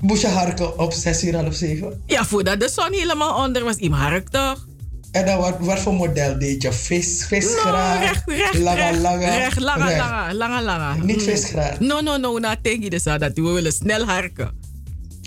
moest 0.00 0.22
je 0.22 0.28
harken 0.28 0.78
op 0.78 0.92
zes 0.92 1.22
uur, 1.24 1.36
half 1.36 1.54
zeven? 1.54 2.02
Ja, 2.06 2.24
voordat 2.24 2.60
de 2.60 2.68
zon 2.68 2.92
helemaal 2.92 3.44
onder 3.44 3.64
was, 3.64 3.76
im 3.76 3.92
hark 3.92 4.28
toch? 4.28 4.66
En 5.12 5.26
dan 5.26 5.38
wat, 5.38 5.56
wat 5.58 5.78
voor 5.78 5.94
model 5.94 6.38
deed 6.38 6.62
je? 6.62 6.72
Vis, 6.72 7.24
visgraag? 7.26 8.00
No, 8.00 8.06
recht, 8.06 8.22
recht, 8.26 8.58
lange, 8.58 8.80
recht, 8.80 8.98
lange? 9.00 9.26
recht, 9.26 9.60
lange, 9.60 9.84
recht. 9.84 9.98
lange, 9.98 10.34
lange, 10.34 10.62
lange. 10.62 11.04
Niet 11.04 11.16
Mm. 11.16 11.22
visgraag? 11.22 11.80
No, 11.80 12.00
no, 12.00 12.16
no, 12.16 12.38
nou 12.38 12.56
denk 12.62 12.82
je 12.82 12.90
dus 12.90 13.02
dat 13.02 13.20
we 13.34 13.42
willen 13.42 13.72
snel 13.72 14.04
harken. 14.04 14.50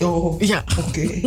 Oh, 0.03 0.42
ja. 0.42 0.64
oké. 0.88 1.10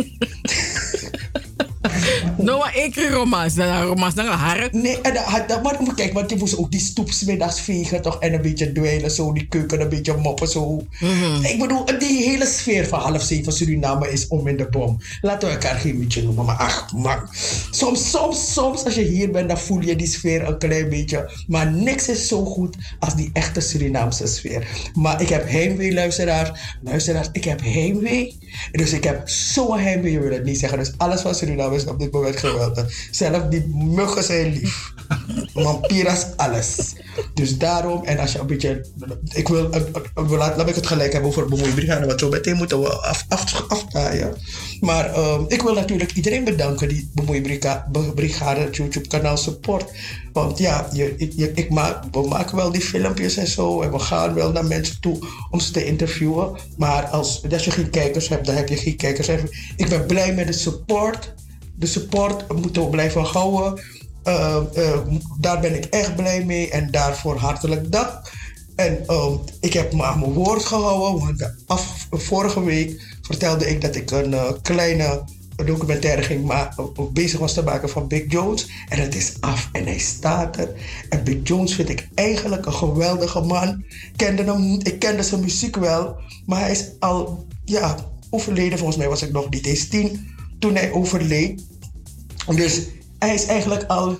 nou, 2.37 2.59
maar 2.59 2.71
keer 2.91 3.11
romans, 3.11 3.53
dan 3.53 3.81
romans, 3.83 4.13
dan 4.13 4.25
hark. 4.25 4.73
Nee, 4.73 5.01
en 5.01 5.15
had- 5.15 5.47
dan, 5.47 5.61
maar 5.61 5.79
kijk, 5.95 6.13
want 6.13 6.29
je 6.29 6.35
moest 6.35 6.57
ook 6.57 6.71
die 6.71 6.79
stoep 6.79 7.09
middags 7.25 7.61
vegen 7.61 8.01
toch? 8.01 8.19
En 8.19 8.33
een 8.33 8.41
beetje 8.41 8.71
dweilen, 8.71 9.11
zo 9.11 9.33
die 9.33 9.47
keuken 9.47 9.81
een 9.81 9.89
beetje 9.89 10.17
moppen, 10.17 10.47
zo. 10.47 10.85
Mhm. 10.99 11.43
Ik 11.43 11.59
bedoel, 11.59 11.85
die 11.99 12.23
hele 12.29 12.45
sfeer 12.45 12.87
van 12.87 12.99
half 12.99 13.21
zeven 13.23 13.53
Suriname 13.53 14.11
is 14.11 14.27
om 14.27 14.47
in 14.47 14.57
de 14.57 14.67
bom. 14.69 14.97
Laten 15.21 15.47
we 15.47 15.53
elkaar 15.53 15.75
geen 15.75 15.99
beetje 15.99 16.23
noemen, 16.23 16.45
maar 16.45 16.55
ach 16.55 16.93
man. 16.93 17.29
Soms, 17.71 18.09
soms, 18.09 18.53
soms 18.53 18.83
als 18.85 18.95
je 18.95 19.03
hier 19.03 19.31
bent, 19.31 19.47
dan 19.47 19.57
voel 19.57 19.79
je 19.81 19.95
die 19.95 20.07
sfeer 20.07 20.47
een 20.47 20.57
klein 20.57 20.89
beetje. 20.89 21.31
Maar 21.47 21.71
niks 21.71 22.07
is 22.09 22.27
zo 22.27 22.45
goed 22.45 22.75
als 22.99 23.15
die 23.15 23.29
echte 23.33 23.59
Surinaamse 23.59 24.27
sfeer. 24.27 24.67
Maar 24.93 25.21
ik 25.21 25.29
heb 25.29 25.49
heimwee, 25.49 25.93
luisteraars. 25.93 26.49
Luisteraars, 26.81 27.29
ik 27.31 27.43
heb 27.43 27.61
heimwee. 27.61 28.37
Dus 28.71 28.91
ik 28.93 29.03
heb 29.03 29.29
zo'n 29.29 29.79
heimwee, 29.79 30.11
je 30.11 30.19
wil 30.19 30.31
het 30.31 30.43
niet 30.43 30.59
zeggen. 30.59 30.77
Dus 30.79 30.93
alles 30.97 31.21
van 31.21 31.35
Suriname 31.35 31.75
is 31.75 31.85
op 31.95 32.01
dit 32.01 32.11
moment 32.11 32.37
geweldig. 32.37 33.07
Zelf 33.11 33.43
die 33.49 33.67
muggen 33.67 34.23
zijn 34.23 34.53
lief. 34.53 34.93
Vampiras, 35.53 36.25
alles. 36.35 36.93
Dus 37.33 37.57
daarom, 37.57 38.03
en 38.03 38.17
als 38.17 38.31
je 38.31 38.39
een 38.39 38.47
beetje. 38.47 38.85
Ik 39.33 39.47
wil, 39.47 39.69
laat, 40.27 40.57
laat 40.57 40.69
ik 40.69 40.75
het 40.75 40.87
gelijk 40.87 41.11
hebben 41.11 41.29
over 41.29 41.47
bemoeibrigade, 41.47 42.05
want 42.05 42.19
zo 42.19 42.29
meteen 42.29 42.55
moeten 42.55 42.81
we 42.81 42.89
af, 42.89 43.25
af, 43.29 43.63
aftaaien. 43.67 44.33
Maar 44.81 45.13
ehm, 45.13 45.43
ik 45.47 45.61
wil 45.61 45.73
natuurlijk 45.73 46.11
iedereen 46.11 46.43
bedanken 46.43 46.87
die 46.87 47.11
bemoeibrigade 47.13 48.69
YouTube-kanaal 48.71 49.37
support. 49.37 49.91
Want 50.33 50.57
ja, 50.57 50.89
je, 50.93 51.15
je, 51.35 51.51
ik 51.51 51.69
maak, 51.69 52.03
we 52.11 52.27
maken 52.27 52.55
wel 52.55 52.71
die 52.71 52.81
filmpjes 52.81 53.37
en 53.37 53.47
zo. 53.47 53.81
En 53.81 53.91
we 53.91 53.99
gaan 53.99 54.33
wel 54.33 54.51
naar 54.51 54.65
mensen 54.65 55.01
toe 55.01 55.19
om 55.51 55.59
ze 55.59 55.71
te 55.71 55.85
interviewen. 55.85 56.57
Maar 56.77 57.05
als, 57.05 57.41
als 57.51 57.65
je 57.65 57.71
geen 57.71 57.89
kijkers 57.89 58.27
hebt, 58.27 58.45
dan 58.45 58.55
heb 58.55 58.69
je 58.69 58.77
geen 58.77 58.95
kijkers. 58.95 59.27
Ik 59.75 59.89
ben 59.89 60.05
blij 60.05 60.33
met 60.33 60.47
de 60.47 60.53
support. 60.53 61.33
De 61.75 61.85
support 61.85 62.53
moeten 62.53 62.83
we 62.83 62.89
blijven 62.89 63.21
houden. 63.21 63.83
Uh, 64.27 64.57
uh, 64.77 64.97
daar 65.39 65.59
ben 65.59 65.75
ik 65.75 65.85
echt 65.85 66.15
blij 66.15 66.45
mee 66.45 66.69
en 66.69 66.91
daarvoor 66.91 67.37
hartelijk 67.37 67.91
dank. 67.91 68.33
En 68.75 69.03
uh, 69.07 69.31
ik 69.59 69.73
heb 69.73 69.93
me 69.93 70.03
aan 70.03 70.19
mijn 70.19 70.33
woord 70.33 70.65
gehouden, 70.65 71.25
want 71.25 71.51
af, 71.65 72.07
vorige 72.11 72.63
week 72.63 73.17
vertelde 73.21 73.69
ik 73.69 73.81
dat 73.81 73.95
ik 73.95 74.11
een 74.11 74.31
uh, 74.31 74.51
kleine 74.61 75.23
documentaire 75.65 76.21
ging 76.21 76.45
maken, 76.45 77.13
bezig 77.13 77.39
was 77.39 77.53
te 77.53 77.63
maken 77.63 77.89
van 77.89 78.07
Big 78.07 78.23
Jones. 78.27 78.67
En 78.89 78.99
het 78.99 79.15
is 79.15 79.33
af 79.39 79.69
en 79.71 79.85
hij 79.85 79.99
staat 79.99 80.57
er. 80.57 80.69
En 81.09 81.23
Big 81.23 81.37
Jones 81.43 81.75
vind 81.75 81.89
ik 81.89 82.07
eigenlijk 82.13 82.65
een 82.65 82.73
geweldige 82.73 83.41
man. 83.41 83.83
Kende 84.15 84.43
hem, 84.43 84.79
ik 84.83 84.99
kende 84.99 85.23
zijn 85.23 85.41
muziek 85.41 85.75
wel, 85.75 86.15
maar 86.45 86.59
hij 86.59 86.71
is 86.71 86.89
al 86.99 87.45
ja, 87.65 87.95
overleden. 88.29 88.77
Volgens 88.77 88.97
mij 88.97 89.09
was 89.09 89.21
ik 89.21 89.31
nog 89.31 89.49
niet 89.49 89.65
eens 89.65 89.87
tien 89.87 90.33
toen 90.59 90.75
hij 90.75 90.91
overleed. 90.91 91.65
Dus 92.55 92.81
hij 93.19 93.33
is 93.33 93.45
eigenlijk 93.45 93.83
al. 93.83 94.17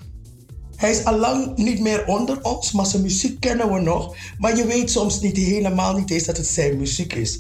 Hij 0.76 0.92
is 0.92 1.06
al 1.06 1.18
lang 1.18 1.58
niet 1.58 1.80
meer 1.80 2.06
onder 2.06 2.42
ons, 2.42 2.72
maar 2.72 2.86
zijn 2.86 3.02
muziek 3.02 3.40
kennen 3.40 3.74
we 3.74 3.80
nog. 3.80 4.16
Maar 4.38 4.58
je 4.58 4.66
weet 4.66 4.92
soms 4.92 5.22
niet 5.22 5.38
helemaal 5.38 5.98
niet 5.98 6.12
eens 6.12 6.24
dat 6.24 6.38
het 6.38 6.48
zijn 6.48 6.78
muziek 6.78 7.14
is. 7.14 7.40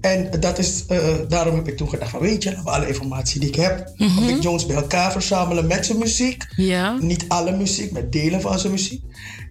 En 0.00 0.40
dat 0.40 0.58
is, 0.58 0.84
uh, 0.88 1.14
daarom 1.28 1.54
heb 1.54 1.68
ik 1.68 1.76
toen 1.76 1.88
gedacht 1.88 2.10
van 2.10 2.20
weet 2.20 2.42
je, 2.42 2.48
laten 2.48 2.64
we 2.64 2.70
alle 2.70 2.88
informatie 2.88 3.40
die 3.40 3.48
ik 3.48 3.54
heb, 3.54 3.92
mm 3.96 4.08
-hmm. 4.08 4.26
Big 4.26 4.42
Jones 4.42 4.66
bij 4.66 4.76
elkaar 4.76 5.12
verzamelen 5.12 5.66
met 5.66 5.86
zijn 5.86 5.98
muziek. 5.98 6.46
Ja. 6.56 6.98
Niet 7.00 7.24
alle 7.28 7.56
muziek, 7.56 7.92
met 7.92 8.12
delen 8.12 8.40
van 8.40 8.58
zijn 8.58 8.72
muziek. 8.72 9.02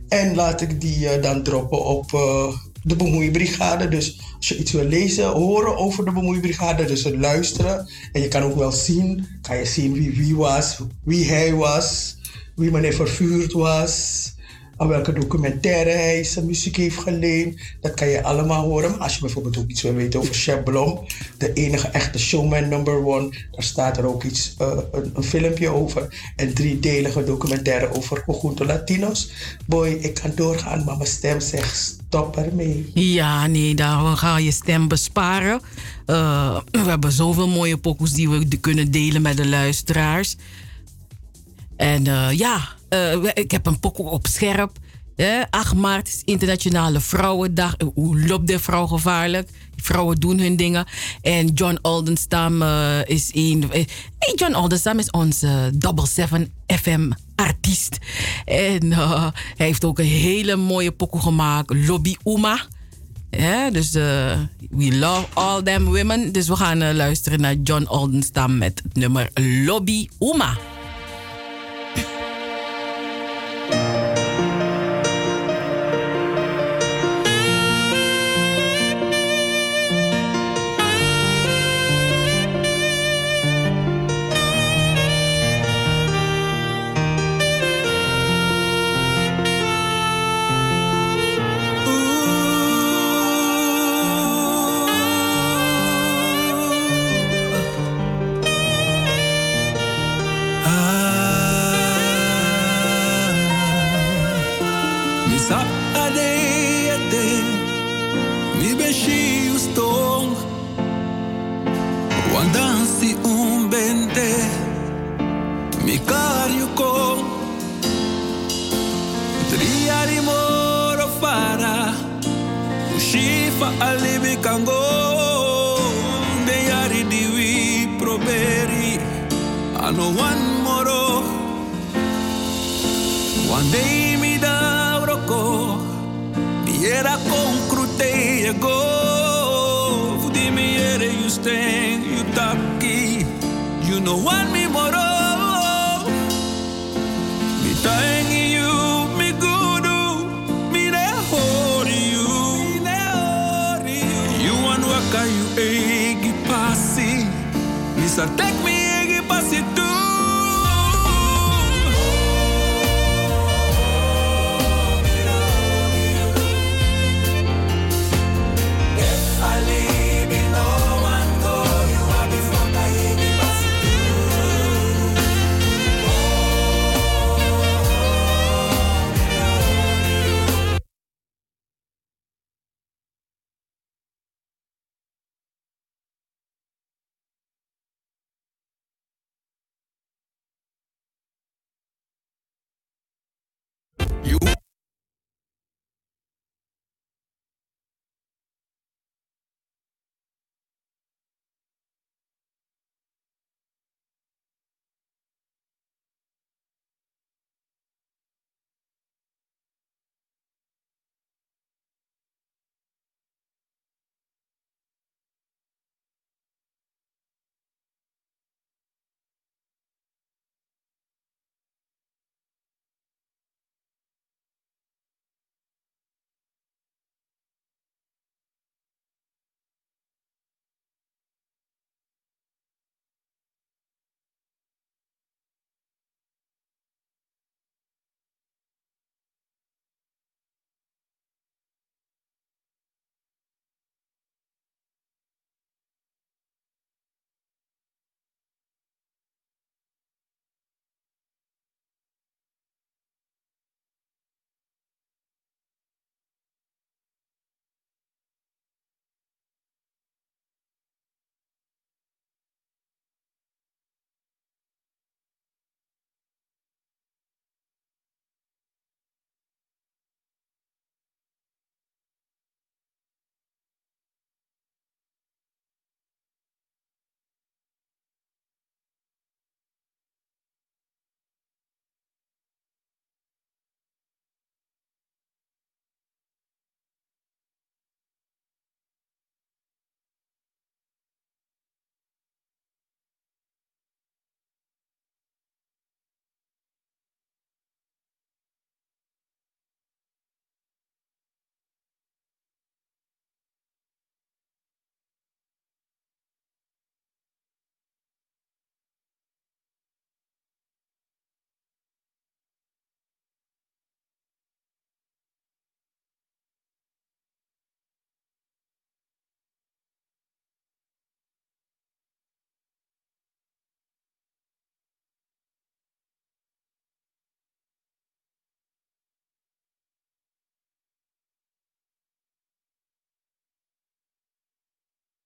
En 0.07 0.35
laat 0.35 0.61
ik 0.61 0.81
die 0.81 0.99
uh, 0.99 1.21
dan 1.21 1.43
droppen 1.43 1.85
op 1.85 2.11
uh, 2.11 2.55
de 2.85 2.95
Bemoeibrigade. 2.95 3.87
Dus 3.87 4.19
als 4.37 4.47
je 4.47 4.57
iets 4.57 4.71
wil 4.71 4.83
lezen, 4.83 5.25
horen 5.25 5.77
over 5.77 6.05
de 6.05 6.11
Bemoeibrigade, 6.11 6.85
dus 6.85 7.03
het 7.03 7.15
luisteren. 7.15 7.87
En 8.11 8.21
je 8.21 8.27
kan 8.27 8.41
ook 8.41 8.55
wel 8.55 8.71
zien, 8.71 9.27
kan 9.41 9.57
je 9.57 9.65
zien 9.65 9.93
wie 9.93 10.11
wie 10.11 10.35
was, 10.35 10.77
wie 11.03 11.25
hij 11.25 11.53
was, 11.53 12.17
wie 12.55 12.71
meneer 12.71 12.93
Vervuurd 12.93 13.51
was, 13.51 14.33
aan 14.77 14.87
welke 14.87 15.13
documentaire 15.13 15.89
hij 15.89 16.23
zijn 16.23 16.45
muziek 16.45 16.75
heeft 16.75 16.97
geleend. 16.97 17.59
Dat 17.81 17.93
kan 17.93 18.07
je 18.07 18.23
allemaal 18.23 18.63
horen. 18.63 18.91
Maar 18.91 18.99
als 18.99 19.13
je 19.13 19.19
bijvoorbeeld 19.19 19.57
ook 19.57 19.69
iets 19.69 19.81
wil 19.81 19.93
weten 19.93 20.19
over 20.19 20.33
Chef 20.33 20.63
de 21.37 21.53
enige 21.53 21.87
echte 21.87 22.19
showman 22.19 22.67
number 22.69 23.05
one, 23.05 23.29
daar 23.29 23.63
staat 23.63 23.97
er 23.97 24.05
ook 24.05 24.23
iets, 24.23 24.55
uh, 24.61 24.67
een, 24.91 25.11
een, 25.15 25.23
filmpje 25.23 25.69
over. 25.69 26.31
En 26.35 26.53
driedelige 26.53 27.23
documentaire 27.23 27.95
over 27.95 28.23
Conjunto 28.25 28.65
Latinos. 28.65 29.31
Boy, 29.65 29.89
ik 29.89 30.13
kan 30.13 30.31
doorgaan, 30.35 30.83
maar 30.83 30.97
mijn 30.97 31.09
stem 31.09 31.39
zegt 31.39 31.75
stop 32.07 32.37
ermee. 32.37 32.91
Ja, 32.93 33.47
nee, 33.47 33.75
daar 33.75 34.17
ga 34.17 34.37
je 34.37 34.51
stem 34.51 34.87
besparen. 34.87 35.61
Uh, 36.07 36.59
we 36.71 36.79
hebben 36.79 37.11
zoveel 37.11 37.47
mooie 37.47 37.77
pokoes 37.77 38.11
die 38.11 38.29
we 38.29 38.57
kunnen 38.59 38.91
delen 38.91 39.21
met 39.21 39.37
de 39.37 39.47
luisteraars. 39.47 40.35
En 41.75 42.05
uh, 42.05 42.31
ja, 42.31 42.69
ik 43.33 43.51
heb 43.51 43.65
een 43.65 43.79
pokoe 43.79 44.09
op 44.09 44.27
scherp. 44.27 44.71
Eh, 45.15 45.41
8 45.49 45.75
maart 45.75 46.07
is 46.07 46.21
Internationale 46.25 46.99
Vrouwendag. 46.99 47.75
Hoe 47.93 48.27
loopt 48.27 48.47
de 48.47 48.59
vrouw 48.59 48.87
gevaarlijk? 48.87 49.49
Vrouwen 49.75 50.19
doen 50.19 50.39
hun 50.39 50.55
dingen. 50.55 50.85
En 51.21 51.47
John 51.47 51.77
Aldenstam 51.81 52.61
uh, 52.61 52.99
is 53.05 53.29
een. 53.33 53.71
John 54.35 54.53
Aldenstam 54.53 54.99
is 54.99 55.11
onze 55.11 55.71
Double 55.73 56.07
7 56.07 56.53
FM 56.67 57.11
artiest. 57.35 57.97
En 58.45 58.91
hij 58.91 59.31
heeft 59.55 59.85
ook 59.85 59.99
een 59.99 60.05
hele 60.05 60.55
mooie 60.55 60.91
pokoe 60.91 61.21
gemaakt. 61.21 61.73
Lobby 61.73 62.15
Uma. 62.23 62.65
Ja, 63.29 63.69
dus 63.69 63.91
we 63.91 64.97
love 64.97 65.25
all 65.33 65.61
them 65.61 65.85
women. 65.85 66.31
Dus 66.31 66.47
we 66.47 66.55
gaan 66.55 66.95
luisteren 66.95 67.41
naar 67.41 67.55
John 67.55 67.83
Aldenstam 67.83 68.57
met 68.57 68.81
het 68.83 68.95
nummer 68.95 69.29
Lobby 69.65 70.07
Uma. 70.19 70.57